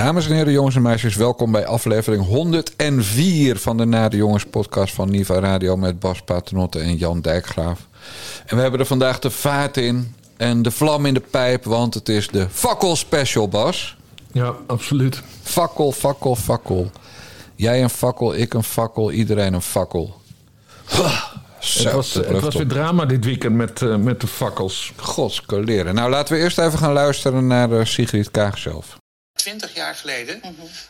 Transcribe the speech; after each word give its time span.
Dames 0.00 0.28
en 0.28 0.34
heren, 0.34 0.52
jongens 0.52 0.76
en 0.76 0.82
meisjes, 0.82 1.14
welkom 1.14 1.52
bij 1.52 1.66
aflevering 1.66 2.26
104 2.26 3.58
van 3.58 3.76
de 3.76 3.84
Na 3.84 4.08
de 4.08 4.16
Jongens 4.16 4.44
podcast 4.44 4.94
van 4.94 5.10
Niva 5.10 5.38
Radio 5.38 5.76
met 5.76 6.00
Bas 6.00 6.22
Paternotte 6.22 6.78
en 6.78 6.96
Jan 6.96 7.20
Dijkgraaf. 7.20 7.80
En 8.46 8.56
we 8.56 8.62
hebben 8.62 8.80
er 8.80 8.86
vandaag 8.86 9.18
de 9.18 9.30
vaart 9.30 9.76
in 9.76 10.14
en 10.36 10.62
de 10.62 10.70
vlam 10.70 11.06
in 11.06 11.14
de 11.14 11.22
pijp, 11.30 11.64
want 11.64 11.94
het 11.94 12.08
is 12.08 12.28
de 12.28 12.46
fakkel 12.50 12.96
special, 12.96 13.48
Bas. 13.48 13.96
Ja, 14.32 14.54
absoluut. 14.66 15.22
Fakkel, 15.42 15.92
fakkel, 15.92 16.36
fakkel. 16.36 16.90
Jij 17.54 17.82
een 17.82 17.90
fakkel, 17.90 18.34
ik 18.34 18.54
een 18.54 18.64
fakkel, 18.64 19.12
iedereen 19.12 19.54
een 19.54 19.62
fakkel. 19.62 20.20
Zo, 21.58 21.84
het 21.84 21.92
was, 21.92 22.14
het 22.14 22.40
was 22.40 22.54
weer 22.54 22.66
drama 22.66 23.04
dit 23.04 23.24
weekend 23.24 23.56
met, 23.56 23.82
eh, 23.82 23.96
met 23.96 24.20
de 24.20 24.26
fakkels. 24.26 24.92
Godskoleren. 24.96 25.94
Nou, 25.94 26.10
laten 26.10 26.34
we 26.34 26.40
eerst 26.40 26.58
even 26.58 26.78
gaan 26.78 26.92
luisteren 26.92 27.46
naar 27.46 27.72
eh, 27.72 27.84
Sigrid 27.84 28.30
Kaag 28.30 28.58
zelf. 28.58 28.99
Twintig 29.40 29.74
jaar 29.74 29.94
geleden 29.94 30.42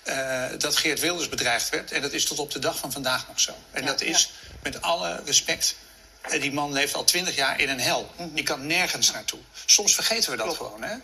eh, 0.02 0.46
dat 0.58 0.76
Geert 0.76 1.00
Wilders 1.00 1.28
bedreigd 1.28 1.68
werd. 1.68 1.92
En 1.92 2.02
dat 2.02 2.12
is 2.12 2.24
tot 2.24 2.38
op 2.38 2.50
de 2.50 2.58
dag 2.58 2.78
van 2.78 2.92
vandaag 2.92 3.28
nog 3.28 3.40
zo. 3.40 3.54
En 3.70 3.86
dat 3.86 4.00
is 4.00 4.30
met 4.62 4.82
alle 4.82 5.22
respect. 5.24 5.74
eh, 6.20 6.40
die 6.40 6.52
man 6.52 6.72
leeft 6.72 6.94
al 6.94 7.04
twintig 7.04 7.36
jaar 7.36 7.60
in 7.60 7.68
een 7.68 7.80
hel. 7.80 8.10
Die 8.18 8.44
kan 8.44 8.66
nergens 8.66 9.10
naartoe. 9.12 9.40
Soms 9.66 9.94
vergeten 9.94 10.30
we 10.30 10.36
dat 10.36 10.56
gewoon. 10.56 10.82
Hè? 10.82 10.96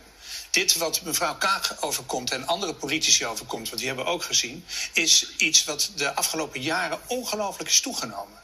Dit 0.51 0.77
wat 0.77 1.03
mevrouw 1.03 1.37
Kaag 1.37 1.83
overkomt 1.83 2.31
en 2.31 2.47
andere 2.47 2.75
politici 2.75 3.27
overkomt, 3.27 3.67
want 3.67 3.79
die 3.79 3.87
hebben 3.87 4.05
we 4.05 4.11
ook 4.11 4.25
gezien, 4.25 4.65
is 4.93 5.27
iets 5.37 5.65
wat 5.65 5.91
de 5.97 6.15
afgelopen 6.15 6.61
jaren 6.63 6.99
ongelooflijk 7.07 7.71
is 7.71 7.81
toegenomen. 7.81 8.36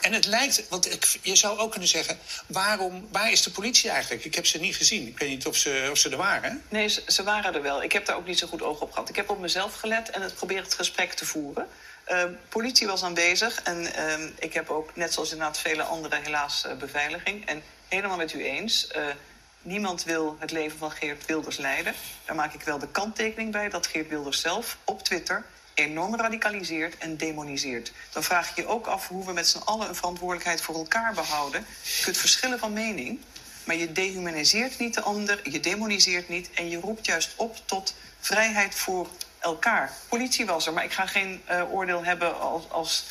En 0.00 0.12
het 0.12 0.26
lijkt, 0.26 0.68
want 0.68 0.92
ik, 0.92 1.18
je 1.22 1.36
zou 1.36 1.58
ook 1.58 1.70
kunnen 1.70 1.88
zeggen, 1.88 2.18
waarom, 2.46 3.08
waar 3.12 3.30
is 3.30 3.42
de 3.42 3.50
politie 3.50 3.90
eigenlijk? 3.90 4.24
Ik 4.24 4.34
heb 4.34 4.46
ze 4.46 4.58
niet 4.58 4.76
gezien. 4.76 5.06
Ik 5.06 5.18
weet 5.18 5.28
niet 5.28 5.46
of 5.46 5.56
ze, 5.56 5.88
of 5.90 5.98
ze 5.98 6.10
er 6.10 6.16
waren. 6.16 6.62
Nee, 6.68 6.88
ze, 6.88 7.22
waren 7.22 7.54
er 7.54 7.62
wel. 7.62 7.82
Ik 7.82 7.92
heb 7.92 8.06
daar 8.06 8.16
ook 8.16 8.26
niet 8.26 8.38
zo 8.38 8.46
goed 8.46 8.62
oog 8.62 8.80
op 8.80 8.92
gehad. 8.92 9.08
Ik 9.08 9.16
heb 9.16 9.30
op 9.30 9.38
mezelf 9.40 9.74
gelet 9.74 10.10
en 10.10 10.22
het 10.22 10.34
probeer 10.34 10.62
het 10.62 10.74
gesprek 10.74 11.12
te 11.12 11.26
voeren. 11.26 11.68
Ehm, 12.04 12.32
politie 12.48 12.86
was 12.86 13.02
aanwezig 13.02 13.62
en 13.62 13.94
ehm, 13.94 14.28
ik 14.38 14.52
heb 14.54 14.70
ook, 14.70 14.96
net 14.96 15.12
zoals 15.12 15.30
inderdaad 15.32 15.58
vele 15.58 15.82
anderen, 15.82 16.22
helaas 16.22 16.64
eh, 16.64 16.76
beveiliging. 16.76 17.46
En 17.46 17.62
helemaal 17.88 18.16
met 18.16 18.32
u 18.32 18.44
eens. 18.44 18.86
eh, 18.86 19.04
niemand 19.62 20.04
wil 20.04 20.36
het 20.38 20.50
leven 20.50 20.78
van 20.78 20.90
Geert 20.90 21.26
Wilders 21.26 21.56
leiden. 21.56 21.94
Daar 22.24 22.36
maak 22.36 22.54
ik 22.54 22.62
wel 22.62 22.78
de 22.78 22.88
kanttekening 22.88 23.52
bij 23.52 23.68
dat 23.68 23.86
Geert 23.86 24.08
Wilders 24.08 24.40
zelf 24.40 24.76
op 24.84 25.02
Twitter 25.02 25.44
enorm 25.76 26.16
radicaliseert 26.16 26.98
en 26.98 27.16
demoniseert. 27.16 27.92
Dan 28.12 28.22
vraag 28.22 28.54
je 28.54 28.60
je 28.62 28.68
ook 28.68 28.86
af 28.86 29.08
hoe 29.08 29.24
we 29.24 29.32
met 29.32 29.48
z'n 29.48 29.58
allen 29.64 29.88
een 29.88 29.94
verantwoordelijkheid 29.94 30.60
voor 30.60 30.74
elkaar 30.74 31.14
behouden. 31.14 31.66
Je 31.96 32.02
kunt 32.02 32.16
verschillen 32.16 32.58
van 32.58 32.72
mening, 32.72 33.20
maar 33.64 33.76
je 33.76 33.92
dehumaniseert 33.92 34.78
niet 34.78 34.94
de 34.94 35.00
ander, 35.00 35.50
je 35.50 35.60
demoniseert 35.60 36.28
niet 36.28 36.50
en 36.54 36.68
je 36.68 36.80
roept 36.80 37.06
juist 37.06 37.32
op 37.36 37.56
tot 37.64 37.94
vrijheid 38.20 38.74
voor 38.74 39.08
elkaar. 39.38 39.92
Politie 40.08 40.46
was 40.46 40.66
er, 40.66 40.72
maar 40.72 40.84
ik 40.84 40.92
ga 40.92 41.06
geen 41.06 41.42
eh, 41.44 41.72
oordeel 41.72 42.04
hebben 42.04 42.40
als, 42.40 42.70
als, 42.70 43.04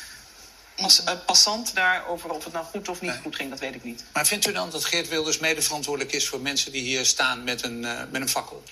als 0.76 1.04
eh, 1.04 1.14
passant 1.26 1.74
daarover 1.74 2.30
of 2.30 2.44
het 2.44 2.52
nou 2.52 2.64
goed 2.64 2.88
of 2.88 3.00
niet 3.00 3.10
Nee. 3.10 3.20
goed 3.20 3.36
ging, 3.36 3.50
dat 3.50 3.58
weet 3.60 3.74
ik 3.74 3.84
niet. 3.84 4.04
Maar 4.12 4.26
vindt 4.26 4.46
u 4.46 4.52
dan 4.52 4.70
dat 4.70 4.84
Geert 4.84 5.08
Wilders 5.08 5.38
mede 5.38 5.62
verantwoordelijk 5.62 6.14
is 6.14 6.28
voor 6.28 6.40
mensen 6.40 6.72
die 6.72 6.82
hier 6.82 7.06
staan 7.06 7.44
met 7.44 7.62
een, 7.64 7.84
eh, 7.84 8.02
met 8.10 8.20
een 8.20 8.28
fakkel? 8.28 8.62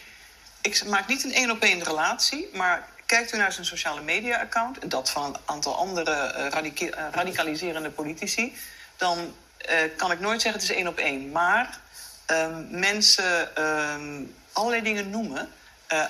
Ik 0.60 0.84
maak 0.84 1.08
niet 1.08 1.24
een 1.24 1.32
één 1.34 1.50
op 1.50 1.62
één 1.62 1.82
relatie, 1.82 2.48
maar 2.52 2.88
kijkt 3.06 3.34
u 3.34 3.36
naar 3.36 3.52
zijn 3.52 3.66
sociale 3.66 4.02
media 4.02 4.40
account 4.40 4.78
en 4.78 4.88
dat 4.88 5.10
van 5.10 5.24
een 5.24 5.40
aantal 5.44 5.76
andere 5.76 6.10
eh, 6.10 6.48
radica- 6.48 6.86
eh, 6.86 7.04
radicaliserende 7.10 7.90
politici, 7.90 8.56
dan 8.96 9.34
eh, 9.56 9.78
kan 9.96 10.10
ik 10.10 10.20
nooit 10.20 10.42
zeggen 10.42 10.60
het 10.60 10.70
is 10.70 10.76
één 10.76 10.88
op 10.88 10.98
één. 10.98 11.30
Maar 11.30 11.78
ehm, 12.26 12.64
mensen 12.68 13.56
ehm, 13.56 14.22
allerlei 14.52 14.82
dingen 14.82 15.10
noemen, 15.10 15.50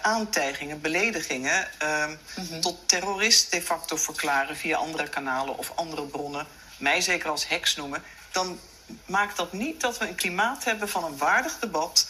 aantijgingen, 0.03 0.81
beledigingen, 0.81 1.69
ehm, 1.78 2.16
tot 2.60 2.88
terrorist 2.88 3.50
de 3.50 3.62
facto 3.62 3.97
verklaren 3.97 4.56
via 4.56 4.77
andere 4.77 5.09
kanalen 5.09 5.59
of 5.59 5.72
andere 5.75 6.03
bronnen, 6.03 6.47
mij 6.77 7.00
zeker 7.00 7.28
als 7.31 7.49
heks 7.49 7.77
noemen, 7.77 8.03
dan 8.33 8.60
maakt 9.06 9.37
dat 9.37 9.53
niet 9.53 9.81
dat 9.81 9.99
we 9.99 10.09
een 10.09 10.15
klimaat 10.15 10.65
hebben 10.65 10.88
van 10.88 11.04
een 11.04 11.16
waardig 11.16 11.59
debat. 11.59 12.09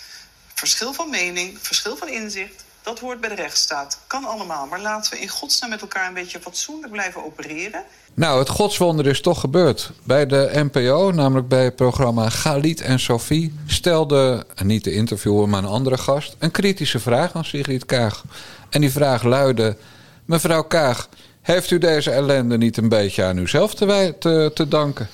Verschil 0.55 0.93
van 0.93 1.11
mening, 1.11 1.59
verschil 1.63 1.97
van 1.97 2.09
inzicht, 2.09 2.65
dat 2.85 2.99
hoort 2.99 3.21
bij 3.21 3.29
de 3.29 3.35
rechtsstaat. 3.35 3.99
Kan 4.07 4.25
allemaal, 4.25 4.67
maar 4.67 4.81
laten 4.81 5.13
we 5.13 5.21
in 5.21 5.29
godsnaam 5.29 5.71
met 5.71 5.81
elkaar 5.81 6.09
een 6.09 6.15
beetje 6.15 6.41
fatsoenlijk 6.41 6.93
blijven 6.93 7.25
opereren. 7.25 7.83
Nou, 8.15 8.39
het 8.39 8.49
godswonder 8.49 9.07
is 9.07 9.21
toch 9.21 9.41
gebeurd. 9.41 9.91
Bij 10.03 10.27
de 10.27 10.51
NPO, 10.53 11.11
namelijk 11.11 11.49
bij 11.49 11.65
het 11.65 11.77
programma 11.77 12.29
Galit 12.29 12.81
en 12.81 13.01
Sophie, 13.01 13.55
stelde, 13.67 14.47
niet 14.63 14.85
de 14.85 14.93
interviewer, 14.93 15.49
maar 15.49 15.63
een 15.63 15.69
andere 15.69 15.99
gast, 15.99 16.37
een 16.39 16.51
kritische 16.51 17.01
vraag 17.01 17.35
aan 17.35 17.45
Sigrid 17.45 17.87
Kaag. 17.87 18.25
En 18.71 18.81
die 18.81 18.93
vraag 18.93 19.23
luidde: 19.23 19.77
Mevrouw 20.25 20.63
Kaag, 20.63 21.09
heeft 21.43 21.71
u 21.71 21.79
deze 21.79 22.11
ellende 22.11 22.59
niet 22.59 22.77
een 22.77 22.89
beetje 22.89 23.25
aan 23.25 23.39
uzelf 23.39 23.75
te, 23.75 24.15
te, 24.19 24.51
te 24.55 24.69
danken? 24.69 25.09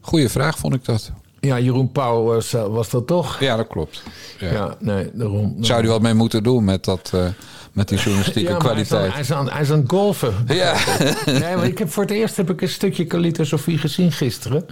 Goeie 0.00 0.28
vraag, 0.28 0.58
vond 0.58 0.74
ik 0.74 0.84
dat. 0.84 1.10
Ja, 1.44 1.58
Jeroen 1.58 1.92
Pauw 1.92 2.22
was, 2.22 2.52
was 2.52 2.90
dat 2.90 3.06
toch? 3.06 3.40
Ja, 3.40 3.56
dat 3.56 3.66
klopt. 3.66 4.02
Ja. 4.38 4.52
Ja, 4.52 4.76
nee, 4.80 5.10
daarom. 5.12 5.56
Zou 5.60 5.80
hij 5.80 5.88
wat 5.88 6.02
mee 6.02 6.14
moeten 6.14 6.42
doen 6.42 6.64
met, 6.64 6.84
dat, 6.84 7.10
eh, 7.14 7.26
met 7.72 7.88
die 7.88 7.98
journalistieke 7.98 8.50
Ja, 8.50 8.56
kwaliteit? 8.56 9.12
Hij 9.12 9.20
is, 9.20 9.32
aan, 9.32 9.50
hij 9.50 9.60
is 9.60 9.70
aan 9.70 9.78
het 9.78 9.88
golfen. 9.90 10.34
Ja. 10.46 10.76
Nee, 11.26 11.56
maar 11.56 11.66
ik 11.66 11.78
heb 11.78 11.90
voor 11.90 12.02
het 12.02 12.12
eerst 12.12 12.36
heb 12.36 12.50
ik 12.50 12.62
een 12.62 12.68
stukje 12.68 13.04
Kalita 13.04 13.44
Sofie 13.44 13.78
gezien 13.78 14.12
gisteren. 14.12 14.66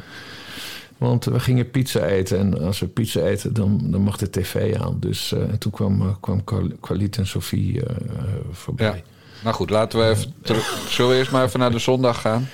Want 1.03 1.25
we 1.25 1.41
gingen 1.41 1.71
pizza 1.71 2.05
eten. 2.05 2.39
En 2.39 2.61
als 2.61 2.81
we 2.81 2.87
pizza 2.87 3.21
eten, 3.21 3.53
dan, 3.53 3.81
dan 3.83 4.01
mag 4.01 4.17
de 4.17 4.31
tv 4.31 4.77
aan. 4.77 4.97
Dus 5.01 5.33
eh, 5.33 5.41
en 5.41 5.59
toen 5.59 5.73
kwam, 5.73 6.01
eh, 6.01 6.37
kwam 6.81 7.01
en 7.11 7.27
Sofie 7.27 7.85
eh, 7.87 7.97
voorbij. 8.51 8.87
ja. 8.87 9.03
Nou 9.43 9.55
goed, 9.55 9.71
laten 9.71 9.99
we 9.99 10.09
even 10.09 10.35
terug. 10.43 10.79
Zullen 10.89 11.11
we 11.11 11.17
eerst 11.17 11.31
maar 11.31 11.45
even 11.45 11.61
naar 11.61 11.71
de 11.71 11.79
zondag 11.79 12.21
gaan? 12.21 12.49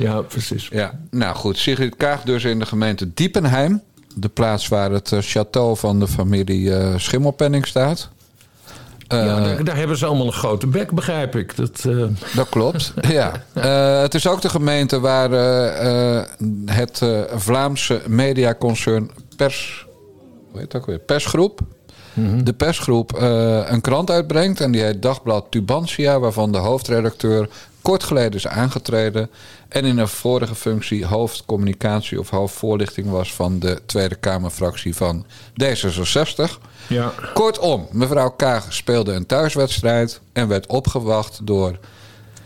Ja, 0.00 0.20
precies. 0.20 0.68
Ja, 0.68 1.00
nou 1.10 1.36
goed. 1.36 1.58
Sigrid 1.58 1.96
Kaag 1.96 2.22
dus 2.22 2.44
in 2.44 2.58
de 2.58 2.66
gemeente 2.66 3.14
Diepenheim. 3.14 3.82
De 4.14 4.28
plaats 4.28 4.68
waar 4.68 4.90
het 4.90 5.12
eh, 5.12 5.20
château 5.22 5.72
van 5.72 6.00
de 6.00 6.08
familie 6.08 6.74
eh, 6.74 6.96
Schimmelpenning 6.96 7.66
staat. 7.66 8.08
Eh, 9.08 9.24
ja, 9.24 9.40
daar, 9.40 9.64
daar 9.64 9.76
hebben 9.76 9.96
ze 9.96 10.06
allemaal 10.06 10.26
een 10.26 10.32
grote 10.32 10.66
bek, 10.66 10.92
begrijp 10.92 11.36
ik. 11.36 11.56
Dat, 11.56 11.82
Dat 12.34 12.48
klopt, 12.48 12.92
ja. 13.08 13.44
Het 14.00 14.14
is 14.14 14.26
ook 14.26 14.40
de 14.40 14.48
gemeente 14.48 15.00
waar 15.00 15.30
het 16.64 17.02
Vlaamse 17.34 18.02
mediaconcern 18.06 19.10
Pers... 19.36 19.86
Hoe 20.50 20.60
heet 20.60 20.72
het 20.72 20.82
ook 20.82 20.88
weer? 20.88 20.98
Persgroep. 20.98 21.60
De 22.42 22.52
persgroep 22.52 23.12
een 23.68 23.80
krant 23.80 24.10
uitbrengt. 24.10 24.60
En 24.60 24.70
die 24.70 24.82
heet 24.82 25.02
Dagblad 25.02 25.46
Tubantia. 25.50 26.18
Waarvan 26.18 26.52
de 26.52 26.58
hoofdredacteur 26.58 27.48
kort 27.82 28.04
geleden 28.04 28.32
is 28.32 28.46
aangetreden. 28.46 29.30
En 29.70 29.84
in 29.84 29.98
een 29.98 30.08
vorige 30.08 30.54
functie 30.54 31.06
hoofdcommunicatie 31.06 32.18
of 32.20 32.30
hoofdvoorlichting 32.30 33.10
was... 33.10 33.34
van 33.34 33.58
de 33.58 33.82
Tweede 33.86 34.14
Kamerfractie 34.14 34.94
van 34.94 35.26
D66. 35.62 36.58
ja. 36.88 37.12
Kortom, 37.34 37.88
mevrouw 37.90 38.30
Kaag 38.30 38.72
speelde 38.72 39.12
een 39.12 39.26
thuiswedstrijd 39.26 40.20
en 40.32 40.48
werd 40.48 40.66
opgewacht 40.66 41.40
door 41.42 41.78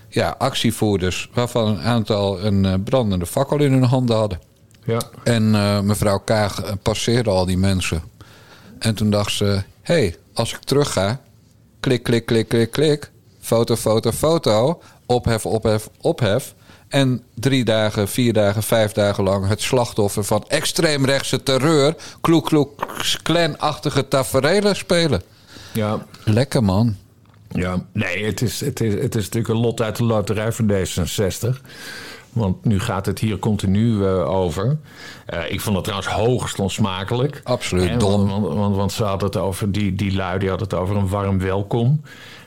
ja, 0.08 0.34
actievoerders, 0.38 1.30
waarvan 1.32 1.66
een 1.66 1.80
aantal 1.80 2.44
een 2.44 2.64
eh, 2.64 2.74
brandende 2.84 3.26
fakkel 3.26 3.58
in 3.58 3.72
hun 3.72 3.82
handen 3.82 4.16
hadden. 4.16 4.40
Ja. 4.84 5.00
En 5.22 5.54
eh, 5.54 5.80
mevrouw 5.80 6.18
Kaag 6.18 6.62
eh, 6.62 6.72
passeerde 6.82 7.30
al 7.30 7.46
die 7.46 7.58
mensen. 7.58 8.02
En 8.78 8.94
toen 8.94 9.10
dacht 9.10 9.32
ze: 9.32 9.44
hé, 9.82 9.94
hey, 9.94 10.16
als 10.34 10.52
ik 10.52 10.58
terug 10.58 10.92
ga, 10.92 11.20
klik, 11.80 12.02
klik, 12.02 12.26
klik, 12.26 12.48
klik, 12.48 12.70
klik, 12.70 13.10
foto, 13.40 13.76
foto, 13.76 14.10
foto, 14.10 14.82
ophef, 15.06 15.46
ophef, 15.46 15.88
ophef. 16.00 16.54
En 16.94 17.22
drie 17.34 17.64
dagen, 17.64 18.08
vier 18.08 18.32
dagen, 18.32 18.62
vijf 18.62 18.92
dagen 18.92 19.24
lang 19.24 19.48
het 19.48 19.62
slachtoffer 19.62 20.24
van 20.24 20.44
extreemrechtse 20.48 21.42
terreur, 21.42 21.94
kloek, 22.20 22.46
kloek, 22.46 22.86
klanachtige 23.22 24.08
tafereelen 24.08 24.76
spelen. 24.76 25.22
ja. 25.72 26.06
Lekker 26.24 26.64
man. 26.64 26.96
Ja, 27.48 27.84
nee, 27.92 28.24
het 28.24 28.42
is, 28.42 28.60
het, 28.60 28.80
is, 28.80 28.94
het 28.94 29.14
is 29.14 29.24
natuurlijk 29.24 29.54
een 29.54 29.60
lot 29.60 29.82
uit 29.82 29.96
de 29.96 30.04
loterij 30.04 30.52
van 30.52 30.70
D66. 30.70 31.60
Want 32.32 32.64
nu 32.64 32.80
gaat 32.80 33.06
het 33.06 33.18
hier 33.18 33.38
continu 33.38 34.04
eh, 34.04 34.30
over. 34.30 34.76
Eh, 35.26 35.50
ik 35.50 35.60
vond 35.60 35.76
het 35.76 35.84
trouwens 35.84 36.12
hoogst 36.12 36.58
onsmakelijk. 36.58 37.40
Absoluut 37.44 38.00
dom. 38.00 38.28
Want, 38.28 38.42
want, 38.42 38.56
want, 38.56 38.76
want 38.76 38.92
ze 38.92 39.04
hadden 39.04 39.28
het 39.28 39.36
over, 39.36 39.72
die, 39.72 39.94
die 39.94 40.14
lui 40.14 40.38
die 40.38 40.48
hadden 40.48 40.68
het 40.68 40.78
over 40.78 40.96
een 40.96 41.08
warm 41.08 41.38
welkom. 41.38 42.02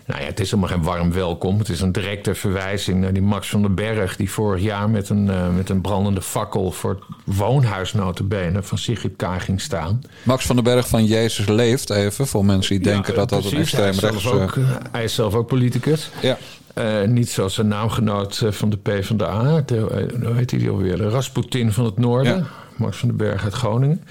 Nou 0.08 0.22
ja, 0.22 0.28
het 0.28 0.40
is 0.40 0.52
helemaal 0.52 0.72
geen 0.72 0.84
warm 0.84 1.14
welkom. 1.14 1.60
Het 1.60 1.70
is 1.70 1.82
een 1.82 1.92
directe 1.92 2.36
verwijzing 2.36 3.02
naar 3.02 3.14
die 3.14 3.22
Max 3.22 3.50
van 3.50 3.62
den 3.62 3.76
Berg... 3.76 4.16
die 4.16 4.32
vorig 4.32 4.62
jaar 4.64 4.90
met 4.90 5.10
een, 5.10 5.30
eh, 5.30 5.56
met 5.56 5.70
een 5.70 5.82
brandende 5.82 6.22
fakkel... 6.22 6.72
voor 6.72 6.90
het 6.90 7.36
woonhuis 7.36 7.94
notabene 7.94 8.64
van 8.64 8.78
Sigrid 8.78 9.14
Kaag 9.16 9.46
ging 9.46 9.62
staan. 9.62 10.02
Max 10.24 10.46
van 10.46 10.56
den 10.56 10.66
Berg 10.66 10.88
van 10.88 11.06
Jezus 11.06 11.48
leeft 11.48 11.90
even, 11.90 12.28
voor 12.28 12.46
mensen 12.46 12.76
die 12.76 12.84
denken 12.84 13.14
Ja, 13.14 13.20
dat 13.20 13.30
dat 13.30 13.44
een 13.44 13.50
precies. 13.50 13.72
Hij 13.72 13.90
is 13.90 14.28
ook, 14.28 14.56
eh, 14.56 14.64
Hij 14.92 15.04
is 15.04 15.16
zelf 15.16 15.34
ook 15.34 15.48
politicus. 15.48 16.10
ja. 16.22 16.38
Eh, 16.74 17.04
niet 17.08 17.30
zoals 17.30 17.54
zijn 17.54 17.68
naamgenoot 17.68 18.44
van 18.50 18.70
de 18.70 18.78
PvdA. 18.78 19.62
De, 19.66 19.76
eh, 19.76 20.26
hoe 20.26 20.36
heet 20.36 20.50
die 20.50 20.70
alweer? 20.70 20.98
De 20.98 21.10
Rasputin 21.10 21.72
van 21.72 21.86
het 21.86 21.98
Noorden. 21.98 22.38
Ja. 22.38 22.48
Max 22.76 22.98
van 22.98 23.08
den 23.08 23.18
Berg 23.18 23.44
uit 23.44 23.54
Groningen. 23.54 24.04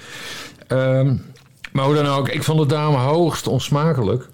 Ehm, 0.67 1.15
maar 1.71 1.85
hoe 1.85 1.95
dan 1.95 2.05
ook, 2.05 2.29
ik 2.29 2.43
vond 2.43 2.59
het 2.59 2.69
daarom 2.69 2.95
hoogst 2.95 3.47
onsmakelijk. 3.47 4.27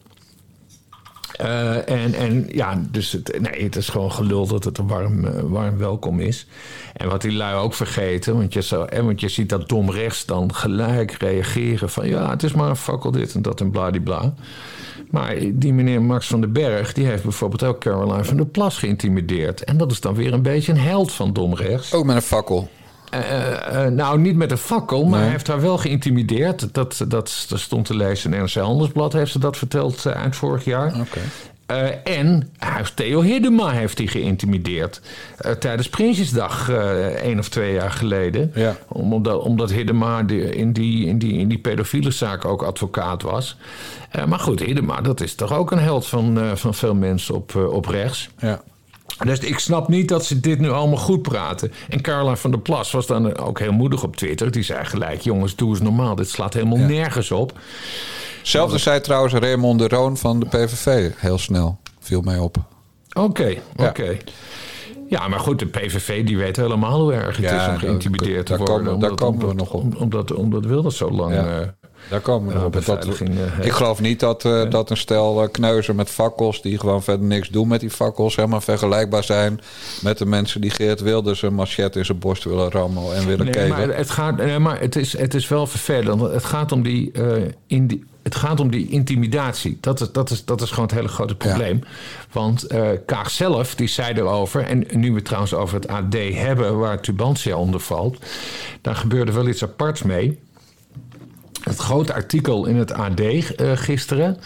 Eh, 1.33 1.89
en, 1.89 2.13
en 2.13 2.47
ja, 2.51 2.81
dus 2.91 3.12
het, 3.12 3.39
nee, 3.41 3.63
het 3.63 3.75
is 3.75 3.89
gewoon 3.89 4.12
gelul 4.12 4.47
dat 4.47 4.63
het 4.63 4.77
een 4.77 4.88
warm, 4.88 5.25
eh, 5.25 5.41
warm 5.41 5.77
welkom 5.77 6.19
is. 6.19 6.47
En 6.94 7.09
wat 7.09 7.21
die 7.21 7.31
lui 7.31 7.56
ook 7.56 7.74
vergeten, 7.74 8.35
want 8.35 9.19
je, 9.19 9.30
ziet 9.30 9.50
dat 9.50 9.69
dom 9.69 9.91
rechts 9.91 10.25
dan 10.25 10.53
gelijk 10.53 11.12
reageren 11.12 11.89
van 11.89 12.07
ja, 12.07 12.30
het 12.30 12.44
is 12.44 12.53
maar 12.53 12.69
een 12.69 12.75
fakkel 12.75 13.12
dit 13.12 13.33
en 13.33 13.41
dat 13.41 13.62
en 13.62 13.71
bladibla. 13.71 14.33
Maar 15.09 15.35
die 15.53 15.74
meneer 15.74 16.01
Max 16.01 16.27
van 16.27 16.41
den 16.41 16.51
Berg, 16.51 16.94
die 16.94 17.06
heeft 17.06 17.24
bijvoorbeeld 17.24 17.63
ook 17.63 17.79
Caroline 17.79 18.24
van 18.24 18.38
der 18.38 18.45
Plas 18.45 18.77
geïntimideerd. 18.77 19.63
En 19.63 19.77
dat 19.77 19.91
is 19.91 20.00
dan 20.00 20.15
weer 20.15 20.33
een 20.33 20.41
beetje 20.41 20.71
een 20.71 20.79
held 20.79 21.12
van 21.12 21.33
dom 21.33 21.56
rechts. 21.56 21.94
Ook 21.94 22.06
met 22.06 22.15
een 22.15 22.21
fakkel. 22.21 22.69
Uh, 23.13 23.86
uh, 23.86 23.92
nou, 23.92 24.19
niet 24.19 24.36
met 24.36 24.51
een 24.51 24.57
fakkel, 24.57 25.06
maar 25.06 25.19
hij 25.19 25.30
heeft 25.30 25.48
haar 25.48 25.62
wel 25.62 25.77
geïntimideerd. 25.77 26.74
Dat, 26.74 27.06
dat, 27.07 27.45
dat 27.50 27.60
stond 27.60 27.86
te 27.86 27.95
lezen 27.95 28.33
in 28.33 28.42
NRC 28.42 28.54
Handelsblad, 28.54 29.13
heeft 29.13 29.31
ze 29.31 29.39
dat 29.39 29.57
verteld 29.57 30.06
uh, 30.06 30.15
eind 30.15 30.36
vorig 30.36 30.65
jaar. 30.65 30.95
Okay. 31.00 32.01
en 32.04 32.50
hij 32.57 32.77
heeft 32.77 32.95
Theo 32.95 33.21
Hiddema 33.21 33.69
heeft 33.69 33.98
hij 33.98 34.07
geïntimideerd. 34.07 35.01
tijdens 35.60 35.89
Prinsjesdag, 35.89 36.69
één 37.15 37.39
of 37.39 37.50
twee 37.50 37.74
jaar 37.74 37.92
geleden. 37.92 38.51
Ja. 38.56 38.77
Omdat, 38.88 39.42
omdat 39.42 39.71
Hiddema 39.71 40.19
in, 40.19 40.74
die, 40.74 41.06
in, 41.06 41.18
die, 41.18 41.38
in 41.38 41.48
die 41.48 41.60
pedofiele 41.60 42.12
zaak 42.12 42.45
ook 42.45 42.63
advocaat 42.63 43.21
was. 43.21 43.57
maar 44.27 44.39
goed, 44.39 44.60
Hiddema, 44.60 45.01
dat 45.01 45.21
is 45.21 45.36
toch 45.36 45.54
ook 45.54 45.71
een 45.71 45.80
held 45.80 46.07
van, 46.07 46.57
van 46.57 46.74
veel 46.74 46.95
mensen 46.95 47.36
op, 47.36 47.56
op 47.56 47.86
rechts. 47.86 48.30
Ja. 48.39 48.62
Dus 49.25 49.39
ik 49.39 49.59
snap 49.59 49.88
niet 49.88 50.07
dat 50.07 50.25
ze 50.25 50.39
dit 50.39 50.59
nu 50.59 50.69
allemaal 50.69 50.97
goed 50.97 51.21
praten. 51.21 51.71
En 51.89 52.01
Carla 52.01 52.35
van 52.35 52.51
der 52.51 52.59
Plas 52.59 52.91
was 52.91 53.07
dan 53.07 53.38
ook 53.38 53.59
heel 53.59 53.71
moedig 53.71 54.03
op 54.03 54.15
Twitter. 54.15 54.51
Die 54.51 54.63
zei 54.63 54.85
gelijk: 54.85 55.21
jongens, 55.21 55.55
doe 55.55 55.69
eens 55.69 55.81
normaal. 55.81 56.15
Dit 56.15 56.29
slaat 56.29 56.53
helemaal 56.53 56.77
ja. 56.77 56.88
nergens 56.88 57.31
op. 57.31 57.59
Hetzelfde 58.39 58.77
zei 58.77 59.01
trouwens 59.01 59.33
Raymond 59.33 59.79
de 59.79 59.88
Roon 59.88 60.17
van 60.17 60.39
de 60.39 60.45
PVV. 60.45 61.11
Heel 61.15 61.38
snel. 61.38 61.77
Viel 62.00 62.21
mij 62.21 62.38
op. 62.38 62.57
Oké, 63.13 63.19
okay, 63.19 63.61
oké. 63.75 63.88
Okay. 63.88 64.21
Ja. 65.09 65.27
maar 65.27 65.39
goed, 65.39 65.59
de 65.59 65.65
PVV 65.65 66.25
die 66.25 66.38
weet 66.38 66.55
helemaal 66.55 67.01
hoe 67.01 67.13
erg 67.13 67.38
het 67.38 67.45
ja, 67.45 67.61
is 67.61 67.73
om 67.73 67.77
geïntimideerd 67.77 68.45
te 68.45 68.57
worden. 68.57 68.83
Komen, 68.85 69.00
daar 69.00 69.15
komen 69.15 69.47
we 69.47 69.53
nog 69.53 69.73
op. 69.73 70.01
Omdat, 70.01 70.33
omdat 70.33 70.65
Wilders 70.65 70.97
zo 70.97 71.11
lang... 71.11 71.33
Ja. 71.33 71.59
Uh, 71.59 71.67
daar 72.09 72.19
komen 72.19 72.53
we 72.53 72.65
op. 72.65 72.85
Dat, 72.85 73.19
ik 73.61 73.71
geloof 73.71 74.01
niet 74.01 74.19
dat, 74.19 74.44
uh, 74.44 74.69
dat 74.69 74.89
een 74.89 74.97
stel 74.97 75.44
uh, 75.44 75.50
kneuzen 75.51 75.95
met 75.95 76.09
fakkels... 76.09 76.61
die 76.61 76.79
gewoon 76.79 77.03
verder 77.03 77.27
niks 77.27 77.50
doen 77.50 77.67
met 77.67 77.79
die 77.79 77.89
fakkels... 77.89 78.35
helemaal 78.35 78.61
vergelijkbaar 78.61 79.23
zijn 79.23 79.59
met 80.01 80.17
de 80.17 80.25
mensen 80.25 80.61
die 80.61 80.69
Geert 80.69 81.01
Wilders... 81.01 81.41
een 81.41 81.53
machet 81.53 81.95
in 81.95 82.05
zijn 82.05 82.19
borst 82.19 82.44
willen 82.44 82.71
rammen 82.71 83.15
en 83.15 83.25
willen 83.27 83.45
nee, 83.45 83.53
keven. 83.53 83.69
Maar 83.69 83.97
het, 83.97 84.09
gaat, 84.09 84.38
nee, 84.38 84.59
maar 84.59 84.79
het, 84.79 84.95
is, 84.95 85.17
het 85.17 85.33
is 85.33 85.47
wel 85.47 85.67
vervelend. 85.67 86.21
Het 86.21 86.45
gaat 86.45 86.71
om 86.71 86.83
die... 86.83 87.11
in 87.67 87.88
die 87.88 88.03
het 88.23 88.35
gaat 88.35 88.59
om 88.59 88.71
die 88.71 88.89
intimidatie. 88.89 89.77
Dat 89.81 90.01
is, 90.01 90.11
dat 90.11 90.29
is, 90.29 90.45
dat 90.45 90.61
is 90.61 90.69
gewoon 90.69 90.85
het 90.85 90.95
hele 90.95 91.07
grote 91.07 91.35
probleem. 91.35 91.79
Ja. 91.83 91.89
Want 92.31 92.71
uh, 92.71 92.88
Kaag 93.05 93.29
zelf, 93.29 93.75
die 93.75 93.88
zei 93.88 94.13
erover... 94.13 94.61
en 94.67 94.85
nu 94.91 95.13
we 95.13 95.21
trouwens 95.21 95.53
over 95.53 95.75
het 95.75 95.88
AD 95.88 96.13
hebben... 96.33 96.77
waar 96.77 97.01
Tubantia 97.01 97.55
onder 97.55 97.79
valt... 97.79 98.17
daar 98.81 98.95
gebeurde 98.95 99.31
wel 99.31 99.47
iets 99.47 99.63
aparts 99.63 100.03
mee. 100.03 100.39
Het 101.63 101.77
grote 101.77 102.13
artikel 102.13 102.65
in 102.65 102.75
het 102.75 102.94
AD 102.94 103.19
uh, 103.19 103.42
gisteren... 103.74 104.38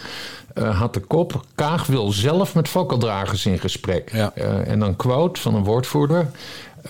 Uh, 0.54 0.78
had 0.80 0.94
de 0.94 1.00
kop... 1.00 1.44
Kaag 1.54 1.86
wil 1.86 2.12
zelf 2.12 2.54
met 2.54 2.68
fakkeldragers 2.68 3.46
in 3.46 3.58
gesprek. 3.58 4.12
Ja. 4.12 4.32
en 4.64 4.78
dan 4.78 4.96
quote 4.96 5.40
van 5.40 5.54
een 5.54 5.64
woordvoerder... 5.64 6.30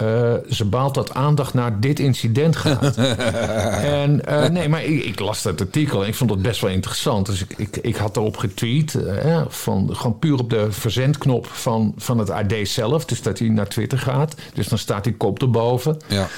Uh, 0.03 0.35
ze 0.50 0.65
baalt 0.65 0.95
dat 0.95 1.15
aandacht 1.15 1.55
naar 1.55 1.81
dit 1.81 1.99
incident 1.99 2.56
gaat. 2.56 2.97
en 4.03 4.23
uh, 4.29 4.49
nee, 4.49 4.69
maar 4.69 4.85
ik, 4.85 5.05
ik, 5.05 5.21
las 5.21 5.43
dat 5.43 5.61
artikel 5.61 6.03
en 6.03 6.09
ik 6.09 6.15
vond 6.15 6.31
het 6.31 6.43
best 6.43 6.61
wel 6.61 6.71
interessant. 6.71 7.27
Dus 7.27 7.43
ik, 7.43 7.55
ik, 7.56 7.77
ik 7.77 7.97
had 7.97 8.17
erop 8.17 8.37
getweet, 8.37 8.95
uh, 8.95 9.43
van, 9.49 9.97
gewoon 9.97 10.19
puur 10.19 10.39
op 10.39 10.50
de 10.50 10.73
verzendknop 10.73 11.47
van, 11.47 11.93
van 11.97 12.19
het 12.19 12.31
AD 12.31 12.55
zelf. 12.62 13.05
Dus 13.05 13.23
dat 13.23 13.39
hij 13.39 13.49
naar 13.49 13.69
Twitter 13.69 13.99
gaat. 13.99 14.35
Dus 14.55 14.69
dan 14.69 14.79
staat 14.79 15.05
die 15.05 15.17
kop 15.17 15.43
erboven. 15.43 15.97
Ja. 16.06 16.29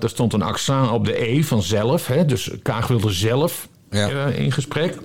er 0.00 0.08
stond 0.08 0.32
een 0.32 0.42
accent 0.42 0.90
op 0.90 1.04
de 1.04 1.28
E 1.28 1.42
van 1.42 1.62
zelf. 1.62 2.06
Hè, 2.06 2.24
dus 2.24 2.50
Kaag 2.62 2.86
wilde 2.86 3.10
zelf 3.10 3.68
ja. 3.90 4.26
in 4.26 4.52
gesprek. 4.52 4.98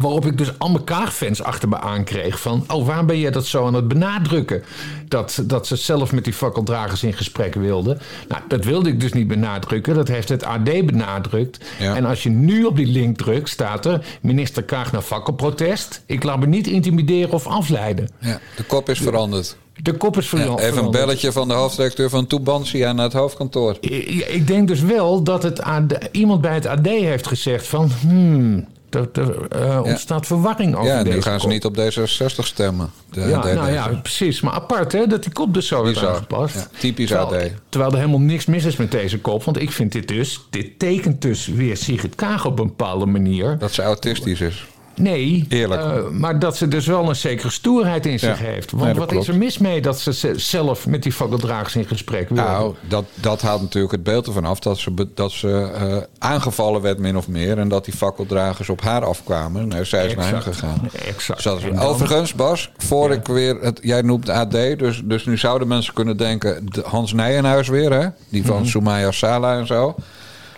Waarop 0.00 0.26
ik 0.26 0.38
dus 0.38 0.58
allemaal 0.58 0.82
Kaag-fans 0.82 1.42
achter 1.42 1.68
me 1.68 1.80
aankreeg 1.80 2.40
van... 2.40 2.64
oh, 2.68 2.86
waarom 2.86 3.06
ben 3.06 3.18
jij 3.18 3.30
dat 3.30 3.46
zo 3.46 3.66
aan 3.66 3.74
het 3.74 3.88
benadrukken? 3.88 4.62
Dat, 5.08 5.42
dat 5.44 5.66
ze 5.66 5.76
zelf 5.76 6.12
met 6.12 6.24
die 6.24 6.32
fakkeldragers 6.32 7.02
in 7.02 7.12
gesprek 7.12 7.54
wilden. 7.54 7.98
Nou, 8.28 8.42
dat 8.48 8.64
wilde 8.64 8.88
ik 8.88 9.00
dus 9.00 9.12
niet 9.12 9.28
benadrukken. 9.28 9.94
Dat 9.94 10.08
heeft 10.08 10.28
het 10.28 10.44
AD 10.44 10.64
benadrukt. 10.64 11.64
Ja. 11.78 11.96
En 11.96 12.04
als 12.04 12.22
je 12.22 12.30
nu 12.30 12.64
op 12.64 12.76
die 12.76 12.86
link 12.86 13.16
drukt, 13.16 13.48
staat 13.48 13.86
er... 13.86 14.04
minister 14.20 14.62
Kaag 14.62 14.92
naar 14.92 15.02
fakkelprotest. 15.02 16.02
Ik 16.06 16.22
laat 16.22 16.38
me 16.38 16.46
niet 16.46 16.66
intimideren 16.66 17.32
of 17.32 17.46
afleiden. 17.46 18.08
Ja, 18.18 18.40
de 18.56 18.62
kop 18.62 18.88
is 18.88 18.98
veranderd. 18.98 19.56
De 19.82 19.92
kop 19.92 20.16
is 20.16 20.28
veranderd. 20.28 20.60
Ja, 20.60 20.66
even 20.66 20.84
een 20.84 20.90
belletje 20.90 21.32
van 21.32 21.48
de 21.48 21.54
hoofdredacteur 21.54 22.10
van 22.10 22.26
Tubantia 22.26 22.92
naar 22.92 23.04
het 23.04 23.12
hoofdkantoor. 23.12 23.76
Ik, 23.80 24.26
ik 24.28 24.46
denk 24.46 24.68
dus 24.68 24.80
wel 24.80 25.22
dat 25.22 25.42
het 25.42 25.62
AD, 25.62 26.08
iemand 26.12 26.40
bij 26.40 26.54
het 26.54 26.66
AD 26.66 26.86
heeft 26.86 27.26
gezegd 27.26 27.66
van... 27.66 27.90
Hmm, 28.00 28.66
er, 28.96 29.08
er 29.12 29.66
uh, 29.68 29.80
ontstaat 29.84 30.26
verwarring 30.26 30.74
over 30.74 30.88
ja, 30.88 31.02
deze 31.02 31.16
nu 31.16 31.22
gaan 31.22 31.40
ze 31.40 31.46
kop. 31.46 31.50
niet 31.52 31.64
op 31.64 31.76
D66 31.76 32.44
stemmen. 32.44 32.90
De, 33.10 33.20
Ja, 33.20 33.40
de- 33.40 33.52
nou 33.52 33.72
ja, 33.72 33.88
precies. 34.02 34.40
Maar 34.40 34.52
apart 34.52 34.92
hè, 34.92 35.06
dat 35.06 35.22
die 35.22 35.32
kop 35.32 35.54
dus 35.54 35.66
zo 35.66 35.82
is 35.82 36.04
aangepast. 36.04 36.68
Typisch 36.78 37.08
terwijl, 37.08 37.44
AD. 37.44 37.50
Terwijl 37.68 37.92
er 37.92 37.98
helemaal 37.98 38.20
niks 38.20 38.46
mis 38.46 38.64
is 38.64 38.76
met 38.76 38.90
deze 38.90 39.18
kop. 39.18 39.44
Want 39.44 39.60
ik 39.60 39.72
vind 39.72 39.92
dit 39.92 40.08
dus, 40.08 40.40
dit 40.50 40.78
tekent 40.78 41.22
dus 41.22 41.46
weer 41.46 41.76
Sigrid 41.76 42.14
Kaag 42.14 42.44
op 42.46 42.58
een 42.58 42.66
bepaalde 42.66 43.06
manier. 43.06 43.58
Dat 43.58 43.72
ze 43.72 43.82
autistisch 43.82 44.40
is. 44.40 44.66
Nee, 44.96 45.46
eh, 45.48 46.08
maar 46.10 46.38
dat 46.38 46.56
ze 46.56 46.68
dus 46.68 46.86
wel 46.86 47.08
een 47.08 47.16
zekere 47.16 47.50
stoerheid 47.50 48.06
in 48.06 48.18
zich 48.18 48.38
Ja. 48.40 48.44
heeft. 48.44 48.70
Want 48.70 48.84
Nee, 48.84 48.94
wat 48.94 49.08
klopt. 49.08 49.22
is 49.22 49.28
er 49.34 49.38
mis 49.38 49.58
mee 49.58 49.80
dat 49.80 50.00
ze 50.00 50.12
ze- 50.12 50.38
zelf 50.38 50.86
met 50.86 51.02
die 51.02 51.12
fakkeldragers 51.12 51.76
in 51.76 51.84
gesprek 51.86 52.28
wil? 52.28 52.44
Nou, 52.44 52.74
dat, 52.88 53.04
dat 53.14 53.42
haalt 53.42 53.60
natuurlijk 53.60 53.92
het 53.92 54.02
beeld 54.02 54.26
ervan 54.26 54.44
af 54.44 54.58
dat 54.58 54.78
ze, 54.78 55.06
dat 55.14 55.32
ze 55.32 55.70
eh, 55.74 55.96
aangevallen 56.18 56.80
werd, 56.82 56.98
min 56.98 57.16
of 57.16 57.28
meer. 57.28 57.58
En 57.58 57.68
dat 57.68 57.84
die 57.84 57.94
fakkeldragers 57.94 58.68
op 58.68 58.80
haar 58.80 59.04
afkwamen. 59.04 59.68
Nou, 59.68 59.84
zij 59.84 60.06
is 60.06 60.14
naar 60.14 60.28
hem 60.28 60.40
gegaan. 60.40 60.88
Exact. 61.06 61.42
Dus 61.42 61.62
dan- 61.62 61.78
Overigens, 61.78 62.34
Bas, 62.34 62.70
voor 62.76 63.08
Ja. 63.08 63.14
ik 63.14 63.26
weer. 63.26 63.56
Het, 63.60 63.78
jij 63.82 64.02
noemt 64.02 64.28
AD, 64.28 64.50
dus, 64.78 65.02
dus 65.04 65.24
nu 65.26 65.38
zouden 65.38 65.68
mensen 65.68 65.94
kunnen 65.94 66.16
denken. 66.16 66.66
de 66.70 66.82
Hans 66.86 67.12
Nijenhuis 67.12 67.68
weer, 67.68 67.92
hè? 67.92 68.06
Die 68.28 68.44
van 68.44 68.56
Mhm. 68.60 68.66
Soumaya 68.66 69.10
Sala 69.10 69.58
en 69.58 69.66
zo. 69.66 69.94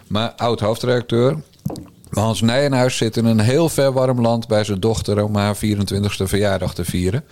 Maar 0.07 0.33
oud 0.37 0.61
hoofdredacteur. 0.61 1.33
Maar 1.33 1.77
Hans 2.11 2.41
Nijenhuis 2.41 2.97
zit 2.97 3.17
in 3.17 3.25
een 3.25 3.41
heel 3.41 3.69
ver 3.69 3.93
warm 3.93 4.21
land 4.21 4.49
bij 4.49 4.65
zijn 4.65 4.81
dochter 4.81 5.25
om 5.25 5.37
haar 5.37 5.57
24e 5.57 6.25
verjaardag 6.27 6.75
te 6.75 6.85
vieren. 6.85 7.25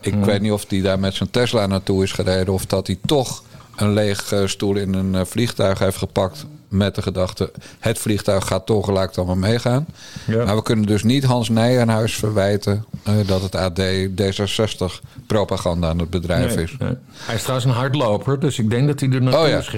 Ik 0.00 0.14
Mhm. 0.14 0.24
weet 0.24 0.40
niet 0.40 0.52
of 0.52 0.64
hij 0.68 0.80
daar 0.80 0.98
met 0.98 1.14
zijn 1.14 1.30
Tesla 1.30 1.66
naartoe 1.66 2.02
is 2.02 2.12
gereden 2.12 2.54
of 2.54 2.66
dat 2.66 2.86
hij 2.86 2.98
toch 3.06 3.42
een 3.76 3.92
leeg 3.92 4.32
eh, 4.32 4.46
stoel 4.46 4.76
in 4.76 4.94
een 4.94 5.14
eh, 5.14 5.20
vliegtuig 5.24 5.78
heeft 5.78 5.96
gepakt. 5.96 6.46
Met 6.74 6.94
de 6.94 7.02
gedachte, 7.02 7.50
het 7.78 7.98
vliegtuig 7.98 8.46
gaat 8.46 8.66
toch 8.66 8.84
gelijk 8.84 9.14
dan 9.14 9.26
maar 9.26 9.38
meegaan. 9.38 9.86
Ja. 10.26 10.44
Maar 10.44 10.56
we 10.56 10.62
kunnen 10.62 10.86
dus 10.86 11.02
niet 11.02 11.24
Hans 11.24 11.48
Nijenhuis 11.48 12.14
verwijten 12.16 12.84
eh, 13.02 13.14
dat 13.26 13.42
het 13.42 13.54
AD 13.54 13.80
D66 14.20 15.00
propaganda 15.26 15.88
aan 15.88 15.98
het 15.98 16.10
bedrijf 16.10 16.54
Nee, 16.54 16.64
is. 16.64 16.76
nee. 16.78 16.92
Hij 17.12 17.34
is 17.34 17.40
trouwens 17.40 17.66
een 17.68 17.74
hardloper, 17.76 18.40
dus 18.40 18.58
ik 18.58 18.70
denk 18.70 18.86
dat 18.86 19.00
hij 19.00 19.08
er 19.10 19.22
naartoe 19.22 19.42
Oh 19.42 19.48
ja. 19.48 19.58
is. 19.58 19.70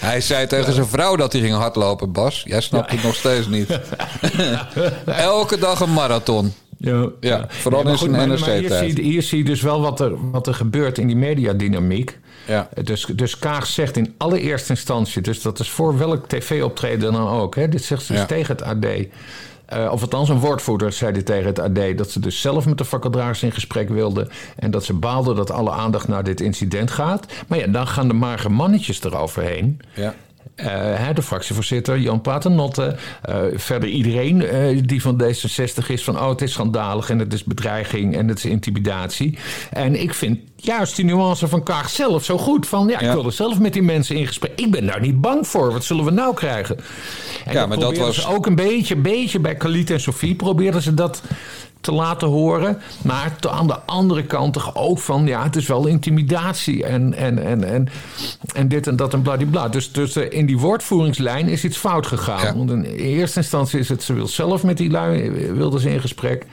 Hij 0.00 0.20
zei 0.20 0.46
tegen 0.46 0.72
zijn 0.72 0.86
vrouw 0.86 1.16
dat 1.16 1.32
hij 1.32 1.40
ging 1.40 1.54
hardlopen, 1.54 2.12
Bas. 2.12 2.42
Jij 2.46 2.60
snapt 2.60 2.90
het 2.90 3.02
nog 3.02 3.14
steeds 3.14 3.46
niet. 3.48 3.78
Elke 5.06 5.58
dag 5.58 5.80
een 5.80 5.92
marathon. 5.92 6.52
Ja, 6.78 7.08
Ja, 7.20 7.46
vooral 7.48 7.82
maar 7.82 7.92
in 7.92 7.98
zijn 7.98 8.28
NRC-tijd. 8.28 8.60
Hier, 8.60 8.78
zie 8.78 8.96
je- 8.96 9.02
hier 9.02 9.22
zie 9.22 9.38
je 9.38 9.44
dus 9.44 9.60
wel 9.62 9.80
wat 9.80 10.00
er, 10.00 10.30
wat 10.30 10.46
er 10.46 10.54
gebeurt 10.54 10.98
in 10.98 11.06
die 11.06 11.16
mediadynamiek. 11.16 12.18
Ja. 12.46 12.68
Dus, 12.82 13.04
dus 13.14 13.38
Kaag 13.38 13.66
zegt 13.66 13.96
in 13.96 14.14
allereerste 14.16 14.70
instantie, 14.70 15.22
dus 15.22 15.42
dat 15.42 15.60
is 15.60 15.70
voor 15.70 15.98
welk 15.98 16.28
tv-optreden 16.28 17.12
dan 17.12 17.28
ook. 17.28 17.54
Hè, 17.54 17.68
dit 17.68 17.84
zegt 17.84 18.02
ze 18.02 18.12
dus 18.12 18.20
Ja. 18.20 18.26
tegen 18.26 18.56
het 18.56 18.64
AD. 18.64 18.86
Eh, 19.66 19.88
of 19.92 20.00
althans, 20.02 20.28
een 20.28 20.38
woordvoerder 20.38 20.92
zei 20.92 21.12
dit 21.12 21.26
tegen 21.26 21.46
het 21.46 21.58
AD. 21.58 21.98
Dat 21.98 22.10
ze 22.10 22.20
dus 22.20 22.40
zelf 22.40 22.66
met 22.66 22.78
de 22.78 22.84
fakkeldragers 22.84 23.42
in 23.42 23.52
gesprek 23.52 23.88
wilden. 23.88 24.28
En 24.56 24.70
dat 24.70 24.84
ze 24.84 24.92
baalden 24.92 25.36
dat 25.36 25.50
alle 25.50 25.70
aandacht 25.70 26.08
naar 26.08 26.24
dit 26.24 26.40
incident 26.40 26.90
gaat. 26.90 27.26
Maar 27.48 27.58
ja, 27.58 27.66
dan 27.66 27.86
gaan 27.86 28.08
de 28.08 28.14
magere 28.14 28.48
mannetjes 28.48 29.02
eroverheen. 29.04 29.80
Ja. 29.94 30.14
Eh, 30.54 31.08
de 31.14 31.22
fractievoorzitter 31.22 31.98
Jan 31.98 32.20
Paternotte. 32.20 32.96
eh, 33.22 33.36
verder 33.54 33.88
iedereen 33.88 34.42
eh, 34.46 34.80
die 34.84 35.02
van 35.02 35.22
D66 35.22 35.86
is 35.86 36.04
van... 36.04 36.20
oh, 36.20 36.28
het 36.28 36.42
is 36.42 36.52
schandalig 36.52 37.10
en 37.10 37.18
het 37.18 37.32
is 37.32 37.44
bedreiging 37.44 38.16
en 38.16 38.28
het 38.28 38.38
is 38.38 38.44
intimidatie. 38.44 39.38
En 39.70 40.00
ik 40.00 40.14
vind 40.14 40.38
juist 40.56 40.96
die 40.96 41.04
nuance 41.04 41.48
van 41.48 41.62
Kaag 41.62 41.90
zelf 41.90 42.24
zo 42.24 42.38
goed. 42.38 42.66
Van 42.66 42.86
ja, 42.88 42.94
ik 42.94 43.00
Ja. 43.00 43.14
wil 43.14 43.24
er 43.24 43.32
zelf 43.32 43.58
met 43.58 43.72
die 43.72 43.82
mensen 43.82 44.16
in 44.16 44.26
gesprek. 44.26 44.52
Ik 44.56 44.70
ben 44.70 44.86
daar 44.86 45.00
niet 45.00 45.20
bang 45.20 45.46
voor. 45.46 45.72
Wat 45.72 45.84
zullen 45.84 46.04
we 46.04 46.10
nou 46.10 46.34
krijgen? 46.34 46.76
En 47.44 47.52
Ja, 47.52 47.66
maar 47.66 47.78
dat 47.78 47.96
was- 47.96 48.26
ook 48.26 48.46
een 48.46 48.54
beetje, 48.54 48.96
beetje 48.96 49.38
bij 49.38 49.54
Khalid 49.54 49.90
en 49.90 50.00
Sofie... 50.00 50.34
probeerden 50.34 50.82
ze 50.82 50.94
dat 50.94 51.22
te 51.84 51.92
laten 51.92 52.28
horen. 52.28 52.80
Maar 53.02 53.32
aan 53.40 53.66
de 53.66 53.78
andere 53.80 54.24
kant 54.24 54.52
toch 54.52 54.76
ook 54.76 54.98
van, 54.98 55.26
ja, 55.26 55.42
het 55.42 55.56
is 55.56 55.66
wel 55.66 55.86
intimidatie 55.86 56.84
en, 56.84 57.14
en, 57.14 57.44
en, 57.44 57.64
en, 57.64 57.88
en 58.54 58.68
dit 58.68 58.86
en 58.86 58.96
dat 58.96 59.12
en 59.12 59.22
bladibla. 59.22 59.68
Dus, 59.68 59.92
dus 59.92 60.16
uh, 60.16 60.24
in 60.30 60.46
die 60.46 60.58
woordvoeringslijn 60.58 61.48
is 61.48 61.64
iets 61.64 61.76
fout 61.76 62.06
gegaan. 62.06 62.56
Want 62.56 62.70
in 62.70 62.84
eerste 62.84 63.38
instantie 63.38 63.78
is 63.78 63.88
het, 63.88 64.02
ze 64.02 64.12
wil 64.12 64.28
zelf 64.28 64.62
met 64.62 64.76
die 64.76 64.90
lui, 64.90 65.30
wilde 65.52 65.80
ze 65.80 65.90
in 65.90 66.00
gesprek. 66.00 66.46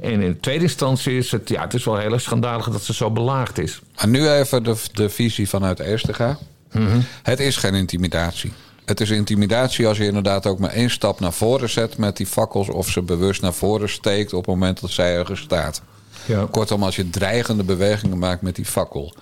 En 0.00 0.20
in 0.20 0.40
tweede 0.40 0.62
instantie 0.62 1.16
is 1.16 1.30
het, 1.30 1.48
ja, 1.48 1.62
het 1.62 1.74
is 1.74 1.84
wel 1.84 1.96
heel 1.96 2.12
erg 2.12 2.22
schandalig 2.22 2.70
dat 2.70 2.82
ze 2.82 2.94
zo 2.94 3.10
belaagd 3.10 3.58
is. 3.58 3.80
Maar 3.96 4.08
nu 4.08 4.28
even 4.28 4.62
de, 4.62 4.76
de 4.92 5.08
visie 5.08 5.48
vanuit 5.48 5.80
Eerstega. 5.80 6.38
Mm 6.72 7.04
Het 7.22 7.40
is 7.40 7.56
geen 7.56 7.74
intimidatie. 7.74 8.52
Het 8.84 9.00
is 9.00 9.10
intimidatie 9.10 9.86
als 9.86 9.96
je 9.96 10.06
inderdaad 10.06 10.46
ook 10.46 10.58
maar 10.58 10.70
één 10.70 10.90
stap 10.90 11.20
naar 11.20 11.32
voren 11.32 11.70
zet 11.70 11.98
met 11.98 12.16
die 12.16 12.26
fakkels. 12.26 12.68
of 12.68 12.88
ze 12.88 13.02
bewust 13.02 13.42
naar 13.42 13.52
voren 13.52 13.88
steekt 13.88 14.32
op 14.32 14.46
het 14.46 14.54
moment 14.54 14.80
dat 14.80 14.90
zij 14.90 15.16
ergens 15.16 15.40
staat. 15.40 15.82
Ja. 16.26 16.46
Kortom, 16.50 16.82
als 16.82 16.96
je 16.96 17.10
dreigende 17.10 17.62
bewegingen 17.62 18.18
maakt 18.18 18.42
met 18.42 18.56
die 18.56 18.64
fakkel. 18.64 19.14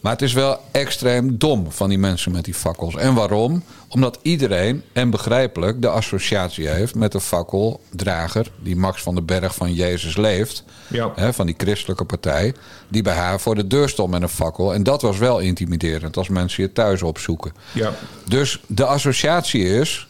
Maar 0.00 0.12
het 0.12 0.22
is 0.22 0.32
wel 0.32 0.60
extreem 0.72 1.38
dom 1.38 1.72
van 1.72 1.88
die 1.88 1.98
mensen 1.98 2.32
met 2.32 2.44
die 2.44 2.54
fakkels. 2.54 2.96
En 2.96 3.14
waarom? 3.14 3.62
Omdat 3.88 4.18
iedereen, 4.22 4.82
en 4.92 5.10
begrijpelijk, 5.10 5.82
de 5.82 5.88
associatie 5.88 6.68
heeft 6.68 6.94
met 6.94 7.12
de 7.12 7.20
fakkeldrager, 7.20 8.50
die 8.62 8.76
Max 8.76 9.02
van 9.02 9.14
den 9.14 9.24
Berg 9.24 9.54
van 9.54 9.74
Jezus 9.74 10.16
leeft, 10.16 10.64
ja. 10.86 11.12
hè, 11.14 11.32
van 11.32 11.46
die 11.46 11.54
christelijke 11.58 12.04
partij, 12.04 12.54
die 12.88 13.02
bij 13.02 13.14
haar 13.14 13.40
voor 13.40 13.54
de 13.54 13.66
deur 13.66 13.88
stond 13.88 14.10
met 14.10 14.22
een 14.22 14.28
fakkel. 14.28 14.74
En 14.74 14.82
dat 14.82 15.02
was 15.02 15.18
wel 15.18 15.38
intimiderend 15.38 16.16
als 16.16 16.28
mensen 16.28 16.62
je 16.62 16.72
thuis 16.72 17.02
opzoeken. 17.02 17.52
Ja. 17.72 17.92
Dus 18.24 18.60
de 18.66 18.84
associatie 18.84 19.64
is. 19.64 20.06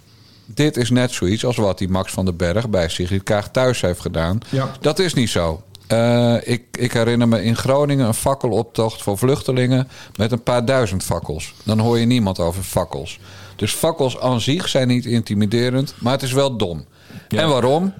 Dit 0.54 0.76
is 0.76 0.90
net 0.90 1.12
zoiets 1.12 1.45
als 1.45 1.57
wat 1.57 1.78
die 1.78 1.88
Max 1.88 2.12
van 2.12 2.25
den 2.25 2.37
Berg 2.37 2.68
bij 2.68 2.88
Sigrid 2.88 3.23
Kaag 3.23 3.50
thuis 3.50 3.80
heeft 3.80 4.00
gedaan. 4.00 4.38
Ja. 4.49 4.71
Dat 4.80 4.99
is 4.99 5.14
niet 5.14 5.28
zo. 5.28 5.62
Uh, 5.92 6.35
ik, 6.42 6.62
ik, 6.73 6.92
herinner 6.92 7.28
me 7.28 7.42
in 7.42 7.57
Groningen 7.57 8.07
een 8.07 8.14
fakkeloptocht 8.14 9.02
voor 9.02 9.18
vluchtelingen 9.18 9.88
met 10.16 10.33
een 10.33 10.42
paar 10.42 10.64
duizend 10.64 11.02
fakkels. 11.02 11.54
Dan 11.64 11.78
hoor 11.78 11.99
je 11.99 12.07
niemand 12.07 12.38
over 12.38 12.62
fakkels. 12.62 13.18
Dus 13.57 13.73
fakkels 13.73 14.21
aan 14.21 14.40
zich 14.40 14.68
zijn 14.68 14.88
niet 14.88 15.04
intimiderend, 15.04 15.95
maar 15.99 16.12
het 16.12 16.23
is 16.23 16.33
wel 16.33 16.57
dom. 16.57 16.85
En 17.28 17.49
waarom? 17.49 17.92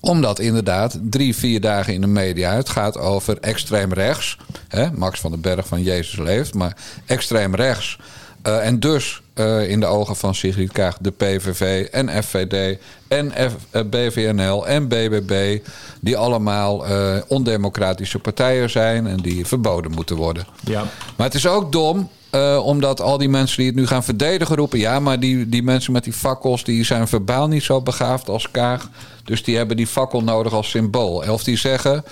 Omdat 0.00 0.38
inderdaad 0.38 0.98
drie, 1.02 1.36
vier 1.36 1.60
dagen 1.60 1.94
in 1.94 2.00
de 2.00 2.06
media 2.06 2.54
het 2.54 2.68
gaat 2.68 2.98
over 2.98 3.38
extreem 3.40 3.92
rechts. 3.92 4.36
Hè? 4.68 4.92
Max 4.92 5.20
van 5.20 5.30
den 5.30 5.40
Berg 5.40 5.66
van 5.66 5.82
Jezus 5.82 6.18
leeft, 6.18 6.54
maar 6.54 6.76
extreem 7.06 7.54
rechts. 7.54 7.98
Uh, 8.46 8.66
en 8.66 8.80
dus 8.80 9.22
uh, 9.34 9.70
in 9.70 9.80
de 9.80 9.86
ogen 9.86 10.16
van 10.16 10.34
Sigrid 10.34 10.72
Kaag 10.72 10.96
de 11.00 11.10
PVV 11.10 11.86
en 11.90 12.22
FVD 12.22 12.78
en 13.08 13.30
F, 13.30 13.54
uh, 13.72 13.82
BVNL 13.90 14.66
en 14.66 14.88
BBB... 14.88 15.58
die 16.00 16.16
allemaal 16.16 16.84
ondemocratische 17.28 18.18
partijen 18.18 18.70
zijn 18.70 19.06
en 19.06 19.16
die 19.16 19.46
verboden 19.46 19.90
moeten 19.90 20.16
worden. 20.16 20.46
Ja. 20.60 20.84
Maar 21.16 21.26
het 21.26 21.34
is 21.34 21.46
ook 21.46 21.72
dom 21.72 22.08
uh, 22.34 22.66
omdat 22.66 23.00
al 23.00 23.18
die 23.18 23.28
mensen 23.28 23.56
die 23.56 23.66
het 23.66 23.74
nu 23.74 23.86
gaan 23.86 24.04
verdedigen 24.04 24.56
roepen... 24.56 24.78
ja, 24.78 25.00
maar 25.00 25.20
die, 25.20 25.48
die 25.48 25.62
mensen 25.62 25.92
met 25.92 26.04
die 26.04 26.12
fakkels 26.12 26.64
die 26.64 26.84
zijn 26.84 27.08
verbaal 27.08 27.48
niet 27.48 27.62
zo 27.62 27.80
begaafd 27.80 28.28
als 28.28 28.50
Kaag. 28.50 28.88
Dus 29.24 29.44
die 29.44 29.56
hebben 29.56 29.76
die 29.76 29.86
fakkel 29.86 30.22
nodig 30.22 30.52
als 30.52 30.70
symbool. 30.70 31.24
Of 31.30 31.44
die 31.44 31.56
zeggen... 31.56 32.04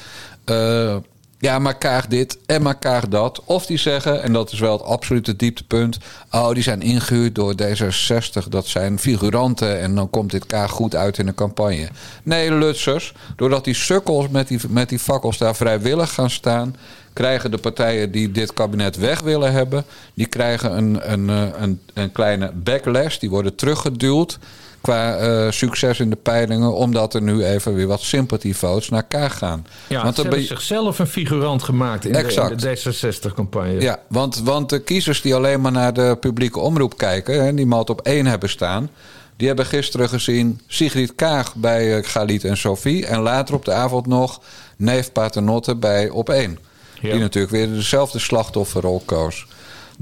Uh, 0.51 0.97
ja, 1.41 1.59
maar 1.59 1.79
Kaag 1.79 2.07
dit 2.07 2.39
en 2.47 2.63
maar 2.63 2.79
Kaag 2.79 3.09
dat. 3.09 3.43
Of 3.45 3.67
die 3.67 3.79
zeggen, 3.79 4.23
en 4.23 4.33
dat 4.33 4.53
is 4.53 4.59
wel 4.59 4.73
het 4.73 4.83
absolute 4.83 5.37
dieptepunt... 5.37 5.99
oh, 6.31 6.53
die 6.53 6.63
zijn 6.63 6.83
ingehuurd 6.83 7.35
door 7.35 7.55
D66, 7.63 8.49
dat 8.49 8.67
zijn 8.67 8.99
figuranten... 8.99 9.81
en 9.81 9.95
dan 9.95 10.11
komt 10.11 10.31
dit 10.31 10.47
Kaag 10.47 10.71
goed 10.71 10.95
uit 10.95 11.19
in 11.19 11.27
de 11.27 11.35
campagne. 11.35 11.89
Nee, 12.23 12.53
Lutsers, 12.53 13.15
doordat 13.37 13.65
die 13.65 13.75
sukkels 13.75 14.29
met 14.29 14.49
die, 14.49 14.61
met 14.69 14.89
die 14.89 14.99
fakkels 14.99 15.39
daar 15.39 15.57
vrijwillig 15.57 16.15
gaan 16.15 16.31
staan 16.31 16.75
krijgen 17.13 17.51
de 17.51 17.59
partijen 17.59 18.11
die 18.11 18.31
dit 18.31 18.55
kabinet 18.55 18.97
weg 18.97 19.21
willen 19.21 19.53
hebben, 19.53 19.85
die 20.15 20.27
krijgen 20.27 20.77
een, 20.77 21.13
een, 21.13 21.31
eh, 21.31 21.61
een, 21.61 21.81
een 21.95 22.13
kleine 22.13 22.53
backlash. 22.55 23.19
Die 23.19 23.31
worden 23.31 23.55
teruggeduwd 23.55 24.39
qua 24.81 25.21
uh, 25.21 25.51
succes 25.51 26.01
in 26.01 26.11
de 26.11 26.17
peilingen, 26.17 26.75
omdat 26.75 27.15
er 27.15 27.23
nu 27.23 27.45
even 27.45 27.75
weer 27.75 27.87
wat 27.87 28.07
votes 28.51 28.89
naar 28.89 29.03
Kaag 29.03 29.39
gaan. 29.39 29.67
Ja, 29.89 30.03
want 30.03 30.15
ze 30.15 30.23
hebben 30.23 30.43
zichzelf 30.43 30.99
een 30.99 31.07
figurant 31.07 31.63
gemaakt 31.63 32.05
in 32.05 32.15
exact. 32.15 32.61
de, 32.61 32.77
D66-campagne. 32.77 33.81
Ja, 33.81 33.99
want, 34.09 34.41
want 34.45 34.69
de 34.69 34.83
kiezers 34.83 35.21
die 35.21 35.35
alleen 35.35 35.61
maar 35.61 35.73
naar 35.73 35.93
de 35.93 36.17
publieke 36.21 36.59
omroep 36.59 36.97
kijken... 36.97 37.47
en 37.47 37.57
die 37.57 37.67
maar 37.67 37.79
op 37.81 38.01
één 38.01 38.27
hebben 38.27 38.49
staan... 38.49 38.91
die 39.37 39.47
hebben 39.47 39.67
gisteren 39.67 40.09
gezien 40.09 40.61
Sigrid 40.67 41.15
Kaag 41.15 41.55
bij 41.55 41.99
uh, 41.99 42.05
Galit 42.05 42.45
en 42.45 42.57
Sophie... 42.57 43.07
en 43.07 43.21
later 43.21 43.55
op 43.55 43.65
de 43.65 43.73
avond 43.73 44.07
nog 44.07 44.41
neef 44.77 45.13
Paternotte 45.13 45.77
bij 45.77 46.09
Op 46.09 46.29
1. 46.29 46.59
Die 47.01 47.15
natuurlijk 47.15 47.53
weer 47.53 47.69
dezelfde 47.73 48.19
slachtofferrol 48.19 49.03
koos. 49.05 49.47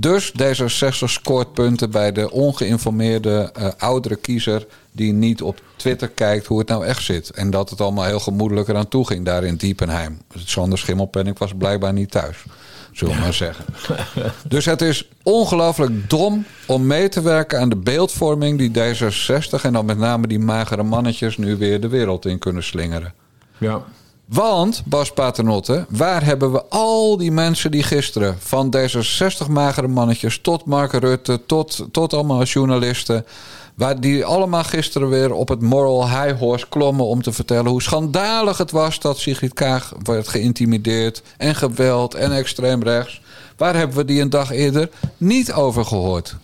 Dus 0.00 0.33
D66 0.33 1.05
scoort 1.05 1.52
punten 1.52 1.90
bij 1.90 2.12
de 2.12 2.31
ongeïnformeerde 2.31 3.52
uh, 3.59 3.69
oudere 3.78 4.17
kiezer... 4.17 4.67
die 4.93 5.12
niet 5.12 5.43
op 5.43 5.61
Twitter 5.76 6.09
kijkt 6.09 6.47
hoe 6.47 6.59
het 6.59 6.69
nou 6.69 6.85
echt 6.85 7.02
zit. 7.02 7.31
En 7.31 7.50
dat 7.50 7.71
het 7.71 7.81
allemaal 7.81 8.05
heel 8.05 8.21
gemoedelijk 8.21 8.69
eraan 8.69 8.88
toe 8.88 9.07
ging 9.07 9.25
daar 9.25 9.45
in 9.45 9.57
Diepenheim. 9.57 10.21
Sander 10.35 10.78
Schimmelpenning 10.78 11.38
was 11.38 11.52
blijkbaar 11.59 11.93
niet 11.93 12.11
thuis. 12.11 12.45
Zullen 12.93 13.14
we 13.14 13.21
maar 13.21 13.35
zeggen. 13.35 13.64
Dus 14.49 14.64
het 14.64 14.83
is 14.83 15.09
ongelooflijk 15.23 16.11
dom 16.11 16.45
om 16.67 16.87
mee 16.87 17.09
te 17.09 17.23
werken 17.23 17.61
aan 17.61 17.69
de 17.69 17.76
beeldvorming... 17.76 18.59
die 18.59 18.71
D66 18.71 19.62
en 19.62 19.73
dan 19.73 19.85
met 19.85 19.99
name 19.99 20.26
die 20.26 20.38
magere 20.38 20.83
mannetjes... 20.83 21.37
nu 21.37 21.57
weer 21.57 21.81
de 21.81 21.88
wereld 21.88 22.26
in 22.26 22.38
kunnen 22.38 22.62
slingeren. 22.62 23.14
Ja. 23.59 23.83
Want, 24.28 24.82
Bas 24.85 25.12
Paternotte, 25.12 25.87
waar 25.88 26.25
hebben 26.25 26.52
we 26.52 26.64
al 26.68 27.16
die 27.16 27.32
mensen 27.32 27.70
die 27.70 27.82
gisteren... 27.82 28.37
van 28.38 28.76
D66 28.76 29.50
magere 29.50 29.88
mannetjes 29.88 30.40
tot 30.40 30.64
Mark 30.64 30.92
Rutte, 30.92 31.40
tot, 31.47 31.87
tot 31.92 32.12
allemaal 32.12 32.42
journalisten... 32.42 33.26
Waar 33.75 34.00
die 34.00 34.25
allemaal 34.25 34.64
gisteren 34.64 35.08
weer 35.08 35.32
op 35.32 35.49
het 35.49 35.61
moral 35.61 36.08
high 36.08 36.38
horse 36.38 36.68
klommen 36.68 37.06
om 37.06 37.23
te 37.23 37.32
vertellen 37.32 37.70
hoe 37.70 37.82
schandalig 37.82 38.58
het 38.58 38.70
was 38.70 39.00
dat 39.00 39.18
Sigrid 39.18 39.54
Kaag 39.54 39.92
werd 40.02 40.28
geïntimideerd 40.28 41.23
en 41.37 41.54
geweld 41.54 42.14
en 42.14 42.32
extreem 42.32 42.82
rechts. 42.82 43.20
Waar 43.56 43.76
hebben 43.76 43.97
we 43.97 44.04
die 44.04 44.20
een 44.20 44.30
dag 44.30 44.50
eerder 44.50 44.90
niet 45.16 45.52
over 45.52 45.85
gehoord? 45.85 46.37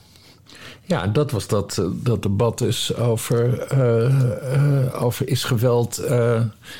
Ja, 0.86 1.06
dat 1.06 1.30
was 1.30 1.46
dat, 1.46 1.78
eh, 1.78 1.84
dat 1.92 2.22
debat 2.22 2.58
dus 2.58 2.96
over, 2.96 3.66
uh, 3.78 5.02
over 5.02 5.28
is 5.28 5.44
geweld, 5.44 6.02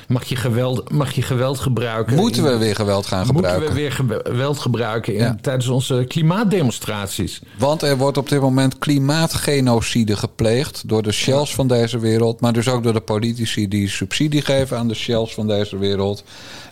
mag, 0.09 0.25
je 0.25 0.37
geweld, 0.37 0.91
mag 0.91 1.13
je 1.13 1.23
geweld 1.23 1.59
gebruiken? 1.59 2.17
Moeten 2.17 2.43
we 2.43 2.59
weer 2.59 2.75
geweld 2.75 3.07
gaan 3.07 3.27
gebruiken? 3.27 3.63
Moeten 3.63 3.75
we 3.75 3.81
weer 3.81 3.93
geweld 3.93 4.59
gebruiken 4.59 5.15
in, 5.15 5.41
tijdens 5.41 5.69
onze 5.69 6.05
klimaatdemonstraties? 6.09 7.41
Want 7.59 7.83
er 7.83 7.97
wordt 7.97 8.17
op 8.17 8.29
dit 8.29 8.41
moment 8.41 8.79
klimaatgenocide 8.79 10.17
gepleegd 10.17 10.89
door 10.89 11.03
de 11.03 11.13
shells 11.13 11.55
van 11.55 11.69
deze 11.69 11.99
wereld, 11.99 12.41
maar 12.41 12.53
dus 12.53 12.69
ook 12.69 12.83
door 12.83 12.93
de 12.93 13.01
politici 13.01 13.69
die 13.69 13.89
subsidie 13.89 14.43
geven 14.43 14.79
aan 14.79 14.89
de 14.89 14.95
shells 14.95 15.35
van 15.35 15.47
deze 15.47 15.79
wereld. 15.79 16.25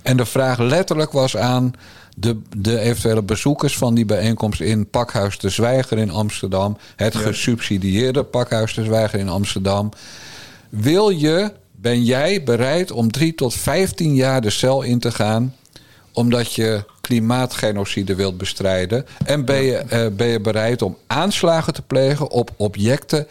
En 0.03 0.17
de 0.17 0.27
vraag 0.27 0.59
letterlijk 0.59 1.13
was 1.13 1.37
aan 1.37 1.73
de, 2.17 2.41
de 2.57 2.79
eventuele 2.79 3.23
bezoekers 3.23 3.77
van 3.77 3.95
die 3.95 4.05
bijeenkomst 4.05 4.61
in 4.61 4.91
Pakhuis 4.91 5.39
de 5.39 5.49
Zwijger 5.49 5.99
in 5.99 6.11
Amsterdam, 6.11 6.77
het 6.97 7.15
gesubsidieerde 7.15 8.23
Pakhuis 8.23 8.75
de 8.75 8.85
Zwijger 8.85 9.19
in 9.19 9.29
Amsterdam. 9.29 9.91
Wil 10.69 11.09
je, 11.09 11.53
ben 11.73 12.05
jij 12.05 12.43
bereid 12.43 12.91
om 12.91 13.11
drie 13.11 13.35
tot 13.35 13.55
vijftien 13.55 14.15
jaar 14.15 14.41
de 14.41 14.51
cel 14.51 14.83
in 14.83 14.99
te 14.99 15.11
gaan 15.11 15.55
omdat 16.15 16.53
je 16.53 16.85
klimaatgenocide 17.01 18.15
wilt 18.15 18.39
bestrijden? 18.39 19.07
En 19.25 19.45
ben 19.45 19.63
je, 19.63 19.83
uh, 19.93 20.17
ben 20.17 20.27
je 20.27 20.41
bereid 20.41 20.83
om 20.83 20.97
aanslagen 21.07 21.75
te 21.75 21.83
plegen 21.83 22.31
op 22.31 22.51
objecten 22.57 23.27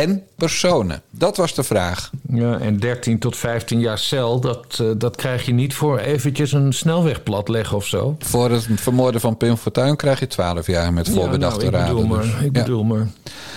en 0.00 0.22
personen? 0.36 1.02
Dat 1.10 1.36
was 1.36 1.54
de 1.54 1.62
vraag. 1.62 2.10
Ja, 2.28 2.58
en 2.58 2.78
13 2.78 3.18
tot 3.18 3.36
15 3.36 3.80
jaar 3.80 3.98
cel, 3.98 4.40
dat, 4.40 4.78
uh, 4.80 4.90
dat 4.96 5.16
krijg 5.16 5.46
je 5.46 5.52
niet 5.52 5.74
voor 5.74 5.98
eventjes 5.98 6.52
een 6.52 6.72
snelweg 6.72 7.22
platleggen 7.22 7.76
of 7.76 7.86
zo. 7.86 8.16
Voor 8.18 8.50
het 8.50 8.66
vermoorden 8.74 9.20
van 9.20 9.36
Pim 9.36 9.56
Fortuyn 9.56 9.96
krijg 9.96 10.20
je 10.20 10.26
12 10.26 10.66
jaar 10.66 10.92
met 10.92 11.08
voorbedachte 11.08 11.64
ja, 11.64 11.70
nou, 11.70 11.82
ik 11.82 11.88
raden. 11.88 12.08
Bedoel 12.08 12.20
dus. 12.20 12.32
maar, 12.32 12.44
ik 12.44 12.52
bedoel 12.52 12.84
maar. 12.84 13.08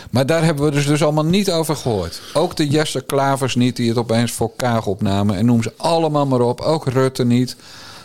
Maar 0.09 0.25
daar 0.25 0.43
hebben 0.43 0.65
we 0.65 0.71
dus, 0.71 0.85
dus 0.85 1.03
allemaal 1.03 1.25
niet 1.25 1.51
over 1.51 1.75
gehoord. 1.75 2.21
Ook 2.33 2.55
de 2.55 2.67
Jesse 2.67 3.01
Klavers 3.01 3.55
niet, 3.55 3.75
die 3.75 3.89
het 3.89 3.97
opeens 3.97 4.31
voor 4.31 4.51
Kaag 4.55 4.85
opnamen. 4.85 5.35
En 5.35 5.45
noem 5.45 5.63
ze 5.63 5.73
allemaal 5.77 6.25
maar 6.25 6.41
op. 6.41 6.61
Ook 6.61 6.87
Rutte 6.87 7.25
niet. 7.25 7.55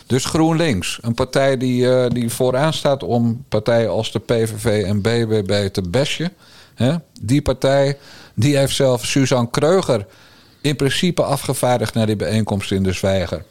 Dus 0.05 0.25
GroenLinks, 0.25 0.99
een 1.01 1.13
partij 1.13 1.57
die, 1.57 1.83
uh, 1.83 2.05
die 2.09 2.29
vooraan 2.29 2.73
staat 2.73 3.03
om 3.03 3.43
partijen 3.49 3.89
als 3.89 4.11
de 4.11 4.19
PVV 4.19 4.83
en 4.83 5.01
BBB 5.01 5.69
te 5.69 5.81
bashen. 5.81 6.31
Hè? 6.75 6.95
Die 7.21 7.41
partij 7.41 7.97
die 8.33 8.57
heeft 8.57 8.75
zelf 8.75 9.05
Suzanne 9.05 9.49
Kreuger 9.49 10.05
in 10.61 10.75
principe 10.75 11.23
afgevaardigd 11.23 11.93
naar 11.93 12.05
die 12.05 12.15
bijeenkomst 12.15 12.71
in 12.71 12.83
de 12.83 12.93
Zwijger. 12.93 13.43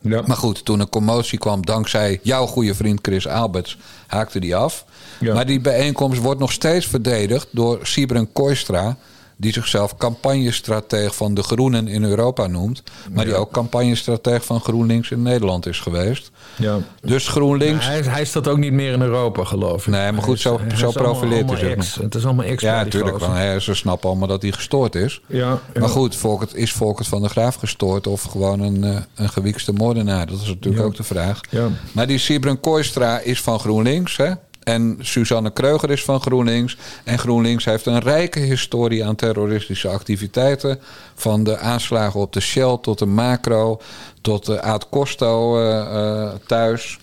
Ja. 0.00 0.22
Maar 0.26 0.36
goed, 0.36 0.64
toen 0.64 0.80
een 0.80 0.88
commotie 0.88 1.38
kwam 1.38 1.66
dankzij 1.66 2.20
jouw 2.22 2.46
goede 2.46 2.74
vriend 2.74 2.98
Chris 3.02 3.26
Alberts, 3.26 3.78
haakte 4.06 4.40
die 4.40 4.56
af. 4.56 4.84
Ja. 5.20 5.34
Maar 5.34 5.46
die 5.46 5.60
bijeenkomst 5.60 6.20
wordt 6.20 6.40
nog 6.40 6.52
steeds 6.52 6.86
verdedigd 6.86 7.46
door 7.50 7.78
Sibren 7.82 8.32
Koistra, 8.32 8.96
die 9.44 9.52
zichzelf 9.52 9.96
campagnestratege 9.96 11.12
van 11.14 11.34
de 11.34 11.42
Groenen 11.42 11.88
in 11.88 12.04
Europa 12.04 12.46
noemt. 12.46 12.82
Maar 13.12 13.24
die 13.24 13.34
ook 13.34 13.50
campagnestratege 13.52 14.40
van 14.40 14.60
GroenLinks 14.60 15.10
in 15.10 15.22
Nederland 15.22 15.66
is 15.66 15.80
geweest. 15.80 16.30
Ja. 16.56 16.78
Dus 17.02 17.28
GroenLinks. 17.28 17.86
hij, 17.86 18.00
hij 18.00 18.24
staat 18.24 18.48
ook 18.48 18.58
niet 18.58 18.72
meer 18.72 18.92
in 18.92 19.02
Europa, 19.02 19.44
geloof 19.44 19.86
ik. 19.86 19.92
Nee, 19.92 20.12
maar 20.12 20.22
goed, 20.22 20.40
zo, 20.40 20.58
Hij 20.60 20.76
zo 20.76 20.88
is 20.88 20.94
profileert 20.94 21.50
hij 21.50 21.58
zich. 21.82 21.94
Het 21.94 22.14
is 22.14 22.24
allemaal 22.24 22.44
ex. 22.44 22.62
Ja, 22.62 22.82
natuurlijk. 22.84 23.18
Want 23.18 23.36
hè, 23.36 23.60
ze 23.60 23.74
snappen 23.74 24.08
allemaal 24.08 24.28
dat 24.28 24.42
hij 24.42 24.52
gestoord 24.52 24.94
is. 24.94 25.20
Ja. 25.26 25.60
Maar 25.78 25.88
goed, 25.88 26.16
Volkert, 26.16 26.54
is 26.54 26.72
Volkert 26.72 27.08
van 27.08 27.20
der 27.20 27.30
Graaf 27.30 27.54
gestoord 27.54 28.06
of 28.06 28.22
gewoon 28.22 28.60
een, 28.60 28.84
eh, 28.84 28.96
een 29.14 29.28
gewiekste 29.28 29.72
moordenaar? 29.72 30.26
Dat 30.26 30.40
is 30.40 30.46
natuurlijk 30.48 30.82
Ja. 30.82 30.88
ook 30.88 30.96
de 30.96 31.02
vraag. 31.02 31.40
Ja. 31.50 31.68
Maar 31.92 32.06
die 32.06 32.18
Sibren 32.18 32.60
Kooistra 32.60 33.18
is 33.18 33.40
van 33.40 33.58
GroenLinks. 33.60 34.16
Hè? 34.16 34.30
En 34.64 34.96
Suzanne 35.00 35.50
Kreuger 35.50 35.90
is 35.90 36.04
van 36.04 36.20
GroenLinks. 36.20 36.76
En 37.04 37.18
GroenLinks 37.18 37.64
heeft 37.64 37.86
een 37.86 37.98
rijke 37.98 38.38
historie 38.38 39.04
aan 39.04 39.14
terroristische 39.14 39.88
activiteiten. 39.88 40.78
Van 41.14 41.44
de 41.44 41.58
aanslagen 41.58 42.20
op 42.20 42.32
de 42.32 42.40
Shell 42.40 42.78
tot 42.80 42.98
de 42.98 43.06
Macro. 43.06 43.80
Tot 44.20 44.46
de 44.46 44.62
Aad 44.62 44.88
Costo 44.88 45.58
eh, 45.58 45.80
eh, 45.80 46.30
thuis. 46.46 46.98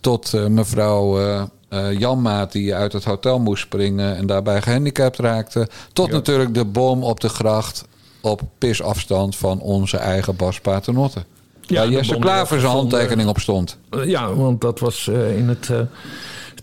Tot 0.00 0.34
eh, 0.34 0.46
mevrouw 0.46 1.20
Janmaat 1.98 2.52
die 2.52 2.74
uit 2.74 2.92
het 2.92 3.04
hotel 3.04 3.38
moest 3.38 3.62
springen 3.62 4.16
en 4.16 4.26
daarbij 4.26 4.62
gehandicapt 4.62 5.18
raakte. 5.18 5.68
Tot 5.92 6.10
natuurlijk 6.10 6.54
de 6.54 6.64
bom 6.64 7.02
op 7.02 7.20
de 7.20 7.28
gracht 7.28 7.84
op 8.20 8.40
pisafstand 8.58 9.36
van 9.36 9.60
onze 9.60 9.96
eigen 9.96 10.36
Bas 10.36 10.60
Paternotte. 10.60 11.24
Ja, 11.60 11.80
Waar 11.80 11.90
Jesse 11.90 12.18
Klaver 12.18 12.60
zijn 12.60 12.72
handtekening 12.72 13.28
op 13.28 13.38
stond. 13.38 13.78
Ja, 14.04 14.34
want 14.34 14.60
dat 14.60 14.80
was 14.80 15.08
in 15.08 15.48
het 15.48 15.70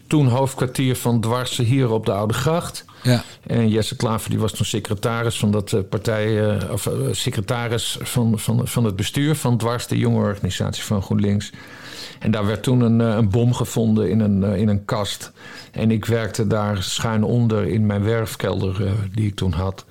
toen 0.10 0.28
hoofdkwartier 0.28 0.96
van 0.96 1.22
Dwarsen 1.22 1.66
hier 1.66 1.92
op 1.92 2.06
de 2.06 2.12
Oude 2.12 2.34
Gracht. 2.34 2.86
Ja. 3.04 3.24
En 3.48 3.70
Jesse 3.70 3.96
Klaver 3.96 4.30
die 4.30 4.40
was 4.40 4.52
toen 4.52 4.66
secretaris 4.66 5.38
van 5.40 5.52
dat 5.52 5.74
eh, 5.74 5.80
partij, 5.90 6.50
eh, 6.50 6.72
of 6.72 6.86
eh, 6.86 6.94
secretaris 7.12 7.98
van, 8.02 8.40
van, 8.40 8.68
van 8.68 8.84
het 8.84 8.96
bestuur 8.96 9.36
van 9.36 9.58
Dwars, 9.58 9.88
de 9.88 9.98
jonge 9.98 10.18
organisatie 10.18 10.84
van 10.84 11.02
GroenLinks. 11.02 11.52
En 12.20 12.32
daar 12.32 12.46
werd 12.46 12.64
toen 12.64 12.82
een, 12.82 13.00
een 13.00 13.30
bom 13.30 13.54
gevonden 13.54 14.10
in 14.10 14.20
een, 14.20 14.44
in 14.44 14.68
een 14.68 14.86
kast. 14.86 15.32
En 15.72 15.92
ik 15.92 16.06
werkte 16.06 16.48
daar 16.48 16.84
schuin 16.84 17.24
onder 17.24 17.68
in 17.68 17.86
mijn 17.86 18.04
werfkelder 18.04 18.94
die 19.14 19.28
ik 19.28 19.36
toen 19.36 19.52
had. 19.52 19.86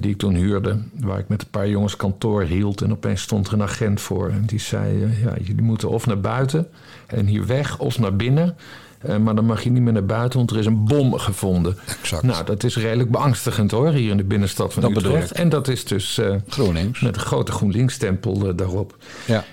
die 0.00 0.10
ik 0.10 0.18
toen 0.18 0.34
huurde. 0.34 0.78
Waar 1.00 1.18
ik 1.18 1.28
met 1.28 1.42
een 1.42 1.50
paar 1.50 1.68
jongens 1.68 1.96
kantoor 1.96 2.42
hield. 2.42 2.80
En 2.80 2.92
opeens 2.92 3.22
stond 3.22 3.46
er 3.46 3.52
een 3.52 3.62
agent 3.62 4.00
voor. 4.00 4.28
En 4.30 4.42
die 4.46 4.60
zei: 4.60 4.98
ja, 5.24 5.34
Jullie 5.42 5.62
moeten 5.62 5.88
of 5.88 6.06
naar 6.06 6.20
buiten 6.20 6.68
en 7.06 7.26
hier 7.26 7.46
weg 7.46 7.78
of 7.78 7.98
naar 7.98 8.16
binnen. 8.16 8.56
Eh, 9.02 9.16
maar 9.16 9.34
dan 9.34 9.44
mag 9.44 9.62
je 9.62 9.70
niet 9.70 9.82
meer 9.82 9.92
naar 9.92 10.04
buiten, 10.04 10.38
want 10.38 10.50
er 10.50 10.58
is 10.58 10.66
een 10.66 10.84
bom 10.84 11.18
gevonden. 11.18 11.76
Exact. 12.00 12.22
Nou, 12.22 12.44
dat 12.44 12.64
is 12.64 12.76
redelijk 12.76 13.10
beangstigend 13.10 13.70
hoor, 13.70 13.88
hier 13.90 14.10
in 14.10 14.16
de 14.16 14.24
binnenstad 14.24 14.72
van 14.72 14.82
Dat 14.82 14.92
bedoel 14.92 15.12
Utrecht. 15.12 15.30
ik. 15.30 15.36
En 15.36 15.48
dat 15.48 15.68
is 15.68 15.84
dus 15.84 16.18
eh, 16.18 16.34
GroenLinks. 16.48 17.00
met 17.00 17.14
een 17.16 17.20
grote 17.22 17.52
GroenLinks-stempel 17.52 18.48
eh, 18.48 18.56
daarop. 18.56 18.96
Ja. 19.26 19.44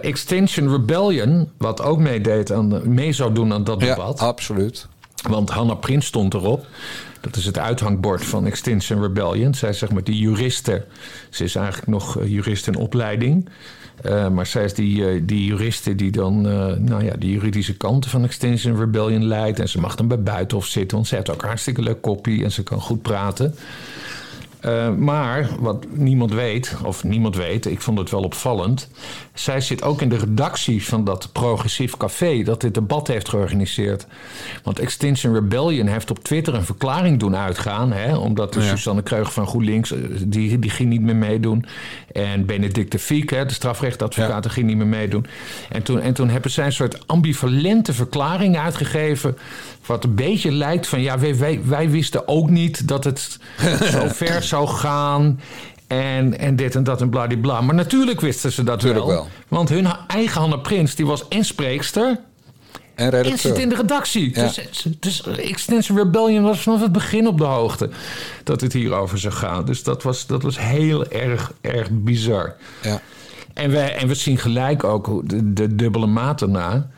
Extinction 0.00 0.70
Rebellion, 0.70 1.48
wat 1.58 1.82
ook 1.82 1.98
meedeed 1.98 2.52
aan, 2.52 2.94
mee 2.94 3.12
zou 3.12 3.32
doen 3.32 3.52
aan 3.52 3.64
dat 3.64 3.80
Ja, 3.80 3.86
debat. 3.94 4.18
absoluut. 4.20 4.86
Want 5.28 5.50
Hanna 5.50 5.74
Prins 5.74 6.06
stond 6.06 6.34
erop. 6.34 6.66
Dat 7.20 7.36
is 7.36 7.44
het 7.44 7.58
uithangbord 7.58 8.24
van 8.24 8.46
Extinction 8.46 9.02
Rebellion. 9.02 9.54
Zij 9.54 9.68
is 9.68 9.78
zeg 9.78 9.90
maar 9.90 10.04
die 10.04 10.18
juriste. 10.18 10.84
Ze 11.30 11.44
is 11.44 11.54
eigenlijk 11.54 11.86
nog 11.86 12.18
jurist 12.24 12.66
in 12.66 12.76
opleiding. 12.76 13.48
Maar 14.32 14.46
zij 14.46 14.64
is 14.64 14.74
die, 14.74 15.08
eh, 15.08 15.20
die 15.24 15.44
juriste 15.44 15.94
die 15.94 16.10
dan 16.10 16.46
eh, 16.48 16.76
nou 16.76 17.04
ja, 17.04 17.14
de 17.18 17.30
juridische 17.30 17.76
kant 17.76 18.06
van 18.06 18.24
Extinction 18.24 18.78
Rebellion 18.78 19.24
leidt. 19.24 19.60
En 19.60 19.68
ze 19.68 19.80
mag 19.80 19.94
dan 19.94 20.08
bij 20.08 20.22
Buitenhof 20.22 20.66
zitten, 20.66 20.96
want 20.96 21.08
ze 21.08 21.14
heeft 21.14 21.30
ook 21.30 21.42
een 21.42 21.48
hartstikke 21.48 21.82
leuk 21.82 22.00
koppie 22.00 22.44
en 22.44 22.52
ze 22.52 22.62
kan 22.62 22.80
goed 22.80 23.02
praten. 23.02 23.54
Eh, 24.60 24.94
maar 24.94 25.48
wat 25.60 25.86
niemand 25.90 26.32
weet, 26.32 26.76
of 26.84 27.04
niemand 27.04 27.36
weet, 27.36 27.66
ik 27.66 27.80
vond 27.80 27.98
het 27.98 28.10
wel 28.10 28.22
opvallend. 28.22 28.88
Zij 29.34 29.60
zit 29.60 29.82
ook 29.82 30.02
in 30.02 30.08
de 30.08 30.16
redactie 30.16 30.84
van 30.84 31.04
dat 31.04 31.28
progressief 31.32 31.96
café 31.96 32.42
dat 32.42 32.60
dit 32.60 32.74
debat 32.74 33.06
heeft 33.06 33.28
georganiseerd. 33.28 34.06
Want 34.62 34.78
Extinction 34.78 35.34
Rebellion 35.34 35.86
heeft 35.86 36.10
op 36.10 36.24
Twitter 36.24 36.54
een 36.54 36.64
verklaring 36.64 37.18
doen 37.18 37.36
uitgaan. 37.36 37.92
Hè, 37.92 38.16
omdat 38.16 38.52
de 38.52 38.60
Ja. 38.60 38.66
Susanne 38.66 39.02
Kreuger 39.02 39.32
van 39.32 39.46
GroenLinks, 39.46 39.94
die, 40.26 40.58
die 40.58 40.70
ging 40.70 40.88
niet 40.88 41.02
meer 41.02 41.16
meedoen. 41.16 41.64
En 42.18 42.46
Benedict 42.46 42.92
de 42.92 42.98
Fiek, 42.98 43.30
hè, 43.30 43.46
de 43.46 43.54
strafrechtadvocaat, 43.54 44.50
ging 44.50 44.66
niet 44.66 44.76
meer 44.76 44.86
meedoen. 44.86 45.26
En 45.70 45.82
toen, 45.82 46.00
en 46.00 46.14
toen 46.14 46.28
hebben 46.28 46.50
zij 46.50 46.66
een 46.66 46.72
soort 46.72 47.06
ambivalente 47.06 47.92
verklaring 47.92 48.58
uitgegeven. 48.58 49.38
Wat 49.86 50.04
een 50.04 50.14
beetje 50.14 50.52
lijkt 50.52 50.86
van, 50.86 51.00
ja, 51.00 51.18
wij, 51.18 51.36
wij, 51.36 51.60
wij 51.64 51.90
wisten 51.90 52.28
ook 52.28 52.50
niet 52.50 52.88
dat 52.88 53.04
het 53.04 53.38
zo 53.92 54.08
ver 54.08 54.42
zou 54.42 54.68
gaan. 54.68 55.40
En, 55.86 56.38
en 56.38 56.56
dit 56.56 56.74
en 56.74 56.84
dat 56.84 57.00
en 57.00 57.10
bladibla. 57.10 57.60
Maar 57.60 57.74
natuurlijk 57.74 58.20
wisten 58.20 58.52
ze 58.52 58.62
dat 58.62 58.82
wel. 58.82 59.28
Want 59.48 59.68
hun 59.68 59.86
eigen 60.06 60.40
Hanne 60.40 60.60
Prins, 60.60 60.94
die 60.94 61.06
was 61.06 61.28
en 61.28 61.44
spreekster... 61.44 62.20
En 62.98 63.38
zit 63.38 63.58
in 63.58 63.68
de 63.68 63.74
redactie. 63.74 64.30
Ja. 64.34 64.42
Dus, 64.42 64.86
dus 64.98 65.22
Extension 65.26 65.98
Rebellion 65.98 66.42
was 66.42 66.60
vanaf 66.60 66.80
het 66.80 66.92
begin 66.92 67.26
op 67.26 67.38
de 67.38 67.44
hoogte... 67.44 67.90
dat 68.44 68.60
het 68.60 68.72
hierover 68.72 69.18
zou 69.18 69.34
gaan. 69.34 69.64
Dus 69.64 69.82
dat 69.82 70.02
was, 70.02 70.26
dat 70.26 70.42
was 70.42 70.58
heel 70.58 71.06
erg, 71.06 71.52
erg 71.60 71.88
bizar. 71.90 72.56
Ja. 72.82 73.00
En 73.54 73.70
we, 73.70 73.78
en 73.78 74.08
we 74.08 74.14
zien 74.14 74.38
gelijk 74.38 74.84
ook 74.84 75.28
de, 75.28 75.52
de 75.52 75.74
dubbele 75.74 76.06
maat 76.06 76.42
erna. 76.42 76.90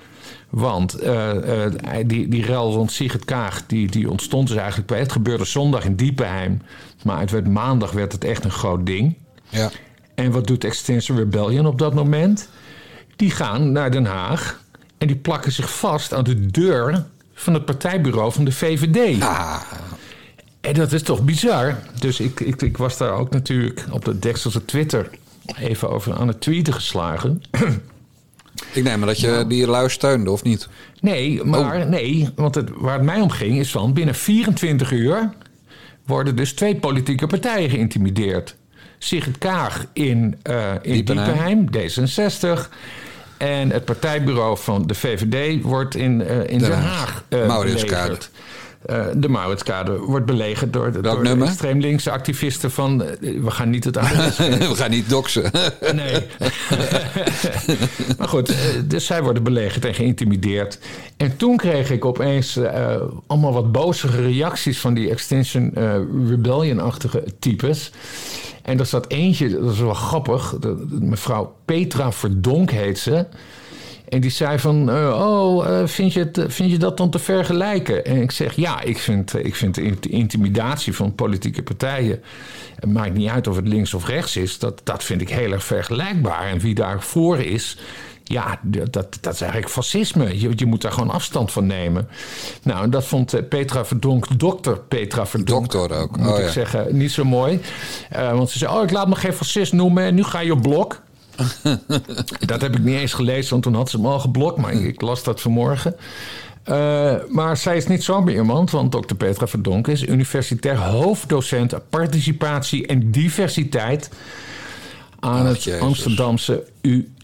Want 0.50 0.94
eh, 0.94 1.64
eh, 1.64 1.72
die, 2.06 2.28
die 2.28 2.44
rel 2.44 2.72
rond 2.72 2.92
Sigrid 2.92 3.24
Kaag, 3.24 3.66
die, 3.66 3.90
die 3.90 4.10
ontstond 4.10 4.48
dus 4.48 4.56
eigenlijk 4.56 4.88
bij... 4.88 4.98
Het 4.98 5.12
gebeurde 5.12 5.44
zondag 5.44 5.84
in 5.84 5.96
Diepenheim. 5.96 6.62
Maar 7.04 7.20
het 7.20 7.30
werd 7.30 7.48
maandag 7.48 7.92
werd 7.92 8.12
het 8.12 8.24
echt 8.24 8.44
een 8.44 8.50
groot 8.50 8.86
ding. 8.86 9.14
Ja. 9.48 9.70
En 10.14 10.30
wat 10.30 10.46
doet 10.46 10.64
Extinction 10.64 11.18
Rebellion 11.18 11.66
op 11.66 11.78
dat 11.78 11.94
moment? 11.94 12.48
Die 13.16 13.30
gaan 13.30 13.72
naar 13.72 13.90
Den 13.90 14.04
Haag 14.04 14.60
en 15.00 15.06
die 15.06 15.16
plakken 15.16 15.52
zich 15.52 15.78
vast 15.78 16.14
aan 16.14 16.24
de 16.24 16.46
deur 16.46 17.04
van 17.34 17.54
het 17.54 17.64
partijbureau 17.64 18.32
van 18.32 18.44
de 18.44 18.52
VVD. 18.52 19.22
Ah, 19.22 19.60
En 20.60 20.74
dat 20.74 20.92
is 20.92 21.02
toch 21.02 21.22
bizar? 21.22 21.78
Dus 21.98 22.20
ik, 22.20 22.40
ik, 22.40 22.62
ik 22.62 22.76
was 22.76 22.96
daar 22.96 23.12
ook 23.12 23.30
natuurlijk 23.30 23.84
op 23.90 24.04
de 24.04 24.18
Dekselse 24.18 24.64
Twitter 24.64 25.10
even 25.58 25.90
over 25.90 26.14
aan 26.14 26.28
het 26.28 26.40
tweeten 26.40 26.72
geslagen. 26.72 27.42
ik 28.72 28.82
neem 28.82 28.98
maar 28.98 29.08
dat 29.08 29.20
je 29.20 29.44
die 29.48 29.66
lui 29.66 29.88
steunde, 29.90 30.30
of 30.30 30.42
niet? 30.42 30.68
Nee, 31.00 31.44
maar 31.44 31.86
nee, 31.86 32.28
want 32.34 32.54
het, 32.54 32.70
waar 32.74 32.94
het 32.94 33.02
mij 33.02 33.20
om 33.20 33.30
ging 33.30 33.58
is 33.58 33.70
van 33.70 33.92
binnen 33.92 34.14
24 34.14 34.90
uur 34.92 35.32
worden 36.06 36.36
dus 36.36 36.52
twee 36.52 36.76
politieke 36.76 37.26
partijen 37.26 37.70
geïntimideerd. 37.70 38.56
Sigrid 38.98 39.38
Kaag 39.38 39.86
in, 39.92 40.38
in 40.82 40.92
Diepenheim. 40.92 41.70
Diepenheim, 41.70 42.58
D66. 42.58 42.68
En 43.40 43.70
het 43.70 43.84
partijbureau 43.84 44.58
van 44.58 44.86
de 44.86 44.94
VVD 44.94 45.62
wordt 45.62 45.94
in, 45.94 46.22
eh, 46.26 46.36
in 46.38 46.58
Den, 46.58 46.70
Den 46.70 46.78
Haag, 46.78 47.24
eh, 47.28 47.58
belegerd. 47.60 48.30
Eh, 48.86 49.04
de 49.16 49.28
Mauritskade 49.28 49.96
wordt 49.98 50.26
belegerd 50.26 50.72
door, 50.72 50.92
de- 50.92 51.00
door 51.00 51.22
de 51.24 51.44
extreem 51.44 51.80
linkse 51.80 52.10
activisten 52.10 52.70
van... 52.70 52.98
we 53.20 53.50
gaan 53.50 53.70
niet 53.70 53.84
het 53.84 53.96
adres 54.02 54.36
We 54.36 54.74
gaan 54.74 54.90
niet 54.90 55.08
doxen. 55.08 55.50
Nee. 55.94 56.26
maar 58.18 58.28
goed, 58.28 58.54
dus 58.86 59.06
zij 59.06 59.22
worden 59.22 59.42
belegerd 59.42 59.84
en 59.84 59.94
geïntimideerd. 59.94 60.78
En 61.16 61.36
toen 61.36 61.56
kreeg 61.56 61.90
ik 61.90 62.04
opeens 62.04 62.58
allemaal 63.26 63.52
wat 63.52 63.72
bozige 63.72 64.22
reacties 64.22 64.78
van 64.80 64.94
die 64.94 65.10
Extinction 65.10 65.72
Rebellion-achtige 66.28 67.24
types. 67.38 67.90
En 68.62 68.78
er 68.78 68.86
zat 68.86 69.08
eentje, 69.08 69.48
dat 69.48 69.72
is 69.72 69.80
wel 69.80 69.94
grappig, 69.94 70.56
mevrouw 70.88 71.54
Petra 71.64 72.12
Verdonk 72.12 72.70
heet 72.70 72.98
ze. 72.98 73.26
En 74.10 74.20
die 74.20 74.30
zei 74.30 74.58
van, 74.58 74.90
eh, 74.90 75.20
oh, 75.20 75.66
eh, 75.66 75.86
vind, 75.86 76.12
je 76.12 76.20
het, 76.20 76.44
vind 76.46 76.70
je 76.70 76.78
dat 76.78 76.96
dan 76.96 77.10
te 77.10 77.18
vergelijken? 77.18 78.04
En 78.04 78.22
ik 78.22 78.30
zeg, 78.30 78.56
ja, 78.56 78.82
ik 78.82 78.98
vind, 78.98 79.44
ik 79.44 79.54
vind 79.54 79.74
de 79.74 79.82
int- 79.82 80.06
intimidatie 80.06 80.94
van 80.94 81.14
politieke 81.14 81.62
partijen... 81.62 82.22
het 82.74 82.92
maakt 82.92 83.14
niet 83.14 83.28
uit 83.28 83.46
of 83.46 83.56
het 83.56 83.68
links 83.68 83.94
of 83.94 84.06
rechts 84.06 84.36
is... 84.36 84.58
dat, 84.58 84.80
dat 84.84 85.04
vind 85.04 85.20
ik 85.20 85.28
heel 85.28 85.52
erg 85.52 85.64
vergelijkbaar. 85.64 86.46
En 86.46 86.58
wie 86.58 86.74
daarvoor 86.74 87.38
is, 87.38 87.78
ja, 88.30 88.58
dat, 88.62 88.92
dat, 88.92 89.34
is 89.34 89.40
eigenlijk 89.40 89.72
fascisme. 89.72 90.40
Je, 90.40 90.52
je 90.56 90.66
moet 90.66 90.82
daar 90.82 90.92
gewoon 90.92 91.10
afstand 91.10 91.52
van 91.52 91.66
nemen. 91.66 92.08
Nou, 92.62 92.82
en 92.82 92.90
dat 92.90 93.04
vond 93.04 93.34
eh, 93.34 93.42
Petra 93.48 93.84
Verdonk, 93.84 94.38
dokter 94.38 94.78
Petra 94.78 95.26
Verdonk... 95.26 95.72
Dokter 95.72 95.98
ook, 95.98 96.16
moet 96.16 96.28
oh 96.28 96.38
ik 96.38 96.44
ja. 96.44 96.50
zeggen, 96.50 96.96
niet 96.96 97.12
zo 97.12 97.24
mooi. 97.24 97.60
Eh, 98.10 98.32
want 98.32 98.50
ze 98.50 98.58
zei, 98.58 98.76
oh, 98.76 98.82
ik 98.82 98.90
laat 98.90 99.08
me 99.08 99.14
geen 99.14 99.32
fascist 99.32 99.72
noemen... 99.72 100.04
en 100.04 100.14
nu 100.14 100.22
ga 100.22 100.40
je 100.40 100.52
op 100.52 100.62
blok... 100.62 101.00
Dat 102.46 102.60
heb 102.60 102.76
ik 102.76 102.82
niet 102.82 102.98
eens 102.98 103.12
gelezen, 103.12 103.50
want 103.50 103.62
toen 103.62 103.74
had 103.74 103.90
ze 103.90 103.96
hem 103.96 104.06
al 104.06 104.18
geblokt. 104.18 104.58
Maar 104.58 104.72
ik 104.72 105.00
las 105.00 105.22
dat 105.22 105.40
vanmorgen. 105.40 105.96
Eh, 106.62 107.14
maar 107.28 107.56
zij 107.56 107.76
is 107.76 107.86
niet 107.86 108.04
zomaar 108.04 108.34
iemand, 108.34 108.70
want 108.70 108.92
dokter 108.92 109.16
Petra 109.16 109.46
Verdonk 109.46 109.88
is 109.88 110.06
universitair 110.06 110.76
hoofddocent 110.76 111.74
participatie 111.88 112.86
en 112.86 113.10
diversiteit 113.10 114.10
aan 115.20 115.46
Ach, 115.46 115.48
het 115.48 115.64
Jezus. 115.64 115.80
Amsterdamse 115.80 116.64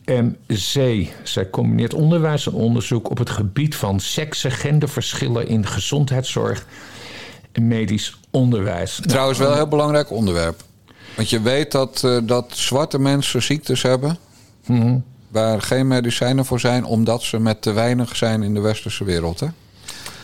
UMC. 0.06 1.06
Zij 1.22 1.50
combineert 1.50 1.94
onderwijs 1.94 2.46
en 2.46 2.52
onderzoek 2.52 3.10
op 3.10 3.18
het 3.18 3.30
gebied 3.30 3.76
van 3.76 4.00
seksen, 4.00 4.50
genderverschillen 4.50 5.48
in 5.48 5.66
gezondheidszorg 5.66 6.66
en 7.52 7.66
medisch 7.66 8.20
onderwijs. 8.30 9.00
Trouwens, 9.06 9.38
wel 9.38 9.50
een 9.50 9.56
heel 9.56 9.68
belangrijk 9.68 10.10
onderwerp. 10.10 10.62
Want 11.16 11.30
je 11.30 11.40
weet 11.40 11.72
dat, 11.72 12.02
uh, 12.04 12.18
dat 12.22 12.46
zwarte 12.54 12.98
mensen 12.98 13.42
ziektes 13.42 13.82
hebben. 13.82 14.18
Mhm. 14.66 14.98
Waar 15.28 15.62
geen 15.62 15.86
medicijnen 15.86 16.44
voor 16.44 16.60
zijn, 16.60 16.84
omdat 16.84 17.22
ze 17.22 17.38
met 17.38 17.62
te 17.62 17.72
weinig 17.72 18.16
zijn 18.16 18.42
in 18.42 18.54
de 18.54 18.60
westerse 18.60 19.04
wereld. 19.04 19.40
Hè? 19.40 19.46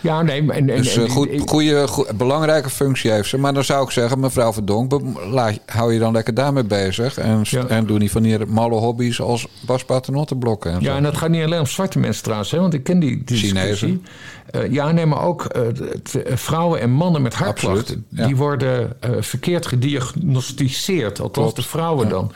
Ja, 0.03 0.23
nee. 0.23 0.41
En, 0.41 0.51
en, 0.51 0.67
dus 0.67 0.97
uh, 0.97 1.11
goed, 1.11 1.29
goede, 1.47 1.89
goede, 1.89 2.15
belangrijke 2.15 2.71
functie 2.71 3.11
heeft 3.11 3.29
ze. 3.29 3.39
Maar 3.39 3.55
dan 3.55 3.65
zou 3.65 3.85
ik 3.85 3.91
zeggen, 3.91 4.21
mevrouw 4.21 4.53
Verdonk, 4.53 5.01
laat, 5.31 5.59
hou 5.67 5.93
je 5.93 5.99
dan 5.99 6.13
lekker 6.13 6.35
daarmee 6.35 6.65
bezig. 6.65 7.19
En, 7.19 7.41
ja. 7.43 7.67
en 7.67 7.87
doe 7.87 7.99
niet 7.99 8.11
van 8.11 8.23
die 8.23 8.39
malle 8.47 8.75
hobby's 8.75 9.21
als 9.21 9.47
Bas 9.67 9.85
Paternottenblokken. 9.85 10.73
En 10.73 10.81
ja, 10.81 10.91
zo. 10.91 10.97
en 10.97 11.03
dat 11.03 11.17
gaat 11.17 11.29
niet 11.29 11.45
alleen 11.45 11.61
om 11.61 11.67
zwarte 11.67 11.99
mensen 11.99 12.23
trouwens. 12.23 12.51
Hè, 12.51 12.59
want 12.59 12.75
ik 12.75 12.85
ken 12.85 12.99
die, 12.99 13.23
die 13.25 13.37
Chinezen. 13.37 14.05
Uh, 14.53 14.73
ja, 14.73 14.93
nee, 14.93 15.07
maar 15.07 15.23
ook 15.23 15.47
uh, 15.57 16.23
vrouwen 16.35 16.81
en 16.81 16.91
mannen 16.91 17.23
met 17.23 17.35
hartklachten. 17.35 18.07
Ja. 18.09 18.27
Die 18.27 18.37
worden 18.37 18.97
verkeerd 19.21 19.67
gediagnosticeerd. 19.67 21.21
Althans, 21.21 21.53
Klopt. 21.53 21.57
de 21.57 21.63
vrouwen 21.63 22.07
ja. 22.07 22.13
dan. 22.13 22.33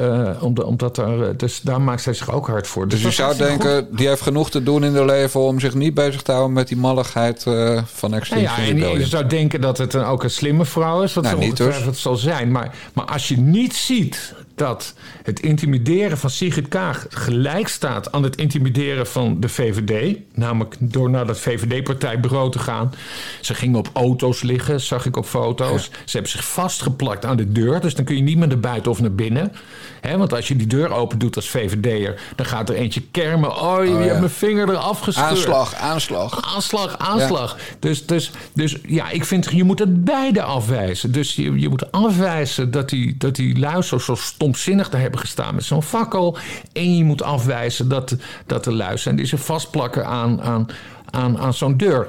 Uh, 0.00 0.42
omdat 0.42 0.96
daar, 0.96 1.36
dus 1.36 1.60
daar 1.60 1.80
maakt 1.80 2.02
zij 2.02 2.12
zich 2.12 2.32
ook 2.32 2.46
hard 2.46 2.66
voor. 2.66 2.88
Dus, 2.88 3.02
dus 3.02 3.16
je 3.16 3.22
zou 3.22 3.36
denken, 3.36 3.76
goed. 3.76 3.98
die 3.98 4.08
heeft 4.08 4.20
genoeg 4.20 4.50
te 4.50 4.62
doen 4.62 4.84
in 4.84 4.94
haar 4.94 5.04
leven 5.04 5.40
om 5.40 5.60
zich 5.60 5.74
niet 5.74 5.94
bezig 5.94 6.22
te 6.22 6.32
houden 6.32 6.52
met 6.52 6.68
die 6.68 6.76
malligheid 6.76 7.42
van 7.84 8.14
Extinction 8.14 8.66
ja, 8.66 8.86
ja, 8.86 8.92
en 8.92 8.98
je 8.98 9.06
zou 9.06 9.26
denken 9.26 9.60
dat 9.60 9.78
het 9.78 9.94
een, 9.94 10.04
ook 10.04 10.22
een 10.22 10.30
slimme 10.30 10.64
vrouw 10.64 11.02
is, 11.02 11.14
wat 11.14 11.24
nou, 11.24 11.56
ze 11.56 11.62
het 11.64 11.96
zal 11.96 12.16
zijn. 12.16 12.50
Maar, 12.50 12.74
maar 12.92 13.04
als 13.04 13.28
je 13.28 13.38
niet 13.38 13.74
ziet 13.74 14.34
dat 14.56 14.94
het 15.22 15.40
intimideren 15.40 16.18
van 16.18 16.30
Sigrid 16.30 16.68
Kaag 16.68 17.06
gelijk 17.08 17.68
staat 17.68 18.12
aan 18.12 18.22
het 18.22 18.36
intimideren 18.36 19.06
van 19.06 19.40
de 19.40 19.48
VVD. 19.48 20.18
Namelijk 20.34 20.76
door 20.78 21.10
naar 21.10 21.26
dat 21.26 21.38
VVD-partijbureau 21.38 22.50
te 22.50 22.58
gaan. 22.58 22.92
Ze 23.40 23.54
gingen 23.54 23.78
op 23.78 23.90
auto's 23.92 24.42
liggen, 24.42 24.80
zag 24.80 25.06
ik 25.06 25.16
op 25.16 25.26
foto's. 25.26 25.84
Ja. 25.84 25.98
Ze 26.04 26.12
hebben 26.12 26.30
zich 26.30 26.48
vastgeplakt 26.48 27.24
aan 27.24 27.36
de 27.36 27.52
deur. 27.52 27.80
Dus 27.80 27.94
dan 27.94 28.04
kun 28.04 28.16
je 28.16 28.22
niet 28.22 28.38
meer 28.38 28.48
naar 28.48 28.60
buiten 28.60 28.90
of 28.90 29.00
naar 29.00 29.14
binnen. 29.14 29.52
He, 30.00 30.16
want 30.18 30.32
als 30.32 30.48
je 30.48 30.56
die 30.56 30.66
deur 30.66 30.92
open 30.92 31.18
doet 31.18 31.36
als 31.36 31.50
VVD'er, 31.50 32.20
dan 32.36 32.46
gaat 32.46 32.68
er 32.68 32.74
eentje 32.74 33.02
kermen. 33.10 33.56
Oh, 33.56 33.84
je 33.84 33.90
oh, 33.90 34.00
ja. 34.00 34.06
hebt 34.06 34.18
mijn 34.18 34.30
vinger 34.30 34.68
eraf 34.68 35.00
gescheurd. 35.00 35.30
Aanslag, 35.30 35.74
aanslag. 35.74 36.54
Aanslag, 36.54 36.98
aanslag. 36.98 37.56
Ja. 37.58 37.76
Dus, 37.78 38.06
dus, 38.06 38.30
dus 38.52 38.76
ja, 38.86 39.10
ik 39.10 39.24
vind, 39.24 39.50
je 39.50 39.64
moet 39.64 39.78
het 39.78 40.04
beide 40.04 40.42
afwijzen. 40.42 41.12
Dus 41.12 41.34
je, 41.34 41.60
je 41.60 41.68
moet 41.68 41.92
afwijzen 41.92 42.70
dat 42.70 42.88
die, 42.88 43.16
dat 43.16 43.34
die 43.34 43.58
lui 43.58 43.82
zo, 43.82 43.98
zo 43.98 44.14
stomzinnig 44.54 44.88
daar 44.88 45.00
hebben 45.00 45.20
gestaan 45.20 45.54
met 45.54 45.64
zo'n 45.64 45.82
fakkel. 45.82 46.36
En 46.72 46.96
je 46.96 47.04
moet 47.04 47.22
afwijzen 47.22 47.88
dat, 47.88 48.16
dat 48.46 48.66
er 48.66 48.72
lui 48.72 48.98
zijn 48.98 49.16
die 49.16 49.26
zich 49.26 49.44
vastplakken 49.44 50.06
aan, 50.06 50.42
aan, 50.42 50.66
aan, 51.10 51.38
aan 51.38 51.54
zo'n 51.54 51.76
deur. 51.76 52.08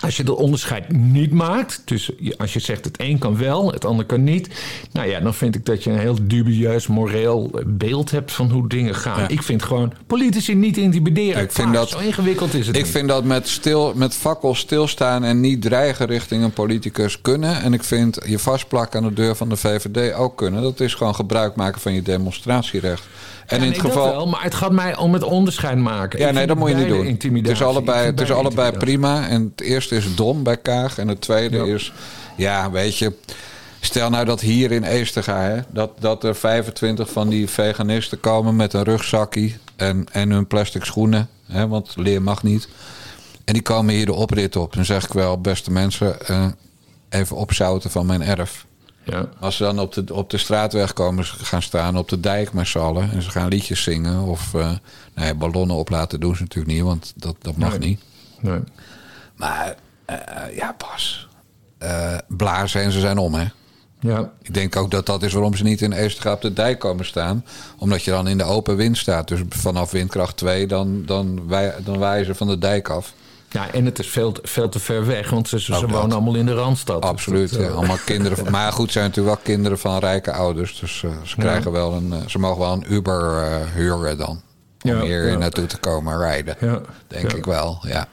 Als 0.00 0.16
je 0.16 0.24
dat 0.24 0.36
onderscheid 0.36 0.92
niet 0.92 1.32
maakt, 1.32 1.82
dus 1.84 2.10
als 2.36 2.52
je 2.52 2.58
zegt 2.58 2.84
het 2.84 3.00
een 3.00 3.18
kan 3.18 3.36
wel, 3.36 3.72
het 3.72 3.84
ander 3.84 4.04
kan 4.04 4.24
niet, 4.24 4.48
nou 4.92 5.08
ja, 5.08 5.20
dan 5.20 5.34
vind 5.34 5.54
ik 5.54 5.66
dat 5.66 5.84
je 5.84 5.90
een 5.90 5.98
heel 5.98 6.18
dubieus 6.22 6.86
moreel 6.86 7.60
beeld 7.66 8.10
hebt 8.10 8.32
van 8.32 8.50
hoe 8.50 8.68
dingen 8.68 8.94
gaan. 8.94 9.20
Ja. 9.20 9.28
Ik 9.28 9.42
vind 9.42 9.62
gewoon 9.62 9.92
politici 10.06 10.54
niet 10.54 10.76
intimideren. 10.76 11.42
Ik 11.42 11.52
vind 11.52 11.72
dat, 11.72 11.88
zo 11.88 11.98
ingewikkeld 11.98 12.54
is 12.54 12.66
het. 12.66 12.76
Ik 12.76 12.82
niet. 12.82 12.90
vind 12.90 13.08
dat 13.08 13.24
met, 13.24 13.48
stil, 13.48 13.92
met 13.94 14.14
fakkels 14.14 14.58
stilstaan 14.58 15.24
en 15.24 15.40
niet 15.40 15.62
dreigen 15.62 16.06
richting 16.06 16.42
een 16.42 16.52
politicus 16.52 17.20
kunnen. 17.20 17.62
En 17.62 17.72
ik 17.72 17.84
vind 17.84 18.18
je 18.26 18.38
vastplakken 18.38 19.00
aan 19.00 19.08
de 19.08 19.14
deur 19.14 19.36
van 19.36 19.48
de 19.48 19.56
VVD 19.56 20.14
ook 20.14 20.36
kunnen. 20.36 20.62
Dat 20.62 20.80
is 20.80 20.94
gewoon 20.94 21.14
gebruik 21.14 21.56
maken 21.56 21.80
van 21.80 21.92
je 21.92 22.02
demonstratierecht. 22.02 23.02
En 23.48 23.58
ja, 23.58 23.64
in 23.64 23.70
nee, 23.70 23.80
geval. 23.80 24.10
Wel, 24.10 24.26
maar 24.26 24.42
het 24.42 24.54
gaat 24.54 24.72
mij 24.72 24.96
om 24.96 25.12
het 25.12 25.22
onderscheid 25.22 25.78
maken. 25.78 26.18
Ja, 26.18 26.30
nee, 26.30 26.46
dat 26.46 26.56
moet 26.56 26.68
je 26.68 26.74
niet 26.74 27.20
doen. 27.20 27.36
Het 27.36 27.48
is 27.48 27.62
allebei, 27.62 28.06
het 28.06 28.20
is 28.20 28.32
allebei 28.32 28.72
prima. 28.72 29.28
En 29.28 29.52
het 29.56 29.66
eerste 29.66 29.96
is 29.96 30.14
dom 30.14 30.42
bij 30.42 30.56
Kaag. 30.56 30.98
En 30.98 31.08
het 31.08 31.20
tweede 31.20 31.56
ja. 31.56 31.74
is, 31.74 31.92
ja, 32.36 32.70
weet 32.70 32.98
je. 32.98 33.12
Stel 33.80 34.10
nou 34.10 34.24
dat 34.24 34.40
hier 34.40 34.72
in 34.72 34.84
Eestega, 34.84 35.40
hè, 35.40 35.60
dat, 35.68 35.90
dat 35.98 36.24
er 36.24 36.36
25 36.36 37.10
van 37.10 37.28
die 37.28 37.48
veganisten 37.48 38.20
komen 38.20 38.56
met 38.56 38.72
een 38.72 38.82
rugzakje 38.82 39.52
en, 39.76 40.06
en 40.12 40.30
hun 40.30 40.46
plastic 40.46 40.84
schoenen. 40.84 41.28
Hè, 41.46 41.68
want 41.68 41.92
leer 41.96 42.22
mag 42.22 42.42
niet. 42.42 42.68
En 43.44 43.52
die 43.52 43.62
komen 43.62 43.94
hier 43.94 44.06
de 44.06 44.14
oprit 44.14 44.56
op. 44.56 44.74
Dan 44.74 44.84
zeg 44.84 45.04
ik 45.04 45.12
wel, 45.12 45.40
beste 45.40 45.70
mensen, 45.70 46.16
uh, 46.30 46.46
even 47.08 47.36
opzouten 47.36 47.90
van 47.90 48.06
mijn 48.06 48.22
erf. 48.22 48.66
Ja. 49.10 49.28
Als 49.40 49.56
ze 49.56 49.62
dan 49.62 49.78
op 49.80 49.92
de, 49.92 50.14
op 50.14 50.30
de 50.30 50.38
straatweg 50.38 50.92
komen 50.92 51.24
gaan 51.24 51.62
staan, 51.62 51.96
op 51.96 52.08
de 52.08 52.20
dijk 52.20 52.52
met 52.52 52.66
z'n 52.66 52.78
allen. 52.78 53.10
En 53.12 53.22
ze 53.22 53.30
gaan 53.30 53.48
liedjes 53.48 53.82
zingen 53.82 54.22
of 54.22 54.52
uh, 54.54 54.70
nee, 55.14 55.34
ballonnen 55.34 55.76
oplaten 55.76 56.20
doen 56.20 56.36
ze 56.36 56.42
natuurlijk 56.42 56.74
niet, 56.74 56.84
want 56.84 57.12
dat, 57.16 57.36
dat 57.40 57.56
mag 57.56 57.78
nee. 57.78 57.88
niet. 57.88 58.00
Nee. 58.40 58.60
Maar 59.36 59.74
uh, 60.10 60.56
ja, 60.56 60.72
pas. 60.72 61.28
Uh, 61.82 62.16
blazen 62.28 62.82
en 62.82 62.92
ze 62.92 63.00
zijn 63.00 63.18
om, 63.18 63.34
hè. 63.34 63.46
Ja. 64.00 64.32
Ik 64.42 64.54
denk 64.54 64.76
ook 64.76 64.90
dat 64.90 65.06
dat 65.06 65.22
is 65.22 65.32
waarom 65.32 65.54
ze 65.54 65.62
niet 65.62 65.80
in 65.80 65.92
Eestega 65.92 66.32
op 66.32 66.40
de 66.40 66.52
dijk 66.52 66.78
komen 66.78 67.04
staan. 67.04 67.44
Omdat 67.78 68.02
je 68.02 68.10
dan 68.10 68.28
in 68.28 68.38
de 68.38 68.44
open 68.44 68.76
wind 68.76 68.98
staat. 68.98 69.28
Dus 69.28 69.40
vanaf 69.48 69.90
windkracht 69.90 70.36
2 70.36 70.66
dan, 70.66 71.02
dan, 71.06 71.48
wij, 71.48 71.74
dan 71.84 71.98
waaien 71.98 72.26
ze 72.26 72.34
van 72.34 72.46
de 72.46 72.58
dijk 72.58 72.88
af. 72.88 73.14
Ja, 73.50 73.72
en 73.72 73.84
het 73.84 73.98
is 73.98 74.08
veel, 74.08 74.34
veel 74.42 74.68
te 74.68 74.78
ver 74.78 75.06
weg, 75.06 75.30
want 75.30 75.48
ze, 75.48 75.60
ze 75.60 75.86
wonen 75.86 76.12
allemaal 76.12 76.34
in 76.34 76.46
de 76.46 76.54
Randstad. 76.54 77.02
Absoluut, 77.02 77.48
dus 77.48 77.58
dat, 77.58 77.66
ja, 77.66 77.72
allemaal 77.72 77.98
kinderen. 78.04 78.38
Van, 78.38 78.50
maar 78.50 78.72
goed, 78.72 78.92
zijn 78.92 79.04
natuurlijk 79.04 79.34
wel 79.36 79.44
kinderen 79.44 79.78
van 79.78 79.98
rijke 79.98 80.32
ouders. 80.32 80.78
Dus 80.80 81.02
uh, 81.02 81.10
ze, 81.22 81.36
krijgen 81.36 81.72
wel 81.72 81.92
een, 81.92 82.12
uh, 82.12 82.26
ze 82.26 82.38
mogen 82.38 82.58
wel 82.58 82.72
een 82.72 82.92
Uber 82.92 83.44
uh, 83.44 83.56
huren 83.74 84.18
dan. 84.18 84.42
Om 84.82 85.00
hier 85.00 85.38
naartoe 85.38 85.66
te 85.66 85.78
komen 85.78 86.18
rijden. 86.18 86.56
Denk 87.06 87.32
ik 87.32 87.44
wel, 87.44 87.78
ja. 87.82 88.08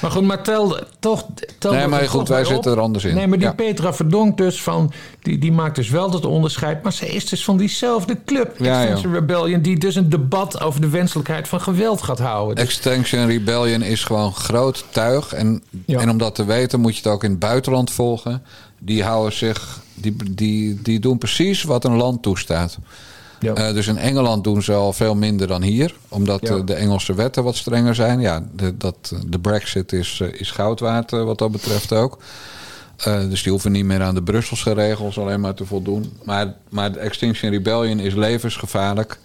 Maar 0.00 0.10
goed, 0.10 0.22
maar 0.22 0.42
tel 0.42 0.78
toch. 0.98 1.26
Tel 1.58 1.72
nee, 1.72 1.86
maar 1.86 2.08
goed, 2.08 2.28
wij 2.28 2.44
zitten 2.44 2.72
er 2.72 2.80
anders 2.80 3.04
in. 3.04 3.14
Nee, 3.14 3.26
maar 3.26 3.38
die 3.38 3.46
ja. 3.46 3.54
Petra 3.54 3.94
Verdonk 3.94 4.36
dus 4.36 4.62
van. 4.62 4.92
Die, 5.20 5.38
die 5.38 5.52
maakt 5.52 5.76
dus 5.76 5.88
wel 5.88 6.10
dat 6.10 6.24
onderscheid. 6.24 6.82
Maar 6.82 6.92
ze 6.92 7.08
is 7.08 7.28
dus 7.28 7.44
van 7.44 7.56
diezelfde 7.56 8.18
club. 8.24 8.54
Ja, 8.58 8.80
Extinction 8.80 9.12
Rebellion. 9.12 9.62
Die 9.62 9.78
dus 9.78 9.94
een 9.94 10.08
debat 10.08 10.60
over 10.60 10.80
de 10.80 10.88
wenselijkheid 10.88 11.48
van 11.48 11.60
geweld 11.60 12.02
gaat 12.02 12.18
houden. 12.18 12.56
Dus. 12.56 12.64
Extinction 12.64 13.26
Rebellion 13.26 13.82
is 13.82 14.04
gewoon 14.04 14.34
groot 14.34 14.84
tuig. 14.90 15.32
En, 15.32 15.62
ja. 15.86 16.00
en 16.00 16.10
om 16.10 16.18
dat 16.18 16.34
te 16.34 16.44
weten 16.44 16.80
moet 16.80 16.96
je 16.96 17.02
het 17.02 17.12
ook 17.12 17.24
in 17.24 17.30
het 17.30 17.38
buitenland 17.38 17.90
volgen. 17.90 18.42
Die 18.78 19.02
houden 19.02 19.32
zich. 19.32 19.80
Die, 19.94 20.16
die, 20.30 20.82
die 20.82 21.00
doen 21.00 21.18
precies 21.18 21.62
wat 21.62 21.84
een 21.84 21.96
land 21.96 22.22
toestaat. 22.22 22.78
Ja. 23.42 23.68
Uh, 23.68 23.74
dus 23.74 23.86
in 23.86 23.96
Engeland 23.98 24.44
doen 24.44 24.62
ze 24.62 24.72
al 24.72 24.92
veel 24.92 25.14
minder 25.14 25.46
dan 25.46 25.62
hier. 25.62 25.94
Omdat 26.08 26.40
ja. 26.40 26.54
uh, 26.54 26.66
de 26.66 26.74
Engelse 26.74 27.14
wetten 27.14 27.44
wat 27.44 27.56
strenger 27.56 27.94
zijn. 27.94 28.20
Ja, 28.20 28.46
de, 28.52 28.76
dat, 28.76 29.14
de 29.26 29.38
brexit 29.38 29.92
is, 29.92 30.20
is 30.20 30.50
goud 30.50 30.80
waard 30.80 31.10
wat 31.10 31.38
dat 31.38 31.52
betreft 31.52 31.92
ook. 31.92 32.18
dus 33.04 33.42
die 33.42 33.52
hoeven 33.52 33.72
niet 33.72 33.84
meer 33.84 34.02
aan 34.02 34.14
de 34.14 34.22
Brusselse 34.22 34.72
regels 34.72 35.18
alleen 35.18 35.40
maar 35.40 35.54
te 35.54 35.66
voldoen. 35.66 36.12
Maar, 36.24 36.54
maar 36.68 36.92
de 36.92 36.98
Extinction 36.98 37.50
Rebellion 37.50 37.98
is 37.98 38.14
levensgevaarlijk 38.14 39.18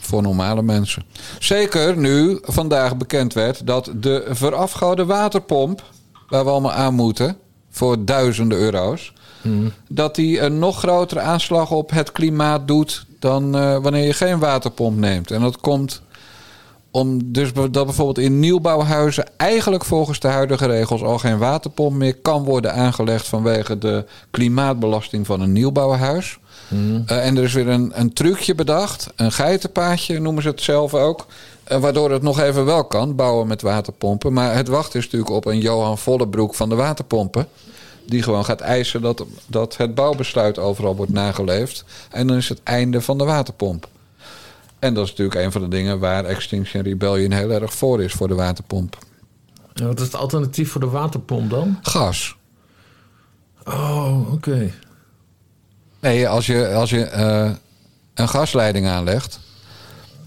voor 0.00 0.22
normale 0.22 0.62
mensen. 0.62 1.02
Zeker 1.38 1.96
nu 1.96 2.38
vandaag 2.42 2.96
bekend 2.96 3.34
werd 3.34 3.66
dat 3.66 3.90
de 3.96 4.24
verafgouden 4.28 5.06
waterpomp... 5.06 5.82
waar 6.28 6.44
we 6.44 6.50
allemaal 6.50 6.72
aan 6.72 6.94
moeten 6.94 7.36
voor 7.70 8.04
duizenden 8.04 8.58
euro's... 8.58 9.12
Hmm. 9.46 9.72
Dat 9.88 10.14
die 10.14 10.40
een 10.40 10.58
nog 10.58 10.78
grotere 10.78 11.20
aanslag 11.20 11.70
op 11.70 11.90
het 11.90 12.12
klimaat 12.12 12.68
doet 12.68 13.06
dan 13.18 13.56
uh, 13.56 13.76
wanneer 13.78 14.04
je 14.04 14.12
geen 14.12 14.38
waterpomp 14.38 14.98
neemt. 14.98 15.30
En 15.30 15.40
dat 15.40 15.60
komt 15.60 16.02
om 16.96 17.32
dus 17.32 17.52
dat 17.52 17.84
bijvoorbeeld 17.84 18.18
in 18.18 18.40
nieuwbouwhuizen 18.40 19.26
eigenlijk 19.36 19.84
volgens 19.84 20.20
de 20.20 20.28
huidige 20.28 20.66
regels 20.66 21.02
al 21.02 21.18
geen 21.18 21.38
waterpomp 21.38 21.96
meer 21.96 22.16
kan 22.16 22.44
worden 22.44 22.74
aangelegd 22.74 23.26
vanwege 23.26 23.78
de 23.78 24.04
klimaatbelasting 24.30 25.26
van 25.26 25.40
een 25.40 25.52
nieuwbouwhuis. 25.52 26.38
Hmm. 26.68 27.04
Uh, 27.10 27.26
en 27.26 27.36
er 27.36 27.42
is 27.42 27.52
weer 27.52 27.68
een, 27.68 27.92
een 27.94 28.12
trucje 28.12 28.54
bedacht, 28.54 29.06
een 29.16 29.32
geitenpaadje 29.32 30.20
noemen 30.20 30.42
ze 30.42 30.48
het 30.48 30.62
zelf 30.62 30.94
ook. 30.94 31.26
Uh, 31.72 31.78
waardoor 31.78 32.10
het 32.10 32.22
nog 32.22 32.40
even 32.40 32.64
wel 32.64 32.84
kan, 32.84 33.14
bouwen 33.14 33.46
met 33.46 33.62
waterpompen. 33.62 34.32
Maar 34.32 34.54
het 34.54 34.68
wacht 34.68 34.94
is 34.94 35.04
natuurlijk 35.04 35.30
op 35.30 35.46
een 35.46 35.60
Johan 35.60 35.98
Vollebroek 35.98 36.54
van 36.54 36.68
de 36.68 36.74
waterpompen 36.74 37.48
die 38.06 38.22
gewoon 38.22 38.44
gaat 38.44 38.60
eisen 38.60 39.02
dat, 39.02 39.24
dat 39.46 39.76
het 39.76 39.94
bouwbesluit 39.94 40.58
overal 40.58 40.96
wordt 40.96 41.12
nageleefd. 41.12 41.84
En 42.10 42.26
dan 42.26 42.36
is 42.36 42.48
het 42.48 42.62
einde 42.62 43.00
van 43.00 43.18
de 43.18 43.24
waterpomp. 43.24 43.88
En 44.78 44.94
dat 44.94 45.04
is 45.04 45.10
natuurlijk 45.10 45.40
een 45.40 45.52
van 45.52 45.60
de 45.60 45.68
dingen 45.68 45.98
waar 45.98 46.24
Extinction 46.24 46.82
Rebellion 46.82 47.32
heel 47.32 47.50
erg 47.50 47.74
voor 47.74 48.02
is, 48.02 48.12
voor 48.12 48.28
de 48.28 48.34
waterpomp. 48.34 48.98
Ja, 49.72 49.86
wat 49.86 49.98
is 50.00 50.06
het 50.06 50.16
alternatief 50.16 50.70
voor 50.70 50.80
de 50.80 50.88
waterpomp 50.88 51.50
dan? 51.50 51.78
Gas. 51.82 52.36
Oh, 53.64 54.20
oké. 54.20 54.32
Okay. 54.32 54.72
Nee, 56.00 56.28
als 56.28 56.46
je, 56.46 56.74
als 56.74 56.90
je 56.90 57.10
uh, 57.16 57.50
een 58.14 58.28
gasleiding 58.28 58.86
aanlegt, 58.86 59.40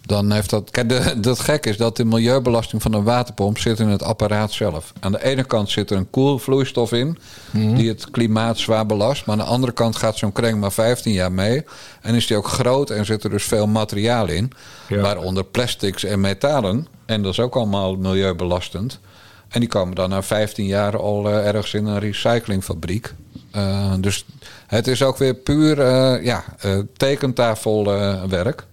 dan 0.10 0.32
heeft 0.32 0.50
dat. 0.50 0.72
Kijk, 0.72 0.89
de, 0.89 1.19
dat 1.19 1.39
gek 1.39 1.65
is 1.65 1.78
dat 1.78 1.98
de 1.98 2.06
milieubelasting 2.06 2.82
van 2.82 2.93
een 2.93 3.04
waterpomp 3.04 3.58
zit 3.58 3.80
in 3.80 3.88
het 3.88 4.04
apparaat 4.04 4.52
zelf. 4.52 4.93
Aan 5.00 5.12
de 5.12 5.24
ene 5.24 5.43
kant 5.43 5.69
zit 5.69 5.89
er 5.89 5.98
een 5.98 6.10
koelvloeistof 6.10 6.91
in, 6.91 7.17
mm-hmm. 7.52 7.76
die 7.76 7.89
het 7.89 8.12
klimaat 8.12 8.58
zwaar 8.58 8.86
belast. 8.86 9.26
Maar 9.26 9.39
aan 9.39 9.45
de 9.45 9.52
andere 9.52 9.72
kant 9.72 9.95
gaat 9.95 10.17
zo'n 10.17 10.32
kring 10.32 10.60
maar 10.60 10.72
15 10.72 11.13
jaar 11.13 11.32
mee. 11.32 11.63
En 12.02 12.15
is 12.15 12.28
die 12.28 12.38
ook 12.38 12.48
groot 12.48 12.89
en 12.89 13.06
zit 13.06 13.24
er 13.24 13.30
dus 13.30 13.43
veel 13.43 13.67
materiaal 13.67 14.28
in. 14.28 14.52
Ja. 14.88 15.02
Waaronder 15.02 15.43
plastics 15.43 16.04
en 16.04 16.19
metalen. 16.19 16.88
En 17.06 17.22
dat 17.22 17.32
is 17.32 17.39
ook 17.39 17.56
allemaal 17.56 17.95
milieubelastend. 17.95 19.00
En 19.50 19.60
die 19.60 19.69
komen 19.69 19.95
dan 19.95 20.10
na 20.10 20.24
15 20.24 20.65
jaar 20.65 20.98
al 20.98 21.30
eh, 21.30 21.48
ergens 21.48 21.74
in 21.74 21.86
een 21.86 22.00
recyclingfabriek. 22.00 23.13
Uh, 23.56 23.93
dus 24.00 24.26
het 24.67 24.88
is 24.88 25.04
ook 25.04 25.17
weer 25.17 25.34
puur 25.34 25.78
uh, 25.78 26.24
ja, 26.24 26.43
tekentafelwerk. 26.98 28.67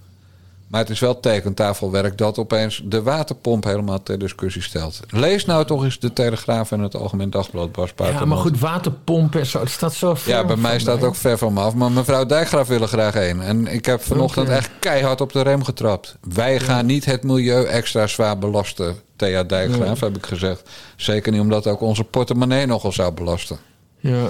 Maar 0.67 0.81
het 0.81 0.91
is 0.91 1.01
wel 1.01 1.21
tekentafelwerk 1.21 2.19
dat 2.19 2.39
opeens 2.39 2.83
de 2.85 3.03
waterpomp 3.03 3.65
helemaal 3.65 4.03
ter 4.03 4.19
discussie 4.19 4.63
stelt. 4.63 5.01
Lees 5.09 5.45
nou 5.45 5.65
toch 5.65 5.85
eens 5.85 5.99
de 5.99 6.13
Telegraaf 6.13 6.73
en 6.73 6.81
het 6.81 6.97
Algemeen 6.97 7.31
Dagblad, 7.31 7.73
Bas 7.73 7.91
Ja, 7.97 8.25
maar 8.25 8.39
goed, 8.39 8.59
waterpomp 8.59 9.35
en 9.35 9.47
zo, 9.47 9.61
het 9.61 9.71
staat 9.71 9.95
zo 9.95 10.15
ver 10.15 10.33
Ja, 10.33 10.45
bij 10.45 10.57
mij 10.57 10.79
staat 10.79 10.97
het 10.97 11.05
ook 11.05 11.15
ver 11.15 11.39
van 11.39 11.53
me 11.53 11.61
af. 11.61 11.75
Maar 11.75 11.93
mevrouw 11.93 12.27
Dijkgraaf 12.27 12.69
wil 12.69 12.83
er 12.83 12.89
graag 12.89 13.15
heen. 13.15 13.41
En 13.41 13.67
ik 13.67 13.87
heb 13.87 14.03
vanochtend 14.03 14.49
echt 14.49 14.71
keihard 14.81 15.21
op 15.21 15.33
de 15.33 15.43
rem 15.43 15.65
getrapt. 15.65 16.17
Wij 16.35 16.61
gaan 16.61 16.87
niet 16.87 17.05
het 17.05 17.23
milieu 17.23 17.65
extra 17.65 18.07
zwaar 18.07 18.39
belasten, 18.39 18.97
Thea 19.17 19.43
Dijkgraaf, 19.43 20.01
heb 20.01 20.17
ik 20.17 20.27
gezegd. 20.27 20.71
Zeker 20.97 21.33
niet 21.33 21.41
omdat 21.41 21.67
ook 21.67 21.81
onze 21.81 22.05
portemonnee 22.05 22.67
nogal 22.67 22.93
zou 22.93 23.13
belasten. 23.13 23.59
Ja. 24.01 24.27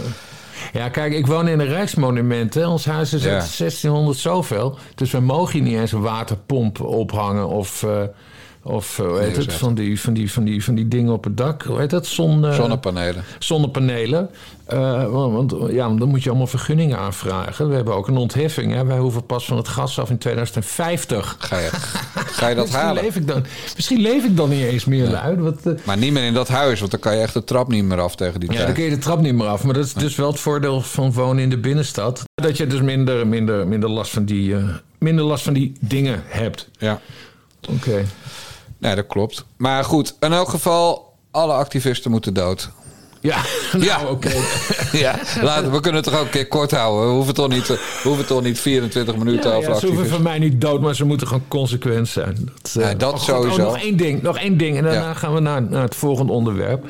Ja, 0.72 0.88
kijk, 0.88 1.12
ik 1.12 1.26
woon 1.26 1.48
in 1.48 1.60
een 1.60 1.66
rijksmonument. 1.66 2.54
Hè. 2.54 2.66
Ons 2.66 2.84
huis 2.84 3.12
is 3.12 3.26
uit 3.26 3.58
1600 3.58 4.18
zoveel. 4.18 4.78
Dus 4.94 5.10
we 5.10 5.20
mogen 5.20 5.62
niet 5.62 5.78
eens 5.78 5.92
een 5.92 6.00
waterpomp 6.00 6.80
ophangen 6.80 7.48
of... 7.48 7.82
Uh, 7.82 8.02
of 8.66 8.96
hoe 8.96 9.18
heet 9.18 9.36
het? 9.36 9.52
Van 9.52 9.74
die, 9.74 10.00
van, 10.00 10.12
die, 10.12 10.32
van, 10.32 10.44
die, 10.44 10.64
van 10.64 10.74
die 10.74 10.88
dingen 10.88 11.12
op 11.12 11.24
het 11.24 11.36
dak. 11.36 11.62
Hoe 11.62 11.78
heet 11.78 11.90
dat? 11.90 12.06
Zon, 12.06 12.44
uh, 12.44 12.54
zonnepanelen. 12.54 13.24
Zonnepanelen. 13.38 14.30
Uh, 14.72 15.12
want 15.12 15.54
ja, 15.68 15.88
dan 15.88 16.08
moet 16.08 16.22
je 16.22 16.28
allemaal 16.28 16.46
vergunningen 16.46 16.98
aanvragen. 16.98 17.68
We 17.68 17.74
hebben 17.74 17.94
ook 17.94 18.08
een 18.08 18.16
ontheffing. 18.16 18.72
Hè. 18.72 18.84
Wij 18.84 18.98
hoeven 18.98 19.26
pas 19.26 19.44
van 19.44 19.56
het 19.56 19.68
gas 19.68 19.98
af 19.98 20.10
in 20.10 20.18
2050. 20.18 21.36
Ga 21.38 21.58
je, 21.58 21.68
ga 22.14 22.48
je 22.48 22.54
dat 22.54 22.64
misschien 22.64 22.84
halen? 22.84 23.02
Leef 23.02 23.16
ik 23.16 23.26
dan, 23.26 23.44
misschien 23.74 24.00
leef 24.00 24.24
ik 24.24 24.36
dan 24.36 24.48
niet 24.48 24.64
eens 24.64 24.84
meer 24.84 25.04
ja. 25.04 25.10
luid. 25.10 25.38
Wat, 25.38 25.58
uh, 25.64 25.72
maar 25.84 25.96
niet 25.96 26.12
meer 26.12 26.24
in 26.24 26.34
dat 26.34 26.48
huis, 26.48 26.78
want 26.78 26.90
dan 26.90 27.00
kan 27.00 27.14
je 27.14 27.22
echt 27.22 27.34
de 27.34 27.44
trap 27.44 27.68
niet 27.68 27.84
meer 27.84 28.00
af 28.00 28.16
tegen 28.16 28.40
die 28.40 28.48
ja, 28.48 28.54
tijd. 28.54 28.66
dan 28.66 28.76
kun 28.76 28.84
je 28.84 28.90
de 28.90 28.98
trap 28.98 29.20
niet 29.20 29.34
meer 29.34 29.46
af. 29.46 29.64
Maar 29.64 29.74
dat 29.74 29.84
is 29.84 29.92
dus 29.92 30.16
wel 30.16 30.30
het 30.30 30.40
voordeel 30.40 30.80
van 30.80 31.12
wonen 31.12 31.42
in 31.42 31.50
de 31.50 31.58
binnenstad. 31.58 32.24
Dat 32.34 32.56
je 32.56 32.66
dus 32.66 32.80
minder, 32.80 33.26
minder, 33.26 33.68
minder, 33.68 33.90
last, 33.90 34.10
van 34.10 34.24
die, 34.24 34.48
uh, 34.48 34.68
minder 34.98 35.24
last 35.24 35.44
van 35.44 35.52
die 35.52 35.72
dingen 35.80 36.22
hebt. 36.26 36.68
Ja. 36.78 37.00
Oké. 37.68 37.72
Okay. 37.72 38.04
Nee, 38.78 38.94
dat 38.94 39.06
klopt. 39.06 39.44
Maar 39.56 39.84
goed, 39.84 40.16
in 40.20 40.32
elk 40.32 40.48
geval, 40.48 41.14
alle 41.30 41.52
activisten 41.52 42.10
moeten 42.10 42.34
dood. 42.34 42.70
Ja, 43.20 43.36
nou, 43.72 43.84
ja. 43.84 44.00
oké. 44.00 44.10
Okay. 44.10 44.40
ja, 45.04 45.18
laten, 45.42 45.72
we 45.72 45.80
kunnen 45.80 46.02
het 46.02 46.10
toch 46.10 46.20
ook 46.20 46.24
een 46.24 46.30
keer 46.30 46.48
kort 46.48 46.70
houden. 46.70 47.08
We 47.08 47.14
hoeven 47.14 47.34
toch 47.34 47.48
niet, 47.48 47.66
we 47.66 48.00
hoeven 48.02 48.26
toch 48.26 48.42
niet 48.42 48.60
24 48.60 49.16
minuten 49.16 49.50
ja, 49.50 49.56
over 49.56 49.70
ja, 49.70 49.78
Ze 49.78 49.86
hoeven 49.86 50.06
van 50.06 50.22
mij 50.22 50.38
niet 50.38 50.60
dood, 50.60 50.80
maar 50.80 50.94
ze 50.94 51.04
moeten 51.04 51.26
gewoon 51.26 51.44
consequent 51.48 52.08
zijn. 52.08 52.50
Dat, 52.62 52.72
ja, 52.82 52.94
dat 52.94 53.12
oh, 53.12 53.18
sowieso. 53.18 53.60
Oh, 53.60 53.66
nog 53.66 53.78
één 53.78 53.96
ding, 53.96 54.22
nog 54.22 54.38
één 54.38 54.56
ding. 54.56 54.76
En 54.76 54.82
daarna 54.82 55.00
ja. 55.00 55.14
gaan 55.14 55.34
we 55.34 55.40
naar, 55.40 55.62
naar, 55.62 55.82
het 55.82 55.94
volgende 55.94 56.32
onderwerp. 56.32 56.84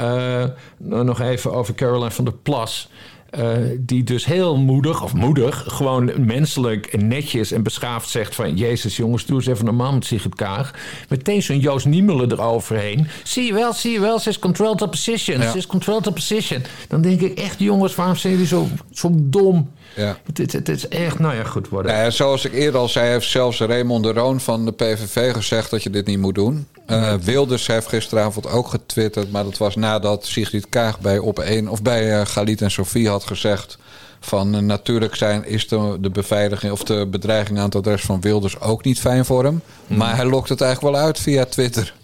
Uh, 0.00 0.44
nog 0.78 1.20
even 1.20 1.52
over 1.52 1.74
Caroline 1.74 2.10
van 2.10 2.24
der 2.24 2.34
Plas. 2.34 2.88
Uh, 3.38 3.56
die 3.78 4.04
dus 4.04 4.24
heel 4.24 4.56
moedig, 4.56 5.02
of 5.02 5.14
moedig, 5.14 5.64
gewoon 5.66 6.12
menselijk 6.16 6.86
en 6.86 7.08
netjes 7.08 7.52
en 7.52 7.62
beschaafd 7.62 8.08
zegt 8.08 8.34
van... 8.34 8.56
Jezus 8.56 8.96
jongens, 8.96 9.26
doe 9.26 9.36
eens 9.36 9.46
even 9.46 9.64
normaal 9.64 9.92
met 9.92 10.04
Sigrid 10.04 10.34
Kaag. 10.34 10.74
Meteen 11.08 11.42
zo'n 11.42 11.58
Joost 11.58 11.86
Niemelen 11.86 12.32
eroverheen. 12.32 13.06
Zie 13.24 13.44
je 13.44 13.52
wel, 13.52 13.72
zie 13.72 13.92
je 13.92 14.00
wel, 14.00 14.18
ze 14.18 14.28
is 14.28 14.38
controlled 14.38 14.82
opposition. 14.82 15.40
Ja. 15.40 15.50
Ze 15.50 15.56
is 15.56 15.66
controlled 15.66 16.06
opposition. 16.06 16.62
Dan 16.88 17.00
denk 17.02 17.20
ik 17.20 17.38
echt, 17.38 17.58
jongens, 17.58 17.94
waarom 17.94 18.16
zijn 18.16 18.32
jullie 18.32 18.48
zo, 18.48 18.68
zo 18.90 19.10
dom? 19.14 19.70
Ja. 19.96 20.18
Het, 20.26 20.38
het, 20.38 20.52
het, 20.52 20.68
is 20.68 20.88
echt, 20.88 21.18
nou 21.18 21.34
ja, 21.34 21.44
goed 21.44 21.68
worden. 21.68 21.92
Nou 21.92 22.04
ja, 22.04 22.10
zoals 22.10 22.44
ik 22.44 22.52
eerder 22.52 22.80
al 22.80 22.88
zei, 22.88 23.10
heeft 23.10 23.28
zelfs 23.28 23.60
Raymond 23.60 24.04
de 24.04 24.12
Roon 24.12 24.40
van 24.40 24.64
de 24.64 24.72
PVV 24.72 25.32
gezegd 25.32 25.70
dat 25.70 25.82
je 25.82 25.90
dit 25.90 26.06
niet 26.06 26.18
moet 26.18 26.34
doen. 26.34 26.66
Uh, 26.86 27.14
Wilders 27.14 27.66
heeft 27.66 27.88
gisteravond 27.88 28.48
ook 28.48 28.68
getwitterd, 28.68 29.30
maar 29.30 29.44
dat 29.44 29.58
was 29.58 29.76
nadat 29.76 30.26
Sigrid 30.26 30.68
Kaag 30.68 31.00
bij 31.00 31.18
op 31.18 31.38
1 31.38 31.68
of 31.68 31.82
bij 31.82 32.20
uh, 32.20 32.26
Galit 32.26 32.62
en 32.62 32.70
Sofie 32.70 33.08
had 33.08 33.24
gezegd. 33.24 33.78
Van 34.20 34.54
uh, 34.54 34.60
natuurlijk 34.60 35.14
zijn, 35.14 35.46
is 35.46 35.68
de, 35.68 35.96
de 36.00 36.10
beveiliging 36.10 36.72
of 36.72 36.84
de 36.84 37.06
bedreiging 37.06 37.58
aan 37.58 37.64
het 37.64 37.74
adres 37.74 38.02
van 38.02 38.20
Wilders 38.20 38.60
ook 38.60 38.84
niet 38.84 39.00
fijn 39.00 39.24
voor 39.24 39.44
hem. 39.44 39.60
Mm. 39.86 39.96
Maar 39.96 40.16
hij 40.16 40.24
lokt 40.24 40.48
het 40.48 40.60
eigenlijk 40.60 40.94
wel 40.94 41.04
uit 41.04 41.18
via 41.18 41.44
Twitter. 41.44 41.94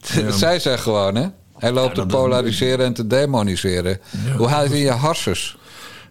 Ja. 0.00 0.30
Zij 0.46 0.58
zegt 0.58 0.82
gewoon, 0.82 1.14
hè? 1.14 1.26
Hij 1.58 1.72
loopt 1.72 1.96
ja, 1.96 2.02
te 2.02 2.08
polariseren 2.08 2.86
en 2.86 2.92
te 2.92 3.06
demoniseren. 3.06 4.00
Ja, 4.26 4.36
Hoe 4.36 4.46
haal 4.46 4.64
je 4.64 4.78
je 4.78 4.90
harses? 4.90 5.56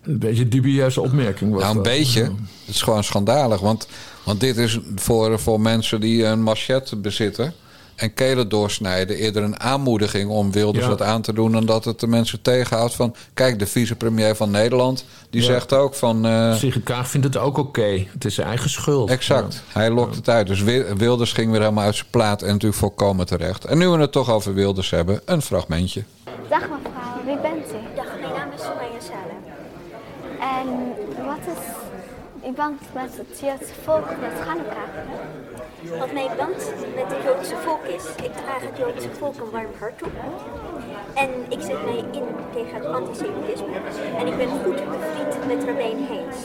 Een 0.06 0.20
beetje 0.20 0.44
een 0.44 0.50
dubieuze 0.50 1.02
opmerking. 1.02 1.52
Was 1.52 1.62
nou, 1.63 1.78
een 1.78 1.84
dat. 1.84 1.94
beetje. 1.94 2.22
Het 2.65 2.76
is 2.76 2.82
gewoon 2.82 3.04
schandalig. 3.04 3.60
Want, 3.60 3.88
want 4.24 4.39
dit 4.39 4.58
is 4.58 4.80
voor, 4.96 5.39
voor 5.39 5.62
mensen 5.62 6.00
die 6.02 6.26
een 6.26 6.41
machette 6.41 6.96
bezitten 6.96 7.54
en 7.96 8.13
kelen 8.13 8.50
doorsnijden. 8.50 9.15
Eerder 9.18 9.44
een 9.44 9.60
aanmoediging 9.60 10.30
om 10.30 10.52
Wilders 10.52 10.84
Ja. 10.84 10.89
wat 10.89 11.02
aan 11.02 11.22
te 11.22 11.34
doen... 11.34 11.52
dan 11.52 11.65
dat 11.65 11.86
het 11.86 12.00
de 12.00 12.08
mensen 12.08 12.41
tegenhoudt 12.41 12.96
van... 12.96 13.15
kijk, 13.34 13.60
de 13.60 13.65
vicepremier 13.68 14.36
van 14.36 14.52
Nederland, 14.52 15.06
die 15.30 15.41
Ja. 15.41 15.48
zegt 15.48 15.74
ook 15.74 15.96
van... 15.96 16.26
eh, 16.26 16.56
Sigrid 16.56 16.84
Kaag 16.84 17.10
vindt 17.10 17.26
het 17.28 17.38
ook 17.38 17.58
oké. 17.58 18.06
Het 18.13 18.26
is 18.26 18.36
zijn 18.36 18.48
eigen 18.48 18.70
schuld. 18.70 19.10
exact, 19.10 19.63
hij 19.68 19.89
lokt 19.91 20.15
het 20.15 20.30
uit. 20.30 20.48
Dus 20.48 20.62
Wi- 20.62 20.86
Wilders 20.98 21.32
ging 21.34 21.52
weer 21.52 21.60
helemaal 21.62 21.84
uit 21.86 21.96
zijn 21.96 22.08
plaat... 22.10 22.41
en 22.41 22.48
natuurlijk 22.52 22.80
volkomen 22.80 23.26
terecht. 23.26 23.65
En 23.65 23.78
nu 23.78 23.88
we 23.88 23.98
het 23.98 24.12
toch 24.12 24.32
over 24.32 24.54
Wilders 24.54 24.89
hebben, 24.89 25.22
een 25.26 25.41
fragmentje. 25.41 26.04
Dag 26.50 26.60
mevrouw, 26.62 27.26
wie 27.26 27.38
bent 27.41 27.65
u? 27.72 27.96
Dag, 27.96 28.06
mijn 28.20 28.34
naam 28.34 28.50
is 28.56 28.62
Soraya 28.62 29.00
Salem. 29.00 29.44
En 30.39 30.68
wat 31.26 31.38
is 31.56 31.62
uw 32.45 32.53
band 32.53 32.81
met 32.93 33.17
het 33.17 33.39
Joodse 33.39 33.73
volk, 33.84 34.10
met 34.21 34.39
Hanukkah? 34.47 34.89
Wat 35.99 36.12
mijn 36.13 36.31
band 36.38 36.73
met 36.95 37.08
het 37.08 37.23
Joodse 37.23 37.55
volk 37.55 37.84
is, 37.84 38.05
ik 38.23 38.34
draag 38.34 38.62
het 38.62 38.77
Joodse 38.77 39.10
volk 39.10 39.36
een 39.36 39.49
warm 39.51 39.71
hart 39.79 39.97
toe. 39.97 40.08
En 41.13 41.29
ik 41.49 41.62
zet 41.62 41.86
mij 41.86 42.03
in 42.12 42.27
tegen 42.53 42.75
het 42.75 42.86
antisemitisme. 42.86 43.75
En 44.17 44.27
ik 44.27 44.38
ben 44.38 44.49
goed 44.49 44.89
bevriend 44.89 45.47
met 45.47 45.63
Rabijn 45.63 46.05
Heens. 46.05 46.38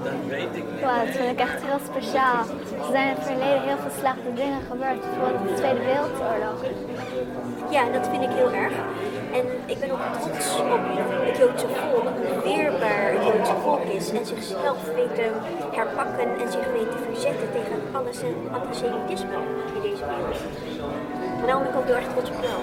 Wow, 0.00 0.96
dat 1.04 1.14
vind 1.16 1.30
ik 1.30 1.40
echt 1.40 1.62
heel 1.64 1.82
speciaal. 1.92 2.40
Er 2.84 2.90
zijn 2.92 3.08
in 3.08 3.14
het 3.14 3.24
verleden 3.24 3.62
heel 3.68 3.80
veel 3.84 3.96
slechte 4.02 4.30
dingen 4.40 4.60
gebeurd, 4.70 5.00
bijvoorbeeld 5.00 5.48
de 5.48 5.54
Tweede 5.60 5.82
Wereldoorlog. 5.90 6.58
Ja, 7.76 7.82
dat 7.96 8.04
vind 8.10 8.22
ik 8.28 8.32
heel 8.40 8.52
erg. 8.64 8.74
En 9.38 9.44
ik 9.72 9.78
ben 9.80 9.90
ook 9.94 10.04
trots 10.20 10.48
op 10.74 10.80
het 11.28 11.36
Joodse 11.36 11.68
volk, 11.78 12.08
hoe 12.28 12.42
weerbaar 12.48 13.06
het 13.14 13.24
Joodse 13.28 13.56
volk 13.62 13.84
is 13.98 14.06
en 14.18 14.26
zichzelf 14.26 14.78
weet 14.98 15.14
te 15.14 15.26
herpakken 15.76 16.28
en 16.42 16.48
zich 16.56 16.66
weet 16.76 16.90
te 16.94 17.00
verzetten 17.08 17.48
tegen 17.56 17.78
alles 17.98 18.18
en 18.22 18.36
antisemitisme 18.58 19.36
in 19.76 19.82
deze 19.88 20.04
wereld. 20.10 20.40
En 21.40 21.46
daarom 21.46 21.62
ben 21.64 21.72
ik 21.72 21.78
ook 21.78 21.88
heel 21.90 22.00
erg 22.02 22.10
trots 22.14 22.30
op 22.30 22.40
jou. 22.48 22.60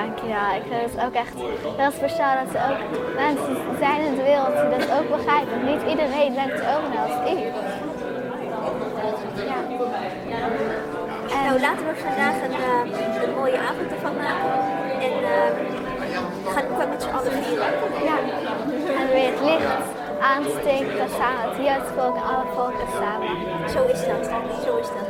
Dankjewel. 0.00 0.50
Ik 0.60 0.64
vind 0.70 0.92
het 0.92 1.04
ook 1.06 1.14
echt 1.24 1.36
heel 1.80 1.92
speciaal 2.00 2.34
dat 2.42 2.54
er 2.54 2.62
ook 2.70 2.80
mensen 3.24 3.56
zijn 3.84 4.00
in 4.08 4.14
de 4.14 4.24
wereld 4.30 4.54
die 4.60 4.70
dat 4.76 4.86
ook 4.98 5.08
begrijpen. 5.16 5.56
Niet 5.70 5.82
iedereen 5.92 6.32
denkt 6.40 6.60
ook 6.74 6.86
net 6.92 7.02
als 7.06 7.18
ik. 7.32 7.38
Ja. 9.50 9.58
En 11.36 11.42
Nou, 11.44 11.60
laten 11.60 11.84
we 11.88 11.94
vandaag 12.08 12.36
een, 12.46 12.56
eh, 12.68 13.22
een 13.22 13.34
mooie 13.40 13.58
avond 13.68 13.88
ervan 13.94 14.16
maken. 14.16 14.50
En 15.06 15.12
we 16.44 16.50
gaan 16.54 16.64
ook 16.70 16.76
wel 16.76 16.88
met 16.88 17.02
z'n 17.02 17.14
allen 17.16 17.32
vieren. 17.32 17.72
Ja, 18.08 18.16
en 19.00 19.06
weer 19.14 19.30
het 19.32 19.40
licht 19.48 19.86
aansteken 20.20 21.08
samen, 21.20 21.72
het 21.78 21.88
volk 21.96 22.16
en 22.16 22.26
alle 22.32 22.46
volken 22.54 22.88
samen. 23.00 23.30
Zo 23.74 23.80
is 23.94 24.00
dat. 24.10 24.24
Zo 24.64 24.76
is 24.76 24.90
dat. 24.96 25.08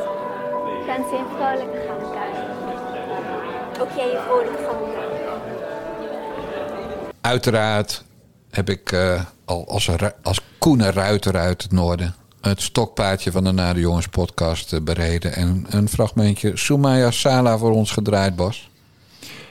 Ik 0.80 0.86
wens 0.86 1.10
je 1.10 1.16
een 1.16 1.30
vrolijke 1.36 1.78
Hanukkah. 1.86 1.95
Ook 3.80 3.88
jij 3.96 4.06
je 4.06 4.20
vrolijke 4.26 4.62
gang. 4.64 4.76
Uiteraard 7.20 8.04
heb 8.50 8.70
ik 8.70 8.92
eh, 8.92 9.22
al 9.44 9.68
als, 9.68 9.90
als 10.22 10.40
Koene 10.58 10.90
Ruiter 10.90 11.36
uit 11.36 11.62
het 11.62 11.72
noorden... 11.72 12.14
het 12.40 12.62
stokpaardje 12.62 13.32
van 13.32 13.44
de 13.44 13.52
Nade 13.52 13.80
Jongens 13.80 14.08
podcast 14.08 14.72
eh, 14.72 14.80
bereden... 14.80 15.34
en 15.34 15.66
een 15.70 15.88
fragmentje 15.88 16.56
Soumaya 16.56 17.10
Sala 17.10 17.58
voor 17.58 17.72
ons 17.72 17.90
gedraaid, 17.90 18.36
Bas. 18.36 18.70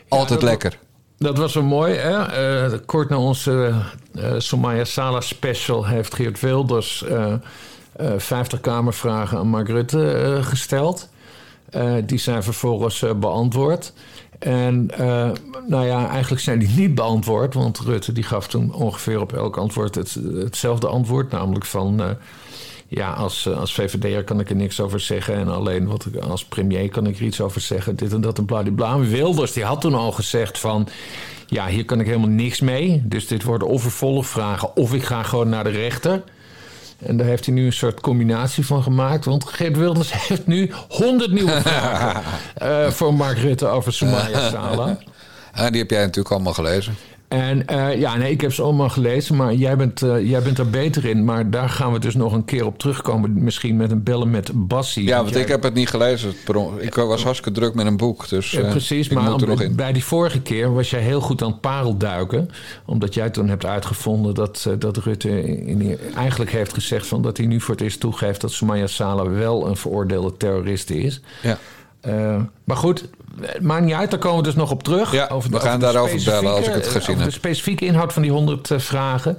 Altijd 0.07 0.41
lekker. 0.41 0.79
Dat 1.17 1.37
was 1.37 1.53
wel 1.53 1.63
mooi. 1.63 1.95
Hè? 1.95 2.23
Eh, 2.71 2.79
kort 2.85 3.09
na 3.09 3.17
onze 3.17 3.73
eh 4.15 4.33
Somaya 4.37 4.83
Sala 4.83 5.21
special 5.21 5.85
heeft 5.85 6.13
Geert 6.15 6.39
Wilders 6.39 7.03
eh, 7.03 7.33
eh, 7.95 8.13
50 8.17 8.59
kamervragen 8.59 9.37
aan 9.37 9.47
Mark 9.47 9.67
Rutte 9.67 10.39
gesteld. 10.41 11.09
Eh, 11.69 11.93
die 12.03 12.17
zijn 12.17 12.43
vervolgens 12.43 13.03
beantwoord. 13.19 13.93
En 14.39 14.87
eh, 14.91 15.31
nou 15.67 15.85
ja, 15.85 16.09
eigenlijk 16.09 16.41
zijn 16.41 16.59
die 16.59 16.69
niet 16.75 16.95
beantwoord. 16.95 17.53
Want 17.53 17.79
Rutte 17.79 18.11
die 18.11 18.23
gaf 18.23 18.47
toen 18.47 18.73
ongeveer 18.73 19.21
op 19.21 19.33
elk 19.33 19.57
antwoord 19.57 19.95
het, 19.95 20.17
hetzelfde 20.33 20.87
antwoord. 20.87 21.31
Namelijk 21.31 21.65
van... 21.65 22.01
eh, 22.01 22.09
ja, 22.87 23.11
als, 23.11 23.45
eh, 23.45 23.59
als 23.59 23.73
VVD'er 23.73 24.23
kan 24.23 24.39
ik 24.39 24.49
er 24.49 24.55
niks 24.55 24.81
over 24.81 24.99
zeggen. 24.99 25.35
En 25.35 25.47
alleen 25.47 25.87
wat 25.87 26.07
als 26.21 26.45
premier 26.45 26.89
kan 26.89 27.07
ik 27.07 27.17
er 27.17 27.23
iets 27.25 27.41
over 27.41 27.61
zeggen. 27.61 27.95
Dit 27.95 28.13
en 28.13 28.21
dat 28.21 28.37
en 28.37 28.45
bladibla. 28.45 28.99
Wilders 28.99 29.53
die 29.53 29.63
had 29.63 29.81
toen 29.81 29.93
al 29.93 30.11
gezegd 30.11 30.59
van... 30.59 30.87
Ja, 31.47 31.67
hier 31.67 31.85
kan 31.85 31.99
ik 31.99 32.05
helemaal 32.05 32.29
niks 32.29 32.59
mee. 32.59 33.01
Dus 33.03 33.27
dit 33.27 33.43
worden 33.43 33.67
of 33.67 33.81
vervolgvragen 33.81 34.75
of 34.75 34.93
ik 34.93 35.03
ga 35.03 35.23
gewoon 35.23 35.49
naar 35.49 35.63
de 35.63 35.69
rechter. 35.69 36.23
En 36.97 37.17
daar 37.17 37.27
heeft 37.27 37.45
hij 37.45 37.53
nu 37.53 37.65
een 37.65 37.73
soort 37.73 38.01
combinatie 38.01 38.65
van 38.65 38.83
gemaakt. 38.83 39.25
Want 39.25 39.45
Geert 39.45 39.77
Wilders 39.77 40.11
heeft 40.27 40.47
nu 40.47 40.71
honderd 40.89 41.31
nieuwe 41.31 41.61
vragen 41.61 42.23
eh, 42.55 42.89
voor 42.89 43.13
Mark 43.13 43.37
Rutte 43.37 43.67
over 43.67 43.93
Somalia 43.93 44.49
Sala. 44.49 44.97
En 45.53 45.71
die 45.71 45.81
heb 45.81 45.89
jij 45.89 46.01
natuurlijk 46.01 46.35
allemaal 46.35 46.53
gelezen. 46.53 46.95
En 47.27 47.67
eh, 47.67 47.99
ja, 47.99 48.15
nee, 48.15 48.31
ik 48.31 48.41
heb 48.41 48.53
ze 48.53 48.61
allemaal 48.61 48.89
gelezen, 48.89 49.35
maar 49.35 49.53
jij 49.53 49.77
bent, 49.77 50.01
eh, 50.01 50.29
jij 50.29 50.41
bent 50.41 50.57
er 50.57 50.69
beter 50.69 51.05
in. 51.05 51.25
Maar 51.25 51.49
daar 51.49 51.69
gaan 51.69 51.93
we 51.93 51.99
dus 51.99 52.15
nog 52.15 52.33
een 52.33 52.45
keer 52.45 52.65
op 52.65 52.79
terugkomen. 52.79 53.43
Misschien 53.43 53.75
met 53.75 53.91
een 53.91 54.03
bellen 54.03 54.29
met 54.29 54.51
Bassie. 54.53 55.07
Ja, 55.07 55.23
want 55.23 55.35
ik 55.35 55.47
heb 55.47 55.63
het 55.63 55.73
niet 55.73 55.89
gelezen. 55.89 56.33
Ik 56.79 56.95
was 56.95 57.23
hartstikke 57.23 57.59
druk 57.59 57.73
met 57.73 57.85
een 57.85 57.97
boek. 57.97 58.29
Dus, 58.29 58.53
eh, 58.53 58.69
precies, 58.69 59.09
maar 59.09 59.35
bij 59.75 59.93
die 59.93 60.03
vorige 60.03 60.41
keer 60.41 60.73
was 60.73 60.89
jij 60.89 61.01
heel 61.01 61.21
goed 61.21 61.41
aan 61.41 61.51
het 61.51 61.61
parelduiken. 61.61 62.49
Omdat 62.85 63.13
jij 63.13 63.29
toen 63.29 63.49
hebt 63.49 63.65
uitgevonden 63.65 64.33
dat, 64.33 64.69
dat 64.79 64.97
Rutte 64.97 65.43
in, 65.65 65.97
eigenlijk 66.15 66.51
heeft 66.51 66.73
gezegd... 66.73 67.07
Van 67.07 67.21
dat 67.21 67.37
hij 67.37 67.45
nu 67.45 67.61
voor 67.61 67.73
het 67.73 67.83
eerst 67.83 67.99
toegeeft 67.99 68.41
dat 68.41 68.51
Sumaya 68.51 68.87
Sala 68.87 69.29
wel 69.29 69.67
een 69.67 69.77
veroordeelde 69.77 70.37
terrorist 70.37 70.89
is. 70.89 71.21
Ja. 71.41 71.57
Eh, 72.05 72.35
maar 72.63 72.77
goed, 72.77 73.05
maakt 73.61 73.83
niet 73.85 73.93
uit, 73.93 74.11
daar 74.11 74.19
komen 74.19 74.37
we 74.37 74.43
dus 74.43 74.55
nog 74.55 74.71
op 74.71 74.83
terug. 74.83 75.11
Ja, 75.11 75.27
we 75.49 75.59
gaan 75.59 75.79
daarover 75.79 76.09
specifieke- 76.09 76.39
bellen 76.41 76.55
als 76.57 76.67
ik 76.67 76.73
het 76.73 76.87
gezien 76.87 77.01
over 77.01 77.15
heb. 77.15 77.25
de 77.25 77.31
specifieke 77.31 77.85
inhoud 77.85 78.13
van 78.13 78.21
die 78.21 78.31
100 78.31 78.71
eh, 78.71 78.79
vragen. 78.79 79.37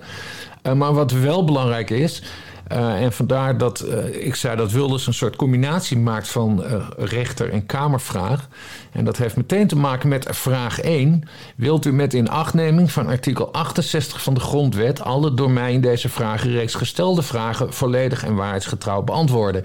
Eh, 0.62 0.72
maar 0.72 0.92
wat 0.94 1.10
wel 1.10 1.44
belangrijk 1.44 1.90
is, 1.90 2.22
en 2.68 3.12
vandaar 3.12 3.58
dat 3.58 3.84
ik 4.12 4.34
zei 4.34 4.56
dat 4.56 4.72
Wilders 4.72 5.06
een 5.06 5.14
soort 5.14 5.36
combinatie 5.36 5.98
maakt 5.98 6.28
van 6.28 6.64
rechter- 6.96 7.52
en 7.52 7.66
kamervraag. 7.66 8.48
En 8.92 9.04
dat 9.04 9.16
heeft 9.16 9.36
meteen 9.36 9.66
te 9.66 9.76
maken 9.76 10.08
met 10.08 10.26
vraag 10.30 10.80
1. 10.80 11.28
Wilt 11.56 11.86
u 11.86 11.92
met 11.92 12.12
inachtneming 12.12 12.92
van 12.92 13.06
artikel 13.06 13.52
68 13.52 14.22
van 14.22 14.34
de 14.34 14.40
Grondwet 14.40 15.00
alle 15.00 15.34
door 15.34 15.50
mij 15.50 15.72
in 15.72 15.80
deze 15.80 16.08
vragenreeks 16.08 16.74
gestelde 16.74 17.22
vragen 17.22 17.72
volledig 17.72 18.24
en 18.24 18.34
waarheidsgetrouw 18.34 19.02
beantwoorden? 19.02 19.64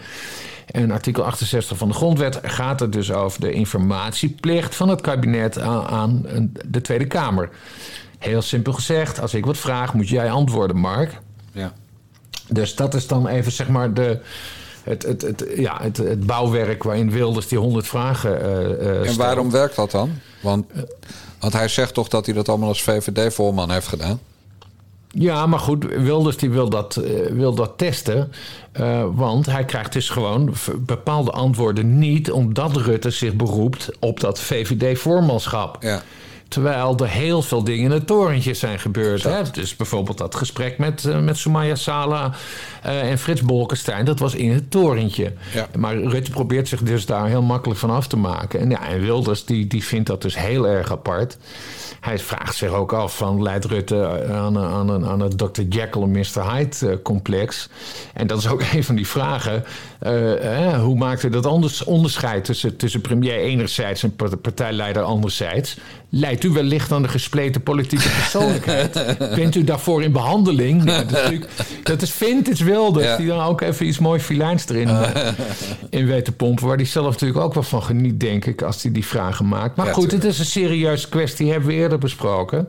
En 0.71 0.91
artikel 0.91 1.23
68 1.23 1.77
van 1.77 1.87
de 1.87 1.93
Grondwet 1.93 2.39
gaat 2.41 2.81
er 2.81 2.89
dus 2.91 3.11
over 3.11 3.41
de 3.41 3.51
informatieplicht 3.51 4.75
van 4.75 4.89
het 4.89 5.01
kabinet 5.01 5.59
aan, 5.59 6.25
de 6.65 6.81
Tweede 6.81 7.07
Kamer. 7.07 7.49
Heel 8.17 8.41
simpel 8.41 8.73
gezegd, 8.73 9.21
als 9.21 9.33
ik 9.33 9.45
wat 9.45 9.57
vraag, 9.57 9.93
moet 9.93 10.09
jij 10.09 10.31
antwoorden, 10.31 10.77
Mark. 10.77 11.19
Ja. 11.51 11.73
Dus 12.47 12.75
dat 12.75 12.93
is 12.93 13.07
dan 13.07 13.27
even 13.27 13.51
zeg 13.51 13.69
maar 13.69 13.93
de, 13.93 14.19
het, 14.83 15.03
het, 15.03 15.21
het, 15.21 15.45
ja, 15.55 15.77
het, 15.81 15.97
het 15.97 16.25
bouwwerk 16.25 16.83
waarin 16.83 17.11
Wilders 17.11 17.47
die 17.47 17.57
100 17.57 17.87
vragen 17.87 18.41
eh 18.41 19.01
eh, 19.01 19.09
En 19.09 19.17
waarom 19.17 19.51
werkt 19.51 19.75
dat 19.75 19.91
dan? 19.91 20.11
Want, 20.41 20.65
want 21.39 21.53
hij 21.53 21.67
zegt 21.67 21.93
toch 21.93 22.07
dat 22.07 22.25
hij 22.25 22.35
dat 22.35 22.49
allemaal 22.49 22.67
als 22.67 22.83
VVD-voorman 22.83 23.71
heeft 23.71 23.87
gedaan. 23.87 24.19
Ja, 25.13 25.45
maar 25.45 25.59
goed, 25.59 25.85
Wilders 25.85 26.37
die 26.37 26.49
wil, 26.49 26.69
dat, 26.69 26.95
eh, 26.95 27.31
wil 27.31 27.53
dat 27.53 27.73
testen. 27.75 28.31
eh, 28.71 29.05
want 29.13 29.45
hij 29.45 29.65
krijgt 29.65 29.93
dus 29.93 30.09
gewoon 30.09 30.53
bepaalde 30.79 31.31
antwoorden 31.31 31.99
niet... 31.99 32.31
omdat 32.31 32.75
Rutte 32.75 33.09
zich 33.09 33.33
beroept 33.33 33.89
op 33.99 34.19
dat 34.19 34.39
VVD-voormanschap. 34.39 35.77
Ja. 35.79 36.01
Terwijl 36.47 36.97
er 36.97 37.07
heel 37.07 37.41
veel 37.41 37.63
dingen 37.63 37.83
in 37.85 37.91
het 37.91 38.07
torentje 38.07 38.53
zijn 38.53 38.79
gebeurd. 38.79 39.23
Hè? 39.23 39.41
Dus 39.51 39.75
bijvoorbeeld 39.75 40.17
dat 40.17 40.35
gesprek 40.35 40.77
met, 40.77 41.05
eh, 41.05 41.19
met 41.19 41.37
Sumaya 41.37 41.75
Sala 41.75 42.31
en 42.81 43.17
Frits 43.17 43.41
Bolkestein. 43.41 44.05
Dat 44.05 44.19
was 44.19 44.35
in 44.35 44.51
het 44.51 44.71
torentje. 44.71 45.33
Ja. 45.53 45.67
Maar 45.77 45.97
Rutte 45.97 46.31
probeert 46.31 46.67
zich 46.67 46.81
dus 46.81 47.05
daar 47.05 47.27
heel 47.27 47.41
makkelijk 47.41 47.79
van 47.79 47.89
af 47.89 48.07
te 48.07 48.17
maken. 48.17 48.59
En, 48.59 48.69
ja, 48.69 48.87
en 48.89 49.01
Wilders 49.01 49.45
die, 49.45 49.67
die 49.67 49.83
vindt 49.83 50.07
dat 50.07 50.21
dus 50.21 50.37
heel 50.37 50.67
erg 50.67 50.91
apart. 50.91 51.37
Hij 52.01 52.19
vraagt 52.19 52.55
zich 52.55 52.69
ook 52.69 52.93
af 52.93 53.17
van 53.17 53.41
leidt 53.41 53.65
Rutte 53.65 54.25
aan, 54.31 54.57
aan, 54.57 54.91
aan, 54.91 55.05
aan 55.05 55.19
het 55.19 55.37
Dr. 55.37 55.61
Jekyll 55.69 56.01
en 56.01 56.11
Mr. 56.11 56.51
Hyde 56.53 56.89
eh, 56.89 56.95
complex. 57.03 57.69
En 58.13 58.27
dat 58.27 58.37
is 58.37 58.47
ook 58.47 58.61
een 58.73 58.83
van 58.83 58.95
die 58.95 59.07
vragen. 59.07 59.63
Eh, 59.99 60.67
eh, 60.73 60.81
hoe 60.81 60.95
maakt 60.97 61.21
hij 61.21 61.31
dat 61.31 61.45
anders, 61.45 61.83
onderscheid 61.83 62.45
tussen, 62.45 62.75
tussen 62.77 63.01
premier 63.01 63.35
enerzijds 63.39 64.03
en 64.03 64.15
part- 64.15 64.41
partijleider 64.41 65.01
anderzijds? 65.03 65.77
Leidt 66.09 66.43
u 66.43 66.49
wellicht 66.49 66.91
aan 66.91 67.01
de 67.01 67.07
gespleten 67.07 67.61
politieke 67.63 68.09
persoonlijkheid? 68.19 69.17
Bent 69.35 69.55
u 69.55 69.63
daarvoor 69.63 70.03
in 70.03 70.11
behandeling? 70.11 70.83
Dat, 70.83 71.31
is 71.31 71.39
dat 71.83 72.01
is 72.01 72.11
vintage 72.11 72.63
Wilders, 72.63 73.05
Ja. 73.05 73.17
die 73.17 73.27
dan 73.27 73.39
ook 73.43 73.61
even 73.61 73.85
iets 73.87 73.99
mooi 73.99 74.19
filijns 74.19 74.69
erin 74.69 74.89
in 75.89 76.05
weet 76.07 76.25
te 76.25 76.31
pompen. 76.31 76.67
Waar 76.67 76.75
hij 76.75 76.85
zelf 76.85 77.11
natuurlijk 77.11 77.39
ook 77.39 77.53
wel 77.53 77.63
van 77.63 77.83
geniet, 77.83 78.19
denk 78.19 78.45
ik, 78.45 78.61
als 78.61 78.83
hij 78.83 78.91
die 78.91 79.05
vragen 79.05 79.47
maakt. 79.47 79.75
Maar 79.75 79.85
Ja, 79.85 79.91
goed, 79.93 80.01
tuurlijk. 80.09 80.23
het 80.23 80.31
is 80.33 80.39
een 80.39 80.45
serieuze 80.45 81.09
kwestie, 81.09 81.49
hebben 81.51 81.67
we 81.69 81.73
eerder 81.75 81.90
besproken. 81.99 82.67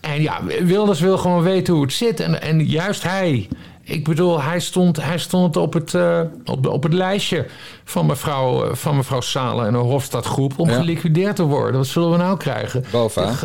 En 0.00 0.22
ja, 0.22 0.40
Wilders 0.62 1.00
wil 1.00 1.18
gewoon 1.18 1.42
weten 1.42 1.74
hoe 1.74 1.82
het 1.82 1.92
zit. 1.92 2.20
En, 2.20 2.42
en 2.42 2.66
juist 2.66 3.02
hij. 3.02 3.48
Ik 3.82 4.04
bedoel, 4.04 4.42
hij 4.42 4.60
stond, 4.60 5.02
hij 5.02 5.18
stond 5.18 5.56
op, 5.56 5.72
het, 5.72 5.94
eh, 5.94 6.20
op, 6.44 6.62
de- 6.62 6.70
op 6.70 6.82
het 6.82 6.92
lijstje 6.92 7.46
van 7.84 8.06
mevrouw, 8.06 8.64
eh, 8.64 8.74
van 8.74 8.96
mevrouw 8.96 9.20
Salen 9.20 9.66
en 9.66 9.72
de 9.72 9.78
Hofstadgroep 9.78 10.58
om 10.58 10.68
Ja. 10.70 10.76
geliquideerd 10.76 11.36
te 11.36 11.42
worden. 11.42 11.76
Wat 11.76 11.86
zullen 11.86 12.10
we 12.10 12.16
nou 12.16 12.36
krijgen? 12.36 12.84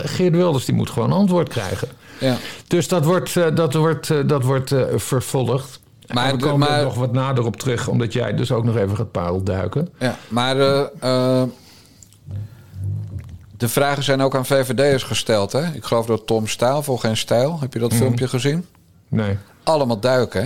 Geert 0.06 0.36
Wilders 0.36 0.66
die 0.66 0.76
moet 0.76 0.90
gewoon 0.90 1.12
antwoord 1.12 1.50
krijgen. 1.50 1.88
Ja. 2.20 2.38
Dus 2.68 2.88
dat 2.88 3.06
wordt, 3.06 3.36
eh, 3.38 3.46
dat 3.56 3.74
wordt, 3.74 4.30
dat 4.30 4.44
wordt 4.44 4.74
vervolgd. 4.96 5.80
Maar 6.14 6.32
we 6.32 6.38
komen 6.38 6.70
er 6.70 6.84
nog 6.84 6.96
wat 6.96 7.12
nader 7.14 7.46
op 7.46 7.56
terug, 7.56 7.88
omdat 7.88 8.14
jij 8.14 8.36
dus 8.36 8.52
ook 8.52 8.64
nog 8.64 8.78
even 8.78 8.96
gaat 8.96 9.12
parelduiken. 9.12 9.90
Ja, 10.00 10.18
maar 10.28 10.56
de 13.62 13.70
vragen 13.70 14.04
zijn 14.04 14.22
ook 14.22 14.36
aan 14.36 14.46
VVD'ers 14.46 15.04
gesteld. 15.04 15.52
Hè? 15.52 15.66
Ik 15.74 15.84
geloof 15.84 16.06
dat 16.06 16.26
Tom 16.28 16.48
Staal 16.48 16.84
voor 16.84 17.00
geen 17.00 17.18
stijl. 17.18 17.58
Heb 17.60 17.74
je 17.74 17.80
dat 17.80 17.94
filmpje 17.94 18.28
gezien? 18.28 18.66
Nee. 19.08 19.38
Allemaal 19.64 20.00
duiken. 20.00 20.44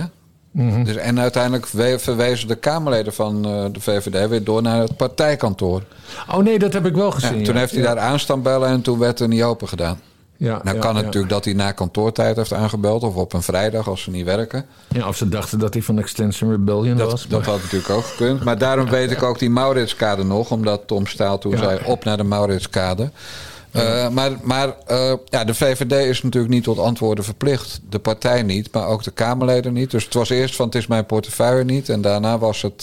Hè? 0.52 0.82
Dus, 0.84 0.96
en 0.96 1.20
uiteindelijk 1.20 1.66
we- 1.66 1.98
verwezen 1.98 2.48
de 2.48 2.54
Kamerleden 2.54 3.12
van 3.14 3.44
eh, 3.44 3.64
de 3.72 3.80
VVD 3.80 4.28
weer 4.28 4.44
door 4.44 4.62
naar 4.62 4.80
het 4.80 4.96
partijkantoor. 4.96 5.82
Oh 6.30 6.38
nee, 6.42 6.58
dat 6.58 6.72
heb 6.72 6.86
ik 6.86 6.94
wel 6.94 7.06
Ja, 7.06 7.12
gezien. 7.12 7.44
toen 7.44 7.54
ja. 7.54 7.60
heeft 7.60 7.72
hij 7.72 7.82
daar 7.82 7.98
aan 7.98 8.18
staan 8.18 8.42
bellen 8.42 8.68
en 8.68 8.82
toen 8.82 8.98
werd 8.98 9.20
er 9.20 9.28
niet 9.28 9.42
open 9.42 9.68
gedaan. 9.68 10.00
Ja, 10.36 10.60
Nou 10.62 10.76
ja, 10.76 10.82
kan 10.82 10.90
het 10.90 10.98
ja. 10.98 11.04
natuurlijk 11.04 11.32
dat 11.32 11.44
hij 11.44 11.54
na 11.54 11.72
kantoortijd 11.72 12.36
heeft 12.36 12.52
aangebeld 12.52 13.02
of 13.02 13.14
op 13.14 13.32
een 13.32 13.42
vrijdag 13.42 13.88
als 13.88 14.02
ze 14.02 14.10
niet 14.10 14.24
werken. 14.24 14.66
Ja, 14.88 15.08
of 15.08 15.16
ze 15.16 15.28
dachten 15.28 15.58
dat 15.58 15.74
hij 15.74 15.82
van 15.82 15.98
Extension 15.98 16.50
Rebellion 16.50 16.96
Dat, 16.96 17.10
was. 17.10 17.26
dat 17.26 17.44
had 17.44 17.62
natuurlijk 17.62 17.90
ook 17.90 18.04
gekund. 18.04 18.44
Maar 18.44 18.58
daarom 18.58 18.88
weet 18.98 19.10
ik 19.10 19.22
ook 19.22 19.38
die 19.38 19.50
Mauritskade 19.50 20.24
nog, 20.24 20.50
omdat 20.50 20.82
Tom 20.86 21.06
Staal 21.06 21.38
toen 21.38 21.56
zei 21.56 21.80
op 21.84 22.04
naar 22.04 22.16
de 22.16 22.24
Mauritskade. 22.24 23.10
Eh, 23.70 24.08
maar 24.08 24.32
maar 24.42 24.74
eh, 24.86 25.12
ja, 25.28 25.44
de 25.44 25.54
VVD 25.54 25.92
is 25.92 26.22
natuurlijk 26.22 26.52
niet 26.52 26.64
tot 26.64 26.78
antwoorden 26.78 27.24
verplicht. 27.24 27.80
De 27.88 27.98
partij 27.98 28.42
niet, 28.42 28.72
maar 28.72 28.86
ook 28.86 29.02
de 29.02 29.10
Kamerleden 29.10 29.72
niet. 29.72 29.90
Dus 29.90 30.04
het 30.04 30.14
was 30.14 30.30
eerst 30.30 30.56
van 30.56 30.66
het 30.66 30.74
is 30.74 30.86
mijn 30.86 31.06
portefeuille 31.06 31.64
niet. 31.64 31.88
En 31.88 32.00
daarna 32.00 32.38
was 32.38 32.62
het 32.62 32.82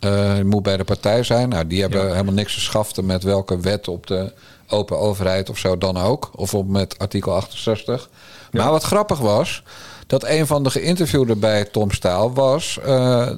je 0.00 0.42
moet 0.44 0.62
bij 0.62 0.76
de 0.76 0.84
partij 0.84 1.22
zijn. 1.22 1.48
Nou, 1.48 1.66
die 1.66 1.80
hebben 1.80 2.10
helemaal 2.10 2.34
niks 2.34 2.54
te 2.54 2.60
schaften 2.60 3.06
met 3.06 3.22
welke 3.22 3.60
wet 3.60 3.88
op 3.88 4.06
de 4.06 4.32
open 4.68 4.98
overheid 4.98 5.50
of 5.50 5.58
zo 5.58 5.78
dan 5.78 5.96
ook. 5.96 6.30
Of 6.34 6.54
op 6.54 6.68
met 6.68 6.98
artikel 6.98 7.34
68. 7.34 8.10
Maar 8.50 8.70
wat 8.70 8.82
grappig 8.82 9.18
was, 9.18 9.62
dat 10.06 10.24
een 10.24 10.46
van 10.46 10.62
de 10.62 10.70
geïnterviewden 10.70 11.38
bij 11.38 11.64
Tom 11.64 11.90
Staal 11.90 12.32
was... 12.32 12.78
eh, 12.84 13.30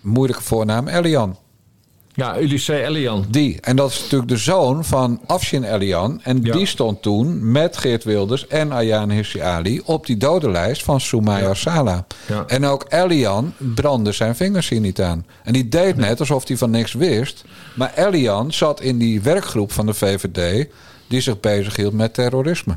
moeilijke 0.00 0.42
voornaam, 0.42 0.88
Elian. 0.88 1.36
Ja, 2.14 2.40
Ulysses 2.40 2.80
Elian. 2.80 3.24
Die. 3.30 3.60
En 3.60 3.76
dat 3.76 3.90
is 3.90 4.00
natuurlijk 4.00 4.30
de 4.30 4.36
zoon 4.36 4.84
van 4.84 5.20
Afshin 5.26 5.62
Elian. 5.64 6.20
En 6.22 6.40
Ja. 6.42 6.52
die 6.52 6.66
stond 6.66 7.02
toen 7.02 7.52
met 7.52 7.76
Geert 7.76 8.04
Wilders 8.04 8.46
en 8.46 8.72
Ayaan 8.72 9.10
Hirsi 9.10 9.40
Ali... 9.40 9.80
op 9.84 10.06
die 10.06 10.16
dodenlijst 10.16 10.82
van 10.82 11.00
Soumaya 11.00 11.54
Sala. 11.54 12.06
Ja. 12.28 12.44
En 12.46 12.66
ook 12.66 12.86
Elian 12.88 13.54
brandde 13.74 14.12
zijn 14.12 14.36
vingers 14.36 14.68
hier 14.68 14.80
niet 14.80 15.00
aan. 15.00 15.26
En 15.44 15.52
die 15.52 15.68
deed 15.68 15.96
net 15.96 16.20
alsof 16.20 16.48
hij 16.48 16.56
van 16.56 16.70
niks 16.70 16.92
wist. 16.92 17.44
Maar 17.74 17.92
Elian 17.96 18.52
zat 18.52 18.80
in 18.80 18.98
die 18.98 19.20
werkgroep 19.22 19.72
van 19.72 19.86
de 19.86 19.94
VVD... 19.94 20.66
die 21.08 21.20
zich 21.20 21.40
bezighield 21.40 21.92
met 21.92 22.14
terrorisme. 22.14 22.76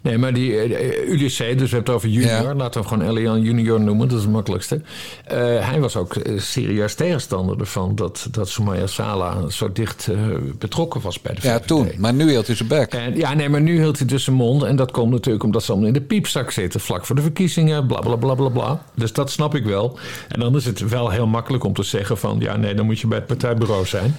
Nee, 0.00 0.18
maar 0.18 0.32
die 0.34 0.58
eh, 0.58 1.10
Ulysses, 1.12 1.56
dus 1.56 1.70
we 1.70 1.76
hebben 1.76 1.78
het 1.78 1.88
over 1.88 2.08
junior. 2.08 2.30
Ja. 2.42 2.54
Laten 2.54 2.82
we 2.82 2.88
hem 2.88 2.98
gewoon 2.98 3.16
Elian 3.16 3.40
junior 3.42 3.80
noemen. 3.80 4.08
Dat 4.08 4.16
is 4.18 4.22
het 4.24 4.32
makkelijkste. 4.32 4.80
Eh, 5.24 5.36
hij 5.68 5.80
was 5.80 5.96
ook 5.96 6.14
eh, 6.16 6.38
serieus 6.40 6.94
tegenstander 6.94 7.60
ervan... 7.60 7.94
dat, 7.94 8.28
dat 8.30 8.48
Sumaya 8.48 8.86
Sala 8.86 9.48
zo 9.48 9.72
dicht 9.72 10.08
eh, 10.08 10.18
betrokken 10.58 11.00
was 11.00 11.20
bij 11.20 11.34
de 11.34 11.40
Ja, 11.42 11.56
VVD. 11.56 11.66
toen. 11.66 11.90
Maar 11.98 12.14
nu 12.14 12.30
hield 12.30 12.46
hij 12.46 12.56
zijn 12.56 12.68
bek. 12.68 12.92
En, 12.94 13.16
ja, 13.16 13.34
nee, 13.34 13.48
maar 13.48 13.60
nu 13.60 13.76
hield 13.78 13.98
hij 13.98 14.06
dus 14.06 14.24
zijn 14.24 14.36
mond. 14.36 14.62
En 14.62 14.76
dat 14.76 14.90
komt 14.90 15.10
natuurlijk 15.10 15.44
omdat 15.44 15.62
ze 15.62 15.70
allemaal 15.70 15.88
in 15.88 15.94
de 15.94 16.00
piepzak 16.02 16.50
zitten. 16.50 16.80
Vlak 16.80 17.06
voor 17.06 17.16
de 17.16 17.22
verkiezingen, 17.22 17.86
bla 17.86 18.00
bla 18.00 18.16
bla 18.16 18.34
bla 18.34 18.48
bla. 18.48 18.82
Dus 18.94 19.12
dat 19.12 19.30
snap 19.30 19.54
ik 19.54 19.64
wel. 19.64 19.98
En 20.28 20.40
dan 20.40 20.56
is 20.56 20.64
het 20.64 20.88
wel 20.88 21.10
heel 21.10 21.26
makkelijk 21.26 21.64
om 21.64 21.72
te 21.74 21.82
zeggen 21.82 22.18
van... 22.18 22.36
ja, 22.40 22.56
nee, 22.56 22.74
dan 22.74 22.86
moet 22.86 23.00
je 23.00 23.06
bij 23.06 23.18
het 23.18 23.26
partijbureau 23.26 23.86
zijn. 23.86 24.16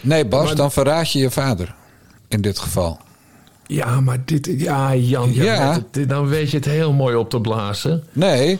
Nee, 0.00 0.26
Bas, 0.26 0.44
Maar- 0.46 0.54
dan 0.56 0.72
verraad 0.72 1.12
je 1.12 1.18
je 1.18 1.30
vader. 1.30 1.74
In 2.28 2.40
dit 2.40 2.58
geval. 2.58 3.00
Ja, 3.70 4.00
maar 4.00 4.22
dit... 4.24 4.54
Ja, 4.58 4.94
Jan, 4.96 5.32
Jan, 5.32 5.44
Ja. 5.44 5.82
dit- 5.90 6.08
dan 6.08 6.28
weet 6.28 6.50
je 6.50 6.56
het 6.56 6.66
heel 6.66 6.92
mooi 6.92 7.16
op 7.16 7.30
te 7.30 7.40
blazen. 7.40 8.04
Nee, 8.12 8.58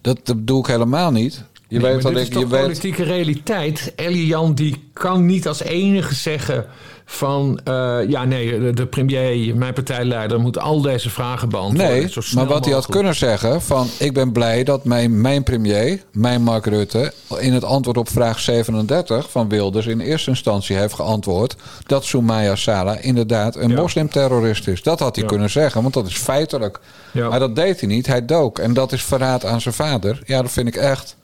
dat, 0.00 0.18
dat 0.22 0.46
doe 0.46 0.58
ik 0.60 0.66
helemaal 0.66 1.10
niet. 1.10 1.34
Je 1.68 1.78
Nee, 1.78 1.92
weet 1.92 2.02
maar 2.02 2.12
dat 2.12 2.20
dit 2.22 2.30
ik... 2.30 2.34
is 2.34 2.40
Je 2.40 2.46
weet, 2.48 2.62
politieke 2.62 3.02
realiteit. 3.02 3.92
Elian 3.96 4.54
die 4.54 4.82
kan 4.92 5.26
niet 5.26 5.48
als 5.48 5.62
enige 5.62 6.14
zeggen 6.14 6.66
van... 7.10 7.60
eh, 7.64 7.98
ja, 8.08 8.24
nee, 8.24 8.72
de, 8.72 8.86
premier, 8.86 9.56
mijn 9.56 9.72
partijleider... 9.74 10.40
moet 10.40 10.58
al 10.58 10.80
deze 10.80 11.10
vragen 11.10 11.48
beantwoorden. 11.48 11.96
Nee, 11.96 12.08
zo 12.10 12.20
maar 12.34 12.46
wat 12.46 12.64
hij 12.64 12.74
had 12.74 12.86
kunnen 12.86 13.14
zeggen 13.14 13.62
van... 13.62 13.86
ik 13.98 14.12
ben 14.14 14.32
blij 14.32 14.64
dat 14.64 14.84
mijn, 14.84 15.20
mijn 15.20 15.42
premier, 15.42 16.02
mijn 16.12 16.42
Mark 16.42 16.66
Rutte... 16.66 17.12
in 17.38 17.52
het 17.52 17.64
antwoord 17.64 17.96
op 17.96 18.08
vraag 18.10 18.38
37 18.40 19.30
van 19.30 19.48
Wilders... 19.48 19.86
in 19.86 20.00
eerste 20.00 20.30
instantie 20.30 20.76
heeft 20.76 20.94
geantwoord... 20.94 21.56
dat 21.86 22.04
Soumaya 22.04 22.56
Sala 22.56 22.98
inderdaad 22.98 23.56
een 23.56 23.70
Ja. 23.70 23.80
moslimterrorist 23.80 24.68
is. 24.68 24.82
Dat 24.82 24.98
had 24.98 25.14
hij 25.14 25.24
Ja. 25.24 25.30
kunnen 25.30 25.50
zeggen, 25.50 25.82
want 25.82 25.94
dat 25.94 26.06
is 26.06 26.16
feitelijk. 26.16 26.80
Ja. 27.12 27.28
Maar 27.28 27.38
dat 27.38 27.56
deed 27.56 27.80
hij 27.80 27.88
niet, 27.88 28.06
hij 28.06 28.24
dook. 28.24 28.58
En 28.58 28.72
dat 28.74 28.92
is 28.92 29.02
verraad 29.02 29.44
aan 29.44 29.60
zijn 29.60 29.74
vader. 29.74 30.20
Ja, 30.24 30.42
dat 30.42 30.50
vind 30.50 30.68
ik 30.68 30.76
echt. 30.76 31.16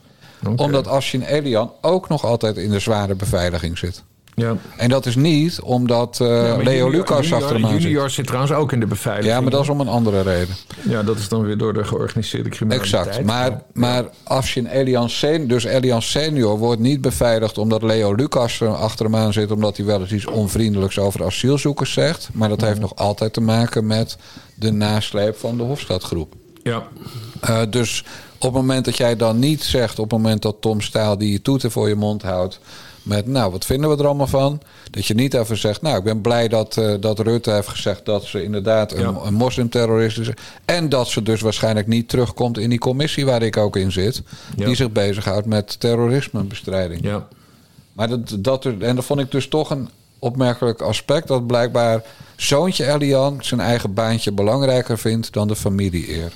Oké. 0.47 0.63
Omdat 0.63 0.87
Ashin 0.89 1.23
Elian 1.23 1.73
ook 1.81 2.09
nog 2.09 2.25
altijd 2.25 2.57
in 2.57 2.71
de 2.71 2.79
zware 2.79 3.15
beveiliging 3.15 3.79
zit. 3.79 4.03
Ja. 4.37 4.57
En 4.77 4.89
dat 4.89 5.07
is 5.07 5.17
niet 5.17 5.61
omdat 5.61 6.19
eh, 6.21 6.27
Ja, 6.29 6.57
Leo 6.57 6.65
junior- 6.65 6.91
Lucas 6.91 7.19
junior, 7.21 7.43
achter 7.43 7.57
hem 7.57 7.65
aan 7.67 7.73
zit. 7.73 7.83
Junior 7.83 8.11
zit 8.11 8.27
trouwens 8.27 8.53
ook 8.53 8.73
in 8.73 8.81
de 8.81 8.87
beveiliging. 8.87 9.35
Ja, 9.35 9.41
maar 9.41 9.51
dat 9.51 9.63
is 9.63 9.69
om 9.69 9.81
een 9.81 9.89
andere 9.89 10.23
reden. 10.23 10.55
Ja, 10.89 11.03
dat 11.03 11.17
is 11.19 11.29
dan 11.29 11.43
weer 11.43 11.59
door 11.59 11.73
de 11.73 11.85
georganiseerde 11.85 12.49
criminaliteit. 12.49 13.07
Exact. 13.07 13.25
Maar, 13.27 13.63
maar 13.73 14.05
Afshin 14.23 14.67
Elian 14.67 15.11
senior, 15.11 15.49
dus 15.49 15.65
Elian 15.65 16.03
senior 16.03 16.59
wordt 16.59 16.81
niet 16.81 17.01
beveiligd 17.01 17.59
omdat 17.59 17.83
Leo 17.83 18.13
Lucas 18.15 18.61
er 18.61 18.75
achter 18.77 19.05
hem 19.05 19.17
aan 19.17 19.33
zit, 19.33 19.51
omdat 19.51 19.77
hij 19.77 19.87
wel 19.87 20.01
eens 20.01 20.13
iets 20.13 20.27
onvriendelijks 20.27 20.99
over 20.99 21.25
asielzoekers 21.25 21.93
zegt. 21.93 22.29
Maar 22.33 22.49
dat 22.49 22.61
heeft 22.61 22.81
nog 22.81 22.97
altijd 22.97 23.33
te 23.33 23.41
maken 23.41 23.87
met 23.87 24.17
de 24.55 24.73
nasleep 24.73 25.37
van 25.39 25.57
de 25.57 25.63
Hofstadgroep. 25.63 26.35
Ja. 26.63 26.83
Eh, 27.41 27.61
dus 27.71 28.05
op 28.39 28.53
het 28.53 28.61
moment 28.63 28.85
dat 28.85 28.97
jij 28.97 29.17
dan 29.17 29.39
niet 29.39 29.63
zegt, 29.63 29.99
op 29.99 30.11
het 30.11 30.21
moment 30.21 30.43
dat 30.43 30.57
Tom 30.61 30.81
Staal 30.81 31.19
die 31.19 31.33
je 31.33 31.43
toeten 31.43 31.71
voor 31.71 31.89
je 31.89 31.95
mond 31.95 32.23
houdt. 32.23 32.61
Met, 33.05 33.27
nou, 33.27 33.53
wat 33.53 33.65
vinden 33.65 33.91
we 33.91 33.97
er 33.97 34.07
allemaal 34.07 34.27
van? 34.27 34.61
Dat 34.91 35.07
je 35.07 35.15
niet 35.15 35.35
even 35.35 35.57
zegt, 35.57 35.83
nou, 35.83 35.99
ik 35.99 36.05
ben 36.05 36.21
blij 36.21 36.49
dat, 36.49 36.77
eh, 36.77 36.95
dat 37.01 37.19
Rutte 37.19 37.51
heeft 37.51 37.69
gezegd 37.69 38.05
dat 38.05 38.25
ze 38.25 38.43
inderdaad 38.45 38.93
een, 38.93 39.01
Ja. 39.01 39.15
een 39.25 39.35
moslimterrorist 39.35 40.19
is. 40.19 40.29
En 40.65 40.89
dat 40.89 41.09
ze 41.09 41.23
dus 41.23 41.41
waarschijnlijk 41.41 41.87
niet 41.87 42.09
terugkomt 42.09 42.59
in 42.59 42.71
die 42.71 42.79
commissie 42.79 43.25
waar 43.27 43.43
ik 43.43 43.57
ook 43.57 43.77
in 43.77 43.93
zit. 43.93 44.23
Ja. 44.57 44.65
Die 44.67 44.75
zich 44.75 44.91
bezighoudt 44.93 45.47
met 45.47 45.81
terrorismebestrijding. 45.81 47.03
Ja. 47.05 47.27
Maar 47.93 48.09
dat, 48.09 48.37
dat, 48.39 48.65
er- 48.65 48.83
en 48.83 48.97
dat 48.97 49.05
vond 49.05 49.21
ik 49.21 49.31
dus 49.31 49.49
toch 49.49 49.71
een 49.71 49.89
opmerkelijk 50.19 50.81
aspect. 50.83 51.29
Dat 51.29 51.47
blijkbaar 51.47 52.03
zoontje 52.37 52.93
Elian 52.93 53.39
zijn 53.41 53.61
eigen 53.61 53.95
baantje 53.95 54.33
belangrijker 54.33 54.99
vindt 54.99 55.33
dan 55.33 55.49
de 55.49 55.57
familie-eer. 55.57 56.33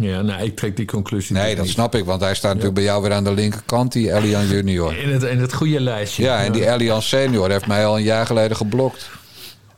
Ja, 0.00 0.22
nou, 0.22 0.42
ik 0.42 0.56
trek 0.56 0.76
die 0.76 0.86
conclusie 0.86 1.36
Nee, 1.36 1.54
dat 1.54 1.64
niet. 1.64 1.74
snap 1.74 1.94
ik, 1.94 2.04
want 2.04 2.20
hij 2.20 2.34
staat 2.34 2.48
natuurlijk 2.50 2.74
bij 2.74 2.84
jou 2.84 3.02
weer 3.02 3.12
aan 3.12 3.24
de 3.24 3.32
linkerkant, 3.32 3.92
die 3.92 4.12
Elian 4.14 4.46
junior. 4.46 4.96
In 4.96 5.08
het, 5.12 5.22
in 5.22 5.38
het 5.40 5.52
goede 5.52 5.80
lijstje. 5.80 6.22
Ja, 6.22 6.44
en 6.44 6.52
die 6.52 6.70
Elian 6.70 7.02
senior 7.02 7.50
heeft 7.50 7.66
mij 7.66 7.86
al 7.86 7.96
een 7.96 8.02
jaar 8.02 8.26
geleden 8.26 8.56
geblokt. 8.56 9.10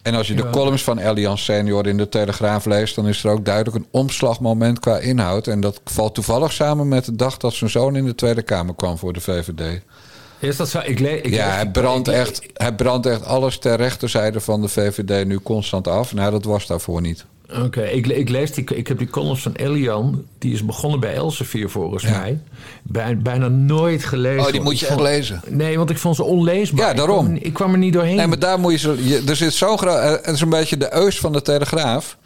En 0.03 0.15
als 0.15 0.27
je 0.29 0.35
de 0.35 0.43
Ja. 0.43 0.51
columns 0.51 0.83
van 0.85 0.99
Elian 0.99 1.39
senior 1.39 1.87
in 1.87 1.97
de 1.97 2.09
Telegraaf 2.09 2.65
leest... 2.65 2.95
dan 2.95 3.09
is 3.09 3.25
er 3.25 3.31
ook 3.31 3.45
duidelijk 3.45 3.77
een 3.77 3.87
omslagmoment 3.91 4.79
qua 4.79 4.99
inhoud. 4.99 5.47
En 5.47 5.61
dat 5.61 5.81
valt 5.85 6.15
toevallig 6.15 6.53
samen 6.53 6.89
met 6.89 7.05
de 7.05 7.17
dag 7.17 7.37
dat 7.37 7.55
zijn 7.55 7.71
zoon 7.71 7.97
in 7.97 8.05
de 8.05 8.15
Tweede 8.15 8.43
Kamer 8.43 8.75
kwam 8.75 8.99
voor 8.99 9.13
de 9.13 9.21
VVD. 9.21 9.81
Is 10.39 10.57
dat 10.57 10.69
zo? 10.69 10.81
Ik 10.85 11.01
ik 11.01 11.27
ja, 11.29 11.49
hij 11.51 11.71
brandt, 11.71 12.09
echt, 12.09 12.43
hij 12.55 12.75
brandt 12.75 13.07
echt 13.07 13.25
alles 13.25 13.59
ter 13.59 13.77
rechterzijde 13.77 14.41
van 14.41 14.61
de 14.61 14.69
VVD 14.69 15.27
nu 15.27 15.39
constant 15.41 15.89
af. 15.89 16.15
Nou, 16.15 16.31
dat 16.31 16.45
was 16.45 16.67
daarvoor 16.67 17.01
niet. 17.01 17.25
Oké, 17.65 17.83
ik, 17.83 18.07
ik 18.07 18.29
lees 18.29 18.53
die, 18.53 18.65
ik 18.75 18.89
heb 18.89 18.99
die 18.99 19.11
columns 19.11 19.43
van 19.43 19.53
Elian, 19.53 20.25
die 20.39 20.53
is 20.53 20.65
begonnen 20.65 21.01
bij 21.01 21.15
Elsevier 21.15 21.71
volgens 21.71 22.03
Ja. 22.03 22.19
mij. 22.19 22.39
Bij, 22.83 23.19
bijna 23.19 23.49
nooit 23.49 24.05
gelezen. 24.05 24.47
Oh, 24.47 24.53
die 24.53 24.61
moet 24.61 24.81
je 24.81 24.87
echt 24.87 25.01
lezen. 25.01 25.41
Nee, 25.49 25.77
want 25.79 25.91
ik 25.91 25.99
vond 25.99 26.17
ze 26.17 26.23
onleesbaar. 26.25 26.87
Ja, 26.89 26.95
daarom. 26.95 27.25
Ik 27.27 27.33
kwam, 27.33 27.45
ik 27.47 27.53
kwam 27.53 27.73
er 27.73 27.79
niet 27.79 27.93
doorheen. 27.93 28.17
Nee, 28.17 28.27
maar 28.27 28.39
daar 28.39 28.59
moet 28.61 28.73
je 28.73 28.79
zo. 28.79 28.95
je- 28.99 29.23
er 29.29 29.37
zit 29.37 29.53
zo'n 29.55 29.79
groot. 29.79 29.99
eh, 29.99 30.11
Het 30.11 30.27
is 30.35 30.41
een 30.41 30.49
beetje 30.49 30.77
de 30.77 30.95
eus 30.95 31.19
van 31.19 31.33
de 31.33 31.43
Telegraaf. 31.43 32.17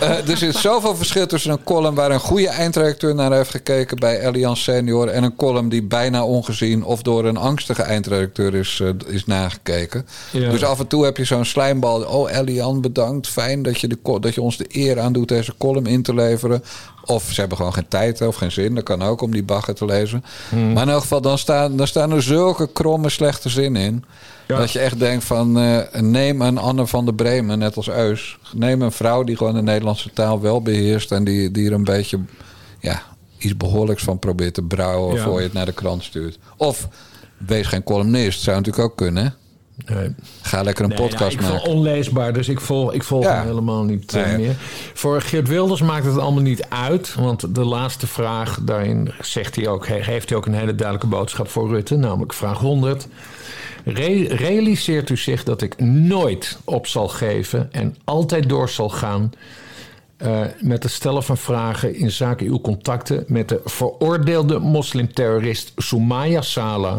Eh, 0.00 0.28
er 0.28 0.36
zit 0.36 0.54
zoveel 0.54 0.96
verschil 0.96 1.26
tussen 1.26 1.50
een 1.50 1.64
column 1.64 1.94
waar 1.94 2.10
een 2.10 2.20
goede 2.20 2.48
eindredacteur 2.48 3.14
naar 3.14 3.32
heeft 3.32 3.50
gekeken 3.50 3.98
bij 3.98 4.20
Elian 4.20 4.56
Senior. 4.56 5.08
en 5.08 5.22
een 5.22 5.36
column 5.36 5.68
die 5.68 5.82
bijna 5.82 6.24
ongezien 6.24 6.84
of 6.84 7.02
door 7.02 7.24
een 7.24 7.36
angstige 7.36 7.82
eindredacteur 7.82 8.54
is, 8.54 8.80
eh, 8.82 8.88
is 9.06 9.26
nagekeken. 9.26 10.06
Ja. 10.30 10.50
Dus 10.50 10.64
af 10.64 10.78
en 10.78 10.86
toe 10.86 11.04
heb 11.04 11.16
je 11.16 11.24
zo'n 11.24 11.44
slijmbal. 11.44 12.02
Oh, 12.02 12.30
Elian, 12.30 12.80
bedankt. 12.80 13.28
Fijn 13.28 13.62
dat 13.62 13.80
je, 13.80 13.88
de, 13.88 14.18
dat 14.20 14.34
je 14.34 14.42
ons 14.42 14.56
de 14.56 14.66
eer 14.68 15.00
aandoet 15.00 15.28
deze 15.28 15.54
column 15.58 15.86
in 15.86 16.02
te 16.02 16.14
leveren. 16.14 16.64
Of 17.04 17.24
ze 17.32 17.40
hebben 17.40 17.56
gewoon 17.56 17.74
geen 17.74 17.88
tijd 17.88 18.26
of 18.26 18.36
geen 18.36 18.52
zin. 18.52 18.74
Dat 18.74 18.84
kan 18.84 19.02
ook 19.02 19.20
om 19.20 19.30
die 19.30 19.42
bagger 19.42 19.74
te 19.74 19.84
lezen. 19.84 20.24
Hmm. 20.48 20.72
Maar 20.72 20.82
in 20.82 20.88
elk 20.88 21.00
geval, 21.00 21.20
dan 21.20 21.38
staan, 21.38 21.76
dan 21.76 21.86
staan 21.86 22.12
er 22.12 22.22
zulke 22.22 22.68
kromme, 22.72 23.08
slechte 23.08 23.48
zinnen 23.48 23.82
in. 23.82 24.04
Ja. 24.46 24.56
Dat 24.58 24.70
je 24.70 24.78
echt 24.78 24.98
denkt 24.98 25.24
van, 25.24 25.58
eh, 25.58 26.00
neem 26.00 26.40
een 26.40 26.58
Anne 26.58 26.86
van 26.86 27.04
der 27.04 27.14
Bremen, 27.14 27.58
net 27.58 27.76
als 27.76 27.88
Eus. 27.88 28.38
Neem 28.54 28.82
een 28.82 28.92
vrouw 28.92 29.22
die 29.24 29.36
gewoon 29.36 29.54
de 29.54 29.62
Nederlandse 29.62 30.10
taal 30.12 30.40
wel 30.40 30.62
beheerst... 30.62 31.12
en 31.12 31.24
die, 31.24 31.50
die 31.50 31.66
er 31.66 31.72
een 31.72 31.84
beetje 31.84 32.18
ja, 32.80 33.02
iets 33.38 33.56
behoorlijks 33.56 34.02
van 34.02 34.18
probeert 34.18 34.54
te 34.54 34.62
brouwen... 34.62 35.14
Ja. 35.16 35.22
voor 35.22 35.38
je 35.38 35.44
het 35.44 35.52
naar 35.52 35.66
de 35.66 35.72
krant 35.72 36.02
stuurt. 36.04 36.38
Of 36.56 36.88
wees 37.38 37.66
geen 37.66 37.82
columnist, 37.82 38.40
zou 38.42 38.56
natuurlijk 38.56 38.84
ook 38.84 38.96
kunnen. 38.96 39.34
Nee. 39.86 40.14
Ga 40.42 40.62
lekker 40.62 40.84
een 40.84 40.90
Nee, 40.90 40.98
podcast 40.98 41.32
ik 41.34 41.40
maken. 41.40 41.62
onleesbaar, 41.70 42.32
dus 42.32 42.48
ik 42.48 42.60
volg, 42.60 42.92
ik 42.92 43.02
volg 43.02 43.24
Ja. 43.24 43.34
hem 43.36 43.46
helemaal 43.46 43.82
niet 43.82 44.14
eh, 44.14 44.24
Nee. 44.26 44.36
meer. 44.36 44.54
Voor 44.94 45.20
Geert 45.20 45.48
Wilders 45.48 45.82
maakt 45.82 46.04
het 46.06 46.18
allemaal 46.18 46.42
niet 46.42 46.66
uit. 46.68 47.14
Want 47.14 47.54
de 47.54 47.64
laatste 47.64 48.06
vraag, 48.06 48.58
daarin 48.62 49.12
zegt 49.20 49.56
hij 49.56 49.68
ook, 49.68 49.86
he- 49.86 50.02
heeft 50.02 50.28
hij 50.28 50.38
ook 50.38 50.46
een 50.46 50.54
hele 50.54 50.74
duidelijke 50.74 51.16
boodschap 51.16 51.48
voor 51.48 51.68
Rutte. 51.68 51.96
Namelijk 51.96 52.32
vraag 52.32 52.58
100. 52.58 53.06
Re- 53.84 54.26
realiseert 54.34 55.10
u 55.10 55.16
zich 55.16 55.44
dat 55.44 55.62
ik 55.62 55.80
nooit 55.80 56.58
op 56.64 56.86
zal 56.86 57.08
geven 57.08 57.68
en 57.72 57.96
altijd 58.04 58.48
door 58.48 58.68
zal 58.68 58.88
gaan... 58.88 59.32
eh, 60.16 60.40
met 60.60 60.82
het 60.82 60.92
stellen 60.92 61.22
van 61.22 61.36
vragen 61.36 61.94
in 61.94 62.10
zaken 62.10 62.46
uw 62.46 62.60
contacten 62.60 63.24
met 63.26 63.48
de 63.48 63.60
veroordeelde 63.64 64.58
moslimterrorist 64.58 65.72
Soumaya 65.76 66.42
Sala. 66.42 66.98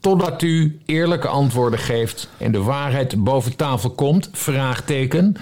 Totdat 0.00 0.42
u 0.42 0.78
eerlijke 0.86 1.28
antwoorden 1.28 1.78
geeft 1.78 2.28
en 2.38 2.52
de 2.52 2.62
waarheid 2.62 3.24
boven 3.24 3.56
tafel 3.56 3.90
komt? 3.90 4.28
Vraagteken. 4.32 5.36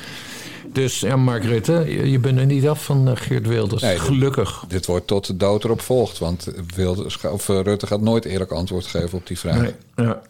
Dus 0.73 1.01
ja, 1.01 1.17
Mark 1.17 1.45
Rutte, 1.45 2.11
je, 2.11 2.19
bent 2.19 2.39
er 2.39 2.47
niet 2.47 2.69
af 2.69 2.85
van 2.85 3.09
eh, 3.09 3.17
Geert 3.17 3.47
Wilders. 3.47 3.83
Nee, 3.83 3.99
Gelukkig. 3.99 4.65
Dit 4.69 4.87
wordt 4.87 5.07
tot 5.07 5.27
de 5.27 5.37
dood 5.37 5.65
erop 5.65 5.81
volgt. 5.81 6.19
Want 6.19 6.49
Wilders, 6.75 7.21
of 7.21 7.49
eh, 7.49 7.61
Rutte 7.61 7.87
gaat 7.87 8.01
nooit 8.01 8.25
eerlijk 8.25 8.51
antwoord 8.51 8.87
geven 8.87 9.19
op 9.19 9.27
die 9.27 9.39
vraag. 9.39 9.61
Nee, 9.61 9.73
ja. 9.97 10.23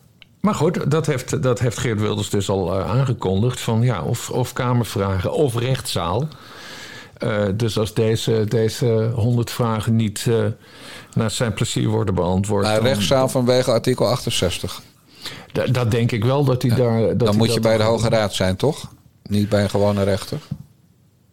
Maar 0.48 0.56
goed, 0.56 0.90
dat 0.90 1.06
heeft, 1.06 1.42
dat 1.42 1.58
heeft 1.58 1.78
Geert 1.78 2.00
Wilders 2.00 2.30
dus 2.30 2.48
al 2.48 2.78
eh, 2.78 2.90
aangekondigd. 2.90 3.60
Van 3.60 3.82
ja, 3.82 4.02
of, 4.02 4.30
of 4.30 4.52
Kamervragen 4.52 5.32
of 5.32 5.54
rechtszaal. 5.54 6.28
Eh, 7.16 7.44
dus 7.54 7.78
als 7.78 7.94
deze, 7.94 8.44
deze 8.48 9.10
100 9.14 9.50
vragen 9.50 9.96
niet 9.96 10.26
eh, 10.28 10.44
naar 11.14 11.30
zijn 11.30 11.54
plezier 11.54 11.88
worden 11.88 12.14
beantwoord. 12.14 12.64
Maar 12.64 12.74
dan- 12.74 12.84
rechtszaal 12.84 13.28
vanwege 13.28 13.70
artikel 13.70 14.06
68. 14.08 14.82
Da- 15.52 15.66
dat 15.66 15.90
denk 15.90 16.12
ik 16.12 16.24
wel 16.24 16.44
dat 16.44 16.62
hij 16.62 16.74
daar. 16.76 17.00
Dat 17.00 17.18
Dan 17.18 17.36
moet 17.36 17.54
je 17.54 17.60
bij 17.60 17.76
de 17.76 17.82
Hoge 17.82 18.08
Raad 18.08 18.34
zijn, 18.34 18.56
toch? 18.56 18.90
Niet 19.22 19.48
bij 19.48 19.62
een 19.62 19.70
gewone 19.70 20.02
rechter. 20.02 20.38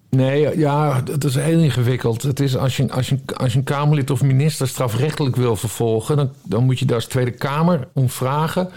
Nee, 0.09 0.57
ja, 0.57 1.01
dat 1.01 1.23
is 1.23 1.35
heel 1.35 1.59
ingewikkeld. 1.59 2.21
Het 2.21 2.39
is 2.39 2.57
als 2.57 2.77
je, 2.77 2.91
als 2.91 3.09
je, 3.09 3.17
als 3.37 3.51
je 3.51 3.57
een 3.57 3.63
Kamerlid 3.63 4.09
of 4.09 4.21
minister 4.21 4.67
strafrechtelijk 4.67 5.35
wil 5.35 5.55
vervolgen, 5.55 6.15
dan, 6.15 6.29
dan 6.43 6.63
moet 6.63 6.79
je 6.79 6.85
daar 6.85 6.95
als 6.95 7.05
Tweede 7.05 7.31
Kamer 7.31 7.87
om 7.93 8.09
vragen. 8.09 8.69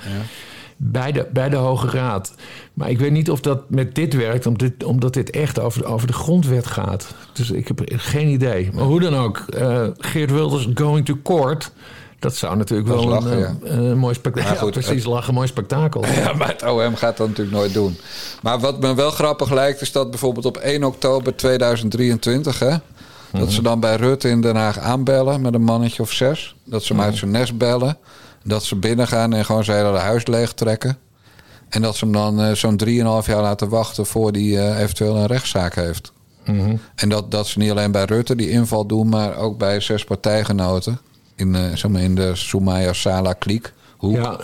Bij, 0.77 1.13
de, 1.13 1.27
bij 1.33 1.49
de 1.49 1.57
Hoge 1.57 1.91
Raad. 1.91 2.35
Maar 2.75 2.91
ik 2.91 2.99
weet 2.99 3.11
niet 3.11 3.31
of 3.31 3.41
dat 3.41 3.71
met 3.71 3.95
dit 3.95 4.15
werkt, 4.15 4.47
omdat 4.47 4.69
dit, 4.69 4.85
omdat 4.85 5.15
dit 5.15 5.31
echt 5.31 5.61
over, 5.61 5.85
over 5.85 6.07
de 6.07 6.13
grondwet 6.13 6.67
gaat. 6.67 7.15
Dus 7.33 7.51
ik 7.51 7.69
heb 7.69 7.81
geen 7.87 8.29
idee. 8.29 8.71
Maar 8.73 8.85
hoe 8.85 9.01
dan 9.01 9.15
ook, 9.15 9.39
eh, 9.39 9.87
Geert 9.99 10.31
Wilders 10.31 10.69
going 10.75 11.05
to 11.05 11.19
court. 11.23 11.73
Dat 12.19 12.35
zou 12.35 12.57
natuurlijk 12.57 12.89
Dat 12.89 12.99
wel 12.99 13.09
lachen, 13.09 13.33
een, 13.33 13.39
ja. 13.39 13.55
eh, 13.65 13.77
een 13.91 13.99
mooi 13.99 14.15
spektakel. 14.15 14.57
Goed, 14.57 14.75
ja, 14.75 14.81
precies, 14.81 15.03
het- 15.05 15.13
lachen, 15.13 15.35
mooi 15.35 15.47
spektakel. 15.49 16.05
Ja, 16.15 16.33
maar 16.33 16.49
het 16.49 16.63
OM 16.63 16.95
gaat 16.97 17.17
dat 17.17 17.29
natuurlijk 17.29 17.57
nooit 17.57 17.73
doen. 17.75 17.97
Maar 18.43 18.59
wat 18.61 18.81
me 18.81 18.95
wel 18.95 19.11
grappig 19.11 19.51
lijkt, 19.51 19.81
is 19.81 19.93
dat 19.93 20.11
bijvoorbeeld 20.11 20.45
op 20.45 20.57
1 20.57 20.85
oktober 20.85 21.37
2023... 21.37 22.59
Hè, 22.59 22.77
dat 23.33 23.53
ze 23.53 23.63
dan 23.63 23.81
bij 23.81 23.97
Rutte 23.97 24.29
in 24.29 24.41
Den 24.41 24.57
Haag 24.57 24.79
aanbellen 24.79 25.41
met 25.41 25.55
een 25.55 25.63
mannetje 25.63 26.03
of 26.03 26.13
zes. 26.13 26.55
Dat 26.65 26.83
ze 26.85 26.93
hem 26.93 27.03
uit 27.03 27.17
zijn 27.17 27.31
nest 27.31 27.59
bellen. 27.59 27.99
Dat 28.45 28.65
ze 28.65 28.77
binnengaan 28.77 29.33
en 29.33 29.45
gewoon 29.45 29.65
zijn 29.65 29.85
hele 29.87 29.99
huis 29.99 30.27
leeg 30.27 30.53
trekken. 30.53 30.99
En 31.69 31.83
dat 31.83 31.97
ze 31.97 32.05
hem 32.05 32.13
dan 32.15 32.41
eh, 32.43 32.53
zo'n 32.53 32.81
3,5 32.85 32.91
jaar 33.27 33.43
laten 33.43 33.69
wachten... 33.69 34.07
voor 34.07 34.31
hij 34.31 34.41
eh, 34.59 34.81
eventueel 34.81 35.17
een 35.17 35.27
rechtszaak 35.27 35.75
heeft. 35.75 36.13
En 36.95 37.09
dat, 37.09 37.31
dat 37.31 37.47
ze 37.47 37.59
niet 37.59 37.71
alleen 37.71 37.93
bij 37.93 38.05
Rutte 38.05 38.37
die 38.37 38.51
inval 38.51 38.87
doen... 38.87 39.09
maar 39.09 39.37
ook 39.37 39.59
bij 39.59 39.81
zes 39.81 40.05
partijgenoten. 40.05 40.99
In, 41.39 41.55
eh, 41.55 41.63
zeg 41.75 41.91
maar 41.91 42.03
in 42.03 42.15
de 42.15 42.35
Soumaya 42.35 42.93
Sala 42.93 43.33
kliek. 43.33 43.73
Hoek. 43.97 44.17
Ja, 44.17 44.41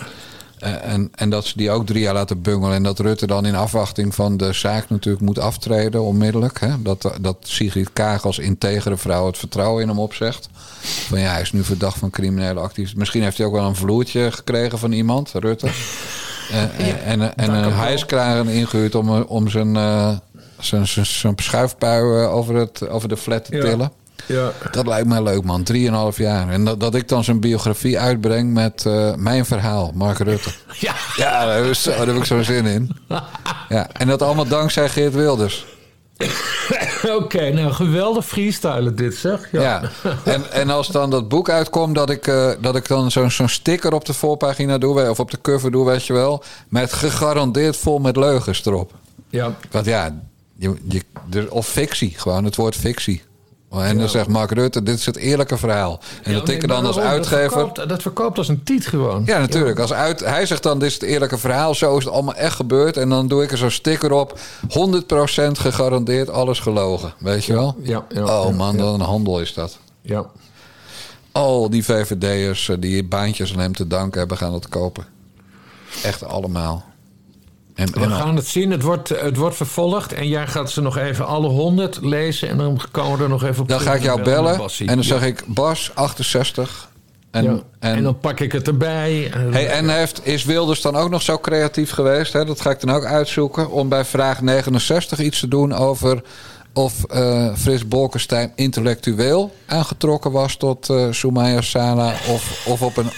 Eh, 0.59 0.93
en, 0.93 1.11
en 1.15 1.29
dat 1.29 1.45
ze 1.45 1.57
die 1.57 1.71
ook 1.71 1.85
drie 1.85 2.01
jaar 2.01 2.13
laten 2.13 2.41
bungelen. 2.41 2.75
En 2.75 2.83
dat 2.83 2.99
Rutte 2.99 3.27
dan 3.27 3.45
in 3.45 3.55
afwachting 3.55 4.15
van 4.15 4.37
de 4.37 4.53
zaak 4.53 4.89
natuurlijk 4.89 5.23
moet 5.25 5.39
aftreden 5.39 6.01
onmiddellijk. 6.03 6.59
Hè? 6.59 6.81
Dat, 6.81 7.11
dat 7.21 7.37
Sigrid 7.39 7.93
Kaag 7.93 8.25
als 8.25 8.39
integere 8.39 8.97
vrouw 8.97 9.25
het 9.25 9.37
vertrouwen 9.37 9.81
in 9.81 9.87
hem 9.87 9.99
opzegt. 9.99 10.49
Van 10.81 11.19
ja, 11.19 11.31
hij 11.31 11.41
is 11.41 11.51
nu 11.51 11.63
verdacht 11.63 11.97
van 11.97 12.09
criminele 12.09 12.59
activiteit. 12.59 12.97
Misschien 12.97 13.23
heeft 13.23 13.37
hij 13.37 13.45
ook 13.45 13.53
wel 13.53 13.65
een 13.65 13.75
vloertje 13.75 14.31
gekregen 14.31 14.79
van 14.79 14.91
iemand, 14.91 15.31
Rutte. 15.33 15.67
Eh, 16.51 17.07
en 17.11 17.35
en 17.35 17.53
een 17.53 17.73
hijskragen 17.73 18.47
ingehuurd 18.47 18.95
om, 18.95 19.09
om 19.21 19.49
zijn, 19.49 19.75
uh, 19.75 20.11
zijn, 20.59 20.87
zijn, 20.87 21.05
zijn 21.05 21.33
schuifpui 21.35 22.25
over, 22.25 22.55
het, 22.55 22.89
over 22.89 23.09
de 23.09 23.17
flat 23.17 23.45
te 23.45 23.51
tillen. 23.51 23.79
Ja. 23.79 23.91
Dat 24.71 24.87
lijkt 24.87 25.07
mij 25.07 25.23
leuk, 25.23 25.43
man. 25.43 25.63
Drieënhalf 25.63 26.17
jaar. 26.17 26.49
En 26.49 26.65
dat, 26.65 26.79
dat 26.79 26.95
ik 26.95 27.07
dan 27.07 27.23
zijn 27.23 27.39
biografie 27.39 27.99
uitbreng 27.99 28.53
met 28.53 28.85
mijn 29.17 29.45
verhaal, 29.45 29.91
Mark 29.93 30.17
Rutte. 30.17 30.49
Ja, 30.79 30.93
ja 31.15 31.45
daar, 31.45 31.55
heb 31.55 31.65
ik, 31.65 31.83
daar 31.83 32.07
heb 32.07 32.15
ik 32.15 32.25
zo'n 32.25 32.43
zin 32.43 32.65
in. 32.65 32.95
Ja, 33.69 33.89
en 33.91 34.07
dat 34.07 34.21
allemaal 34.21 34.47
dankzij 34.47 34.89
Geert 34.89 35.13
Wilders. 35.13 35.65
Oké, 37.19 37.49
nou 37.49 37.71
geweldig 37.71 38.25
freestylen 38.25 38.95
dit 38.95 39.15
zeg. 39.15 39.51
Ja, 39.51 39.61
ja. 39.61 39.81
En, 40.23 40.51
en 40.51 40.69
als 40.69 40.87
dan 40.87 41.09
dat 41.09 41.27
boek 41.27 41.49
uitkomt, 41.49 41.95
dat 41.95 42.09
ik, 42.09 42.27
uh, 42.27 42.51
dat 42.61 42.75
ik 42.75 42.87
dan 42.87 43.11
zo'n 43.11 43.31
zo'n 43.31 43.49
sticker 43.49 43.93
op 43.93 44.05
de 44.05 44.13
voorpagina 44.13 44.77
doe, 44.77 45.09
of 45.09 45.19
op 45.19 45.31
de 45.31 45.41
cover 45.41 45.71
doe, 45.71 45.85
weet 45.85 46.05
je 46.05 46.13
wel. 46.13 46.43
Met 46.69 46.93
gegarandeerd 46.93 47.77
vol 47.77 47.99
met 47.99 48.15
leugens 48.15 48.65
erop. 48.65 48.93
Ja. 49.29 49.55
Want 49.71 49.85
ja, 49.85 50.21
je, 50.57 50.73
je, 50.87 51.51
of 51.51 51.67
fictie, 51.67 52.13
gewoon 52.15 52.43
het 52.43 52.55
woord 52.55 52.75
fictie. 52.75 53.23
En 53.83 53.97
dan 53.97 54.09
zegt 54.09 54.27
Mark 54.27 54.51
Rutte, 54.51 54.83
dit 54.83 54.97
is 54.97 55.05
het 55.05 55.15
eerlijke 55.15 55.57
verhaal. 55.57 55.99
En 56.23 56.33
dat 56.33 56.49
ik 56.49 56.67
dan 56.67 56.85
als 56.85 56.99
uitgever... 56.99 57.41
Dat 57.41 57.51
verkoopt, 57.51 57.89
dat 57.89 58.01
verkoopt, 58.01 58.37
als 58.37 58.47
een 58.47 58.63
tiet 58.63 58.87
gewoon. 58.87 59.23
Ja, 59.25 59.39
natuurlijk. 59.39 59.79
Als 59.79 59.93
uit, 59.93 60.19
hij 60.19 60.45
zegt 60.45 60.63
dan, 60.63 60.79
dit 60.79 60.87
is 60.87 60.93
het 60.93 61.03
eerlijke 61.03 61.37
verhaal. 61.37 61.75
Zo 61.75 61.97
is 61.97 62.03
het 62.03 62.13
allemaal 62.13 62.35
echt 62.35 62.55
gebeurd. 62.55 62.97
En 62.97 63.09
dan 63.09 63.27
doe 63.27 63.43
ik 63.43 63.51
er 63.51 63.57
zo'n 63.57 63.71
sticker 63.71 64.11
op. 64.11 64.39
100% 64.39 65.51
gegarandeerd, 65.51 66.29
alles 66.29 66.59
gelogen. 66.59 67.13
Weet 67.19 67.45
je 67.45 67.53
wel? 67.53 67.75
Ja. 67.81 68.05
ja 68.09 68.23
oh 68.23 68.57
man, 68.57 68.77
dan 68.77 68.93
een 68.93 68.99
handel 68.99 69.41
is 69.41 69.53
dat. 69.53 69.77
Ja. 70.01 70.25
Al 71.31 71.69
die 71.69 71.85
VVD'ers 71.85 72.69
eh, 72.69 72.75
die 72.79 73.03
baantjes 73.03 73.53
aan 73.53 73.59
hem 73.59 73.75
te 73.75 73.87
danken 73.87 74.19
hebben, 74.19 74.37
gaan 74.37 74.51
dat 74.51 74.69
kopen. 74.69 75.05
Echt 76.03 76.23
allemaal. 76.23 76.85
En, 77.75 77.91
we 77.91 78.09
gaan 78.09 78.35
het 78.35 78.47
zien. 78.47 78.71
Het 78.71 78.81
wordt, 78.81 79.09
het 79.09 79.37
wordt 79.37 79.55
vervolgd. 79.55 80.13
En 80.13 80.27
jij 80.27 80.47
gaat 80.47 80.71
ze 80.71 80.81
nog 80.81 80.97
even 80.97 81.25
alle 81.25 81.47
honderd 81.47 81.99
lezen. 82.01 82.49
En 82.49 82.57
dan 82.57 82.81
komen 82.91 83.17
we 83.17 83.23
er 83.23 83.29
nog 83.29 83.43
even 83.43 83.61
op 83.61 83.69
Dan 83.69 83.79
ga 83.79 83.93
ik 83.93 84.03
jou 84.03 84.21
bellen. 84.21 84.69
En 84.85 84.95
dan 84.95 85.03
zeg 85.03 85.23
ik 85.23 85.43
Bas, 85.45 85.91
68. 85.93 86.89
En, 87.31 87.45
en, 87.45 87.63
en, 87.79 88.03
dan 88.03 88.19
pak 88.19 88.39
ik 88.39 88.51
het 88.51 88.67
erbij. 88.67 89.31
Hey, 89.51 89.69
en 89.69 89.89
heeft, 89.89 90.25
is 90.25 90.43
Wilders 90.43 90.81
dan 90.81 90.95
ook 90.95 91.09
nog 91.09 91.21
zo 91.21 91.37
creatief 91.37 91.91
geweest? 91.91 92.33
Hè? 92.33 92.45
Dat 92.45 92.61
ga 92.61 92.69
ik 92.69 92.79
dan 92.79 92.95
ook 92.95 93.05
uitzoeken. 93.05 93.71
Om 93.71 93.89
bij 93.89 94.05
vraag 94.05 94.41
69 94.41 95.19
iets 95.19 95.39
te 95.39 95.47
doen 95.47 95.73
over 95.73 96.21
of 96.73 97.05
uh, 97.13 97.55
Frits 97.55 97.87
Bolkestein 97.87 98.51
intellectueel 98.55 99.55
aangetrokken 99.65 100.31
was 100.31 100.55
tot 100.55 100.89
uh, 100.89 101.11
Soumaya 101.11 101.61
Sala. 101.61 102.13
Of, 102.27 102.65
of 102.67 102.81
op 102.81 102.97
een 102.97 103.11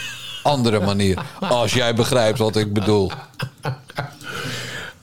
andere 0.43 0.79
manier. 0.79 1.21
Als 1.39 1.73
jij 1.73 1.95
begrijpt 1.95 2.37
wat 2.37 2.55
ik 2.55 2.73
bedoel. 2.73 3.11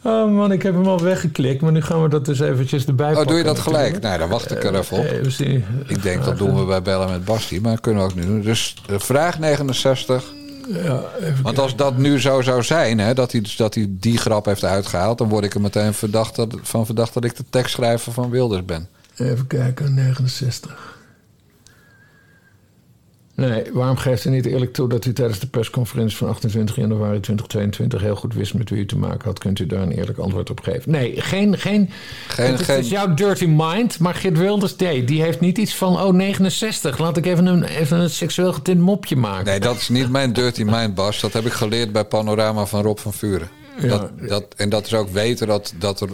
Oh 0.07 0.35
man, 0.35 0.53
ik 0.53 0.63
heb 0.63 0.75
hem 0.75 0.87
al 0.87 1.01
weggeklikt, 1.01 1.61
maar 1.61 1.73
nu 1.73 1.83
gaan 1.83 2.03
we 2.03 2.09
dat 2.09 2.25
dus 2.25 2.41
eventjes 2.41 2.87
erbij 2.87 3.07
pakken. 3.07 3.23
Oh, 3.23 3.29
doe 3.29 3.39
je 3.39 3.45
dat 3.45 3.59
gelijk? 3.59 4.01
Nou, 4.01 4.19
dan 4.19 4.29
wacht 4.29 4.51
ik 4.51 4.65
er 4.65 4.75
even 4.75 4.99
op. 4.99 5.05
Eh, 5.05 5.55
ik 5.87 6.03
denk 6.03 6.25
dat 6.25 6.39
doen 6.39 6.57
we 6.57 6.65
bij 6.65 6.83
Bellen 6.83 7.11
met 7.11 7.25
Basti, 7.25 7.61
maar 7.61 7.73
dat 7.73 7.81
kunnen 7.81 8.03
we 8.03 8.09
ook 8.09 8.15
nu 8.15 8.27
doen. 8.27 8.41
Dus 8.41 8.75
eh, 8.89 8.99
vraag 8.99 9.39
69. 9.39 10.25
Ja, 10.69 11.03
Want 11.43 11.59
als 11.59 11.77
dat 11.77 11.97
nu 11.97 12.21
zo 12.21 12.43
zou 12.43 12.63
zijn, 12.63 12.99
hè, 12.99 13.15
dat, 13.15 13.33
hij, 13.33 13.45
dat 13.57 13.75
hij 13.75 13.87
die 13.91 14.19
grap 14.19 14.45
heeft 14.45 14.65
uitgehaald... 14.65 15.19
dan 15.19 15.29
word 15.29 15.45
ik 15.45 15.55
er 15.55 15.61
meteen 15.61 15.95
verdacht 15.95 16.37
dat, 16.37 16.57
van 16.63 16.87
verdacht 16.87 17.15
dat 17.15 17.25
ik 17.25 17.37
de 17.37 17.45
tekstschrijver 17.51 18.13
van 18.13 18.31
Wilders 18.31 18.65
ben. 18.65 18.89
Even 19.17 19.47
kijken, 19.47 19.95
69. 19.95 20.94
Nee, 23.37 23.65
waarom 23.73 23.97
geeft 23.97 24.25
u 24.25 24.31
niet 24.31 24.47
eerlijk 24.47 24.73
toe 24.73 24.89
dat 24.89 25.05
u 25.05 25.13
tijdens 25.13 25.39
de 25.39 25.47
persconferentie 25.47 26.17
van 26.17 26.29
28 26.29 26.77
januari 26.77 27.21
2022 27.21 28.01
heel 28.01 28.17
goed 28.17 28.35
wist 28.35 28.55
met 28.55 28.71
wie 28.71 28.79
u 28.79 28.87
te 28.87 28.99
maken 28.99 29.25
had? 29.25 29.39
Kunt 29.39 29.59
u 29.59 29.67
daar 29.67 29.83
een 29.83 29.93
eerlijk 29.93 30.19
antwoord 30.19 30.51
op 30.51 30.61
geven? 30.61 30.91
Nee, 30.91 31.21
geen. 31.21 31.59
geen, 31.59 31.91
geen 32.29 32.51
het, 32.51 32.61
is, 32.61 32.67
geen... 32.67 32.83
jouw 32.83 33.15
dirty 33.15 33.47
mind, 33.47 33.99
maar 33.99 34.15
Geert 34.15 34.39
Wilders, 34.39 34.77
nee, 34.77 35.05
die 35.05 35.23
heeft 35.23 35.41
niet 35.41 35.59
iets 35.59 35.75
van. 35.75 36.01
Oh, 36.01 36.13
69, 36.13 36.99
laat 36.99 37.17
ik 37.17 37.27
even 37.27 37.47
een, 37.47 37.65
even 37.65 37.99
een 37.99 38.11
seksueel 38.11 38.53
getint 38.53 38.81
mopje 38.81 39.17
maken. 39.17 39.45
Nee, 39.45 39.61
dat 39.61 39.77
is 39.77 39.89
niet 39.89 40.11
mijn 40.11 40.33
dirty 40.33 40.63
mind, 40.63 40.95
Bas. 40.95 41.21
Dat 41.21 41.33
heb 41.33 41.47
ik 41.47 41.53
geleerd 41.53 41.93
bij 41.93 42.05
Panorama 42.05 42.67
van 42.67 42.83
Rob 42.83 42.99
van 42.99 43.13
Vuren. 43.13 43.49
Ja. 43.81 43.89
Dat, 43.89 44.11
dat, 44.29 44.45
en 44.57 44.69
dat 44.69 44.87
is 44.87 44.95
ook 44.95 45.11
weten 45.11 45.47
dat, 45.47 45.75
dat 45.79 46.01
er. 46.01 46.09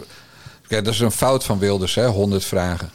Kijk, 0.67 0.85
dat 0.85 0.93
is 0.93 0.99
een 0.99 1.11
fout 1.11 1.43
van 1.43 1.59
Wilders, 1.59 1.95
hè? 1.95 2.07
100 2.07 2.45
vragen. 2.45 2.89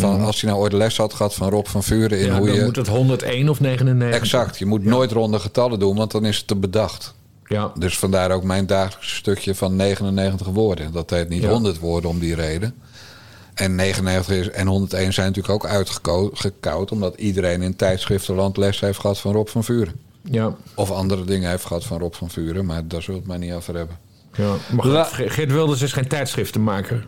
Van, 0.00 0.16
mhm. 0.16 0.24
Als 0.24 0.40
hij 0.40 0.50
nou 0.50 0.62
ooit 0.62 0.72
les 0.72 0.96
had 0.96 1.14
gehad 1.14 1.34
van 1.34 1.48
Rob 1.48 1.66
van 1.66 1.82
Vuren 1.82 2.18
in 2.18 2.26
ja, 2.26 2.38
hoe 2.38 2.46
dan 2.46 2.56
je... 2.56 2.64
moet 2.64 2.76
het 2.76 2.88
101 2.88 3.48
of 3.48 3.60
99. 3.60 4.20
Exact. 4.20 4.58
Je 4.58 4.66
moet 4.66 4.84
nooit 4.84 5.12
ronde 5.12 5.38
getallen 5.38 5.78
doen, 5.78 5.96
want 5.96 6.10
dan 6.10 6.24
is 6.24 6.36
het 6.36 6.46
te 6.46 6.56
bedacht. 6.56 7.14
Ja. 7.46 7.72
Dus 7.74 7.98
vandaar 7.98 8.30
ook 8.30 8.42
mijn 8.42 8.66
dagelijkse 8.66 9.14
stukje 9.14 9.54
van 9.54 9.76
99 9.76 10.46
woorden. 10.46 10.92
Dat 10.92 11.10
heet 11.10 11.28
niet 11.28 11.44
100 11.44 11.78
woorden 11.78 12.10
om 12.10 12.18
die 12.18 12.34
reden. 12.34 12.74
En 13.54 13.74
99 13.74 14.36
is, 14.36 14.50
en 14.50 14.66
101 14.66 15.12
zijn 15.12 15.26
natuurlijk 15.26 15.54
ook 15.54 15.70
uitgekoud... 15.70 16.92
omdat 16.92 17.14
iedereen 17.16 17.62
in 17.62 17.76
tijdschriftenland 17.76 18.56
les 18.56 18.80
heeft 18.80 18.98
gehad 18.98 19.18
van 19.18 19.32
Rob 19.32 19.48
van 19.48 19.64
Vuren. 19.64 19.94
Ja. 20.22 20.54
Of 20.74 20.90
andere 20.90 21.24
dingen 21.24 21.50
heeft 21.50 21.64
gehad 21.64 21.84
van 21.84 21.98
Rob 21.98 22.14
van 22.14 22.30
Vuren. 22.30 22.66
Maar 22.66 22.88
daar 22.88 23.02
zullen 23.02 23.20
we 23.20 23.26
het 23.26 23.38
maar 23.38 23.48
niet 23.48 23.56
over 23.56 23.74
hebben. 23.74 23.98
Ja, 24.32 24.54
maar 24.70 25.04
Geert 25.06 25.52
Wilders 25.52 25.82
is 25.82 25.92
geen 25.92 26.08
tijdschriftenmaker. 26.08 27.06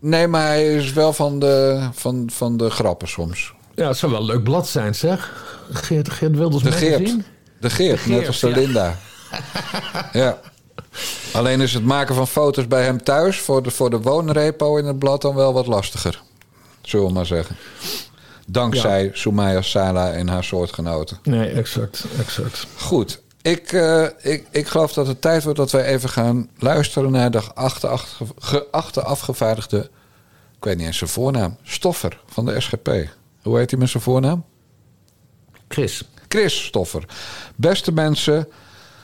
Nee, 0.00 0.26
maar 0.26 0.46
hij 0.46 0.74
is 0.74 0.92
wel 0.92 1.12
van 1.12 1.38
de, 1.38 1.88
van, 1.92 2.28
van 2.32 2.56
de 2.56 2.70
grappen 2.70 3.08
soms. 3.08 3.54
Ja, 3.74 3.88
het 3.88 3.96
zou 3.96 4.12
wel 4.12 4.20
een 4.20 4.26
leuk 4.26 4.42
blad 4.42 4.68
zijn, 4.68 4.94
zeg. 4.94 5.44
Geert, 5.72 6.10
Geert 6.10 6.36
Wilders 6.36 6.62
de 6.62 6.72
Geert. 6.72 7.16
De 7.60 7.70
Geert, 7.70 8.06
net 8.06 8.26
als 8.26 8.40
de 8.40 8.48
Linda. 8.48 8.96
ja. 10.12 10.38
Alleen 11.32 11.60
is 11.60 11.74
het 11.74 11.84
maken 11.84 12.14
van 12.14 12.26
foto's 12.26 12.66
bij 12.66 12.84
hem 12.84 13.02
thuis... 13.02 13.38
voor 13.38 13.62
de, 13.62 13.70
voor 13.70 13.90
de 13.90 14.00
woonrepo 14.00 14.76
in 14.76 14.84
het 14.84 14.98
blad 14.98 15.22
dan 15.22 15.34
wel 15.34 15.52
wat 15.52 15.66
lastiger. 15.66 16.22
Zullen 16.82 17.06
we 17.06 17.12
maar 17.12 17.26
zeggen. 17.26 17.56
Dankzij 18.46 19.04
ja. 19.04 19.10
Soumaya 19.12 19.62
Sala 19.62 20.12
en 20.12 20.28
haar 20.28 20.44
soortgenoten. 20.44 21.18
Nee, 21.22 21.48
exact, 21.48 22.04
exact. 22.18 22.66
Goed. 22.76 23.22
Ik, 23.42 23.72
uh, 23.72 24.06
ik, 24.18 24.46
ik 24.50 24.66
geloof 24.66 24.92
dat 24.92 25.06
het 25.06 25.20
tijd 25.20 25.42
wordt 25.42 25.58
dat 25.58 25.70
wij 25.70 25.84
even 25.84 26.08
gaan 26.08 26.48
luisteren 26.58 27.10
naar 27.10 27.30
de 27.30 27.42
geachte 28.38 29.02
afgevaardigde, 29.02 29.90
ik 30.56 30.64
weet 30.64 30.76
niet 30.76 30.86
eens 30.86 30.98
zijn 30.98 31.10
voornaam, 31.10 31.56
Stoffer 31.62 32.20
van 32.26 32.44
de 32.44 32.60
SGP. 32.60 32.88
Hoe 33.42 33.58
heet 33.58 33.70
hij 33.70 33.80
met 33.80 33.88
zijn 33.88 34.02
voornaam? 34.02 34.44
Chris. 35.68 36.08
Chris 36.28 36.64
Stoffer. 36.64 37.04
Beste 37.56 37.92
mensen, 37.92 38.48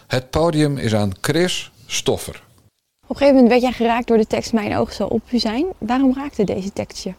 het 0.07 0.31
podium 0.31 0.79
is 0.79 0.95
aan 0.95 1.13
Chris 1.21 1.73
Stoffer. 1.87 2.43
Op 3.05 3.11
een 3.11 3.17
gegeven 3.17 3.35
moment 3.35 3.49
werd 3.49 3.63
jij 3.63 3.73
geraakt 3.73 4.07
door 4.07 4.17
de 4.17 4.27
tekst 4.27 4.53
Mijn 4.53 4.77
ogen 4.77 4.95
zal 4.95 5.09
op 5.09 5.23
u 5.33 5.39
zijn. 5.39 5.67
Waarom 5.79 6.15
raakte 6.15 6.45
deze 6.45 6.73
tekst 6.73 7.05
je? 7.05 7.15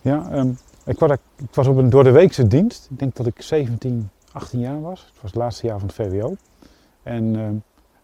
Ja, 0.00 0.28
um, 0.32 0.58
ik, 0.84 0.98
was, 0.98 1.10
ik 1.36 1.54
was 1.54 1.66
op 1.66 1.76
een 1.76 1.90
door 1.90 2.04
de 2.04 2.10
weekse 2.10 2.46
dienst. 2.46 2.86
Ik 2.90 2.98
denk 2.98 3.16
dat 3.16 3.26
ik 3.26 3.42
17, 3.42 4.10
18 4.32 4.60
jaar 4.60 4.80
was. 4.80 5.00
Het 5.00 5.22
was 5.22 5.30
het 5.30 5.40
laatste 5.40 5.66
jaar 5.66 5.78
van 5.78 5.88
het 5.88 5.96
VWO. 5.96 6.34
En 7.02 7.34
uh, 7.34 7.48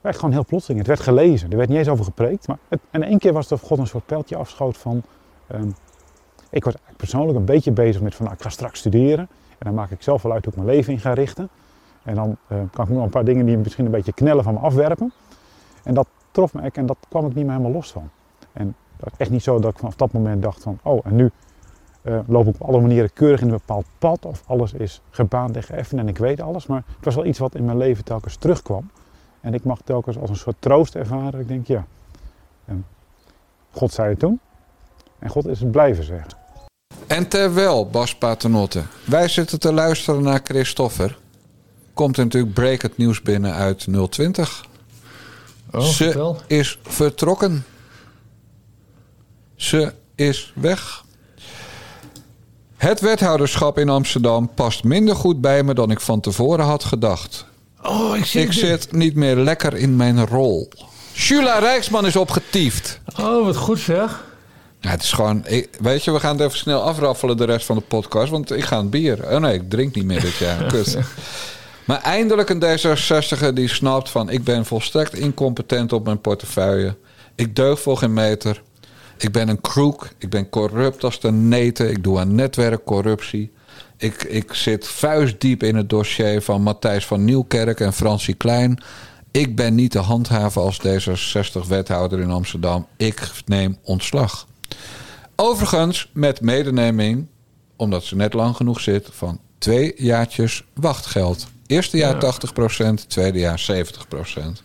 werd 0.01 0.17
gewoon 0.17 0.33
heel 0.33 0.45
plotseling. 0.45 0.79
Het 0.79 0.89
werd 0.89 1.01
gelezen. 1.01 1.51
Er 1.51 1.57
werd 1.57 1.69
niet 1.69 1.79
eens 1.79 1.89
over 1.89 2.05
gepreekt. 2.05 2.47
Maar 2.47 2.59
het, 2.69 2.81
en 2.91 3.03
één 3.03 3.19
keer 3.19 3.33
was 3.33 3.51
er 3.51 3.59
God 3.59 3.79
een 3.79 3.87
soort 3.87 4.07
pijltje 4.07 4.37
afschoot 4.37 4.77
van... 4.77 5.03
Um, 5.55 5.75
ik 6.51 6.65
was 6.65 6.75
persoonlijk 6.97 7.39
een 7.39 7.45
beetje 7.45 7.73
bezig 7.73 8.03
met 8.03 8.15
van 8.15 8.25
nou, 8.25 8.37
ik 8.37 8.43
ga 8.43 8.49
straks 8.49 8.79
studeren. 8.79 9.29
En 9.59 9.67
dan 9.67 9.75
maak 9.75 9.91
ik 9.91 10.03
zelf 10.03 10.23
wel 10.23 10.33
uit 10.33 10.45
hoe 10.45 10.53
ik 10.55 10.59
mijn 10.59 10.77
leven 10.77 10.93
in 10.93 10.99
ga 10.99 11.13
richten. 11.13 11.49
En 12.03 12.15
dan 12.15 12.37
uh, 12.49 12.59
kan 12.73 12.85
ik 12.85 12.91
nog 12.91 13.05
een 13.05 13.11
paar 13.11 13.25
dingen 13.25 13.47
die 13.47 13.57
misschien 13.57 13.85
een 13.85 13.91
beetje 13.91 14.13
knellen 14.13 14.45
van 14.45 14.55
me 14.55 14.61
afwerpen. 14.61 15.13
En 15.83 15.95
dat 15.95 16.09
trof 16.31 16.55
me 16.55 16.71
en 16.73 16.87
dat 16.87 16.97
kwam 17.09 17.27
ik 17.27 17.35
niet 17.35 17.45
meer 17.45 17.53
helemaal 17.53 17.73
los 17.73 17.93
van. 17.93 18.11
En 18.53 18.75
dat 18.97 19.13
echt 19.17 19.31
niet 19.31 19.43
zo 19.43 19.59
dat 19.59 19.71
ik 19.71 19.79
vanaf 19.79 19.97
dat 19.97 20.13
moment 20.13 20.43
dacht 20.43 20.63
van 20.63 20.79
oh 20.83 21.01
en 21.05 21.17
nu 21.17 21.31
uh, 22.09 22.19
loop 22.27 22.47
ik 22.47 22.55
op 22.55 22.69
alle 22.69 22.81
manieren 22.81 23.13
keurig 23.13 23.41
in 23.41 23.47
een 23.47 23.53
bepaald 23.53 23.87
pad 23.99 24.25
of 24.25 24.43
alles 24.47 24.73
is 24.73 25.01
gebaand 25.11 25.57
en 25.57 25.63
geëffend 25.63 26.01
en 26.01 26.09
ik 26.09 26.19
weet 26.19 26.41
alles. 26.41 26.67
Maar 26.67 26.83
het 26.97 27.05
was 27.05 27.15
wel 27.15 27.25
iets 27.27 27.39
wat 27.39 27.55
in 27.55 27.65
mijn 27.65 27.77
leven 27.77 28.05
telkens 28.05 28.37
terugkwam. 28.37 28.91
En 29.41 29.55
ik 29.55 29.65
mag 29.65 29.79
telkens 29.85 30.19
als 30.19 30.31
een 30.31 30.37
soort 30.37 30.57
troost 30.59 30.95
ervaren. 30.95 31.41
Ik 31.41 31.49
denk, 31.49 31.67
ja, 31.67 31.87
um, 32.69 32.85
God 33.71 33.93
zei 33.93 34.09
het 34.09 34.19
toen 34.19 34.41
en 35.19 35.31
God 35.31 35.47
is 35.47 35.61
het 35.61 35.71
blijven 35.71 36.05
zeggen. 36.05 36.31
En 37.07 37.29
terwijl, 37.29 37.91
Bas 37.91 38.17
Paternotte, 38.17 38.83
wij 39.05 39.29
zitten 39.29 39.61
te 39.61 39.73
luisteren 39.73 40.23
naar 40.23 40.41
Christoffer, 40.45 41.19
komt 41.93 42.17
er 42.17 42.25
natuurlijk 42.25 42.55
breakend 42.55 42.97
nieuws 42.97 43.23
binnen 43.23 43.53
uit 43.53 43.87
020. 44.11 44.65
Oh, 45.73 45.81
Ze 45.81 46.05
vertel. 46.05 46.41
is 46.47 46.79
vertrokken. 46.83 47.65
Ze 49.55 49.93
is 50.15 50.53
weg. 50.55 51.05
Het 52.77 53.01
wethouderschap 53.01 53.79
in 53.79 53.89
Amsterdam 53.89 54.51
past 54.55 54.85
minder 54.85 55.17
goed 55.17 55.41
bij 55.41 55.63
me 55.63 55.75
dan 55.75 55.91
ik 55.91 56.01
van 56.01 56.21
tevoren 56.21 56.65
had 56.65 56.85
gedacht. 56.85 57.45
Oh, 57.83 58.17
ik 58.17 58.25
zie 58.25 58.41
Ik 58.43 58.53
zit 58.53 58.93
niet 58.93 59.15
meer 59.15 59.37
lekker 59.37 59.75
in 59.77 59.97
mijn 59.97 60.27
rol. 60.27 60.69
Shula 61.15 61.59
Rijksman 61.59 62.07
is 62.07 62.17
opgetiefd. 62.17 63.01
Oh, 63.21 63.45
wat 63.45 63.57
goed 63.57 63.79
zeg. 63.79 64.25
Ja, 64.81 64.91
het 64.91 65.03
is 65.03 65.13
gewoon... 65.13 65.47
ik- 65.47 65.69
weet 65.81 66.05
je, 66.05 66.13
we 66.13 66.21
gaan 66.21 66.37
het 66.37 66.47
even 66.47 66.59
snel 66.59 66.83
afraffelen 66.83 67.37
de 67.37 67.45
rest 67.45 67.67
van 67.67 67.77
de 67.77 67.83
podcast. 67.83 68.31
Want 68.31 68.51
ik 68.51 68.65
ga 68.65 68.79
een 68.79 68.91
bier. 68.91 69.31
Oh 69.35 69.41
nee, 69.41 69.55
ik 69.55 69.71
drink 69.71 69.95
niet 69.95 70.05
meer 70.05 70.21
dit 70.21 70.35
jaar. 70.37 70.65
Kut. 70.73 70.99
Maar 71.85 72.01
eindelijk 72.03 72.51
een 72.51 72.63
D66er 72.63 73.53
die 73.55 73.69
snapt 73.69 74.11
van... 74.11 74.31
ik 74.31 74.45
ben 74.45 74.67
volstrekt 74.67 75.15
incompetent 75.15 75.93
op 75.93 76.05
mijn 76.05 76.21
portefeuille. 76.21 76.97
Ik 77.35 77.57
deug 77.57 77.81
voor 77.81 77.97
geen 77.97 78.13
meter. 78.13 78.63
Ik 79.19 79.33
ben 79.33 79.49
een 79.49 79.61
kroek. 79.61 80.09
Ik 80.19 80.31
ben 80.31 80.49
corrupt 80.49 81.05
als 81.05 81.21
de 81.21 81.33
neten. 81.33 81.91
Ik 81.91 82.05
doe 82.05 82.19
aan 82.19 82.35
netwerkcorruptie. 82.35 83.53
Ik, 83.97 84.23
ik 84.23 84.55
zit 84.55 84.89
vuistdiep 84.89 85.63
in 85.63 85.77
het 85.77 85.89
dossier 85.89 86.43
van 86.43 86.63
Matthijs 86.63 87.07
van 87.07 87.25
Nieuwkerk 87.25 87.81
en 87.81 87.93
Francie 87.93 88.35
Klein. 88.35 88.83
Ik 89.31 89.57
ben 89.57 89.75
niet 89.75 89.91
te 89.91 89.99
handhaven 89.99 90.63
als 90.63 90.81
D66-wethouder 90.87 92.21
in 92.21 92.31
Amsterdam. 92.31 92.87
Ik 92.97 93.31
neem 93.45 93.79
ontslag. 93.83 94.47
Overigens 95.37 96.11
met 96.13 96.41
medeneming, 96.41 97.27
omdat 97.77 98.05
ze 98.05 98.17
net 98.17 98.33
lang 98.33 98.57
genoeg 98.57 98.81
zit, 98.81 99.09
van 99.13 99.41
twee 99.59 99.93
jaartjes 99.97 100.65
wachtgeld. 100.75 101.47
Eerste 101.67 101.97
jaar 101.97 102.39
80%, 102.99 103.07
tweede 103.07 103.39
jaar 103.39 103.67
70%. 103.73 104.63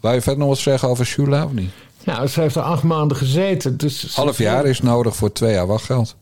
Wou 0.00 0.14
je 0.14 0.20
verder 0.20 0.38
nog 0.38 0.48
wat 0.48 0.58
zeggen 0.58 0.88
over 0.88 1.06
Shula 1.06 1.44
of 1.44 1.52
niet? 1.52 1.70
Nou, 2.04 2.26
ze 2.26 2.40
heeft 2.40 2.56
er 2.56 2.62
acht 2.62 2.82
maanden 2.82 3.16
gezeten. 3.16 3.76
Dus 3.76 4.14
Half 4.14 4.38
jaar 4.38 4.66
is 4.66 4.80
nodig 4.80 5.16
voor 5.16 5.32
twee 5.32 5.52
jaar 5.52 5.66
wachtgeld. 5.66 6.16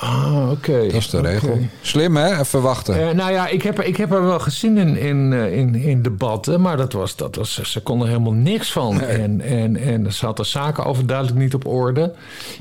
Ah, 0.00 0.50
oké. 0.50 0.82
Dat 0.82 0.92
is 0.92 1.10
de 1.10 1.20
regel. 1.20 1.58
Slim 1.80 2.16
hè? 2.16 2.38
Even 2.40 2.62
wachten. 2.62 3.08
Eh, 3.08 3.14
nou 3.14 3.32
ja, 3.32 3.46
ik 3.46 3.62
heb, 3.62 3.80
ik 3.80 3.96
heb 3.96 4.10
haar 4.10 4.24
wel 4.24 4.38
gezien 4.38 4.76
in, 4.76 4.96
in, 4.96 5.32
eh, 5.32 5.56
in, 5.58 5.74
in 5.74 6.02
debatten, 6.02 6.60
maar 6.60 6.76
dat 6.76 6.92
was, 6.92 7.16
dat 7.16 7.36
was, 7.36 7.62
ze 7.62 7.80
kon 7.80 8.00
er 8.00 8.06
helemaal 8.06 8.32
niks 8.32 8.72
van. 8.72 9.00
En, 9.00 9.40
en, 9.40 9.76
en 9.76 10.12
ze 10.12 10.26
had 10.26 10.36
de 10.36 10.44
zaken 10.44 10.84
overduidelijk 10.84 11.38
niet 11.38 11.54
op 11.54 11.66
orde. 11.66 12.12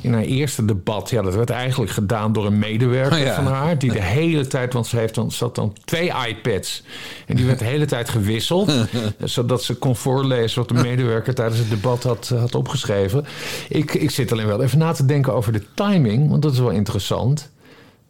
In 0.02 0.14
haar 0.14 0.22
eerste 0.22 0.66
debat, 0.66 1.10
ja, 1.10 1.22
dat 1.22 1.36
werd 1.36 1.50
eigenlijk 1.50 1.92
gedaan 1.92 2.34
door 2.34 2.46
een 2.46 2.60
medewerker 2.60 3.18
Oh 3.18 3.24
ja. 3.24 3.36
van 3.36 3.46
haar, 3.46 3.78
die 3.78 3.92
de 3.92 4.02
hele 4.02 4.48
tijd, 4.48 4.74
want 4.74 4.88
ze 4.88 4.98
heeft 4.98 5.16
dan, 5.16 5.32
ze 5.32 5.44
had 5.44 5.56
dan 5.56 5.74
twee 5.86 6.12
iPads, 6.28 6.84
en 7.26 7.36
die 7.36 7.46
werd 7.46 7.60
de 7.60 7.66
hele 7.66 7.86
tijd 7.86 8.10
gewisseld, 8.10 8.72
zodat 9.24 9.64
ze 9.64 9.74
kon 9.74 9.96
voorlezen 9.96 10.60
wat 10.60 10.68
de 10.68 10.84
medewerker 10.84 11.36
tijdens 11.36 11.60
het 11.60 11.70
debat 11.70 12.04
had, 12.04 12.34
had 12.40 12.56
opgeschreven. 12.56 13.26
Ik, 13.70 13.94
ik 13.94 14.12
zit 14.12 14.32
alleen 14.32 14.48
wel 14.48 14.62
even 14.62 14.78
na 14.78 14.92
te 14.92 15.06
denken 15.06 15.34
over 15.34 15.52
de 15.54 15.64
timing, 15.74 16.30
want 16.30 16.42
dat 16.42 16.52
is 16.54 16.60
wel 16.60 16.70
interessant. 16.70 17.28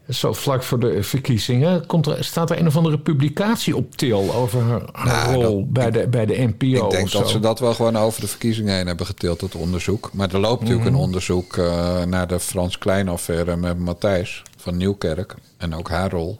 Zo 0.09 0.33
vlak 0.33 0.63
voor 0.63 0.79
de 0.79 1.03
verkiezingen 1.03 1.85
komt 1.85 2.07
er, 2.07 2.23
staat 2.23 2.49
er 2.49 2.59
een 2.59 2.67
of 2.67 2.75
andere 2.75 2.99
publicatie 2.99 3.75
op 3.75 3.95
til 3.95 4.33
over 4.33 4.61
haar, 4.61 4.81
haar 4.91 5.07
Nou, 5.31 5.43
rol 5.43 5.67
bij, 5.69 5.91
de, 5.91 6.07
bij 6.07 6.25
de 6.25 6.37
NPO. 6.57 6.85
Ik 6.85 6.91
denk 6.91 7.11
dat 7.11 7.21
zo. 7.27 7.31
ze 7.31 7.39
dat 7.39 7.59
wel 7.59 7.73
gewoon 7.73 7.97
over 7.97 8.21
de 8.21 8.27
verkiezingen 8.27 8.75
heen 8.75 8.87
hebben 8.87 9.05
getild, 9.05 9.41
het 9.41 9.55
onderzoek. 9.55 10.09
Maar 10.13 10.33
er 10.33 10.39
loopt 10.39 10.61
natuurlijk 10.61 10.89
Mhm. 10.89 10.95
een 10.97 11.03
onderzoek 11.05 11.57
eh, 11.57 12.03
naar 12.03 12.27
de 12.27 12.39
Frans 12.39 12.77
Klein-affaire 12.77 13.55
met 13.55 13.79
Matthijs 13.79 14.41
van 14.57 14.77
Nieuwkerk. 14.77 15.35
En 15.57 15.75
ook 15.75 15.89
haar 15.89 16.09
rol. 16.11 16.39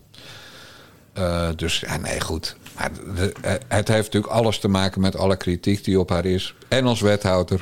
Eh, 1.14 1.50
dus 1.56 1.80
ja, 1.80 1.98
nee, 1.98 2.22
goed. 2.22 2.56
Maar 2.78 2.92
de- 3.16 3.34
eh, 3.42 3.52
het 3.68 3.88
heeft 3.88 4.06
natuurlijk 4.14 4.34
alles 4.34 4.60
te 4.60 4.68
maken 4.68 5.02
met 5.02 5.16
alle 5.16 5.36
kritiek 5.38 5.84
die 5.84 6.00
op 6.00 6.10
haar 6.10 6.26
is. 6.26 6.56
En 6.68 6.86
als 6.86 7.02
wethouder. 7.02 7.62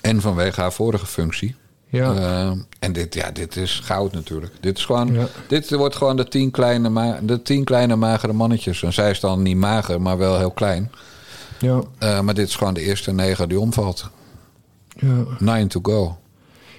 En 0.00 0.20
vanwege 0.20 0.60
haar 0.60 0.72
vorige 0.72 1.06
functie. 1.06 1.54
Ja. 1.90 2.14
Eh, 2.14 2.50
en 2.78 2.92
dit, 2.92 3.14
ja, 3.14 3.30
dit 3.30 3.56
is 3.56 3.80
goud 3.84 4.12
natuurlijk. 4.12 4.52
Dit, 4.60 4.78
is 4.78 4.84
gewoon, 4.84 5.12
Ja. 5.14 5.26
dit 5.48 5.70
wordt 5.70 5.96
gewoon 5.96 6.16
de 6.16 6.28
tien, 6.28 6.50
kleine 6.50 6.88
ma- 6.88 7.18
de 7.22 7.42
tien 7.42 7.64
kleine 7.64 7.96
magere 7.96 8.32
mannetjes. 8.32 8.82
En 8.82 8.92
zij 8.92 9.10
is 9.10 9.20
dan 9.20 9.42
niet 9.42 9.56
mager, 9.56 10.00
maar 10.00 10.18
wel 10.18 10.38
heel 10.38 10.50
klein. 10.50 10.90
Ja, 11.58 11.80
Eh, 11.98 12.20
maar 12.20 12.34
dit 12.34 12.48
is 12.48 12.56
gewoon 12.56 12.74
de 12.74 12.80
eerste 12.82 13.12
negen 13.12 13.48
die 13.48 13.60
omvalt. 13.60 14.08
ja. 14.96 15.24
Nine 15.38 15.66
to 15.66 15.80
go. 15.82 16.18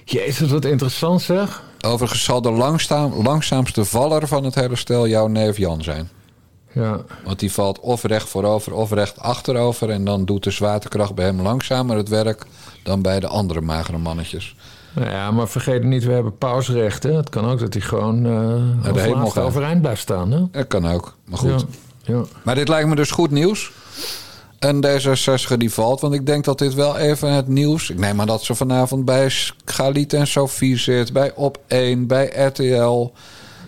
Jezus, 0.04 0.50
wat 0.50 0.64
interessant 0.64 1.22
zeg. 1.22 1.62
Overigens 1.86 2.24
zal 2.24 2.42
de 2.42 2.50
langzaam, 2.50 3.12
langzaamste 3.22 3.84
valler 3.84 4.28
van 4.28 4.44
het 4.44 4.54
hele 4.54 4.76
stel 4.76 5.08
jouw 5.08 5.26
neef 5.26 5.56
Jan 5.56 5.82
zijn. 5.82 6.08
Ja. 6.72 7.00
Want 7.24 7.38
die 7.38 7.52
valt 7.52 7.80
of 7.80 8.02
recht 8.02 8.28
voorover 8.28 8.74
of 8.74 8.90
recht 8.90 9.18
achterover. 9.18 9.90
En 9.90 10.04
dan 10.04 10.24
doet 10.24 10.44
de 10.44 10.50
zwaartekracht 10.50 11.14
bij 11.14 11.24
hem 11.24 11.40
langzamer 11.40 11.96
het 11.96 12.08
werk 12.08 12.46
dan 12.82 13.02
bij 13.02 13.20
de 13.20 13.26
andere 13.26 13.60
magere 13.60 13.98
mannetjes. 13.98 14.56
Nou 14.92 15.10
ja, 15.10 15.30
maar 15.30 15.48
vergeet 15.48 15.84
niet, 15.84 16.04
we 16.04 16.12
hebben 16.12 16.38
pauzerechten. 16.38 17.16
Het 17.16 17.28
kan 17.28 17.44
ook 17.44 17.58
dat 17.58 17.72
hij 17.72 17.82
gewoon 17.82 18.26
eh 18.26 18.94
hemel 18.94 19.16
laatste 19.16 19.38
gaat. 19.38 19.48
overeind 19.48 19.80
blijft 19.80 20.00
staan. 20.00 20.30
Hè? 20.30 20.42
Dat 20.50 20.66
kan 20.66 20.86
ook, 20.86 21.16
maar 21.24 21.38
goed. 21.38 21.66
Ja. 22.02 22.14
ja. 22.14 22.22
Maar 22.42 22.54
dit 22.54 22.68
lijkt 22.68 22.88
me 22.88 22.94
dus 22.94 23.10
goed 23.10 23.30
nieuws. 23.30 23.72
En 24.62 24.86
D66 24.86 25.56
die 25.56 25.72
valt, 25.72 26.00
want 26.00 26.14
ik 26.14 26.26
denk 26.26 26.44
dat 26.44 26.58
dit 26.58 26.74
wel 26.74 26.96
even 26.96 27.32
het 27.32 27.48
nieuws... 27.48 27.90
Ik 27.90 27.98
neem 27.98 28.20
aan 28.20 28.26
dat 28.26 28.42
ze 28.42 28.54
vanavond 28.54 29.04
bij 29.04 29.30
Galit 29.64 30.12
en 30.12 30.26
Sophie 30.26 30.78
zit, 30.78 31.12
bij 31.12 31.32
Op1, 31.32 31.98
bij 31.98 32.26
RTL. 32.26 33.12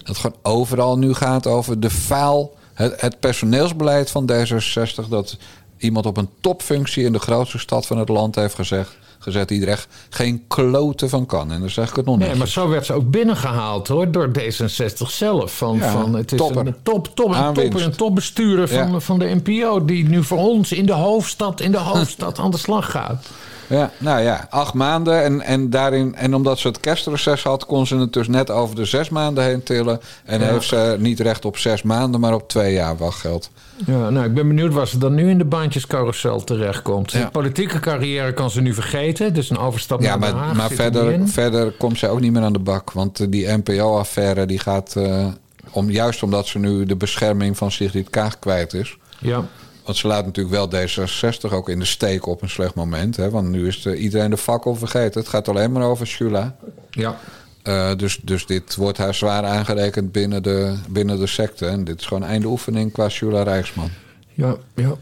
Dat 0.03 0.17
gewoon 0.17 0.37
overal 0.43 0.99
nu 0.99 1.15
gaat 1.15 1.47
over 1.47 1.81
de 1.81 1.91
faal... 1.91 2.55
Het, 2.75 3.01
het 3.01 3.21
personeelsbeleid 3.21 4.11
van 4.11 4.31
D66... 4.33 5.09
dat 5.09 5.37
iemand 5.79 6.07
op 6.07 6.17
een 6.17 6.29
topfunctie 6.41 7.05
in 7.05 7.13
de 7.13 7.19
grootste 7.19 7.59
stad 7.59 7.87
van 7.87 7.99
het 7.99 8.09
land 8.09 8.35
heeft 8.35 8.55
gezegd... 8.55 8.97
gezet 9.19 9.49
die 9.49 9.63
er 9.63 9.69
echt 9.69 9.87
geen 10.11 10.45
kloten 10.49 11.09
van 11.09 11.27
kan. 11.27 11.53
En 11.53 11.61
dan 11.61 11.71
zeg 11.71 11.91
ik 11.91 11.97
het 11.97 12.05
nog 12.07 12.19
niet. 12.19 12.27
Nee, 12.27 12.37
maar 12.37 12.49
zo 12.49 12.69
werd 12.69 12.87
ze 12.87 12.93
ook 12.93 13.11
binnengehaald 13.11 13.89
hoor, 13.89 14.11
door 14.11 14.31
D66 14.39 15.07
zelf. 15.07 15.57
Van, 15.57 15.77
Ja, 15.77 15.93
van, 15.93 16.15
het 16.15 16.33
is 16.33 16.39
topper. 16.39 16.67
een 16.67 16.77
top, 16.83 17.09
top, 17.15 17.35
een 17.35 17.53
topper, 17.55 17.83
een 17.83 17.97
topbestuurder 17.97 18.69
van, 18.69 18.93
Ja. 18.93 19.01
van 19.01 19.19
de 19.19 19.41
NPO... 19.45 19.85
die 19.85 20.09
nu 20.09 20.25
voor 20.25 20.39
ons 20.39 20.73
in 20.73 20.87
de 20.87 20.93
hoofdstad, 20.93 21.61
in 21.61 21.71
de 21.71 21.79
hoofdstad 21.79 22.39
aan 22.43 22.51
de 22.51 22.59
slag 22.59 22.91
gaat. 22.91 23.27
Ja, 23.67 23.91
nou 23.99 24.21
ja, 24.23 24.47
acht 24.51 24.75
maanden. 24.75 25.23
En, 25.23 25.41
en, 25.41 25.71
daarin, 25.71 26.15
en 26.15 26.35
omdat 26.35 26.59
ze 26.59 26.69
het 26.69 26.81
kerstreces 26.81 27.43
had, 27.43 27.67
kon 27.67 27.87
ze 27.87 27.97
het 27.97 28.13
dus 28.13 28.29
net 28.29 28.51
over 28.51 28.77
de 28.77 28.85
zes 28.85 29.09
maanden 29.09 29.45
heen 29.45 29.63
tillen. 29.63 30.01
En 30.25 30.41
Ja. 30.41 30.47
heeft 30.47 30.67
ze 30.67 30.97
niet 30.99 31.21
recht 31.21 31.45
op 31.45 31.57
zes 31.59 31.83
maanden, 31.83 32.21
maar 32.21 32.35
op 32.35 32.49
twee 32.49 32.73
jaar 32.73 32.97
wachtgeld. 32.97 33.51
Ja, 33.87 34.11
nou, 34.11 34.27
ik 34.27 34.35
ben 34.35 34.49
benieuwd 34.49 34.73
waar 34.73 34.87
ze 34.89 34.99
dan 34.99 35.15
nu 35.15 35.31
in 35.31 35.39
de 35.39 35.45
baantjescarousel 35.45 36.45
terechtkomt. 36.45 37.13
Ja. 37.13 37.21
De 37.25 37.31
politieke 37.31 37.81
carrière 37.81 38.33
kan 38.33 38.51
ze 38.51 38.61
nu 38.61 38.75
vergeten. 38.75 39.35
Dus 39.35 39.51
een 39.51 39.59
overstap 39.59 40.03
Ja, 40.03 40.17
naar 40.17 40.29
Den 40.31 40.57
maar, 40.57 40.71
er 40.71 40.77
verder, 40.77 41.29
verder 41.29 41.73
komt 41.73 41.99
ze 41.99 42.09
ook 42.09 42.21
niet 42.21 42.33
meer 42.33 42.43
aan 42.43 42.53
de 42.53 42.59
bak. 42.59 42.93
Want 42.93 43.21
eh, 43.21 43.27
die 43.31 43.47
NPO-affaire 43.49 44.47
die 44.47 44.59
gaat, 44.59 44.97
eh, 44.97 45.27
om, 45.71 45.91
juist 45.91 46.23
omdat 46.23 46.47
ze 46.47 46.59
nu 46.59 46.85
de 46.87 46.97
bescherming 46.97 47.57
van 47.57 47.71
Sigrid 47.71 48.11
Kaag 48.11 48.39
kwijt 48.39 48.73
is. 48.75 48.97
Ja, 49.19 49.45
Want 49.85 49.97
ze 49.97 50.07
laat 50.07 50.25
natuurlijk 50.27 50.55
wel 50.71 50.87
D66 50.87 51.53
ook 51.53 51.69
in 51.69 51.79
de 51.79 51.85
steek 51.85 52.27
op 52.27 52.43
een 52.43 52.51
slecht 52.51 52.75
moment. 52.75 53.17
Hè? 53.17 53.31
Want 53.31 53.49
nu 53.49 53.67
is 53.67 53.83
de, 53.83 53.97
iedereen 53.97 54.31
de 54.31 54.37
fakkel 54.37 54.75
vergeten. 54.75 55.21
Het 55.21 55.31
gaat 55.31 55.49
alleen 55.49 55.73
maar 55.73 55.83
over 55.83 56.07
Shula. 56.07 56.57
ja. 56.91 57.19
Eh, 57.63 57.95
dus, 57.97 58.19
dus 58.23 58.47
dit 58.47 58.75
wordt 58.77 58.99
haar 58.99 59.15
zwaar 59.15 59.45
aangerekend 59.45 60.13
binnen 60.13 60.43
de, 60.43 60.77
binnen 60.89 61.19
de 61.19 61.27
secte. 61.27 61.67
En 61.67 61.85
dit 61.85 62.01
is 62.01 62.07
gewoon 62.07 62.25
einde 62.25 62.47
oefening 62.47 62.93
qua 62.93 63.09
Shula 63.09 63.43
Rijksman. 63.43 63.91
ja, 64.35 64.57
ja. 64.75 64.95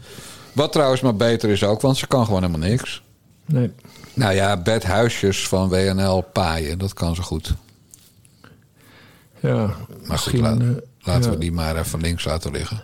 Wat 0.53 0.71
trouwens 0.71 1.01
maar 1.01 1.15
beter 1.15 1.49
is 1.49 1.63
ook, 1.63 1.81
want 1.81 1.97
ze 1.97 2.07
kan 2.07 2.25
gewoon 2.25 2.43
helemaal 2.43 2.69
niks. 2.69 3.01
Nee. 3.45 3.71
Nou 4.13 4.33
ja, 4.33 4.57
Bert 4.61 4.83
Huisjes 4.83 5.47
van 5.47 5.69
WNL 5.69 6.21
paaien, 6.21 6.79
dat 6.79 6.93
kan 6.93 7.15
ze 7.15 7.21
goed. 7.21 7.53
Ja, 9.39 9.53
Maar 9.55 9.69
goed, 9.69 10.07
misschien... 10.09 10.41
laat- 10.41 10.59
eh, 10.59 10.67
laten 11.03 11.23
ja. 11.23 11.29
we 11.29 11.37
die 11.37 11.51
maar 11.51 11.75
even 11.77 12.01
links 12.01 12.25
laten 12.25 12.51
liggen. 12.51 12.81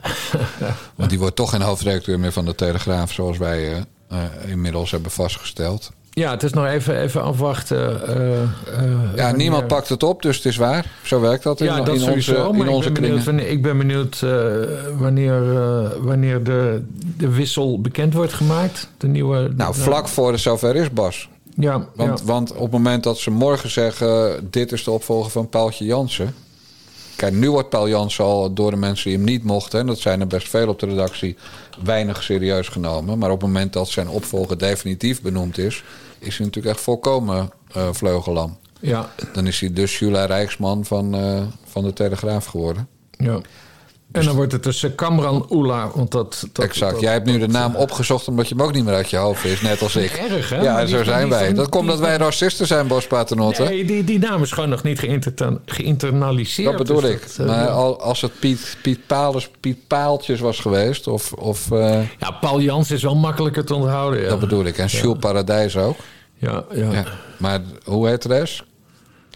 want 0.95 1.09
die 1.09 1.20
wordt 1.20 1.36
toch 1.36 1.49
geen 1.49 1.61
hoofdredacteur 1.61 2.20
meer 2.20 2.32
van 2.32 2.45
de 2.45 2.55
Telegraaf... 2.55 3.11
zoals 3.11 3.38
wij 3.38 3.72
eh, 3.74 3.82
eh, 4.07 4.49
inmiddels 4.49 4.91
hebben 4.91 5.11
vastgesteld. 5.11 5.91
Ja, 6.09 6.32
het 6.32 6.43
is 6.43 6.53
nog 6.53 6.65
even, 6.65 7.01
even 7.01 7.24
afwachten. 7.24 8.07
eh, 8.78 9.15
Ja, 9.15 9.32
niemand 9.32 9.67
pakt 9.67 9.89
het 9.89 10.03
op, 10.03 10.22
dus 10.22 10.36
het 10.36 10.45
is 10.45 10.57
waar. 10.57 10.86
Zo 11.03 11.22
werkt 11.22 11.43
dat 11.43 11.59
in, 11.59 11.65
Ja, 11.65 11.82
dat 11.82 11.95
in 11.95 12.01
sowieso. 12.01 12.47
onze, 12.47 12.61
in 12.63 12.67
onze 12.70 12.88
ik 12.88 12.93
ben 12.93 13.01
benieuwd, 13.03 13.24
wanneer, 13.26 13.47
ik 13.47 13.61
ben 13.61 13.78
benieuwd 13.78 14.20
wanneer, 14.97 15.41
wanneer 16.03 16.43
de, 16.43 16.84
de 17.17 17.30
wissel 17.30 17.82
bekend 17.82 18.13
wordt 18.13 18.34
gemaakt. 18.34 18.89
De 18.97 19.07
nieuwe... 19.07 19.51
Nou, 19.55 19.76
vlak 19.76 20.07
voor 20.07 20.32
het 20.32 20.41
zover 20.41 20.76
is 20.76 20.91
Bas. 20.91 21.30
Ja, 21.55 21.88
Want, 21.95 22.20
ja. 22.20 22.26
want 22.26 22.51
op 22.51 22.61
het 22.61 22.72
moment 22.72 23.03
dat 23.03 23.17
ze 23.17 23.32
morgen 23.32 23.70
zeggen... 23.70 24.47
dit 24.49 24.72
is 24.72 24.84
de 24.84 24.91
opvolger 24.91 25.32
van 25.32 25.49
Paaltje 25.49 25.86
Jansen... 25.86 26.34
Kijk, 27.20 27.34
nu 27.34 27.51
wordt 27.51 27.70
Paul 27.70 27.89
Jansen 27.89 28.24
al 28.24 28.53
door 28.53 28.72
de 28.72 28.78
mensen 28.78 29.09
die 29.09 29.17
hem 29.17 29.28
niet 29.28 29.43
mochten... 29.43 29.80
en 29.80 29.86
dat 29.86 29.99
zijn 29.99 30.20
er 30.20 30.28
best 30.28 30.49
veel 30.49 30.67
op 30.67 30.80
de 30.80 30.86
redactie... 30.86 31.38
weinig 31.84 32.24
serieus 32.24 32.67
genomen. 32.67 33.17
Maar 33.17 33.32
op 33.32 33.41
het 33.41 33.47
moment 33.47 33.74
dat 33.74 33.88
zijn 33.88 34.07
opvolger 34.07 34.57
definitief 34.57 35.22
benoemd 35.22 35.57
is... 35.57 35.84
is 36.20 36.38
hij 36.38 36.45
natuurlijk 36.45 36.76
echt 36.76 36.84
volkomen 36.84 37.51
eh, 37.72 37.88
vleugellam. 37.91 38.57
ja, 38.80 39.09
Dan 39.34 39.47
is 39.47 39.59
hij 39.59 39.74
dus 39.74 39.99
Jula 39.99 40.26
Rijksman 40.26 40.86
van, 40.86 41.15
eh, 41.15 41.41
van 41.65 41.84
de 41.84 41.93
Telegraaf 41.93 42.45
geworden. 42.45 42.88
ja. 43.17 43.41
En 44.12 44.26
dan 44.26 44.36
wordt 44.36 44.51
het 44.51 44.62
tussen 44.64 44.95
Kamran 44.95 45.45
Oela, 45.49 45.89
want 45.95 46.12
dat... 46.12 46.47
dat 46.53 46.66
exact. 46.66 46.91
dat- 46.91 47.01
Jij 47.01 47.12
hebt 47.14 47.26
nu 47.26 47.39
de 47.39 47.47
naam 47.47 47.76
opgezocht 47.76 48.28
omdat 48.28 48.47
je 48.47 48.55
hem 48.55 48.64
ook 48.64 48.74
niet 48.74 48.84
meer 48.86 48.93
uit 48.93 49.10
je 49.10 49.18
hoofd 49.18 49.45
is, 49.45 49.62
net 49.62 49.82
als 49.82 49.95
ik. 49.95 50.12
Erg, 50.12 50.49
hè? 50.49 50.62
Ja, 50.62 50.86
zo 50.86 51.03
zijn 51.03 51.30
wij. 51.30 51.53
Dat 51.53 51.70
komt 51.70 51.88
dat 51.88 51.99
wij 51.99 52.18
racisten 52.18 52.68
zijn, 52.68 52.88
Bos 52.88 53.07
Paternotte. 53.07 53.64
Nee, 53.64 53.86
die, 53.86 54.03
die 54.03 54.20
naam 54.20 54.41
is 54.41 54.51
gewoon 54.51 54.70
nog 54.70 54.84
niet 54.84 54.99
geïnter- 54.99 55.57
geïnternaliseerd. 55.66 56.70
Dat 56.70 56.78
bedoel 56.88 57.01
Dus 57.01 57.12
ik. 57.12 57.22
dat, 57.22 57.38
eh, 57.39 57.45
Maar 57.45 57.68
al, 57.70 58.01
als 58.01 58.22
het 58.22 58.39
Piet, 58.39 58.78
Piet, 58.82 59.07
Paalers, 59.07 59.49
Piet 59.60 59.88
Paaltjes 59.88 60.39
was 60.39 60.60
geweest, 60.60 61.07
of, 61.07 61.34
of 61.34 61.72
eh, 61.72 62.01
Ja, 62.20 62.32
Paul 62.32 62.60
Jans 62.62 62.91
is 62.91 63.03
wel 63.03 63.16
makkelijker 63.16 63.66
te 63.66 63.76
onthouden. 63.76 64.22
Ja. 64.22 64.30
dat 64.30 64.39
bedoel 64.39 64.66
ik. 64.66 64.78
En 64.78 64.88
Jules 64.88 65.18
Paradijs 65.20 65.78
ook. 65.78 65.97
Ja, 66.38 66.64
ja. 66.74 66.91
Ja. 66.91 67.03
Maar 67.38 67.60
hoe 67.84 68.07
heet 68.07 68.22
de 68.22 68.28
rest? 68.30 68.64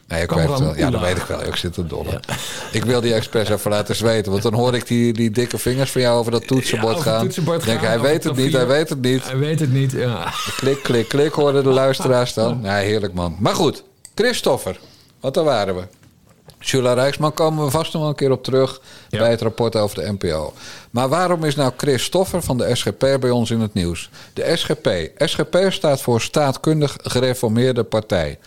Nee, 0.07 0.21
ik 0.21 0.31
weet 0.31 0.49
het 0.49 0.59
wel. 0.59 0.75
Ja, 0.77 0.89
dat 0.89 1.01
weet 1.01 1.17
ik 1.17 1.23
wel. 1.23 1.43
Ik 1.45 1.55
zit 1.55 1.73
te 1.73 1.85
dollen. 1.87 2.19
Ik 2.71 2.83
wil 2.85 3.01
die 3.01 3.13
expres 3.13 3.49
even 3.49 3.71
laten 3.71 3.95
zweten. 3.95 4.31
Want 4.31 4.43
dan 4.43 4.53
hoor 4.53 4.75
ik 4.75 4.87
die, 4.87 5.13
die 5.13 5.31
dikke 5.31 5.57
vingers 5.57 5.91
van 5.91 6.01
jou 6.01 6.19
over 6.19 6.31
dat 6.31 6.47
toetsenbord 6.47 6.93
Ja, 6.93 6.99
over 6.99 7.11
gaan. 7.11 7.21
toetsenbord 7.21 7.65
denk, 7.65 7.79
gaan, 7.79 7.87
hij 7.87 7.99
weet 7.99 8.23
het 8.23 8.35
niet, 8.35 8.53
hij 8.53 8.67
weet 8.67 8.89
het 8.89 9.01
niet. 9.01 9.23
Hij 9.23 9.37
weet 9.37 9.59
het 9.59 9.71
niet, 9.73 9.91
ja. 9.91 10.33
Klik, 10.55 10.83
klik, 10.83 11.07
klik, 11.07 11.33
hoorden 11.33 11.63
de 11.63 11.69
luisteraars 11.69 12.33
dan. 12.33 12.61
Nee, 12.61 12.85
heerlijk 12.85 13.13
man. 13.13 13.35
Maar 13.39 13.55
goed, 13.55 13.83
Christoffer. 14.15 14.79
Want 15.19 15.33
daar 15.33 15.43
waren 15.43 15.75
we. 15.75 15.83
Jula 16.59 16.93
Rijksman 16.93 17.33
komen 17.33 17.65
we 17.65 17.71
vast 17.71 17.93
nog 17.93 18.01
wel 18.01 18.09
een 18.11 18.17
keer 18.17 18.31
op 18.31 18.43
terug 18.43 18.81
Ja. 19.09 19.19
bij 19.19 19.29
het 19.29 19.41
rapport 19.41 19.75
over 19.75 19.95
de 20.03 20.11
NPO. 20.11 20.53
Maar 20.89 21.09
waarom 21.09 21.43
is 21.43 21.55
nou 21.55 21.71
Christoffer 21.77 22.41
van 22.41 22.57
de 22.57 22.75
SGP 22.75 23.17
bij 23.19 23.29
ons 23.29 23.51
in 23.51 23.59
het 23.59 23.73
nieuws? 23.73 24.09
De 24.33 24.51
SGP. 24.55 24.89
SGP 25.17 25.57
staat 25.69 26.01
voor 26.01 26.21
Staatkundig 26.21 26.95
Gereformeerde 27.01 27.83
Partij. 27.83 28.39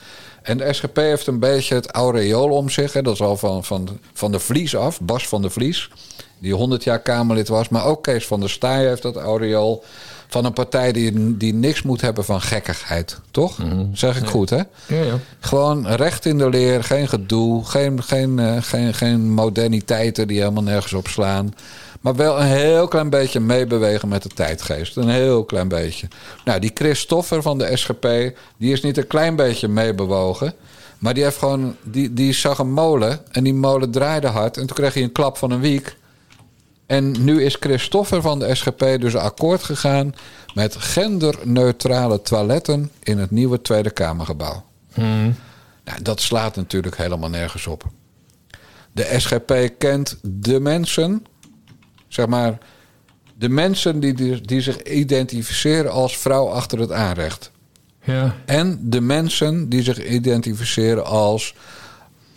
En 0.47 0.59
de 0.59 0.73
SGP 0.73 0.97
heeft 0.97 1.27
een 1.27 1.39
beetje 1.39 1.75
het 1.75 1.91
aureool 1.91 2.49
om 2.49 2.69
zich. 2.69 2.93
Hè. 2.93 3.03
Dat 3.03 3.15
is 3.15 3.21
al 3.21 3.37
van, 3.37 3.65
van, 3.65 3.89
van 4.13 4.33
de 4.33 4.39
Vlies 4.39 4.77
af, 4.77 5.01
Bas 5.01 5.29
van 5.29 5.43
de 5.43 5.51
Vlies. 5.51 5.91
Die 6.39 6.55
100 6.55 6.85
jaar 6.85 7.01
Kamerlid 7.01 7.49
was. 7.49 7.69
Maar 7.69 7.85
ook 7.85 8.03
Kees 8.03 8.27
van 8.27 8.41
der 8.41 8.51
Staaij 8.51 8.87
heeft 8.87 9.03
dat 9.03 9.17
aureool. 9.17 9.85
Van 10.29 10.45
een 10.45 10.53
partij 10.53 10.93
die, 10.93 11.37
die 11.37 11.55
niks 11.55 11.83
moet 11.83 12.01
hebben 12.01 12.25
van 12.25 12.41
gekkigheid. 12.41 13.21
Toch? 13.31 13.59
Zeg 13.93 14.21
ik 14.21 14.27
goed, 14.27 14.51
hè? 14.51 14.57
ja, 14.57 15.03
ja. 15.03 15.19
Gewoon 15.41 15.87
recht 15.87 16.27
in 16.27 16.39
de 16.39 16.49
leer, 16.49 16.85
geen 16.85 17.09
gedoe, 17.09 17.65
geen, 17.65 18.03
geen, 18.03 18.39
eh, 18.39 18.57
geen, 18.61 18.95
geen 18.95 19.33
moderniteiten 19.33 20.29
die 20.29 20.39
helemaal 20.39 20.63
nergens 20.63 20.93
op 20.93 21.09
slaan. 21.09 21.55
Maar 22.07 22.17
wel 22.17 22.41
een 22.41 22.47
heel 22.47 22.89
klein 22.89 23.11
beetje 23.11 23.41
meebewegen 23.41 24.09
met 24.09 24.23
de 24.23 24.29
tijdgeest. 24.29 24.97
Een 24.97 25.09
heel 25.09 25.45
klein 25.45 25.69
beetje. 25.69 26.09
Nou, 26.45 26.61
die 26.61 26.71
Christoffer 26.75 27.43
van 27.43 27.59
de 27.59 27.77
SGP, 27.77 28.09
die 28.57 28.73
is 28.73 28.83
niet 28.83 28.97
een 28.97 29.07
klein 29.07 29.37
beetje 29.37 29.69
meebewogen. 29.69 30.55
Maar 30.99 31.15
die, 31.15 31.23
heeft 31.23 31.37
gewoon, 31.37 31.77
die, 31.83 32.13
die 32.13 32.33
zag 32.33 32.59
een 32.59 32.73
molen 32.73 33.21
en 33.31 33.45
die 33.45 33.55
molen 33.55 33.91
draaide 33.91 34.27
hard. 34.27 34.57
En 34.57 34.67
toen 34.67 34.77
kreeg 34.77 34.95
hij 34.95 35.03
een 35.03 35.13
klap 35.13 35.37
van 35.37 35.51
een 35.51 35.61
wiek. 35.61 35.97
En 36.87 37.25
nu 37.25 37.45
is 37.45 37.57
Christoffer 37.61 38.23
van 38.23 38.39
de 38.39 38.55
SGP 38.55 39.01
dus 39.01 39.17
akkoord 39.17 39.63
gegaan 39.63 40.15
met 40.55 40.77
genderneutrale 40.77 42.23
toiletten 42.23 42.91
in 43.03 43.19
het 43.19 43.31
nieuwe 43.31 43.63
Tweede 43.63 43.91
Kamergebouw. 43.91 44.65
Nou, 44.95 46.03
dat 46.03 46.21
slaat 46.21 46.57
natuurlijk 46.57 46.97
helemaal 46.97 47.31
nergens 47.31 47.67
op. 47.67 47.85
De 48.93 49.15
SGP 49.17 49.79
kent 49.79 50.19
de 50.23 50.61
mensen, 50.61 51.27
zeg 52.17 52.27
maar, 52.27 52.59
de 53.39 53.49
mensen 53.49 54.01
die, 54.01 54.41
die, 54.41 54.61
zich 54.61 54.83
identificeren 54.83 55.91
als 55.91 56.19
vrouw 56.19 56.49
achter 56.49 56.79
het 56.79 56.93
aanrecht. 56.93 57.51
ja. 58.05 58.37
En 58.47 58.79
de 58.83 59.01
mensen 59.01 59.69
die 59.69 59.83
zich 59.83 60.05
identificeren 60.05 61.05
als 61.05 61.55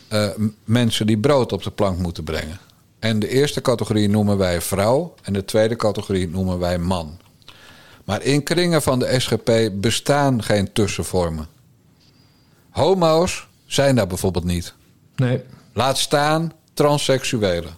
eh, 0.07 0.27
mensen 0.63 1.07
die 1.07 1.17
brood 1.17 1.51
op 1.51 1.63
de 1.63 1.71
plank 1.71 1.97
moeten 1.99 2.23
brengen. 2.23 2.59
En 2.99 3.19
de 3.19 3.29
eerste 3.29 3.61
categorie 3.61 4.09
noemen 4.09 4.37
wij 4.37 4.61
vrouw 4.61 5.13
en 5.23 5.33
de 5.33 5.45
tweede 5.45 5.75
categorie 5.75 6.29
noemen 6.29 6.59
wij 6.59 6.77
man. 6.77 7.19
Maar 8.05 8.23
in 8.23 8.43
kringen 8.43 8.81
van 8.81 8.99
de 8.99 9.19
SGP 9.19 9.51
bestaan 9.73 10.43
geen 10.43 10.73
tussenvormen. 10.73 11.47
Homo's 12.69 13.47
zijn 13.65 13.95
daar 13.95 14.07
bijvoorbeeld 14.07 14.45
niet. 14.45 14.73
Nee. 15.15 15.41
Laat 15.73 15.97
staan 15.97 16.51
transseksuelen. 16.73 17.73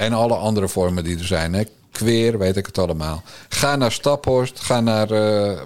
En 0.00 0.12
alle 0.12 0.34
andere 0.34 0.68
vormen 0.68 1.04
die 1.04 1.18
er 1.18 1.24
zijn. 1.24 1.52
Hè. 1.52 1.62
Queer, 1.92 2.38
weet 2.38 2.56
ik 2.56 2.66
het 2.66 2.78
allemaal. 2.78 3.22
Ga 3.48 3.76
naar 3.76 3.92
Staphorst, 3.92 4.60
ga 4.60 4.80
naar, 4.80 5.10
eh, 5.10 5.60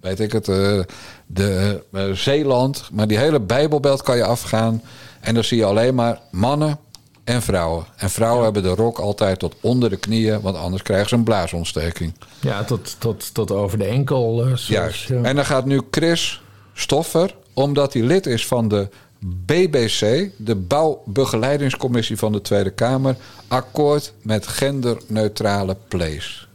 weet 0.00 0.20
ik 0.20 0.32
het, 0.32 0.48
eh, 0.48 0.80
de, 1.26 1.82
eh, 1.92 2.10
Zeeland. 2.10 2.88
Maar 2.92 3.06
die 3.06 3.18
hele 3.18 3.40
Bijbelbelt 3.40 4.02
kan 4.02 4.16
je 4.16 4.24
afgaan. 4.24 4.82
En 5.20 5.34
dan 5.34 5.44
zie 5.44 5.58
je 5.58 5.64
alleen 5.64 5.94
maar 5.94 6.20
mannen 6.30 6.78
en 7.24 7.42
vrouwen. 7.42 7.84
En 7.96 8.10
vrouwen 8.10 8.44
hebben 8.44 8.62
de 8.62 8.68
rok 8.74 8.98
altijd 8.98 9.38
tot 9.38 9.54
onder 9.60 9.90
de 9.90 9.96
knieën, 9.96 10.40
want 10.40 10.56
anders 10.56 10.82
krijgen 10.82 11.08
ze 11.08 11.14
een 11.14 11.24
blaasontsteking. 11.24 12.14
Ja, 12.40 12.64
tot, 12.64 12.96
tot, 13.00 13.34
tot 13.34 13.50
over 13.50 13.78
de 13.78 13.84
enkel. 13.84 14.34
zoals, 14.36 14.66
Juist. 14.66 15.08
ja. 15.08 15.22
En 15.22 15.36
dan 15.36 15.44
gaat 15.44 15.64
nu 15.64 15.80
Chris 15.90 16.42
Stoffer, 16.74 17.36
omdat 17.54 17.92
hij 17.92 18.02
lid 18.02 18.26
is 18.26 18.46
van 18.46 18.68
de 18.68 18.88
BBC, 19.20 20.30
de 20.36 20.54
Bouwbegeleidingscommissie 20.54 22.16
van 22.16 22.32
de 22.32 22.40
Tweede 22.40 22.70
Kamer, 22.70 23.16
akkoord 23.48 24.12
met 24.22 24.46
genderneutrale 24.46 25.76
plays. 25.88 26.48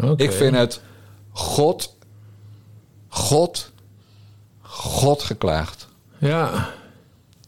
Oké. 0.00 0.22
Ik 0.22 0.32
vind 0.32 0.56
het 0.56 0.80
God, 1.30 1.94
God, 3.08 3.72
God 4.60 5.22
geklaagd. 5.22 5.88
Ja. 6.18 6.70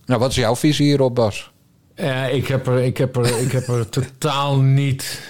Nou, 0.06 0.20
wat 0.20 0.30
is 0.30 0.36
jouw 0.36 0.56
visie 0.56 0.86
hierop, 0.86 1.14
Bas? 1.14 1.50
Ja, 1.94 2.26
ik 2.26 2.46
heb 2.46 2.66
er, 2.66 2.78
ik 2.78 2.96
heb 2.96 3.16
er, 3.16 3.40
ik 3.40 3.52
heb 3.52 3.68
er 3.68 3.88
totaal 3.98 4.60
niet. 4.60 5.20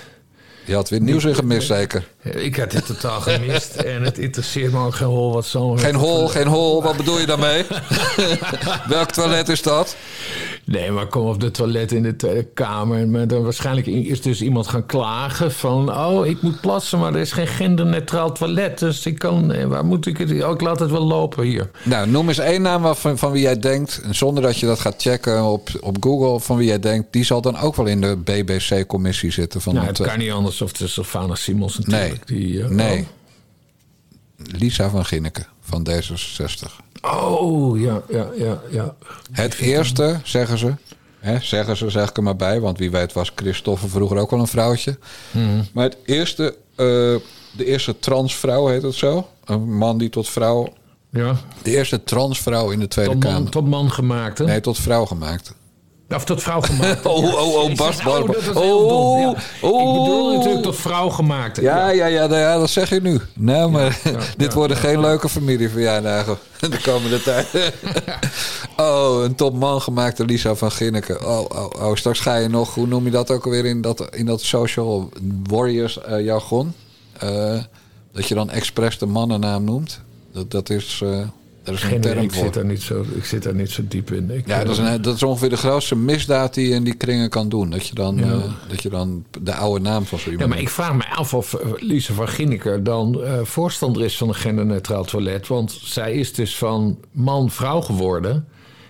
Je 0.67 0.75
had 0.75 0.89
weer 0.89 1.01
nieuws 1.01 1.25
in 1.25 1.35
gemist, 1.35 1.67
zeker. 1.67 2.09
Ik 2.23 2.57
had 2.57 2.71
dit 2.71 2.87
totaal 2.87 3.21
gemist 3.21 3.75
en 3.77 4.03
het 4.03 4.19
interesseert 4.19 4.73
me 4.73 4.79
ook 4.87 4.95
geen 4.95 5.07
hol 5.09 5.33
wat 5.33 5.47
zo'n. 5.47 5.79
Geen 5.79 5.95
hol, 5.95 6.29
geen 6.29 6.47
hol. 6.47 6.83
Wat 6.83 6.97
bedoel 6.97 7.19
je 7.19 7.27
daarmee? 7.27 7.65
Welk 8.89 9.11
toilet 9.11 9.49
is 9.49 9.63
dat? 9.63 9.97
Nee, 10.65 10.91
maar 10.91 11.07
kom 11.07 11.27
op 11.27 11.41
de 11.41 11.51
toilet 11.51 11.93
in 11.93 12.03
de 12.03 12.17
Tweede 12.17 12.45
Kamer. 12.55 13.09
Maar 13.09 13.27
dan 13.29 13.43
waarschijnlijk 13.43 13.87
is 13.87 14.23
dus 14.23 14.43
iemand 14.43 14.67
gaan 14.69 14.87
klagen 14.87 15.53
van... 15.53 15.97
oh, 15.99 16.27
ik 16.27 16.43
moet 16.43 16.61
plassen, 16.61 16.99
maar 16.99 17.15
er 17.15 17.21
is 17.21 17.33
geen 17.33 17.47
genderneutraal 17.47 18.33
toilet. 18.33 18.79
Dus 18.79 19.07
ik 19.07 19.19
kan... 19.19 19.53
eh, 19.53 19.65
Waar 19.67 19.85
moet 19.85 20.07
ik 20.07 20.19
het... 20.19 20.43
Oh, 20.45 20.51
ik 20.51 20.61
laat 20.61 20.81
het 20.81 20.91
wel 20.91 21.05
lopen 21.05 21.45
hier. 21.45 21.71
Nou, 21.83 22.09
noem 22.09 22.29
eens 22.29 22.39
één 22.39 22.63
naam 22.63 22.83
waarvan- 22.83 23.19
van 23.19 23.33
wie 23.33 23.43
jij 23.43 23.59
denkt, 23.59 24.01
en 24.05 24.15
zonder 24.15 24.43
dat 24.43 24.59
je 24.59 24.67
dat 24.67 24.81
gaat 24.81 25.03
checken 25.03 25.45
op, 25.45 25.69
op 25.81 25.97
Google, 26.01 26.41
van 26.41 26.57
wie 26.57 26.67
jij 26.67 26.79
denkt, 26.81 27.13
die 27.13 27.25
zal 27.25 27.41
dan 27.41 27.59
ook 27.59 27.77
wel 27.77 27.87
in 27.87 28.01
de 28.01 28.17
BBC-commissie 28.17 29.31
zitten. 29.33 29.61
Van 29.61 29.75
Nou, 29.75 29.87
het, 29.87 29.99
het 29.99 30.07
eh, 30.07 30.13
kan 30.13 30.23
niet 30.23 30.33
anders 30.33 30.61
of 30.63 30.69
het 30.73 30.81
is 30.81 30.93
Sylvana 30.93 31.35
Simons 31.35 31.79
nee, 31.79 32.12
Die, 32.25 32.63
eh, 32.63 32.69
nee. 32.69 33.07
Lisa 34.37 34.89
van 34.91 35.05
Ginneken 35.05 35.47
van 35.61 35.87
D66. 35.91 36.81
Oh, 37.03 37.81
ja, 37.81 38.03
ja, 38.09 38.29
ja, 38.37 38.61
ja. 38.71 38.95
Het 39.33 39.55
eerste, 39.55 40.21
zeggen 40.25 40.59
ze, 40.59 40.75
hè, 41.19 41.41
zeggen 41.41 41.77
ze, 41.77 41.91
zeg 41.91 42.09
ik 42.09 42.17
er 42.17 42.23
maar 42.23 42.37
bij, 42.37 42.61
want 42.61 42.79
wie 42.79 42.91
weet 42.91 43.13
was 43.13 43.33
Christophe 43.35 43.89
vroeger 43.89 44.17
ook 44.17 44.31
wel 44.31 44.41
een 44.41 44.47
vrouwtje. 44.47 44.99
Mhm. 45.31 45.63
Maar 45.73 45.85
het 45.85 45.97
eerste, 46.05 46.57
eh, 46.71 46.87
de 47.57 47.65
eerste 47.65 47.99
transvrouw 47.99 48.67
heet 48.67 48.83
het 48.83 48.95
zo, 48.95 49.29
een 49.45 49.77
man 49.77 49.99
die 49.99 50.09
tot 50.11 50.29
vrouw, 50.29 50.73
Ja, 51.11 51.37
de 51.63 51.71
eerste 51.77 52.05
transvrouw 52.05 52.71
in 52.71 52.81
de 52.81 52.89
Tweede 52.89 53.13
tot 53.13 53.23
man, 53.23 53.33
Kamer. 53.33 53.51
tot 53.51 53.69
man 53.69 53.91
gemaakt, 53.93 54.39
hè? 54.39 54.45
Nee, 54.45 54.61
tot 54.61 54.79
vrouw 54.79 55.05
gemaakt. 55.05 55.55
Of 56.15 56.25
tot 56.25 56.43
vrouw 56.43 56.61
gemaakt. 56.61 57.05
Oh, 57.13 57.35
oh, 57.35 57.55
oh, 57.55 57.75
Bas, 57.75 57.99
oh. 58.07 59.19
Ja. 59.21 59.35
Oh, 59.61 59.81
Ik 59.81 59.99
bedoel 59.99 60.27
oh. 60.27 60.37
natuurlijk 60.37 60.63
tot 60.63 60.77
vrouw 60.77 61.09
gemaakt. 61.09 61.61
Ja, 61.61 61.91
ja, 61.91 62.07
ja, 62.07 62.27
nou 62.27 62.41
ja, 62.41 62.59
dat 62.59 62.71
zeg 62.71 62.91
je 62.91 63.01
nu. 63.01 63.21
Nou, 63.35 63.71
maar 63.71 64.01
dit 64.37 64.53
worden 64.53 64.77
geen 64.77 65.01
leuke 65.01 65.29
familieverjaardagen 65.29 66.39
de 66.61 66.81
komende 66.83 67.23
tijd. 67.23 67.73
oh, 68.77 69.23
een 69.23 69.35
topman 69.35 69.81
gemaakte 69.83 70.25
Lisa 70.25 70.55
van 70.55 70.73
Ginneken. 70.73 71.29
Oh, 71.29 71.45
oh, 71.49 71.89
oh, 71.89 71.95
straks 71.95 72.21
ga 72.21 72.37
je 72.37 72.49
nog, 72.49 72.75
hoe 72.75 72.87
noem 72.87 73.05
je 73.05 73.11
dat 73.11 73.31
ook 73.31 73.45
alweer 73.45 73.65
in 73.65 73.81
dat, 73.81 74.15
in 74.15 74.27
dat 74.27 74.41
social 74.41 75.09
warriors 75.49 76.01
eh, 76.01 76.25
jargon? 76.25 76.75
Eh, 77.19 77.59
dat 78.13 78.29
je 78.29 78.35
dan 78.35 78.51
expres 78.51 78.99
de 78.99 79.07
mannennaam 79.07 79.65
noemt. 79.65 80.01
Dat, 80.33 80.51
dat 80.51 80.71
is, 80.71 81.01
eh 81.05 81.21
daar 81.63 81.75
is 81.75 81.83
een 81.83 81.89
Geen, 81.89 82.01
term 82.01 82.19
ik, 82.19 82.33
voor. 82.33 82.45
zit 82.45 82.55
daar 82.55 82.65
niet 82.65 82.83
zo, 82.83 83.05
ik 83.15 83.25
zit 83.25 83.43
daar 83.43 83.55
niet 83.55 83.71
zo 83.71 83.83
diep 83.89 84.13
in. 84.13 84.31
Ik, 84.31 84.47
Ja, 84.47 84.65
dat 84.65 84.73
is, 84.73 84.79
eh, 84.79 84.93
een, 84.93 85.03
dat 85.03 85.15
is 85.15 85.23
ongeveer 85.23 85.49
de 85.49 85.57
grootste 85.57 85.97
misdaad 85.97 86.55
die 86.55 86.69
je 86.69 86.75
in 86.75 86.85
die 86.85 86.95
kringen 86.95 87.29
kan 87.29 87.49
doen. 87.49 87.71
Dat 87.71 87.87
je 87.87 87.95
dan, 87.95 88.17
Ja. 88.17 88.23
eh, 88.25 88.43
dat 88.69 88.83
je 88.83 88.89
dan 88.89 89.25
de 89.43 89.55
oude 89.55 89.81
naam 89.85 90.05
van 90.07 90.19
zo 90.19 90.25
Ja, 90.25 90.31
iemand 90.31 90.51
maar 90.51 90.61
ik 90.61 90.69
vraag 90.69 90.95
me 90.95 91.05
af 91.17 91.35
of 91.35 91.55
eh, 91.55 91.71
Lise 91.77 92.13
van 92.15 92.29
Ginneker 92.29 92.85
dan 92.85 93.21
voorstander 93.43 94.05
is 94.05 94.17
van 94.17 94.29
een 94.29 94.35
genderneutraal 94.35 95.05
toilet. 95.05 95.47
Want 95.47 95.79
zij 95.83 96.13
is 96.13 96.33
dus 96.33 96.57
van 96.57 96.99
man-vrouw 97.13 97.81
geworden. 97.81 98.47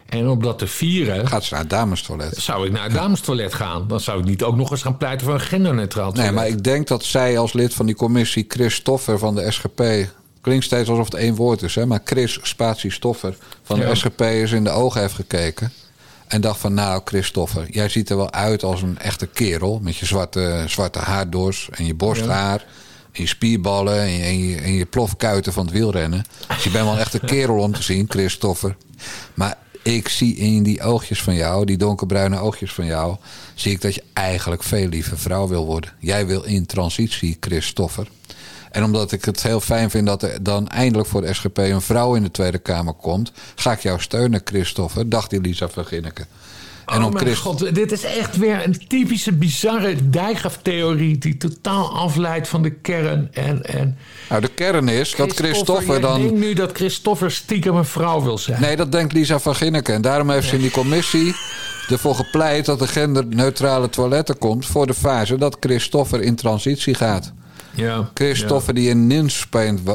En 0.09 0.29
om 0.29 0.43
dat 0.43 0.59
te 0.59 0.67
vieren, 0.67 1.27
gaat 1.29 1.45
ze 1.45 1.53
naar 1.55 1.63
het 1.63 1.71
damestoilet. 1.71 2.37
zou 2.37 2.67
ik 2.67 2.73
naar 2.73 2.83
het 2.85 2.93
damestoilet 2.93 3.55
gaan. 3.55 3.89
Dan 3.89 4.01
zou 4.01 4.19
ik 4.21 4.25
niet 4.25 4.43
ook 4.43 4.57
nog 4.57 4.71
eens 4.71 4.83
gaan 4.83 4.97
pleiten 4.97 5.27
voor 5.27 5.35
een 5.35 5.41
genderneutraal 5.41 6.05
Nee, 6.07 6.15
toilet. 6.15 6.35
maar 6.35 6.47
ik 6.49 6.65
denk 6.65 6.89
dat 6.89 7.05
zij 7.05 7.39
als 7.39 7.53
lid 7.53 7.75
van 7.75 7.87
die 7.87 7.95
commissie 7.95 8.45
Chris 8.49 8.75
Stoffer 8.75 9.19
van 9.19 9.35
de 9.35 9.51
SGP... 9.51 9.83
Klinkt 10.43 10.65
steeds 10.65 10.89
alsof 10.89 11.05
het 11.05 11.15
één 11.15 11.35
woord 11.35 11.63
is, 11.63 11.75
hè? 11.75 11.87
maar 11.87 12.01
Chris 12.05 12.39
Spatie 12.43 12.91
Stoffer 12.91 13.37
van 13.63 13.79
de 13.79 13.87
Ja. 13.87 13.95
SGP 13.95 14.21
is 14.21 14.53
in 14.53 14.65
de 14.65 14.71
ogen 14.71 15.01
heeft 15.01 15.15
gekeken. 15.15 15.73
En 16.27 16.41
dacht 16.41 16.61
van, 16.61 16.75
nou 16.75 17.01
Christopher, 17.05 17.71
jij 17.71 17.89
ziet 17.89 18.11
er 18.11 18.17
wel 18.17 18.33
uit 18.33 18.63
als 18.63 18.83
een 18.83 18.99
echte 18.99 19.27
kerel. 19.27 19.81
Met 19.83 19.97
je 19.97 20.07
zwarte, 20.07 20.65
zwarte 20.67 20.99
haardors 20.99 21.69
en 21.71 21.87
je 21.87 21.95
borsthaar. 21.95 22.65
En 23.13 23.23
je 23.23 23.27
spierballen 23.27 24.01
en 24.01 24.11
je, 24.11 24.23
en, 24.23 24.39
je, 24.39 24.57
en 24.57 24.73
je 24.73 24.87
plofkuiten 24.87 25.53
van 25.53 25.65
het 25.65 25.75
wielrennen. 25.75 26.25
Dus 26.49 26.65
je 26.65 26.71
bent 26.71 26.85
wel 26.85 26.99
echt 26.99 27.15
een 27.15 27.25
kerel 27.25 27.59
om 27.59 27.73
te 27.73 27.83
zien, 27.83 28.07
Christopher. 28.09 28.77
Maar 29.35 29.59
ik 29.83 30.09
zie 30.09 30.37
in 30.37 30.63
die 30.63 30.83
oogjes 30.83 31.23
van 31.23 31.35
jou, 31.35 31.65
die 31.65 31.77
donkerbruine 31.77 32.39
oogjes 32.39 32.73
van 32.73 32.85
jou... 32.85 33.17
zie 33.55 33.73
ik 33.73 33.81
dat 33.81 33.95
je 33.95 34.03
eigenlijk 34.13 34.63
veel 34.63 34.89
liever 34.89 35.19
vrouw 35.19 35.49
wil 35.49 35.67
worden. 35.67 35.93
Jij 35.99 36.27
wil 36.27 36.43
in 36.43 36.67
transitie, 36.67 37.37
Christopher. 37.41 38.07
En 38.73 38.85
omdat 38.85 39.13
ik 39.13 39.25
het 39.25 39.43
heel 39.43 39.61
fijn 39.61 39.91
vind 39.91 40.07
dat 40.07 40.23
er 40.23 40.43
dan 40.43 40.69
eindelijk 40.69 41.09
voor 41.09 41.21
de 41.21 41.35
SGP 41.35 41.59
een 41.59 41.81
vrouw 41.81 42.15
in 42.15 42.23
de 42.23 42.31
Tweede 42.31 42.59
Kamer 42.59 42.95
komt, 42.95 43.33
ga 43.55 43.73
ik 43.73 43.81
jou 43.81 44.01
steunen, 44.01 44.41
Christopher, 44.45 45.09
dacht 45.09 45.33
Elisa 45.33 45.69
van 45.69 45.85
Ginneken. 45.85 46.27
En 46.87 47.05
oh 47.05 47.13
mijn 47.13 47.37
god, 47.37 47.75
dit 47.75 47.93
is 47.93 48.05
echt 48.05 48.37
weer 48.37 48.65
een 48.65 48.87
typische 48.89 49.33
bizarre 49.33 50.11
dijkgraftheorie 50.11 51.19
die 51.19 51.37
totaal 51.37 51.97
afleidt 51.97 52.49
van 52.49 52.63
de 52.63 52.71
kern. 52.71 53.29
En, 53.33 53.65
en 53.65 53.99
nou, 54.29 54.41
de 54.41 54.49
kern 54.49 54.89
is 54.89 55.15
dat 55.15 55.33
Christopher 55.33 56.01
dan... 56.01 56.21
Ik 56.21 56.29
denk 56.29 56.39
nu 56.39 56.53
dat 56.53 56.73
Christopher 56.73 57.31
stiekem 57.31 57.77
een 57.77 57.85
vrouw 57.85 58.23
wil 58.23 58.39
zijn. 58.39 58.61
Nee, 58.61 58.77
dat 58.77 58.93
denkt 58.93 59.13
Lisa 59.13 59.39
van 59.39 59.55
Ginneken. 59.55 59.95
En 59.95 60.03
daarom 60.03 60.31
heeft 60.31 60.49
ze 60.49 60.55
in 60.55 60.61
die 60.61 60.71
commissie 60.71 61.35
ervoor 61.89 62.15
gepleit 62.15 62.65
dat 62.65 62.81
er 62.81 62.89
genderneutrale 62.89 63.89
toiletten 63.89 64.39
komt 64.39 64.67
voor 64.67 64.87
de 64.87 64.95
fase 64.95 65.39
dat 65.39 65.57
Christopher 65.61 66.21
in 66.21 66.35
transitie 66.35 66.95
gaat. 66.95 67.33
Ja, 67.75 68.11
Christopher 68.15 68.75
die 68.75 68.89
in 68.89 69.07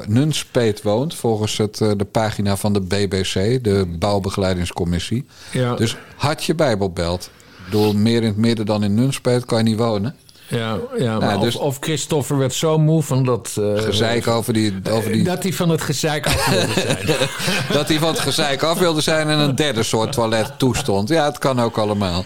Nunspeet, 0.08 0.82
woont, 0.82 1.16
volgens 1.16 1.58
het, 1.58 1.82
eh, 1.82 1.92
de 1.98 2.06
pagina 2.06 2.58
van 2.58 2.74
de 2.74 2.82
BBC, 2.82 3.64
de 3.64 3.96
Bouwbegeleidingscommissie. 4.00 5.26
Ja. 5.52 5.76
Dus 5.76 5.98
had 6.16 6.44
je 6.44 6.56
Bijbelbelt. 6.56 7.30
Door 7.70 7.96
meer 7.96 8.22
in 8.22 8.28
het 8.28 8.38
midden 8.38 8.66
dan 8.66 8.84
in 8.84 8.94
Nunspeet 8.94 9.46
kan 9.46 9.58
je 9.58 9.64
niet 9.64 9.78
wonen. 9.78 10.16
Ja, 10.48 10.78
ja 10.98 11.18
nou, 11.18 11.40
dus, 11.40 11.56
of, 11.56 11.62
of, 11.62 11.78
Christopher 11.80 12.38
werd 12.38 12.54
zo 12.54 12.78
moe 12.78 13.04
van 13.04 13.24
dat... 13.24 13.56
Uh, 13.60 13.82
gezeik 13.82 14.28
over 14.28 14.54
die, 14.54 14.74
over 14.92 15.12
die... 15.12 15.24
Dat 15.24 15.44
hij 15.44 15.54
van 15.54 15.70
het 15.70 15.82
gezeik 15.82 16.26
af 16.26 16.50
wilde 16.50 16.74
zijn. 16.88 17.28
dat 17.72 17.88
hij 17.88 18.00
van 18.00 18.10
het 18.10 18.20
gezeik 18.20 18.64
af 18.64 18.80
wilde 18.80 19.02
zijn 19.02 19.30
en 19.30 19.40
een 19.40 19.56
derde 19.56 19.84
soort 19.84 20.12
toilet 20.12 20.52
toestond. 20.58 21.10
Ja, 21.10 21.26
het 21.26 21.38
kan 21.38 21.60
ook 21.60 21.78
allemaal. 21.78 22.26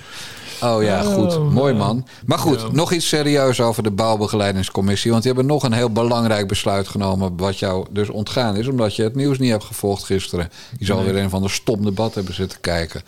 Oh 0.63 0.83
ja, 0.83 1.01
goed. 1.01 1.37
Oh, 1.37 1.51
Mooi 1.51 1.73
man. 1.73 2.07
Maar 2.25 2.39
goed, 2.39 2.71
nog 2.71 2.91
iets 2.91 3.07
serieus 3.07 3.61
over 3.61 3.83
de 3.83 3.91
bouwbegeleidingscommissie. 3.91 5.11
Want 5.11 5.23
die 5.23 5.31
hebben 5.33 5.51
nog 5.51 5.63
een 5.63 5.73
heel 5.73 5.91
belangrijk 5.91 6.47
besluit 6.47 6.87
genomen. 6.87 7.37
Wat 7.37 7.59
jou 7.59 7.85
dus 7.89 8.09
ontgaan 8.09 8.55
is. 8.55 8.67
Omdat 8.67 8.95
je 8.95 9.03
het 9.03 9.15
nieuws 9.15 9.39
niet 9.39 9.51
hebt 9.51 9.63
gevolgd 9.63 10.03
gisteren. 10.03 10.49
Je 10.77 10.85
zal 10.85 11.03
weer 11.03 11.17
een 11.17 11.29
van 11.29 11.41
de 11.41 11.49
stom 11.49 11.85
debat 11.85 12.15
hebben 12.15 12.33
zitten 12.33 12.59
kijken. 12.61 13.01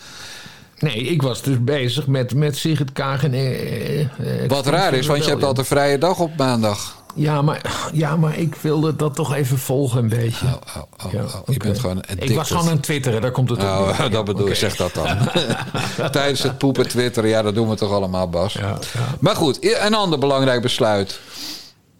Nee, 0.79 0.95
ik 0.95 1.21
was 1.21 1.41
dus 1.41 1.63
bezig 1.63 2.07
met, 2.07 2.35
met 2.35 2.57
Sigrid 2.57 2.91
Kaag 2.91 3.23
en... 3.23 3.33
Eh, 3.33 3.99
eh, 4.01 4.07
Wat 4.47 4.65
raar 4.65 4.93
is, 4.93 5.07
want 5.07 5.23
je 5.23 5.29
hebt 5.29 5.43
altijd 5.43 5.57
een 5.57 5.77
vrije 5.77 5.97
dag 5.97 6.19
op 6.19 6.37
maandag. 6.37 7.02
Ja, 7.13 7.41
maar, 7.41 7.89
ja, 7.93 8.15
maar 8.15 8.37
ik 8.37 8.55
wilde 8.55 8.95
dat 8.95 9.15
toch 9.15 9.33
even 9.33 9.57
volgen 9.57 9.99
een 9.99 10.09
beetje. 10.09 10.45
Oh, 10.45 10.53
oh, 10.75 11.05
oh, 11.05 11.11
ja, 11.11 11.23
oh. 11.23 11.41
Je 11.45 11.57
bent 11.57 11.79
gewoon 11.79 12.03
Ik 12.17 12.35
was 12.35 12.51
gewoon 12.51 12.69
aan 12.69 12.79
twitteren, 12.79 13.21
daar 13.21 13.31
komt 13.31 13.49
het 13.49 13.59
op. 13.59 13.65
Oh, 13.65 13.99
dat 14.11 14.25
bedoel 14.25 14.47
ik, 14.47 14.55
zeg 14.55 14.75
dat 14.75 14.93
dan. 14.93 15.17
Tijdens 16.11 16.43
het 16.43 16.57
poepen 16.57 16.87
twitteren, 16.87 17.29
ja, 17.29 17.41
dat 17.41 17.55
doen 17.55 17.69
we 17.69 17.75
toch 17.75 17.91
allemaal, 17.91 18.29
Bas. 18.29 18.53
Ja, 18.53 18.77
maar 19.19 19.35
goed, 19.35 19.57
een 19.85 19.93
ander 19.93 20.19
belangrijk 20.19 20.61
besluit. 20.61 21.19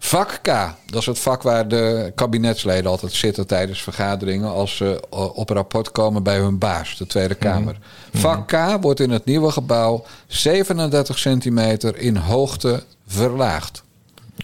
Vak 0.04 0.38
K, 0.42 0.46
dat 0.86 1.00
is 1.00 1.06
het 1.06 1.18
vak 1.18 1.42
waar 1.42 1.68
de 1.68 2.12
kabinetsleden 2.14 2.90
altijd 2.90 3.12
zitten 3.12 3.46
tijdens 3.46 3.82
vergaderingen 3.82 4.50
als 4.50 4.76
ze 4.76 5.00
op 5.34 5.48
rapport 5.48 5.92
komen 5.92 6.22
bij 6.22 6.38
hun 6.38 6.58
baas, 6.58 6.96
de 6.96 7.06
Tweede 7.06 7.36
mhm. 7.38 7.48
Kamer. 7.48 7.78
Vak 8.12 8.46
K 8.48 8.56
wordt 8.80 9.00
in 9.00 9.10
het 9.10 9.24
nieuwe 9.24 9.50
gebouw 9.50 10.04
37 10.26 11.18
centimeter 11.18 11.96
in 11.96 12.16
hoogte 12.16 12.82
verlaagd. 13.06 13.83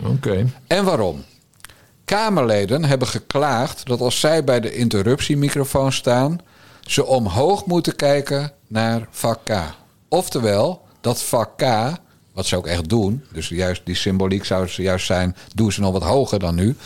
Oké. 0.05 0.47
En 0.66 0.84
waarom? 0.84 1.24
Kamerleden 2.05 2.84
hebben 2.84 3.09
geklaagd 3.09 3.86
dat 3.86 4.01
als 4.01 4.20
zij 4.20 4.45
bij 4.45 4.61
de 4.61 4.74
interruptiemicrofoon 4.74 5.93
staan, 5.93 6.38
ze 6.80 7.07
omhoog 7.07 7.66
moeten 7.66 7.97
kijken 7.97 8.53
naar 8.66 9.07
vak 9.11 9.41
K. 9.45 9.53
Oftewel, 10.09 10.82
dat 11.01 11.22
vak 11.22 11.57
K, 11.57 11.64
wat 12.32 12.47
ze 12.47 12.57
ook 12.57 12.66
echt 12.66 12.88
doen, 12.88 13.24
dus 13.32 13.49
juist 13.49 13.82
die 13.84 13.95
symboliek 13.95 14.45
zou 14.45 14.66
ze 14.66 14.82
juist 14.82 15.07
zijn, 15.07 15.36
doen 15.55 15.72
ze 15.72 15.80
nog 15.80 15.93
wat 15.93 16.03
hoger 16.03 16.38
dan 16.38 16.55
nu. 16.55 16.76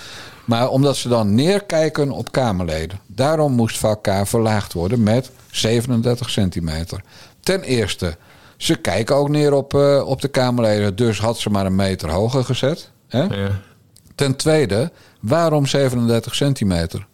Maar 0.44 0.68
omdat 0.68 0.96
ze 0.96 1.08
dan 1.08 1.34
neerkijken 1.34 2.10
op 2.10 2.32
Kamerleden. 2.32 3.00
Daarom 3.06 3.52
moest 3.52 3.78
vak 3.78 4.02
K 4.02 4.26
verlaagd 4.26 4.72
worden 4.72 5.02
met 5.02 5.30
37 5.50 6.30
centimeter. 6.30 7.00
Ten 7.40 7.62
eerste, 7.62 8.16
ze 8.56 8.76
kijken 8.76 9.16
ook 9.16 9.28
neer 9.28 9.52
op, 9.52 9.74
uh, 9.74 10.06
op 10.06 10.20
de 10.20 10.28
Kamerleden, 10.28 10.96
dus 10.96 11.18
had 11.18 11.38
ze 11.38 11.50
maar 11.50 11.66
een 11.66 11.74
meter 11.74 12.10
hoger 12.10 12.44
gezet. 12.44 12.90
Ja. 13.08 13.28
Ten 14.14 14.36
tweede, 14.36 14.92
waarom 15.20 15.66
37 15.66 16.34
centimeter? 16.34 17.06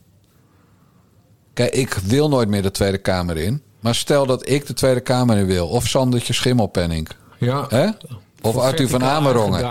Kijk, 1.53 1.75
ik 1.75 1.95
wil 1.95 2.29
nooit 2.29 2.49
meer 2.49 2.63
de 2.63 2.71
Tweede 2.71 2.99
Kamer 2.99 3.37
in. 3.37 3.63
Maar 3.81 3.95
stel 3.95 4.27
dat 4.27 4.49
ik 4.49 4.67
de 4.67 4.75
Tweede 4.75 5.01
Kamer 5.01 5.37
in 5.37 5.47
wil. 5.47 5.69
Of 5.69 5.87
Sandertje 5.87 6.33
Schimmelpenning. 6.33 7.09
Ja. 7.39 7.67
Hè? 7.69 7.89
Of 8.41 8.57
Arthur 8.57 8.89
van 8.89 9.05
Amerongen. 9.05 9.71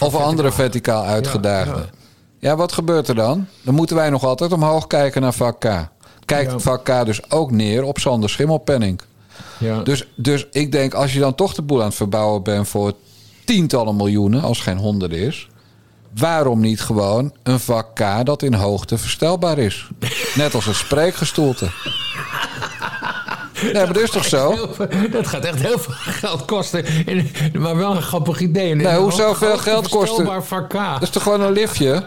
Of 0.00 0.14
andere 0.14 0.52
verticaal 0.52 1.04
uitgedaagde. 1.04 1.78
Ja, 1.78 1.88
ja, 2.38 2.56
wat 2.56 2.72
gebeurt 2.72 3.08
er 3.08 3.14
dan? 3.14 3.46
Dan 3.62 3.74
moeten 3.74 3.96
wij 3.96 4.10
nog 4.10 4.24
altijd 4.24 4.52
omhoog 4.52 4.86
kijken 4.86 5.22
naar 5.22 5.32
vak 5.32 5.60
K. 5.60 5.88
Kijkt 6.24 6.52
ja. 6.52 6.58
vak 6.58 6.84
K 6.84 7.04
dus 7.04 7.30
ook 7.30 7.50
neer 7.50 7.82
op 7.82 7.98
Sander 7.98 8.30
Schimmelpenning. 8.30 9.00
Ja. 9.58 9.82
Dus, 9.82 10.08
dus 10.16 10.46
ik 10.50 10.72
denk, 10.72 10.94
als 10.94 11.12
je 11.12 11.20
dan 11.20 11.34
toch 11.34 11.54
de 11.54 11.62
boel 11.62 11.80
aan 11.80 11.86
het 11.86 11.94
verbouwen 11.94 12.42
bent 12.42 12.68
voor 12.68 12.92
tientallen 13.44 13.96
miljoenen, 13.96 14.42
als 14.42 14.60
geen 14.60 14.78
honderden 14.78 15.18
is. 15.18 15.48
Waarom 16.14 16.60
niet 16.60 16.80
gewoon 16.80 17.32
een 17.42 17.60
vak 17.60 17.94
K 17.94 18.26
dat 18.26 18.42
in 18.42 18.54
hoogte 18.54 18.98
verstelbaar 18.98 19.58
is? 19.58 19.88
Net 20.34 20.54
als 20.54 20.66
een 20.66 20.74
spreekgestoelte. 20.74 21.70
Nee, 23.62 23.72
maar 23.72 23.92
dat 23.92 24.02
is 24.02 24.10
toch 24.10 24.24
zo? 24.24 24.68
Dat 25.10 25.26
gaat 25.26 25.44
echt 25.44 25.60
heel 25.60 25.78
veel 25.78 25.94
geld 25.94 26.44
kosten. 26.44 26.84
Maar 27.58 27.76
wel 27.76 27.96
een 27.96 28.02
grappig 28.02 28.40
idee. 28.40 28.74
Nee, 28.74 28.96
hoezo 28.96 29.34
veel 29.34 29.58
geld 29.58 29.88
kosten? 29.88 30.42
Vak 30.44 30.68
K. 30.68 30.72
Dat 30.72 31.02
is 31.02 31.10
toch 31.10 31.22
gewoon 31.22 31.40
een 31.40 31.52
liftje? 31.52 32.06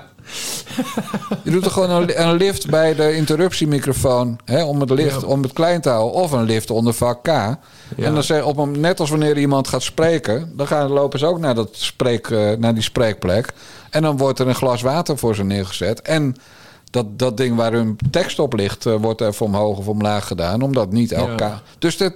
Je 1.44 1.52
doet 1.52 1.66
er 1.66 1.72
gewoon 1.72 2.10
een, 2.16 2.36
lift 2.36 2.70
bij 2.70 2.96
de 2.96 3.16
interruptiemicrofoon 3.16 4.40
hè, 4.46 4.64
om, 4.64 4.80
het 4.80 4.90
lift, 4.90 5.24
om 5.24 5.42
het 5.42 5.54
klein 5.54 5.82
te 5.82 5.90
houden. 5.90 6.22
Of 6.22 6.32
een 6.32 6.44
lift 6.44 6.72
onder 6.72 6.94
vak 6.94 7.24
K. 7.24 7.28
En 7.28 8.14
dan 8.14 8.24
zeg, 8.24 8.44
op 8.44 8.58
een, 8.58 8.80
net 8.80 9.00
als 9.00 9.10
wanneer 9.10 9.38
iemand 9.38 9.68
gaat 9.68 9.82
spreken, 9.82 10.54
dan 10.56 10.68
gaan, 10.68 10.90
lopen 10.90 11.20
ze 11.20 11.26
ook 11.26 11.40
naar, 11.40 11.56
dat 11.56 11.70
spreek, 11.72 12.30
uh, 12.30 12.52
naar 12.58 12.74
die 12.74 12.84
spreekplek. 12.84 13.54
En 13.92 14.02
dan 14.02 14.18
wordt 14.18 14.40
er 14.40 14.48
een 14.48 14.56
glas 14.56 14.82
water 14.82 15.18
voor 15.18 15.36
ze 15.36 15.44
neergezet. 15.44 16.02
En 16.02 16.36
dat, 16.90 17.20
dat 17.20 17.38
ding 17.38 17.56
waar 17.56 17.72
hun 17.72 17.98
tekst 18.12 18.40
op 18.40 18.54
ligt, 18.54 18.86
uh, 18.86 18.96
wordt 18.96 19.22
even 19.22 19.46
omhoog 19.46 19.78
of 19.78 19.88
omlaag 19.88 20.28
gedaan. 20.28 20.62
Omdat 20.62 20.92
niet 20.92 21.12
elkaar. 21.12 21.62
Dus 21.80 21.98
dit, 21.98 22.14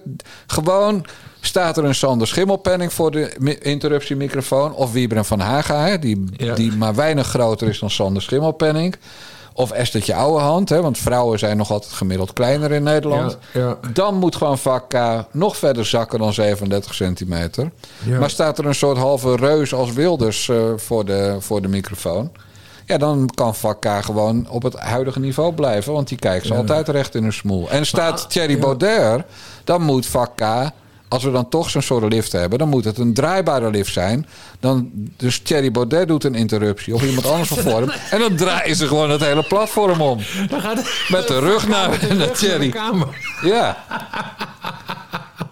gewoon 0.47 1.05
staat 1.39 1.77
er 1.77 1.83
een 1.83 1.95
Sander 1.95 2.27
Schimmelpenning 2.27 2.93
voor 2.93 3.11
de 3.11 3.57
interruptiemicrofoon. 3.59 4.73
Of 4.73 4.91
Wiebren 4.91 5.25
van 5.25 5.39
Haga, 5.39 5.97
die, 5.97 6.25
die 6.55 6.71
maar 6.71 6.95
weinig 6.95 7.27
groter 7.27 7.67
is 7.67 7.79
dan 7.79 7.89
Sander 7.89 8.21
Schimmelpenning. 8.21 8.95
Of 9.57 9.71
Esthertje 9.71 10.15
Ouwehand, 10.15 10.69
hè, 10.69 10.81
want 10.81 10.97
vrouwen 10.97 11.39
zijn 11.39 11.57
nog 11.57 11.71
altijd 11.71 11.93
gemiddeld 11.93 12.33
kleiner 12.33 12.71
in 12.71 12.83
Nederland. 12.83 13.37
Ja, 13.53 13.77
Dan 13.93 14.15
moet 14.15 14.35
gewoon 14.35 14.57
vak 14.57 14.89
K 14.89 15.25
nog 15.31 15.57
verder 15.57 15.85
zakken 15.85 16.19
dan 16.19 16.33
37 16.33 16.93
centimeter. 16.93 17.71
Maar 18.19 18.29
staat 18.29 18.57
er 18.57 18.65
een 18.65 18.75
soort 18.75 18.97
halve 18.97 19.35
reus 19.35 19.73
als 19.73 19.93
Wilders 19.93 20.47
uh, 20.47 20.57
voor, 20.75 21.05
de, 21.05 21.35
voor 21.39 21.61
de 21.61 21.67
microfoon. 21.67 22.31
Ja, 22.85 22.97
dan 22.97 23.29
kan 23.35 23.55
vak 23.55 23.81
K 23.81 23.87
gewoon 24.03 24.47
op 24.49 24.63
het 24.63 24.75
huidige 24.75 25.19
niveau 25.19 25.53
blijven. 25.53 25.93
Want 25.93 26.07
die 26.07 26.17
kijkt 26.17 26.45
ze 26.45 26.53
altijd 26.55 26.87
recht 26.87 27.15
in 27.15 27.23
hun 27.23 27.33
smoel. 27.33 27.69
En 27.69 27.85
staat 27.85 28.29
Thierry 28.29 28.59
Baudet, 28.59 29.23
dan 29.63 29.81
moet 29.81 30.05
vak 30.05 30.31
K 30.35 30.71
als 31.07 31.23
we 31.23 31.31
dan 31.31 31.49
toch 31.49 31.69
zo'n 31.69 31.81
soort 31.81 32.13
lift 32.13 32.31
hebben, 32.31 32.59
dan 32.59 32.69
moet 32.69 32.85
het 32.85 32.97
een 32.97 33.13
draaibare 33.13 33.69
lift 33.69 33.93
zijn. 33.93 34.27
Dan, 34.59 34.89
dus 35.17 35.39
Thierry 35.39 35.71
Baudet 35.71 36.07
doet 36.07 36.23
een 36.23 36.35
interruptie 36.35 36.93
of 36.93 37.03
iemand 37.03 37.27
anders 37.27 37.49
van 37.49 37.57
vorm. 37.57 37.91
En 38.11 38.19
dan 38.19 38.35
draaien 38.35 38.75
ze 38.75 38.87
gewoon 38.87 39.09
het 39.09 39.21
hele 39.21 39.43
platform 39.43 40.01
om. 40.01 40.19
Dan 40.49 40.61
gaat 40.61 41.05
Met 41.09 41.27
de 41.27 41.39
rug 41.39 41.67
naar, 41.67 42.15
naar 42.17 42.31
Thierry. 42.31 42.73
Ja. 43.41 43.77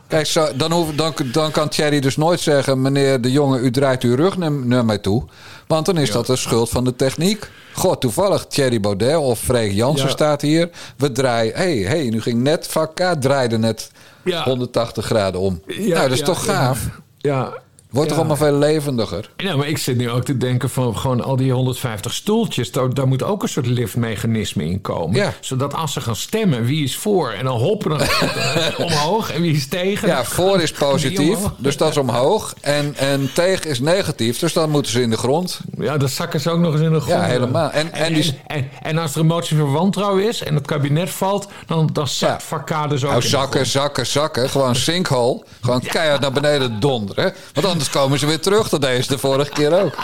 Kijk, 0.08 0.26
zo, 0.26 0.48
dan, 0.56 0.72
hoef, 0.72 0.92
dan, 0.96 1.14
dan 1.32 1.52
kan 1.52 1.70
Thierry 1.70 2.00
dus 2.00 2.18
nooit 2.18 2.40
zeggen... 2.40 2.82
meneer 2.82 3.22
de 3.22 3.32
jongen, 3.32 3.64
u 3.64 3.72
draait 3.72 4.04
uw 4.04 4.16
rug 4.16 4.38
naar, 4.38 4.52
naar 4.52 4.86
mij 4.86 4.98
toe. 4.98 5.24
Want 5.68 5.86
dan 5.86 5.98
is 5.98 6.12
dat 6.12 6.26
de 6.26 6.36
schuld 6.36 6.70
van 6.70 6.84
de 6.84 6.96
techniek. 6.96 7.50
God, 7.74 8.02
toevallig 8.02 8.46
Thierry 8.46 8.80
Baudet 8.80 9.18
of 9.18 9.40
Freek 9.40 9.72
Jansen 9.72 10.10
staat 10.10 10.42
hier. 10.42 10.70
We 10.98 11.12
draaien... 11.12 11.56
Hé, 11.56 11.84
hey, 11.84 11.98
hey, 11.98 12.10
nu 12.10 12.22
ging 12.22 12.42
net 12.42 12.68
vak 12.68 12.96
K, 12.96 13.16
draaide 13.20 13.58
net 13.58 13.92
180 14.24 15.06
graden 15.06 15.42
om. 15.42 15.62
nou, 15.68 15.94
dat 15.94 16.12
is 16.12 16.22
toch 16.22 16.46
gaaf? 16.46 16.90
Ja, 17.18 17.54
Wordt 17.94 18.10
toch 18.10 18.18
Ja. 18.18 18.26
allemaal 18.26 18.48
veel 18.50 18.58
levendiger? 18.58 19.30
Ja, 19.38 19.56
maar 19.56 19.68
ik 19.68 19.78
zit 19.78 19.98
nu 19.98 20.10
ook 20.10 20.24
te 20.24 20.38
denken 20.38 20.70
van 20.70 20.98
gewoon 20.98 21.24
al 21.24 21.36
die 21.36 21.52
150 21.52 22.14
stoeltjes. 22.14 22.72
Daar, 22.72 22.94
daar 22.94 23.08
moet 23.08 23.24
ook 23.24 23.44
een 23.44 23.50
soort 23.50 23.66
liftmechanisme 23.66 24.66
in 24.66 24.82
komen. 24.82 25.16
Ja. 25.16 25.34
Zodat 25.40 25.74
als 25.74 25.94
ze 25.94 26.02
gaan 26.02 26.16
stemmen, 26.16 26.66
wie 26.66 26.84
is 26.84 26.96
voor? 26.98 27.32
En 27.32 27.46
dan 27.46 27.58
hoppen 27.60 27.90
dan 27.90 28.02
omhoog 28.88 29.32
en 29.32 29.42
wie 29.42 29.56
is 29.56 29.68
tegen? 29.68 30.08
Ja, 30.08 30.24
voor 30.24 30.62
is 30.62 30.72
positief, 30.90 31.38
dus 31.58 31.78
dat 31.78 31.90
is 31.90 31.98
omhoog. 31.98 32.54
En, 32.62 32.96
en 32.96 33.30
tegen 33.34 33.70
is 33.70 33.80
negatief, 33.80 34.40
dus 34.40 34.54
dan 34.54 34.70
moeten 34.70 34.92
ze 34.92 35.02
in 35.02 35.10
de 35.10 35.18
grond. 35.18 35.60
Ja, 35.78 35.98
dan 35.98 36.10
zakken 36.10 36.40
ze 36.40 36.50
ook 36.50 36.60
nog 36.60 36.74
eens 36.74 36.82
in 36.82 36.94
de 36.94 37.00
grond. 37.00 37.22
Ja, 37.22 37.26
helemaal. 37.28 37.72
En, 37.72 37.94
en, 37.94 38.06
En, 38.06 38.14
die, 38.14 38.40
en, 38.48 38.58
en, 38.58 38.70
en 38.82 38.98
als 38.98 39.14
er 39.14 39.20
een 39.20 39.26
motie 39.26 39.58
van 39.58 39.72
wantrouwen 39.72 40.28
is 40.28 40.44
en 40.44 40.56
het 40.56 40.66
kabinet 40.66 41.10
valt, 41.10 41.48
dan, 41.68 41.90
dan 41.94 42.08
zakt 42.08 42.44
Ja. 42.50 42.58
Ook 42.58 42.70
nou, 42.70 43.14
in 43.14 43.20
de 43.20 43.28
zakken, 43.28 43.66
zakken, 43.66 44.06
zakken. 44.06 44.50
Gewoon 44.50 44.76
sinkhole. 44.76 45.44
Gewoon 45.62 45.82
keihard 45.94 46.22
naar 46.22 46.32
beneden 46.32 46.80
donderen. 46.80 47.34
Want 47.54 47.68
anders 47.68 47.83
komen 47.90 48.20
ze 48.20 48.26
weer 48.26 48.40
terug. 48.40 48.70
Dat 48.70 48.82
deden 48.82 49.04
ze 49.04 49.10
de 49.12 49.18
vorige 49.18 49.50
keer 49.52 49.84
ook. 49.84 49.96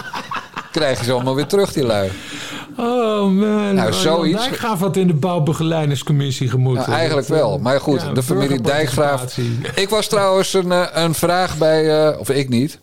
Krijg 0.71 0.99
je 0.99 1.05
ze 1.05 1.11
allemaal 1.11 1.35
weer 1.35 1.47
terug, 1.47 1.73
die 1.73 1.83
lui. 1.85 2.11
Oh 2.77 3.21
man. 3.21 3.73
Nou, 3.75 3.87
Oh, 3.87 3.93
zoiets- 3.93 4.41
Dijkgraaf 4.47 4.79
had 4.79 4.97
in 4.97 5.07
de 5.07 5.13
bouwbegeleidingscommissie 5.13 6.49
gemoeten. 6.49 6.83
Nou, 6.83 6.97
eigenlijk 6.97 7.27
Dat, 7.27 7.37
wel. 7.37 7.59
Maar 7.59 7.81
goed, 7.81 8.01
ja, 8.01 8.11
de 8.11 8.23
familie 8.23 8.61
Dijkgraaf. 8.61 9.37
Ik 9.75 9.89
was 9.89 10.07
trouwens 10.07 10.53
een, 10.53 10.71
eh, 10.71 10.85
een 10.93 11.13
vraag 11.13 11.57
bij... 11.57 12.07
eh, 12.09 12.19
of 12.19 12.29
ik 12.29 12.49
niet. 12.49 12.79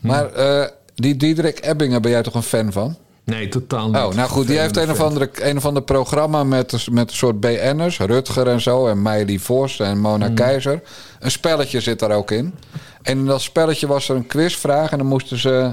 Maar 0.00 0.32
eh, 0.32 0.66
die 0.94 1.16
Diederik 1.16 1.58
Ebbingen, 1.66 2.02
ben 2.02 2.10
jij 2.10 2.22
toch 2.22 2.34
een 2.34 2.42
fan 2.42 2.72
van? 2.72 2.96
Nee, 3.24 3.48
totaal 3.48 3.86
niet. 3.86 3.96
Oh, 3.96 4.14
nou 4.14 4.28
goed, 4.28 4.46
die 4.46 4.58
heeft 4.58 4.76
een 4.76 4.90
of, 4.90 5.00
andere, 5.00 5.30
een 5.34 5.56
of 5.56 5.66
ander 5.66 5.82
programma 5.82 6.44
met, 6.44 6.86
met 6.90 7.10
een 7.10 7.16
soort 7.16 7.40
BN'ers. 7.40 7.98
Rutger 7.98 8.48
en 8.48 8.60
zo, 8.60 8.86
en 8.86 9.02
Meili 9.02 9.38
Vos 9.38 9.80
en 9.80 10.00
Mona 10.00 10.28
Keizer. 10.34 10.80
Een 11.20 11.30
spelletje 11.30 11.80
zit 11.80 11.98
daar 11.98 12.10
ook 12.10 12.30
in. 12.30 12.54
En 13.04 13.18
in 13.18 13.26
dat 13.26 13.42
spelletje 13.42 13.86
was 13.86 14.08
er 14.08 14.16
een 14.16 14.26
quizvraag. 14.26 14.90
En 14.90 14.98
dan 14.98 15.06
moesten 15.06 15.38
ze 15.38 15.72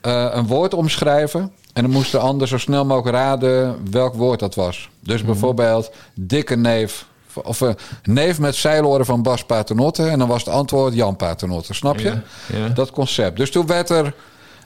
eh, 0.00 0.26
een 0.30 0.46
woord 0.46 0.74
omschrijven. 0.74 1.52
En 1.72 1.82
dan 1.82 1.90
moest 1.90 2.12
de 2.12 2.18
ander 2.18 2.48
zo 2.48 2.58
snel 2.58 2.84
mogelijk 2.84 3.16
raden 3.16 3.90
welk 3.90 4.14
woord 4.14 4.40
dat 4.40 4.54
was. 4.54 4.88
Dus 5.00 5.24
bijvoorbeeld 5.24 5.90
dikke 6.14 6.56
neef. 6.56 7.06
Of 7.34 7.60
een 7.60 7.76
neef 8.02 8.38
met 8.38 8.54
zeiloren 8.54 9.06
van 9.06 9.22
Bas 9.22 9.44
Paternotte. 9.44 10.08
En 10.08 10.18
dan 10.18 10.28
was 10.28 10.44
het 10.44 10.54
antwoord 10.54 10.94
Jan 10.94 11.16
Paternotte. 11.16 11.74
Snap 11.74 11.98
je? 11.98 12.08
Ja, 12.08 12.22
ja. 12.52 12.68
Dat 12.68 12.90
concept. 12.90 13.36
Dus 13.36 13.50
toen 13.50 13.66
werd 13.66 13.90
er... 13.90 14.14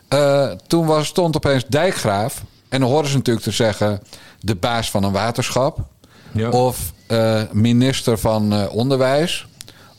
eh, 0.08 0.50
toen 0.66 0.86
was, 0.86 1.06
stond 1.06 1.36
opeens 1.36 1.66
Dijkgraaf. 1.66 2.42
En 2.68 2.80
dan 2.80 2.90
hoorden 2.90 3.10
ze 3.10 3.16
natuurlijk 3.16 3.44
te 3.46 3.52
zeggen... 3.52 4.02
de 4.40 4.54
baas 4.54 4.90
van 4.90 5.04
een 5.04 5.12
waterschap. 5.12 5.78
Ja. 6.32 6.50
Of 6.50 6.92
eh, 7.06 7.42
minister 7.52 8.18
van 8.18 8.52
eh, 8.52 8.74
Onderwijs. 8.74 9.46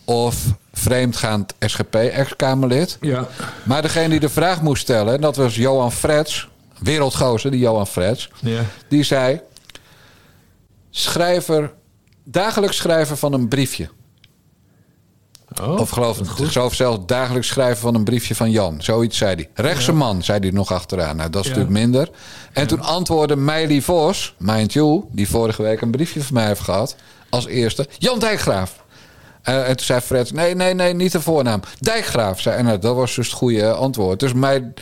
Of 0.09 0.35
vreemdgaand 0.73 1.53
SGP-ex-Kamerlid. 1.59 2.97
Ja. 3.01 3.27
Maar 3.63 3.81
degene 3.81 4.09
die 4.09 4.19
de 4.19 4.29
vraag 4.29 4.61
moest 4.61 4.81
stellen... 4.81 5.21
dat 5.21 5.35
was 5.35 5.55
Johan 5.55 5.91
Frets. 5.91 6.47
Wereldgozer, 6.79 7.51
die 7.51 7.59
Johan 7.59 7.87
Frets. 7.87 8.29
Ja. 8.41 8.61
Die 8.89 9.03
zei... 9.03 9.41
Schrijver... 10.89 11.71
Dagelijks 12.23 12.77
schrijven 12.77 13.17
van 13.17 13.33
een 13.33 13.47
briefje. 13.47 13.89
Oh, 15.61 15.79
Of 15.79 15.89
geloof 15.89 16.19
ik, 16.19 16.27
geloof 16.27 16.73
zelfs 16.73 17.05
dagelijks 17.05 17.47
schrijven 17.47 17.77
van 17.77 17.95
een 17.95 18.03
briefje 18.03 18.35
van 18.35 18.51
Jan. 18.51 18.81
Zoiets 18.81 19.17
zei 19.17 19.35
hij. 19.35 19.49
Rechtse 19.65 19.91
man, 19.91 20.23
zei 20.23 20.39
hij 20.39 20.49
nog 20.51 20.71
achteraan. 20.71 21.15
Nou, 21.15 21.29
dat 21.29 21.41
is 21.45 21.49
Ja. 21.49 21.55
natuurlijk 21.57 21.83
minder. 21.85 22.09
En 22.53 22.67
toen 22.67 22.81
antwoordde 22.81 23.35
Meili 23.35 23.81
Vos, 23.81 24.35
mind 24.37 24.73
you... 24.73 25.03
die 25.11 25.29
vorige 25.29 25.61
week 25.61 25.81
een 25.81 25.91
briefje 25.91 26.23
van 26.23 26.33
mij 26.33 26.45
heeft 26.45 26.61
gehad... 26.61 26.95
als 27.29 27.45
eerste, 27.45 27.87
Jan 27.97 28.19
Dijkgraaf. 28.19 28.85
Eh, 29.47 29.69
en 29.69 29.75
toen 29.77 29.85
zei 29.85 29.99
Fred, 30.01 30.33
nee, 30.33 30.55
nee, 30.55 30.73
nee, 30.73 30.93
niet 30.93 31.11
de 31.11 31.21
voornaam. 31.21 31.59
Dijkgraaf, 31.79 32.41
zei 32.41 32.57
en 32.57 32.65
nou, 32.65 32.79
dat 32.79 32.95
was 32.95 33.15
dus 33.15 33.27
het 33.27 33.35
goede 33.35 33.71
antwoord. 33.71 34.19
Dus 34.19 34.33
mij, 34.33 34.73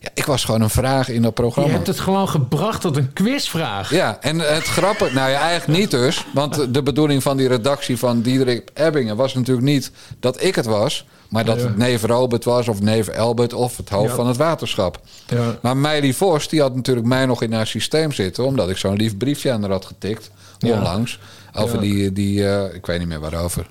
ja, 0.00 0.08
ik 0.14 0.24
was 0.24 0.44
gewoon 0.44 0.60
een 0.60 0.70
vraag 0.70 1.08
in 1.08 1.22
dat 1.22 1.36
Je 1.36 1.42
programma. 1.42 1.70
hebt 1.72 1.86
het 1.86 2.00
gewoon 2.00 2.28
gebracht 2.28 2.80
tot 2.80 2.96
een 2.96 3.12
quizvraag. 3.12 3.90
Ja, 3.90 4.18
en 4.20 4.38
het 4.38 4.64
grappige... 4.64 5.14
Nou 5.18 5.30
ja, 5.30 5.38
eigenlijk 5.40 5.80
niet 5.80 5.90
dus. 5.90 6.24
Want 6.34 6.74
de 6.74 6.82
bedoeling 6.82 7.22
van 7.22 7.36
die 7.36 7.48
redactie 7.48 7.98
van 7.98 8.20
Diederik 8.20 8.70
Ebbingen... 8.74 9.16
was 9.16 9.34
natuurlijk 9.34 9.66
niet 9.66 9.90
dat 10.20 10.42
ik 10.42 10.54
het 10.54 10.66
was... 10.66 11.06
maar 11.28 11.44
dat 11.44 11.56
Ja. 11.60 11.66
het 11.66 11.76
neef 11.76 12.02
Robert 12.02 12.44
was 12.44 12.68
of 12.68 12.80
neef 12.80 13.08
Elbert... 13.08 13.52
of 13.52 13.76
het 13.76 13.88
hoofd 13.88 14.08
Ja. 14.10 14.14
van 14.14 14.26
het 14.26 14.36
waterschap. 14.36 15.00
Ja. 15.26 15.58
Maar 15.62 15.76
Meili 15.76 16.14
Vos, 16.14 16.48
die 16.48 16.60
had 16.60 16.74
natuurlijk 16.74 17.06
mij 17.06 17.26
nog 17.26 17.42
in 17.42 17.52
haar 17.52 17.66
systeem 17.66 18.12
zitten... 18.12 18.44
omdat 18.44 18.70
ik 18.70 18.76
zo'n 18.76 18.96
lief 18.96 19.16
briefje 19.16 19.52
aan 19.52 19.60
haar 19.62 19.70
had 19.70 19.84
getikt. 19.84 20.30
Onlangs. 20.66 21.18
Over 21.54 21.80
die... 21.80 22.12
die 22.12 22.48
eh, 22.48 22.74
ik 22.74 22.86
weet 22.86 22.98
niet 22.98 23.08
meer 23.08 23.20
waarover. 23.20 23.66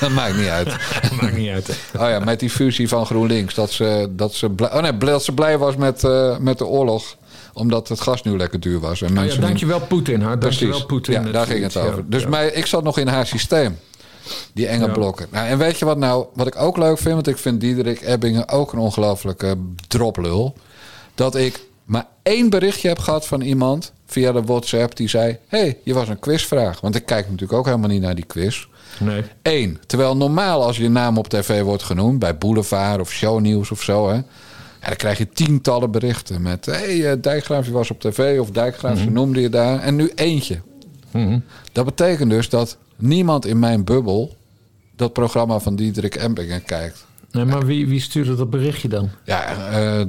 Dat 0.00 0.10
maakt 0.20 0.36
niet 0.36 0.48
uit. 0.48 0.68
Maakt 1.20 1.36
niet 1.36 1.50
uit. 1.50 1.68
Oh 1.98 2.08
ja, 2.08 2.18
met 2.18 2.40
die 2.40 2.50
fusie 2.50 2.88
van 2.88 3.06
GroenLinks. 3.06 3.54
Dat 3.54 3.70
ze, 3.70 4.08
dat 4.10 4.34
ze, 4.34 4.50
blij, 4.50 4.72
oh 4.72 4.82
nee, 4.82 4.98
dat 4.98 5.24
ze 5.24 5.32
blij 5.32 5.58
was 5.58 5.76
met, 5.76 6.04
eh, 6.04 6.38
met 6.38 6.58
de 6.58 6.66
oorlog. 6.66 7.16
Omdat 7.54 7.88
het 7.88 8.00
gas 8.00 8.22
nu 8.22 8.36
lekker 8.36 8.60
duur 8.60 8.80
was. 8.80 9.02
En 9.02 9.08
Oh, 9.08 9.14
ja, 9.14 9.20
mensen 9.20 9.38
niet- 9.38 9.48
dankjewel 9.48 9.80
Poetin. 9.80 10.20
Hè? 10.20 10.38
Dankjewel. 10.38 10.86
Poetin. 10.86 11.24
Ja, 11.26 11.30
daar 11.32 11.46
ging 11.46 11.62
het 11.62 11.76
over. 11.76 11.96
Ja, 11.96 12.02
Dus 12.06 12.22
ja. 12.22 12.28
mij, 12.28 12.48
ik 12.50 12.66
zat 12.66 12.82
nog 12.82 12.98
in 12.98 13.08
haar 13.08 13.26
systeem. 13.26 13.78
Die 14.54 14.66
enge 14.66 14.86
Ja. 14.86 14.92
blokken. 14.92 15.26
Nou, 15.30 15.46
en 15.46 15.58
weet 15.58 15.78
je 15.78 15.84
wat 15.84 15.98
nou, 15.98 16.26
wat 16.34 16.46
ik 16.46 16.56
ook 16.56 16.76
leuk 16.76 16.98
vind? 16.98 17.14
Want 17.14 17.26
ik 17.26 17.38
vind 17.38 17.60
Diederik 17.60 18.00
Ebbingen 18.00 18.48
ook 18.48 18.72
een 18.72 18.78
ongelofelijke 18.78 19.56
droplul. 19.88 20.54
Dat 21.14 21.34
ik 21.36 21.60
maar 21.84 22.06
één 22.22 22.50
berichtje 22.50 22.88
heb 22.88 22.98
gehad 22.98 23.26
van 23.26 23.40
iemand 23.40 23.92
via 24.06 24.32
de 24.32 24.42
WhatsApp 24.42 24.96
die 24.96 25.08
zei: 25.08 25.38
hey, 25.48 25.78
je 25.84 25.94
was 25.94 26.08
een 26.08 26.18
quizvraag. 26.18 26.80
Want 26.80 26.94
ik 26.94 27.06
kijk 27.06 27.24
natuurlijk 27.24 27.58
ook 27.58 27.66
helemaal 27.66 27.88
niet 27.88 28.02
naar 28.02 28.14
die 28.14 28.26
quiz. 28.26 28.66
Nee. 28.98 29.22
Eén. 29.42 29.78
Terwijl 29.86 30.16
normaal 30.16 30.64
als 30.64 30.76
je 30.76 30.88
naam 30.88 31.18
op 31.18 31.28
tv 31.28 31.62
wordt 31.62 31.82
genoemd, 31.82 32.18
bij 32.18 32.38
Boulevard 32.38 33.00
of 33.00 33.10
Shownieuws 33.10 33.70
of 33.70 33.82
zo, 33.82 34.08
hè, 34.08 34.14
ja, 34.14 34.88
dan 34.88 34.96
krijg 34.96 35.18
je 35.18 35.28
tientallen 35.28 35.90
berichten 35.90 36.42
met: 36.42 36.66
hé, 36.66 36.72
hey, 36.72 37.10
eh, 37.10 37.16
Dijkgraaf, 37.20 37.66
je 37.66 37.72
was 37.72 37.90
op 37.90 38.00
tv, 38.00 38.40
of 38.40 38.50
Dijkgraaf, 38.50 38.98
ze 38.98 39.10
noemde 39.10 39.40
je 39.40 39.48
daar. 39.48 39.80
En 39.80 39.96
nu 39.96 40.12
eentje. 40.14 40.60
Mhm. 41.10 41.38
Dat 41.72 41.84
betekent 41.84 42.30
dus 42.30 42.48
dat 42.48 42.76
niemand 42.96 43.46
in 43.46 43.58
mijn 43.58 43.84
bubbel 43.84 44.36
dat 44.96 45.12
programma 45.12 45.58
van 45.58 45.76
Diederik 45.76 46.14
Embingen 46.14 46.64
kijkt. 46.64 47.06
nee, 47.30 47.44
maar 47.44 47.66
wie, 47.66 47.86
wie 47.86 48.00
stuurde 48.00 48.34
dat 48.34 48.50
berichtje 48.50 48.88
dan? 48.88 49.10
Ja, 49.24 49.70
eh, 49.70 50.06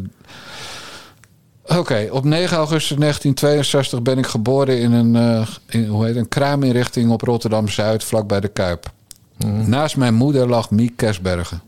Oké, 1.68 2.08
op 2.12 2.24
9 2.24 2.58
augustus 2.58 2.98
1962 2.98 4.02
ben 4.02 4.18
ik 4.18 4.28
geboren 4.28 4.80
in 4.80 4.92
een, 4.92 5.46
in, 5.68 5.86
hoe 5.86 6.06
heet, 6.06 6.16
een 6.16 6.28
kraaminrichting 6.28 7.12
op 7.12 7.22
Rotterdam-Zuid, 7.22 8.04
vlakbij 8.04 8.40
de 8.40 8.48
Kuip. 8.48 8.92
Naast 9.66 9.98
mijn 9.98 10.14
moeder 10.14 10.48
lag 10.48 10.72
Miek 10.72 10.96
Kersbergen. 10.96 11.62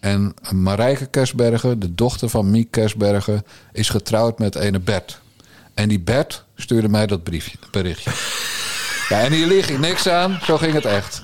En 0.00 0.34
Marijke 0.50 1.06
Kersbergen, 1.06 1.78
de 1.78 1.94
dochter 1.94 2.28
van 2.28 2.50
Miek 2.50 2.70
Kersbergen, 2.70 3.44
is 3.72 3.88
getrouwd 3.88 4.38
met 4.38 4.54
ene 4.54 4.80
Bert. 4.80 5.20
En 5.74 5.88
die 5.88 6.00
Bert 6.00 6.44
stuurde 6.56 6.88
mij 6.88 7.06
dat 7.06 7.22
briefje, 7.22 7.58
berichtje. 7.70 8.10
Ja, 9.08 9.20
en 9.20 9.32
hier 9.32 9.46
lig 9.46 9.70
ik 9.70 9.78
niks 9.78 10.08
aan, 10.08 10.38
zo 10.44 10.56
ging 10.56 10.72
het 10.72 10.84
echt. 10.84 11.22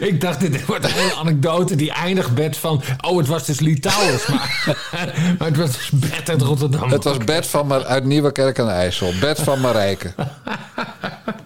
Ik 0.00 0.20
dacht, 0.20 0.40
dit 0.40 0.66
wordt 0.66 0.84
een 0.84 0.90
hele 0.90 1.14
anekdote 1.14 1.76
die 1.76 1.92
eindigt 1.92 2.36
met 2.36 2.56
van... 2.56 2.82
Oh, 3.00 3.18
het 3.18 3.26
was 3.26 3.46
dus 3.46 3.60
Litouwers, 3.60 4.26
maar, 4.26 4.64
maar 5.38 5.48
het 5.48 5.56
was 5.56 5.72
dus 5.72 5.90
Bert 5.90 6.30
uit 6.30 6.42
Rotterdam. 6.42 6.90
Het 6.90 7.04
was 7.04 7.18
Bert 7.18 7.46
van 7.46 7.72
uit 7.72 8.04
Nieuwekerk 8.04 8.58
aan 8.58 8.66
de 8.66 8.72
IJssel. 8.72 9.12
Bert 9.20 9.40
van 9.40 9.60
Marijke. 9.60 10.12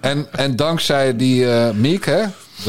En, 0.01 0.27
en 0.33 0.57
dankzij 0.57 1.17
die 1.17 1.51
eh, 1.51 1.71
Miek, 1.71 2.05
hè, 2.05 2.23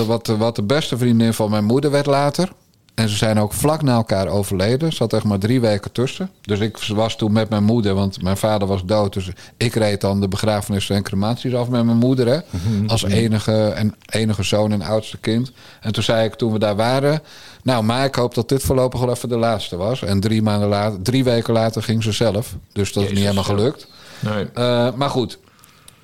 wat, 0.05 0.27
wat 0.27 0.55
de 0.55 0.63
beste 0.63 0.97
vriendin 0.97 1.33
van 1.33 1.49
mijn 1.49 1.65
moeder 1.65 1.91
werd 1.91 2.05
later. 2.05 2.49
En 2.95 3.09
ze 3.09 3.15
zijn 3.15 3.39
ook 3.39 3.53
vlak 3.53 3.81
na 3.81 3.95
elkaar 3.95 4.27
overleden. 4.27 4.87
Er 4.87 4.93
zat 4.93 5.13
echt 5.13 5.23
maar 5.23 5.39
drie 5.39 5.61
weken 5.61 5.91
tussen. 5.91 6.29
Dus 6.41 6.59
ik 6.59 6.77
was 6.77 7.15
toen 7.15 7.31
met 7.31 7.49
mijn 7.49 7.63
moeder, 7.63 7.93
want 7.93 8.21
mijn 8.21 8.37
vader 8.37 8.67
was 8.67 8.85
dood. 8.85 9.13
Dus 9.13 9.29
ik 9.57 9.73
reed 9.73 10.01
dan 10.01 10.21
de 10.21 10.27
begrafenissen 10.27 10.95
en 10.95 11.03
crematies 11.03 11.53
af 11.53 11.69
met 11.69 11.85
mijn 11.85 11.97
moeder. 11.97 12.27
Hè, 12.27 12.39
als 12.87 13.03
enige, 13.03 13.67
en 13.67 13.95
enige 14.09 14.43
zoon 14.43 14.71
en 14.71 14.81
oudste 14.81 15.17
kind. 15.17 15.51
En 15.81 15.91
toen 15.91 16.03
zei 16.03 16.25
ik 16.25 16.33
toen 16.33 16.51
we 16.51 16.59
daar 16.59 16.75
waren... 16.75 17.21
Nou, 17.63 17.83
maar 17.83 18.05
ik 18.05 18.15
hoop 18.15 18.35
dat 18.35 18.49
dit 18.49 18.63
voorlopig 18.63 18.99
wel 18.99 19.09
even 19.09 19.29
de 19.29 19.37
laatste 19.37 19.75
was. 19.75 20.01
En 20.01 20.19
drie, 20.19 20.41
maanden 20.41 20.69
later, 20.69 21.01
drie 21.01 21.23
weken 21.23 21.53
later 21.53 21.83
ging 21.83 22.03
ze 22.03 22.11
zelf. 22.11 22.55
Dus 22.71 22.93
dat 22.93 23.03
is 23.03 23.09
niet 23.09 23.19
helemaal 23.19 23.43
gelukt. 23.43 23.87
Nee. 24.19 24.45
Eh, 24.53 24.93
maar 24.95 25.09
goed, 25.09 25.37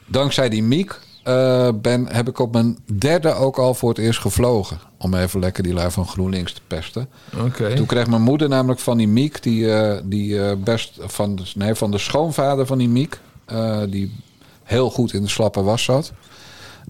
dankzij 0.06 0.50
die 0.50 0.64
Miek 0.64 1.00
eh, 1.24 1.70
ben, 1.82 2.08
heb 2.08 2.28
ik 2.28 2.40
op 2.40 2.54
mijn 2.54 2.78
derde 2.98 3.34
ook 3.34 3.58
al 3.58 3.74
voor 3.74 3.90
het 3.90 3.98
eerst 3.98 4.20
gevlogen. 4.20 4.80
Om 4.98 5.14
even 5.14 5.40
lekker 5.40 5.64
die 5.64 5.74
lui 5.74 5.92
van 5.92 6.08
GroenLinks 6.08 6.54
te 6.54 6.62
pesten. 6.68 7.10
Oké. 7.46 7.74
Toen 7.76 7.86
kreeg 7.86 8.08
mijn 8.08 8.22
moeder 8.22 8.50
namelijk 8.50 8.80
van 8.80 8.98
die 8.98 9.08
Miek, 9.08 9.44
die, 9.44 9.74
eh, 9.74 10.02
die 10.04 10.44
eh, 10.46 10.56
best 10.58 10.98
van 11.00 11.36
de, 11.36 11.44
nee, 11.56 11.76
van 11.76 11.92
de 11.92 11.98
schoonvader 11.98 12.66
van 12.66 12.78
die 12.78 12.90
Miek, 12.90 13.20
die 13.90 14.16
heel 14.64 14.90
goed 14.90 15.14
in 15.14 15.22
de 15.22 15.30
slappe 15.30 15.62
was 15.62 15.84
zat, 15.84 16.12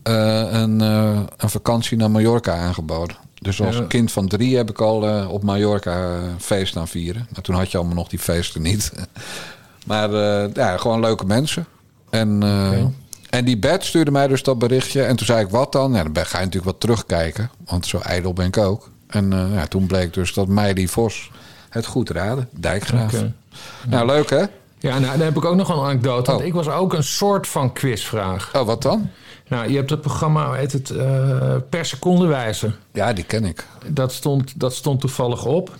een, 0.03 0.79
een 0.79 1.49
vakantie 1.49 1.97
naar 1.97 2.11
Mallorca 2.11 2.55
aangeboden. 2.55 3.15
Dus 3.41 3.61
als 3.61 3.75
Ja. 3.75 3.85
kind 3.87 4.11
van 4.11 4.27
drie 4.27 4.57
heb 4.57 4.69
ik 4.69 4.81
al 4.81 5.27
op 5.27 5.43
Mallorca 5.43 6.19
feest 6.37 6.77
aan 6.77 6.87
vieren. 6.87 7.27
Maar 7.33 7.41
toen 7.41 7.55
had 7.55 7.71
je 7.71 7.77
allemaal 7.77 7.95
nog 7.95 8.07
die 8.09 8.19
feesten 8.19 8.61
niet. 8.61 8.91
maar 9.87 10.11
ja, 10.53 10.77
gewoon 10.77 10.99
leuke 10.99 11.25
mensen. 11.25 11.65
En, 12.09 12.43
eh, 12.43 12.85
en 13.29 13.45
die 13.45 13.57
Bert 13.57 13.85
stuurde 13.85 14.11
mij 14.11 14.27
dus 14.27 14.43
dat 14.43 14.59
berichtje. 14.59 15.03
En 15.03 15.15
toen 15.15 15.25
zei 15.25 15.45
ik, 15.45 15.49
wat 15.49 15.71
dan? 15.71 15.93
Ja, 15.93 16.03
dan 16.03 16.25
ga 16.25 16.37
je 16.39 16.45
natuurlijk 16.45 16.71
wat 16.71 16.79
terugkijken. 16.79 17.49
Want 17.65 17.85
zo 17.85 17.97
ijdel 17.99 18.33
ben 18.33 18.45
ik 18.45 18.57
ook. 18.57 18.89
En 19.07 19.33
eh, 19.33 19.53
ja, 19.53 19.65
toen 19.67 19.85
bleek 19.85 20.13
dus 20.13 20.33
dat 20.33 20.47
Meili 20.47 20.87
Vos 20.87 21.31
het 21.69 21.85
goed 21.85 22.09
raden. 22.09 22.47
Dijkgraaf. 22.51 23.13
Nou, 23.87 24.05
leuk 24.05 24.29
hè? 24.29 24.43
Ja, 24.79 24.99
nou, 24.99 25.17
dan 25.17 25.25
heb 25.25 25.37
ik 25.37 25.45
ook 25.45 25.55
nog 25.55 25.69
een 25.69 25.83
anekdote. 25.83 26.29
Want 26.31 26.41
Oh. 26.41 26.47
ik 26.47 26.53
was 26.53 26.67
ook 26.69 26.93
een 26.93 27.03
soort 27.03 27.47
van 27.47 27.73
quizvraag. 27.73 28.51
Oh, 28.55 28.65
wat 28.65 28.81
dan? 28.81 29.09
Nou, 29.47 29.69
je 29.69 29.75
hebt 29.75 29.89
het 29.89 30.01
programma, 30.01 30.53
heet 30.53 30.71
het, 30.71 30.89
eh, 30.89 31.55
per 31.69 31.85
seconde 31.85 32.25
wijzen. 32.25 32.75
Ja, 32.93 33.13
die 33.13 33.23
ken 33.23 33.45
ik. 33.45 33.65
Dat 33.87 34.13
stond, 34.13 34.59
dat 34.59 34.73
stond 34.73 34.99
toevallig 35.01 35.45
op. 35.45 35.75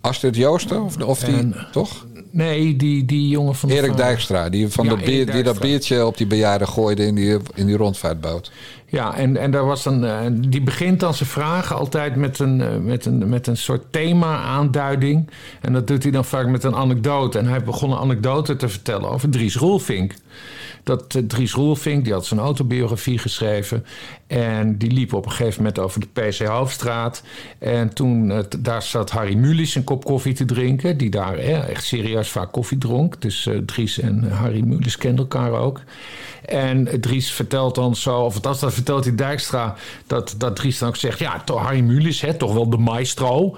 Astrid 0.00 0.36
Joosten? 0.36 0.82
Of, 0.82 0.96
of 1.02 1.18
die, 1.20 1.36
En- 1.36 1.66
toch? 1.72 2.06
Nee, 2.32 2.76
die, 2.76 3.04
die 3.04 3.28
jongen 3.28 3.54
van... 3.54 3.68
Erik. 3.68 3.96
Dijkstra, 3.96 4.48
die, 4.48 4.68
van 4.68 4.84
Ja, 4.84 4.90
dat 4.90 5.04
die 5.06 5.42
dat 5.42 5.60
biertje 5.60 6.06
op 6.06 6.16
die 6.16 6.26
bejaarden 6.26 6.68
gooide 6.68 7.06
in 7.06 7.14
die, 7.14 7.36
in 7.54 7.66
die 7.66 7.76
rondvaartboot. 7.76 8.50
Ja, 8.92 9.14
en, 9.16 9.36
en 9.36 9.50
daar 9.50 9.64
was 9.64 9.82
dan, 9.82 10.04
eh, 10.04 10.18
die 10.30 10.62
begint 10.62 11.00
dan 11.00 11.14
zijn 11.14 11.28
vragen 11.28 11.76
altijd 11.76 12.16
met 12.16 12.38
een, 12.38 12.60
eh, 12.60 12.76
met, 12.76 13.04
een, 13.06 13.28
met 13.28 13.46
een 13.46 13.56
soort 13.56 13.82
thema-aanduiding. 13.90 15.30
En 15.60 15.72
dat 15.72 15.86
doet 15.86 16.02
hij 16.02 16.12
dan 16.12 16.24
vaak 16.24 16.46
met 16.46 16.64
een 16.64 16.74
anekdote. 16.74 17.38
En 17.38 17.46
hij 17.46 17.62
begon 17.62 17.90
een 17.90 17.98
anekdote 17.98 18.56
te 18.56 18.68
vertellen 18.68 19.10
over 19.10 19.28
Dries 19.28 19.56
Roelvink. 19.56 20.14
Dat 20.82 21.14
eh, 21.14 21.22
Dries 21.22 21.52
Roelvink, 21.52 22.04
die 22.04 22.12
had 22.12 22.26
zijn 22.26 22.40
autobiografie 22.40 23.18
geschreven. 23.18 23.84
En 24.32 24.78
die 24.78 24.92
liep 24.92 25.12
op 25.12 25.24
een 25.24 25.30
gegeven 25.30 25.62
moment 25.62 25.78
over 25.78 26.00
de 26.00 26.20
PC 26.20 26.38
Hoofdstraat. 26.38 27.22
En 27.58 27.94
toen, 27.94 28.30
eh, 28.30 28.38
daar 28.58 28.82
zat 28.82 29.10
Harry 29.10 29.34
Mulisch 29.34 29.74
een 29.74 29.84
kop 29.84 30.04
koffie 30.04 30.34
te 30.34 30.44
drinken. 30.44 30.96
Die 30.96 31.10
daar 31.10 31.34
echt 31.38 31.84
serieus 31.84 32.28
vaak 32.28 32.52
koffie 32.52 32.78
dronk. 32.78 33.20
Dus 33.20 33.46
eh, 33.46 33.56
Dries 33.56 33.98
en 33.98 34.30
Harry 34.30 34.60
Mulisch 34.60 34.96
kenden 34.96 35.18
elkaar 35.18 35.52
ook. 35.52 35.80
En 36.44 36.88
eh, 36.88 36.98
Dries 37.00 37.32
vertelt 37.32 37.74
dan 37.74 37.96
zo, 37.96 38.20
of 38.20 38.34
althans 38.34 38.60
dat 38.60 38.74
vertelt 38.74 39.04
hij 39.04 39.14
Dijkstra... 39.14 39.74
dat, 40.06 40.34
dat 40.38 40.56
Dries 40.56 40.78
dan 40.78 40.88
ook 40.88 40.96
zegt, 40.96 41.18
ja, 41.18 41.42
Harry 41.54 41.80
Mulisch, 41.80 42.20
hè, 42.20 42.34
toch 42.34 42.52
wel 42.52 42.70
de 42.70 42.76
maestro. 42.76 43.56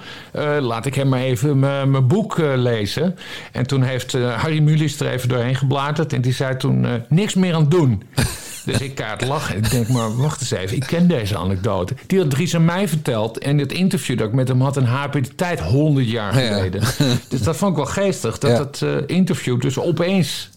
Laat 0.60 0.86
ik 0.86 0.94
hem 0.94 1.08
maar 1.08 1.20
even 1.20 1.58
mijn 1.58 2.06
boek 2.06 2.38
lezen. 2.38 3.16
En 3.52 3.66
toen 3.66 3.82
heeft 3.82 4.12
Harry 4.12 4.60
Mulisch 4.60 5.00
er 5.00 5.12
even 5.12 5.28
doorheen 5.28 5.54
gebladerd... 5.54 6.12
en 6.12 6.20
die 6.20 6.32
zei 6.32 6.56
toen, 6.56 6.86
niks 7.08 7.34
meer 7.34 7.54
aan 7.54 7.68
doen. 7.68 8.02
Dus 8.64 8.80
ik 8.80 8.94
kaart 8.94 9.24
lachen. 9.26 9.56
Ik 9.56 9.70
denk, 9.70 9.88
maar 9.88 10.16
wacht 10.16 10.40
eens 10.40 10.50
even, 10.50 10.63
ik 10.72 10.80
ken 10.86 11.06
deze 11.08 11.36
anekdote. 11.36 11.94
Die 12.06 12.18
had 12.18 12.30
Dries 12.30 12.54
aan 12.54 12.64
mij 12.64 12.88
verteld. 12.88 13.38
En 13.38 13.58
het 13.58 13.72
interview 13.72 14.18
dat 14.18 14.28
ik 14.28 14.34
met 14.34 14.48
hem 14.48 14.60
had 14.60 14.76
in 14.76 14.84
HP 14.84 15.12
de 15.12 15.34
Tijd 15.34 15.60
100 15.60 16.10
jaar 16.10 16.40
Ja. 16.42 16.54
geleden. 16.54 16.82
Dus 17.28 17.42
dat 17.42 17.56
vond 17.56 17.70
ik 17.70 17.76
wel 17.76 17.86
geestig. 17.86 18.38
Dat 18.38 18.58
het 18.58 18.82
eh, 18.82 18.96
interview 19.16 19.60
dus 19.60 19.78
opeens 19.78 20.50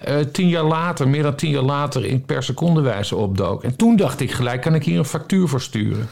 eh, 0.00 0.16
tien 0.32 0.48
jaar 0.48 0.64
later, 0.64 1.08
meer 1.08 1.22
dan 1.22 1.34
tien 1.34 1.50
jaar 1.50 1.62
later, 1.62 2.04
in 2.04 2.22
per 2.24 2.42
seconde 2.42 2.80
wijze 2.80 3.16
opdook. 3.16 3.64
En 3.64 3.76
toen 3.76 3.96
dacht 3.96 4.20
ik 4.20 4.30
gelijk, 4.32 4.60
kan 4.60 4.74
ik 4.74 4.84
hier 4.84 4.98
een 4.98 5.04
factuur 5.04 5.48
voor 5.48 5.60
sturen? 5.60 6.08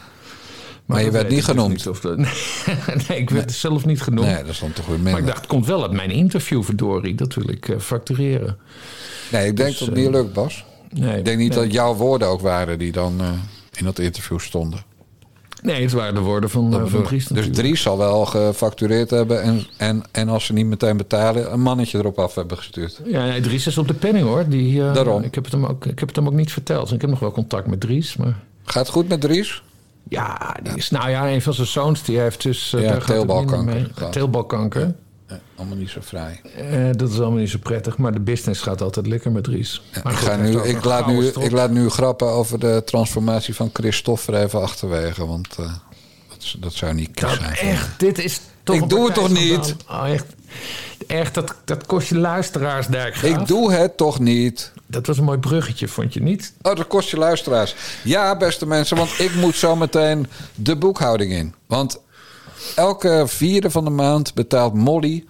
Maar 0.85 1.03
je 1.03 1.11
werd 1.11 1.27
niet 1.27 1.35
dus 1.37 1.45
genoemd. 1.45 1.87
of 1.87 1.99
dat- 1.99 2.17
nee, 3.07 3.17
ik 3.19 3.29
werd 3.29 3.51
zelf 3.51 3.85
niet 3.85 4.01
genoemd. 4.01 4.27
Nee, 4.27 4.35
dat 4.41 4.47
is 4.47 4.59
dan 4.59 4.73
toch 4.73 4.85
weer 4.85 4.99
maar 4.99 5.17
ik 5.17 5.25
dacht, 5.25 5.37
het 5.37 5.47
komt 5.47 5.65
wel 5.65 5.81
uit 5.81 5.91
mijn 5.91 6.11
interview, 6.11 6.63
verdorie. 6.63 7.15
Dat 7.15 7.33
wil 7.33 7.49
ik 7.49 7.69
eh, 7.69 7.79
factureren. 7.79 8.57
Nee, 9.31 9.47
ik 9.47 9.57
denk 9.57 9.69
Dus, 9.69 9.77
dat 9.79 9.87
het 9.87 9.97
niet 9.97 10.09
lukt, 10.09 10.33
Bas. 10.33 10.65
Nee, 10.91 11.17
Ik 11.17 11.25
denk 11.25 11.37
niet 11.37 11.55
nee. 11.55 11.63
dat 11.63 11.71
jouw 11.73 11.95
woorden 11.95 12.27
ook 12.27 12.41
waren 12.41 12.79
die 12.79 12.91
dan 12.91 13.21
eh, 13.21 13.29
in 13.77 13.85
dat 13.85 13.99
interview 13.99 14.39
stonden. 14.39 14.79
Nee, 15.61 15.81
het 15.81 15.91
waren 15.91 16.13
de 16.13 16.19
woorden 16.19 16.49
van, 16.49 16.73
eh, 16.73 16.85
van. 16.85 17.03
Dries 17.03 17.25
dus. 17.25 17.47
Dries 17.51 17.81
zal 17.81 17.97
wel 17.97 18.25
gefactureerd 18.25 19.09
hebben. 19.09 19.41
En, 19.41 19.63
en, 19.77 20.03
en 20.11 20.29
als 20.29 20.45
ze 20.45 20.53
niet 20.53 20.65
meteen 20.65 20.97
betalen, 20.97 21.53
een 21.53 21.61
mannetje 21.61 21.97
erop 21.97 22.19
af 22.19 22.35
hebben 22.35 22.57
gestuurd. 22.57 23.01
Ja, 23.05 23.25
nee, 23.25 23.41
Dries 23.41 23.67
is 23.67 23.77
op 23.77 23.87
de 23.87 23.93
penning 23.93 24.25
hoor. 24.27 24.47
Die, 24.47 24.81
eh, 24.83 24.93
Daarom. 24.93 25.23
Ik 25.23 25.35
heb, 25.35 25.43
het 25.43 25.53
hem 25.53 25.65
ook, 25.65 25.85
ik 25.85 25.99
heb 25.99 26.07
het 26.07 26.17
hem 26.17 26.27
ook 26.27 26.33
niet 26.33 26.51
verteld. 26.51 26.91
Ik 26.91 27.01
heb 27.01 27.09
nog 27.09 27.19
wel 27.19 27.31
contact 27.31 27.67
met 27.67 27.79
Dries, 27.79 28.17
maar... 28.17 28.39
Gaat 28.63 28.85
het 28.85 28.95
goed 28.95 29.07
met 29.07 29.21
Dries? 29.21 29.63
Ja, 30.09 30.55
die 30.63 30.73
is, 30.75 30.89
nou 30.89 31.09
ja, 31.09 31.29
een 31.31 31.41
van 31.41 31.53
zijn 31.53 31.67
zoons 31.67 32.03
die 32.03 32.19
heeft 32.19 32.41
dus... 32.43 32.73
eh, 32.73 32.81
Ja, 32.83 32.97
teelbalkanker. 32.97 34.09
Teelbalkanker. 34.11 34.93
Eh, 35.31 35.37
allemaal 35.55 35.77
niet 35.77 35.89
zo 35.89 35.99
vrij. 36.03 36.41
Eh, 36.55 36.89
dat 36.91 37.09
is 37.09 37.19
allemaal 37.19 37.39
niet 37.39 37.49
zo 37.49 37.57
prettig, 37.61 37.97
maar 37.97 38.11
de 38.11 38.19
business 38.19 38.61
gaat 38.61 38.81
altijd 38.81 39.07
lekker 39.07 39.31
met. 39.31 39.47
Maar 39.47 39.55
ik, 39.57 39.69
goed, 40.03 40.13
ga 40.27 40.35
nu, 40.35 40.61
ik, 40.61 40.83
laat 40.83 41.07
nu, 41.07 41.27
strop. 41.27 41.43
ik 41.43 41.51
laat 41.51 41.71
nu 41.71 41.89
grappen 41.89 42.27
over 42.27 42.59
de 42.59 42.81
transformatie 42.85 43.55
van 43.55 43.69
Christophe 43.73 44.31
er 44.31 44.43
even 44.43 44.61
achterwege. 44.61 45.25
Want 45.27 45.47
eh, 45.59 45.73
dat, 46.29 46.55
dat 46.59 46.73
zou 46.73 46.93
niet 46.93 47.21
Nou, 47.21 47.35
zijn. 47.37 47.53
echt, 47.55 47.99
dit 47.99 48.19
is 48.23 48.39
toch 48.63 48.75
Ik 48.75 48.89
doe 48.89 49.05
het 49.05 49.13
toch 49.13 49.29
niet? 49.29 49.75
Oh, 49.89 50.09
echt, 50.09 50.25
echt 51.07 51.33
dat, 51.33 51.55
dat 51.65 51.85
kost 51.85 52.09
je 52.09 52.17
luisteraars, 52.17 52.87
Dijkgraaf. 52.87 53.41
Ik 53.41 53.47
doe 53.47 53.71
het 53.73 53.97
toch 53.97 54.19
niet. 54.19 54.71
Dat 54.87 55.07
was 55.07 55.17
een 55.17 55.23
mooi 55.23 55.37
bruggetje, 55.39 55.87
vond 55.87 56.13
je 56.13 56.21
niet? 56.21 56.53
Oh, 56.61 56.75
dat 56.75 56.87
kost 56.87 57.09
je 57.09 57.17
luisteraars. 57.17 57.75
Ja, 58.03 58.37
beste 58.37 58.65
mensen, 58.65 58.97
want 58.97 59.19
ik 59.19 59.35
moet 59.35 59.55
zo 59.55 59.75
meteen 59.75 60.27
de 60.55 60.75
boekhouding 60.75 61.31
in. 61.31 61.53
Want 61.67 61.99
elke 62.75 63.23
vierde 63.27 63.71
van 63.71 63.83
de 63.83 63.89
maand 63.89 64.33
betaalt 64.33 64.73
Molly 64.73 65.25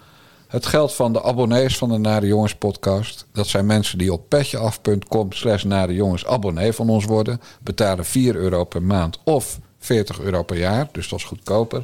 het 0.52 0.66
geld 0.66 0.94
van 0.94 1.14
de 1.14 1.24
abonnees 1.24 1.78
van 1.78 1.90
de 1.90 1.98
Nare 1.98 2.28
Jongens 2.28 2.56
podcast. 2.56 3.26
Dat 3.34 3.48
zijn 3.48 3.66
mensen 3.66 3.98
die 3.98 4.14
op 4.14 4.30
petjeaf.com 4.30 5.32
slash 5.32 5.64
Nare 5.64 5.94
Jongens 5.94 6.26
abonnee 6.26 6.74
van 6.74 6.90
ons 6.90 7.06
worden. 7.06 7.42
Betalen 7.62 8.06
4 8.06 8.36
euro 8.36 8.64
per 8.64 8.84
maand 8.84 9.20
of 9.24 9.60
40 9.80 10.20
euro 10.20 10.44
per 10.44 10.58
jaar. 10.58 10.90
Dus 10.92 11.10
dat 11.10 11.20
is 11.20 11.26
goedkoper. 11.26 11.84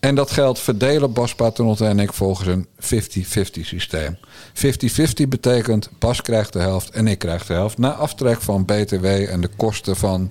En 0.00 0.14
dat 0.14 0.30
geld 0.30 0.58
verdelen 0.58 1.12
Bas 1.12 1.34
Paternotte 1.34 1.86
en 1.86 1.98
ik 1.98 2.12
volgens 2.12 2.48
een 2.48 2.66
50-50 2.66 3.60
systeem. 3.60 4.18
50-50 4.54 5.28
betekent 5.28 5.90
Bas 5.98 6.22
krijgt 6.22 6.52
de 6.52 6.58
helft 6.58 6.90
en 6.90 7.06
ik 7.06 7.18
krijg 7.18 7.46
de 7.46 7.52
helft. 7.52 7.78
Na 7.78 7.92
aftrek 7.92 8.40
van 8.40 8.64
BTW 8.64 9.04
en 9.04 9.40
de 9.40 9.50
kosten 9.56 9.96
van 9.96 10.30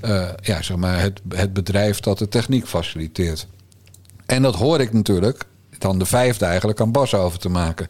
eh, 0.00 0.28
ja, 0.42 0.62
zeg 0.62 0.76
maar 0.76 1.00
het, 1.00 1.20
het 1.28 1.52
bedrijf 1.52 2.00
dat 2.00 2.18
de 2.18 2.28
techniek 2.28 2.66
faciliteert. 2.66 3.46
En 4.28 4.42
dat 4.42 4.54
hoor 4.54 4.80
ik 4.80 4.92
natuurlijk, 4.92 5.44
dan 5.78 5.98
de 5.98 6.04
vijfde 6.04 6.44
eigenlijk, 6.44 6.80
aan 6.80 6.92
Bas 6.92 7.14
over 7.14 7.38
te 7.38 7.48
maken. 7.48 7.88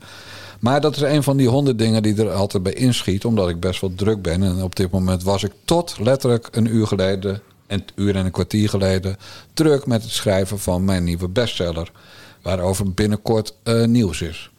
Maar 0.61 0.81
dat 0.81 0.97
is 0.97 1.03
een 1.03 1.23
van 1.23 1.37
die 1.37 1.49
honderd 1.49 1.79
dingen 1.79 2.03
die 2.03 2.23
er 2.23 2.33
altijd 2.33 2.63
bij 2.63 2.73
inschiet, 2.73 3.25
omdat 3.25 3.49
ik 3.49 3.61
best 3.61 3.81
wel 3.81 3.95
druk 3.95 4.23
ben. 4.23 4.43
En 4.43 4.63
op 4.63 4.77
dit 4.77 4.91
moment 4.91 5.23
was 5.23 5.43
ik 5.43 5.53
tot 5.65 5.97
letterlijk 5.99 6.49
een 6.51 6.75
uur 6.75 6.87
geleden, 6.87 7.41
een 7.67 7.85
uur 7.95 8.17
en 8.17 8.25
een 8.25 8.31
kwartier 8.31 8.69
geleden, 8.69 9.17
druk 9.55 9.87
met 9.87 10.03
het 10.03 10.11
schrijven 10.11 10.59
van 10.59 10.85
mijn 10.85 11.05
nieuwe 11.05 11.29
bestseller. 11.29 11.93
Waarover 12.43 12.93
binnenkort 12.93 13.55
eh, 13.63 13.85
nieuws 13.85 14.23
is. 14.23 14.51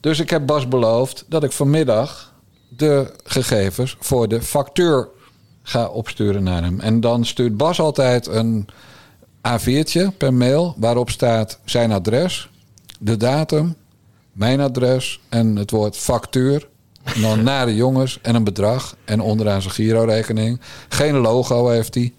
Dus 0.00 0.20
ik 0.20 0.30
heb 0.30 0.46
Bas 0.46 0.68
beloofd 0.68 1.24
dat 1.28 1.44
ik 1.44 1.52
vanmiddag 1.52 2.32
de 2.68 3.12
gegevens 3.24 3.96
voor 4.00 4.28
de 4.28 4.42
factuur 4.42 5.08
ga 5.62 5.86
opsturen 5.86 6.42
naar 6.42 6.62
hem. 6.62 6.80
En 6.80 7.00
dan 7.00 7.24
stuurt 7.24 7.56
Bas 7.56 7.80
altijd 7.80 8.26
een 8.26 8.68
A4'tje 9.48 10.16
per 10.18 10.34
mail 10.34 10.74
waarop 10.78 11.10
staat 11.10 11.58
zijn 11.64 11.92
adres, 11.92 12.50
de 12.98 13.16
datum, 13.16 13.74
mijn 14.32 14.60
adres 14.60 15.20
en 15.28 15.56
het 15.56 15.70
woord 15.70 15.96
factuur. 15.96 16.68
En 17.02 17.20
dan 17.20 17.42
naar 17.42 17.66
de 17.66 17.74
jongens 17.74 18.18
en 18.22 18.34
een 18.34 18.44
bedrag 18.44 18.96
en 19.04 19.20
onderaan 19.20 19.62
zijn 19.62 19.74
Giro-rekening. 19.74 20.60
Geen 20.88 21.16
logo 21.16 21.68
heeft 21.68 21.94
hij. 21.94 22.12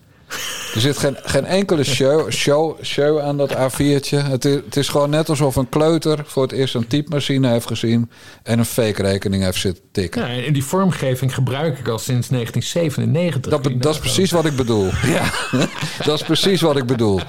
Er 0.74 0.82
zit 0.82 0.98
geen, 0.98 1.18
geen 1.24 1.46
enkele 1.46 1.84
show, 1.84 2.32
show, 2.32 2.84
show 2.84 3.20
aan 3.20 3.38
dat 3.38 3.54
A4'tje. 3.54 4.18
Het 4.18 4.46
is, 4.46 4.56
het 4.56 4.76
is 4.76 4.88
gewoon 4.88 5.10
net 5.10 5.30
alsof 5.30 5.56
een 5.56 5.70
kleuter 5.70 6.24
voor 6.26 6.44
het 6.44 6.52
eerst 6.52 6.76
een 6.76 6.88
typemachine 6.88 7.50
heeft 7.50 7.68
gezien... 7.68 8.12
en 8.44 8.60
een 8.60 8.66
fake-rekening 8.66 9.44
heeft 9.44 9.60
zitten 9.60 9.84
tikken. 9.92 10.22
Ja, 10.22 10.44
en 10.46 10.54
die 10.54 10.64
vormgeving 10.64 11.34
gebruik 11.34 11.80
ik 11.80 11.88
al 11.88 12.00
sinds 12.00 12.28
1997. 12.28 13.52
Dat, 13.52 13.62
be- 13.62 13.78
dat 13.78 13.94
is 13.94 14.00
precies 14.00 14.32
wat 14.32 14.46
ik 14.46 14.56
bedoel. 14.56 14.90
Ja, 15.06 15.32
dat 16.06 16.20
is 16.20 16.24
precies 16.26 16.62
wat 16.62 16.78
ik 16.78 16.86
bedoel. 16.86 17.20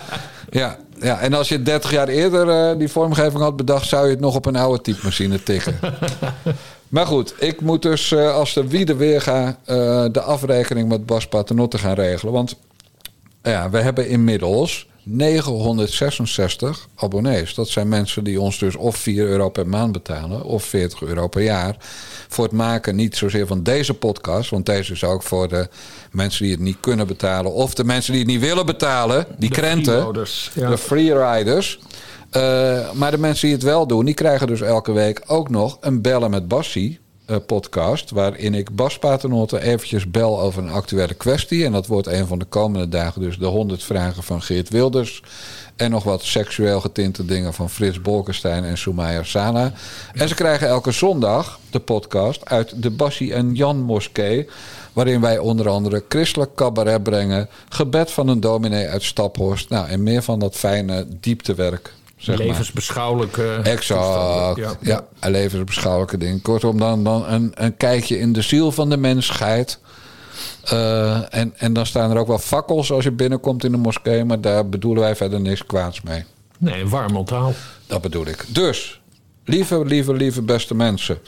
Ja, 0.51 0.79
ja. 1.01 1.19
en 1.21 1.35
als 1.35 1.49
je 1.49 1.63
30 1.63 1.91
jaar 1.91 2.09
eerder 2.09 2.49
eh, 2.49 2.79
die 2.79 2.89
vormgeving 2.89 3.43
had 3.43 3.57
bedacht, 3.57 3.89
zou 3.89 4.05
je 4.05 4.11
het 4.11 4.21
nog 4.21 4.35
op 4.35 4.47
een 4.47 4.57
oude 4.57 4.81
typemachine 4.83 5.43
tikken. 5.43 5.79
Maar 6.89 7.07
goed, 7.07 7.35
ik 7.39 7.61
moet 7.61 7.83
dus 7.83 8.13
eh, 8.13 8.35
als 8.35 8.55
de 8.55 8.69
wie 8.69 8.87
er 8.87 8.97
weer 8.97 9.21
ga, 9.21 9.59
eh, 9.65 10.05
de 10.13 10.21
afrekening 10.21 10.89
met 10.89 11.07
Bas 11.07 11.27
Paternotte 11.27 11.79
gaan 11.79 11.95
regelen. 11.95 12.33
Want 12.33 12.57
ja, 13.53 13.71
we 13.71 13.79
hebben 13.81 14.09
inmiddels 14.09 14.87
966 15.03 16.89
abonnees. 16.97 17.55
Dat 17.55 17.69
zijn 17.69 17.89
mensen 17.89 18.25
die 18.25 18.41
ons 18.41 18.59
dus 18.59 18.77
of 18.77 18.97
4 18.97 19.27
euro 19.27 19.49
per 19.49 19.67
maand 19.67 19.93
betalen 19.93 20.43
of 20.45 20.65
40 20.65 21.03
euro 21.03 21.29
per 21.29 21.43
jaar. 21.43 21.77
Voor 22.29 22.45
het 22.45 22.53
maken 22.53 22.97
niet 22.97 23.17
zozeer 23.17 23.47
van 23.47 23.63
deze 23.63 23.95
podcast, 23.95 24.51
want 24.51 24.67
deze 24.67 24.93
is 24.93 25.05
ook 25.05 25.23
voor 25.23 25.49
de 25.49 25.69
mensen 26.11 26.43
die 26.43 26.53
het 26.53 26.61
niet 26.63 26.77
kunnen 26.81 27.07
betalen. 27.07 27.53
Of 27.53 27.75
de 27.75 27.85
mensen 27.85 28.13
die 28.13 28.23
het 28.23 28.31
niet 28.31 28.41
willen 28.41 28.67
betalen, 28.67 29.27
die 29.39 29.49
De 29.49 29.55
krenten. 29.55 29.93
freeloaders, 29.93 30.51
ja. 30.55 30.69
De 30.71 30.79
freeriders. 30.79 31.79
Eh, 32.31 32.93
maar 32.93 33.11
de 33.11 33.19
mensen 33.19 33.47
die 33.47 33.57
het 33.57 33.65
wel 33.65 33.87
doen, 33.87 34.05
die 34.05 34.15
krijgen 34.15 34.47
dus 34.47 34.61
elke 34.61 34.93
week 34.93 35.23
ook 35.27 35.49
nog 35.51 35.79
een 35.81 36.03
Bellen 36.03 36.31
met 36.31 36.49
Bassie 36.49 37.01
eh, 37.27 37.37
podcast. 37.47 38.11
Waarin 38.11 38.55
ik 38.55 38.77
Bas 38.77 38.99
Paternotte 38.99 39.63
eventjes 39.63 40.11
bel 40.11 40.41
over 40.41 40.63
een 40.63 40.71
actuele 40.71 41.15
kwestie. 41.15 41.65
En 41.65 41.73
dat 41.73 41.87
wordt 41.87 42.07
een 42.07 42.27
van 42.27 42.39
de 42.39 42.45
komende 42.45 42.89
dagen 42.89 43.21
dus 43.21 43.39
de 43.39 43.47
100 43.47 43.85
vragen 43.85 44.23
van 44.23 44.43
Geert 44.43 44.69
Wilders. 44.69 45.23
En 45.77 45.91
nog 45.91 46.05
wat 46.05 46.23
seksueel 46.23 46.81
getinte 46.81 47.25
dingen 47.25 47.55
van 47.55 47.71
Frits 47.71 48.01
Bolkestein 48.01 48.65
en 48.65 48.79
Soumaya 48.79 49.23
Sana. 49.23 49.73
En 50.15 50.29
ze 50.29 50.35
krijgen 50.35 50.69
elke 50.69 50.91
zondag 50.91 51.59
de 51.71 51.81
podcast 51.81 52.45
uit 52.45 52.83
de 52.83 52.91
Bassie 52.91 53.35
en 53.35 53.55
Jan 53.55 53.83
Moskee. 53.83 54.49
Waarin 54.93 55.21
wij 55.21 55.39
onder 55.39 55.69
andere 55.69 56.05
christelijk 56.09 56.55
cabaret 56.55 57.03
brengen. 57.03 57.49
Gebed 57.69 58.11
van 58.11 58.29
een 58.29 58.41
dominee 58.41 58.89
uit 58.89 59.03
Staphorst. 59.03 59.69
Nou, 59.69 59.89
en 59.89 60.03
meer 60.03 60.23
van 60.23 60.39
dat 60.39 60.57
fijne 60.57 61.07
dieptewerk. 61.21 61.93
Zeg. 62.17 62.39
Levensbeschouwelijke. 62.39 63.61
Exact. 63.63 64.57
Ja, 64.57 64.75
Ja. 64.81 65.05
een 65.21 65.31
levensbeschouwelijke 65.31 66.17
ding. 66.19 66.43
Kortom, 66.43 66.79
dan, 66.79 67.05
dan 67.05 67.25
een, 67.27 67.51
een 67.55 67.77
kijkje 67.77 68.19
in 68.19 68.33
de 68.33 68.43
ziel 68.43 68.73
van 68.73 68.91
de 68.91 68.97
mensheid. 68.97 69.79
Eh, 70.65 71.35
en, 71.35 71.53
en 71.57 71.73
dan 71.73 71.87
staan 71.87 72.11
er 72.11 72.17
ook 72.19 72.27
wel 72.27 72.39
fakkels 72.39 72.93
als 72.93 73.05
je 73.05 73.11
binnenkomt 73.13 73.65
in 73.65 73.71
de 73.73 73.77
moskee. 73.79 74.25
Maar 74.25 74.41
daar 74.41 74.69
bedoelen 74.69 75.03
wij 75.03 75.17
verder 75.17 75.41
niks 75.41 75.67
kwaads 75.67 76.03
mee. 76.03 76.25
Nee, 76.59 76.87
warm 76.89 77.17
onthaal. 77.17 77.53
Dat 77.87 78.01
bedoel 78.03 78.27
ik. 78.27 78.45
Dus, 78.49 79.01
lieve, 79.45 79.85
lieve, 79.85 80.15
lieve 80.15 80.43
beste 80.43 80.75
mensen. 80.75 81.19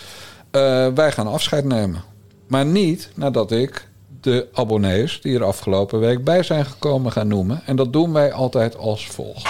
eh, 0.50 0.86
wij 0.94 1.12
gaan 1.12 1.26
afscheid 1.26 1.64
nemen. 1.64 2.02
Maar 2.46 2.64
niet 2.66 3.10
nadat 3.14 3.52
ik 3.52 3.88
de 4.20 4.48
abonnees 4.52 5.20
die 5.22 5.34
er 5.36 5.44
afgelopen 5.44 6.00
week 6.00 6.24
bij 6.24 6.42
zijn 6.42 6.64
gekomen 6.66 7.12
ga 7.12 7.22
noemen. 7.22 7.62
En 7.66 7.76
dat 7.76 7.92
doen 7.92 8.12
wij 8.12 8.32
altijd 8.32 8.76
als 8.76 9.06
volgt. 9.06 9.48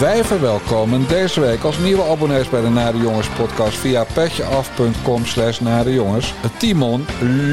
Wij 0.00 0.24
verwelkomen 0.24 1.08
deze 1.08 1.40
week 1.40 1.62
als 1.62 1.78
nieuwe 1.78 2.02
abonnees 2.02 2.48
bij 2.48 2.60
de 2.60 2.68
Nare 2.68 2.98
Jongens 2.98 3.28
podcast 3.28 3.76
via 3.78 4.04
petjeaf.com 4.14 5.24
slash 5.24 5.58
Jongens. 5.84 6.34
Timon, 6.58 7.06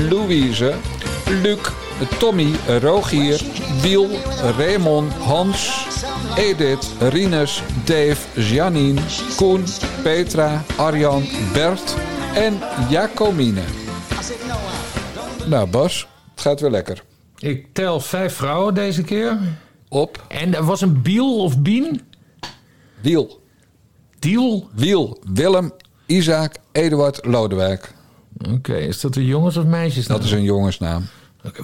Louise, 0.09 0.73
Luc, 1.41 1.59
Tommy, 2.19 2.51
Rogier, 2.81 3.41
Wiel, 3.81 4.09
Raymond, 4.57 5.13
Hans, 5.13 5.87
Edith, 6.35 6.89
Rinus, 6.99 7.63
Dave, 7.85 8.41
Janine, 8.41 9.01
Koen, 9.35 9.63
Petra, 10.01 10.63
Arjan, 10.75 11.23
Bert 11.53 11.95
en 12.35 12.59
Jacomine. 12.89 13.63
Nou 15.45 15.67
Bas, 15.69 16.07
het 16.31 16.41
gaat 16.41 16.59
weer 16.59 16.71
lekker. 16.71 17.03
Ik 17.37 17.67
tel 17.73 17.99
vijf 17.99 18.35
vrouwen 18.35 18.73
deze 18.73 19.03
keer. 19.03 19.37
Op 19.89 20.25
En 20.27 20.55
er 20.55 20.63
was 20.63 20.81
een 20.81 21.01
Biel 21.01 21.43
of 21.43 21.59
Bien? 21.59 22.11
Wiel, 23.03 23.39
Diel? 24.19 24.67
Wiel, 24.73 25.19
Willem, 25.33 25.71
Isaac, 26.05 26.55
Eduard, 26.71 27.25
Lodewijk. 27.25 27.93
Oké, 28.51 28.73
is 28.75 29.01
dat 29.01 29.15
een 29.15 29.25
jongens- 29.25 29.57
of 29.57 29.65
meisjes? 29.65 30.07
Dat 30.07 30.23
is 30.23 30.31
een 30.31 30.43
jongensnaam. 30.43 31.05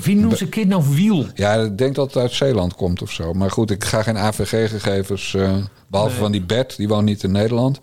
Wie 0.03 0.15
noemt 0.15 0.37
zijn 0.37 0.49
kind 0.49 0.67
nou 0.67 0.83
Wiel? 0.95 1.25
Ja, 1.35 1.53
ik 1.53 1.77
denk 1.77 1.95
dat 1.95 2.13
het 2.13 2.21
uit 2.23 2.31
Zeeland 2.31 2.75
komt 2.75 3.01
of 3.01 3.11
zo. 3.11 3.33
Maar 3.33 3.51
goed, 3.51 3.71
ik 3.71 3.83
ga 3.83 4.03
geen 4.03 4.17
AVG-gegevens... 4.17 5.33
eh, 5.33 5.55
behalve 5.87 6.15
van 6.15 6.31
die 6.31 6.41
Bert, 6.41 6.77
die 6.77 6.87
woont 6.87 7.05
niet 7.05 7.23
in 7.23 7.31
Nederland. 7.31 7.79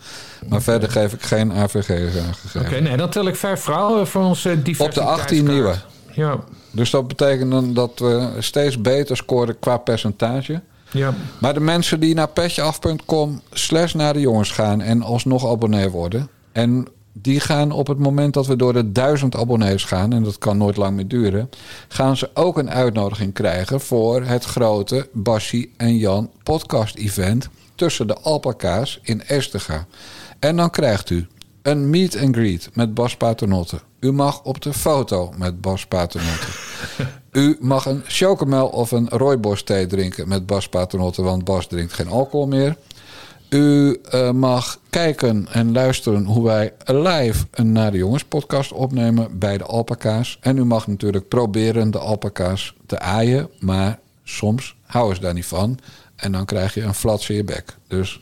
Maar 0.49 0.63
verder 0.63 0.91
geef 0.91 1.13
ik 1.13 1.23
geen 1.23 1.53
AVG-gegevens. 1.53 2.55
Oké, 2.57 2.81
nee, 2.81 2.97
dan 2.97 3.11
tel 3.11 3.27
ik 3.27 3.37
vijf 3.37 3.61
vrouwen 3.61 4.07
voor 4.07 4.23
onze 4.23 4.49
Op 4.49 4.55
de 4.57 4.63
diversiteitskaart. 4.63 5.21
18 5.21 5.45
nieuwe. 5.47 5.75
Ja, 6.13 6.39
Dus 6.71 6.91
dat 6.91 7.09
betekent 7.09 7.51
dan 7.51 7.75
dat 7.75 7.99
we 7.99 8.29
steeds 8.39 8.81
beter 8.81 9.17
scoren 9.17 9.59
qua 9.59 9.77
percentage. 9.77 10.61
Ja. 10.97 11.15
Maar 11.41 11.55
de 11.55 11.61
mensen 11.61 12.01
die 12.01 12.15
naar 12.15 12.29
petjeaf.com 12.29 13.41
slash 13.53 13.95
naar 13.95 14.13
de 14.13 14.21
jongens 14.21 14.51
gaan... 14.51 14.81
en 14.81 15.03
alsnog 15.03 15.47
abonnee 15.47 15.89
worden... 15.89 16.29
en 16.53 16.87
die 17.13 17.41
gaan 17.41 17.71
op 17.71 17.87
het 17.87 17.99
moment 17.99 18.35
dat 18.35 18.47
we 18.47 18.57
door 18.57 18.73
de 18.73 18.93
duizend 18.93 19.37
abonnees 19.37 19.85
gaan... 19.85 20.13
en 20.13 20.23
dat 20.23 20.39
kan 20.39 20.59
nooit 20.59 20.77
lang 20.77 20.97
meer 20.97 21.09
duren... 21.09 21.51
gaan 21.89 22.17
ze 22.17 22.31
ook 22.35 22.59
een 22.59 22.71
uitnodiging 22.71 23.33
krijgen... 23.33 23.81
voor 23.81 24.23
het 24.23 24.45
grote 24.45 25.09
Bassie 25.13 25.73
en 25.77 25.97
Jan 25.97 26.31
podcast-event... 26.43 27.49
tussen 27.75 28.07
de 28.07 28.19
alpaca's 28.19 29.01
in 29.03 29.23
Estega. 29.23 29.87
En 30.39 30.57
dan 30.57 30.71
krijgt 30.71 31.11
u 31.11 31.27
een 31.63 31.91
meet 31.91 32.21
and 32.21 32.35
greet 32.37 32.69
met 32.73 32.95
Bas 32.95 33.17
Paternotte. 33.17 33.81
U 34.01 34.13
mag 34.13 34.43
op 34.43 34.61
de 34.63 34.73
foto 34.73 35.33
met 35.37 35.61
Bas 35.61 35.87
Paternotte. 35.87 36.47
U 37.37 37.57
mag 37.61 37.87
een 37.87 38.03
chocomel 38.07 38.67
of 38.67 38.91
een 38.91 39.09
rooibos 39.09 39.63
thee 39.63 39.87
drinken 39.87 40.29
met 40.29 40.47
Bas 40.47 40.69
Paternotte, 40.69 41.23
want 41.23 41.45
Bas 41.45 41.67
drinkt 41.67 41.93
geen 41.93 42.09
alcohol 42.09 42.47
meer. 42.47 42.77
U 43.49 43.99
eh, 44.11 44.31
mag 44.31 44.81
kijken 44.91 45.49
en 45.51 45.73
luisteren 45.73 46.25
hoe 46.25 46.45
wij 46.45 46.73
live 46.85 47.47
een 47.51 47.73
Naar 47.73 47.91
de 47.91 47.97
Jongens 47.99 48.25
podcast 48.25 48.73
opnemen 48.73 49.39
bij 49.39 49.59
de 49.59 49.65
alpaca's. 49.65 50.39
En 50.41 50.57
u 50.57 50.65
mag 50.65 50.87
natuurlijk 50.87 51.29
proberen 51.29 51.91
de 51.91 51.99
alpaca's 51.99 52.75
te 52.87 52.99
aaien, 52.99 53.51
maar 53.61 53.99
soms 54.25 54.77
houden 54.83 55.17
ze 55.17 55.23
daar 55.23 55.35
niet 55.35 55.47
van. 55.47 55.79
En 56.17 56.33
dan 56.33 56.45
krijg 56.45 56.75
je 56.75 56.83
een 56.83 56.95
flats 56.95 57.29
in 57.29 57.37
je 57.37 57.45
bek. 57.45 57.77
Dus 57.89 58.21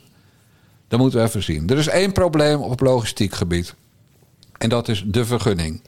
dat 0.87 0.99
moeten 0.99 1.19
we 1.19 1.25
even 1.25 1.43
zien. 1.43 1.69
Er 1.69 1.77
is 1.77 1.87
één 1.87 2.11
probleem 2.11 2.59
op 2.61 2.79
logistiek 2.79 3.33
gebied. 3.33 3.75
En 4.57 4.69
dat 4.69 4.87
is 4.87 5.03
de 5.07 5.25
vergunning. 5.25 5.81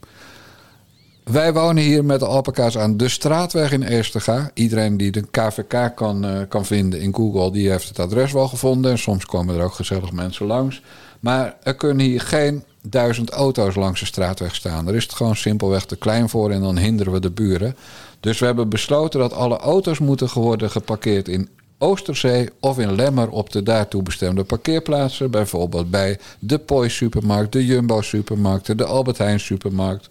Wij 1.30 1.52
wonen 1.52 1.82
hier 1.82 2.04
met 2.04 2.20
de 2.20 2.26
alpaca's 2.26 2.78
aan 2.78 2.96
de 2.96 3.08
straatweg 3.08 3.72
in 3.72 3.82
Eerstega. 3.82 4.50
Iedereen 4.54 4.96
die 4.96 5.10
de 5.10 5.24
KVK 5.30 5.92
kan, 5.94 6.24
eh, 6.24 6.40
kan 6.48 6.64
vinden 6.66 7.00
in 7.00 7.14
Google, 7.14 7.52
die 7.52 7.70
heeft 7.70 7.88
het 7.88 7.98
adres 7.98 8.32
wel 8.32 8.48
gevonden. 8.48 8.90
En 8.90 8.98
soms 8.98 9.26
komen 9.26 9.56
er 9.56 9.64
ook 9.64 9.72
gezellig 9.72 10.12
mensen 10.12 10.46
langs. 10.46 10.82
Maar 11.20 11.56
er 11.62 11.74
kunnen 11.74 12.06
hier 12.06 12.20
geen 12.20 12.64
duizend 12.82 13.30
auto's 13.30 13.74
langs 13.74 14.00
de 14.00 14.06
straatweg 14.06 14.54
staan. 14.54 14.84
Daar 14.84 14.94
is 14.94 15.02
het 15.02 15.14
gewoon 15.14 15.36
simpelweg 15.36 15.84
te 15.84 15.96
klein 15.96 16.28
voor 16.28 16.50
en 16.50 16.60
dan 16.60 16.78
hinderen 16.78 17.12
we 17.12 17.20
de 17.20 17.30
buren. 17.30 17.76
Dus 18.20 18.38
we 18.38 18.46
hebben 18.46 18.68
besloten 18.68 19.20
dat 19.20 19.32
alle 19.32 19.56
auto's 19.56 19.98
moeten 19.98 20.30
worden 20.34 20.70
geparkeerd 20.70 21.28
in 21.28 21.48
Oosterzee 21.78 22.48
of 22.60 22.78
in 22.78 22.94
Lemmer 22.94 23.30
op 23.30 23.52
de 23.52 23.62
daartoe 23.62 24.02
bestemde 24.02 24.44
parkeerplaatsen. 24.44 25.30
Bijvoorbeeld 25.30 25.90
bij 25.90 26.18
de 26.38 26.58
Poi 26.58 26.88
supermarkt, 26.88 27.52
de 27.52 27.66
Jumbo 27.66 28.00
supermarkten, 28.00 28.76
de 28.76 28.84
Albert 28.84 29.18
Heijn 29.18 29.40
supermarkt, 29.40 30.08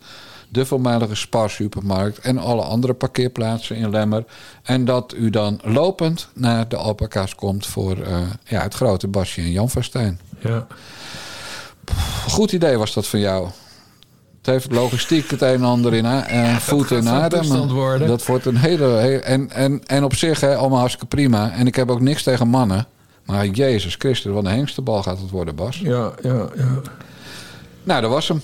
de 0.49 0.65
voormalige 0.65 1.15
Spar 1.15 1.49
supermarkt 1.49 2.19
en 2.19 2.37
alle 2.37 2.61
andere 2.61 2.93
parkeerplaatsen 2.93 3.75
in 3.75 3.89
Lemmer. 3.89 4.23
En 4.63 4.85
dat 4.85 5.13
u 5.17 5.29
dan 5.29 5.59
lopend 5.63 6.27
naar 6.33 6.67
de 6.67 6.75
alpaca's 6.75 7.35
komt 7.35 7.65
voor 7.65 7.97
eh, 7.97 8.17
ja, 8.43 8.61
het 8.61 8.73
grote 8.73 9.07
Basje 9.07 9.41
en 9.41 9.51
Jan 9.51 9.69
Verstijn. 9.69 10.19
ja. 10.39 10.67
Goed 12.27 12.51
idee 12.51 12.77
was 12.77 12.93
dat 12.93 13.07
van 13.07 13.19
jou. 13.19 13.47
Het 14.37 14.45
heeft 14.45 14.71
logistiek 14.71 15.29
het 15.29 15.41
een 15.41 15.47
en 15.53 15.63
ander 15.63 15.93
in 15.93 16.05
eh, 16.05 16.55
voet 16.55 16.91
in 16.91 17.09
adem. 17.09 17.49
Dat 18.07 18.25
wordt 18.25 18.45
een 18.45 18.57
hele... 18.57 18.85
hele- 18.85 19.19
en, 19.19 19.51
en, 19.51 19.81
en 19.85 20.03
op 20.03 20.15
zich 20.15 20.39
hè, 20.39 20.55
allemaal 20.55 20.77
hartstikke 20.79 21.07
prima. 21.15 21.51
En 21.51 21.67
ik 21.67 21.75
heb 21.75 21.91
ook 21.91 22.01
niks 22.01 22.23
tegen 22.23 22.47
mannen. 22.47 22.87
Maar 23.25 23.45
Jezus 23.45 23.95
Christus, 23.95 24.31
wat 24.31 24.45
een 24.45 24.51
hengstebal 24.51 25.03
gaat 25.03 25.19
het 25.19 25.29
worden, 25.29 25.55
Bas. 25.55 25.79
Ja, 25.79 26.11
ja, 26.21 26.47
ja. 26.55 26.81
Nou, 27.83 28.01
dat 28.01 28.11
was 28.11 28.27
hem. 28.27 28.41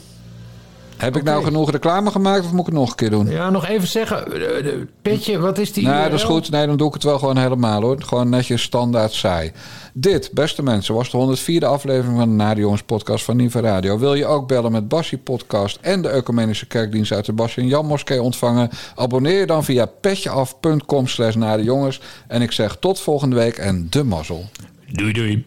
Heb 1.03 1.15
ik 1.15 1.23
nou 1.23 1.43
genoeg 1.43 1.71
reclame 1.71 2.11
gemaakt 2.11 2.45
of 2.45 2.51
moet 2.51 2.59
ik 2.59 2.65
het 2.65 2.75
nog 2.75 2.89
een 2.89 2.95
keer 2.95 3.09
doen? 3.09 3.29
Ja, 3.29 3.49
nog 3.49 3.67
even 3.67 3.87
zeggen. 3.87 4.25
eh, 4.25 4.63
de- 4.63 4.87
Petje, 5.01 5.39
wat 5.39 5.57
is 5.57 5.73
die 5.73 5.83
Nou, 5.83 6.03
dat 6.09 6.19
is 6.19 6.23
goed. 6.25 6.51
Nee, 6.51 6.67
dan 6.67 6.77
doe 6.77 6.87
ik 6.87 6.93
het 6.93 7.03
wel 7.03 7.19
gewoon 7.19 7.37
helemaal 7.37 7.81
hoor. 7.81 8.01
Gewoon 8.01 8.29
netjes 8.29 8.61
standaard 8.61 9.11
saai. 9.11 9.51
Dit, 9.93 10.29
beste 10.33 10.63
mensen, 10.63 10.95
was 10.95 11.11
de 11.11 11.17
104e 11.17 11.65
aflevering 11.65 12.17
van 12.17 12.29
de 12.29 12.35
Nare 12.35 12.59
Jongens 12.59 12.81
podcast 12.83 13.23
van 13.25 13.35
Niva 13.37 13.59
Radio. 13.59 13.97
Wil 13.99 14.13
je 14.13 14.25
ook 14.25 14.47
bellen 14.47 14.71
met 14.71 14.87
Bassie 14.87 15.17
Podcast 15.17 15.77
en 15.81 16.01
de 16.01 16.09
Ecumenische 16.09 16.65
Kerkdienst 16.67 17.11
uit 17.11 17.25
de 17.25 17.33
Bassie 17.33 17.63
en 17.63 17.69
Jan 17.69 17.85
Moskee 17.85 18.21
ontvangen? 18.21 18.69
Abonneer 18.95 19.39
je 19.39 19.45
dan 19.45 19.63
via 19.63 19.85
petjeaf.com 19.85 21.07
slash. 21.07 21.35
En 22.27 22.41
ik 22.41 22.51
zeg 22.51 22.77
tot 22.79 22.99
volgende 22.99 23.35
week 23.35 23.57
en 23.57 23.87
de 23.89 24.03
mazzel. 24.03 24.45
Doei, 24.91 25.13
doei. 25.13 25.45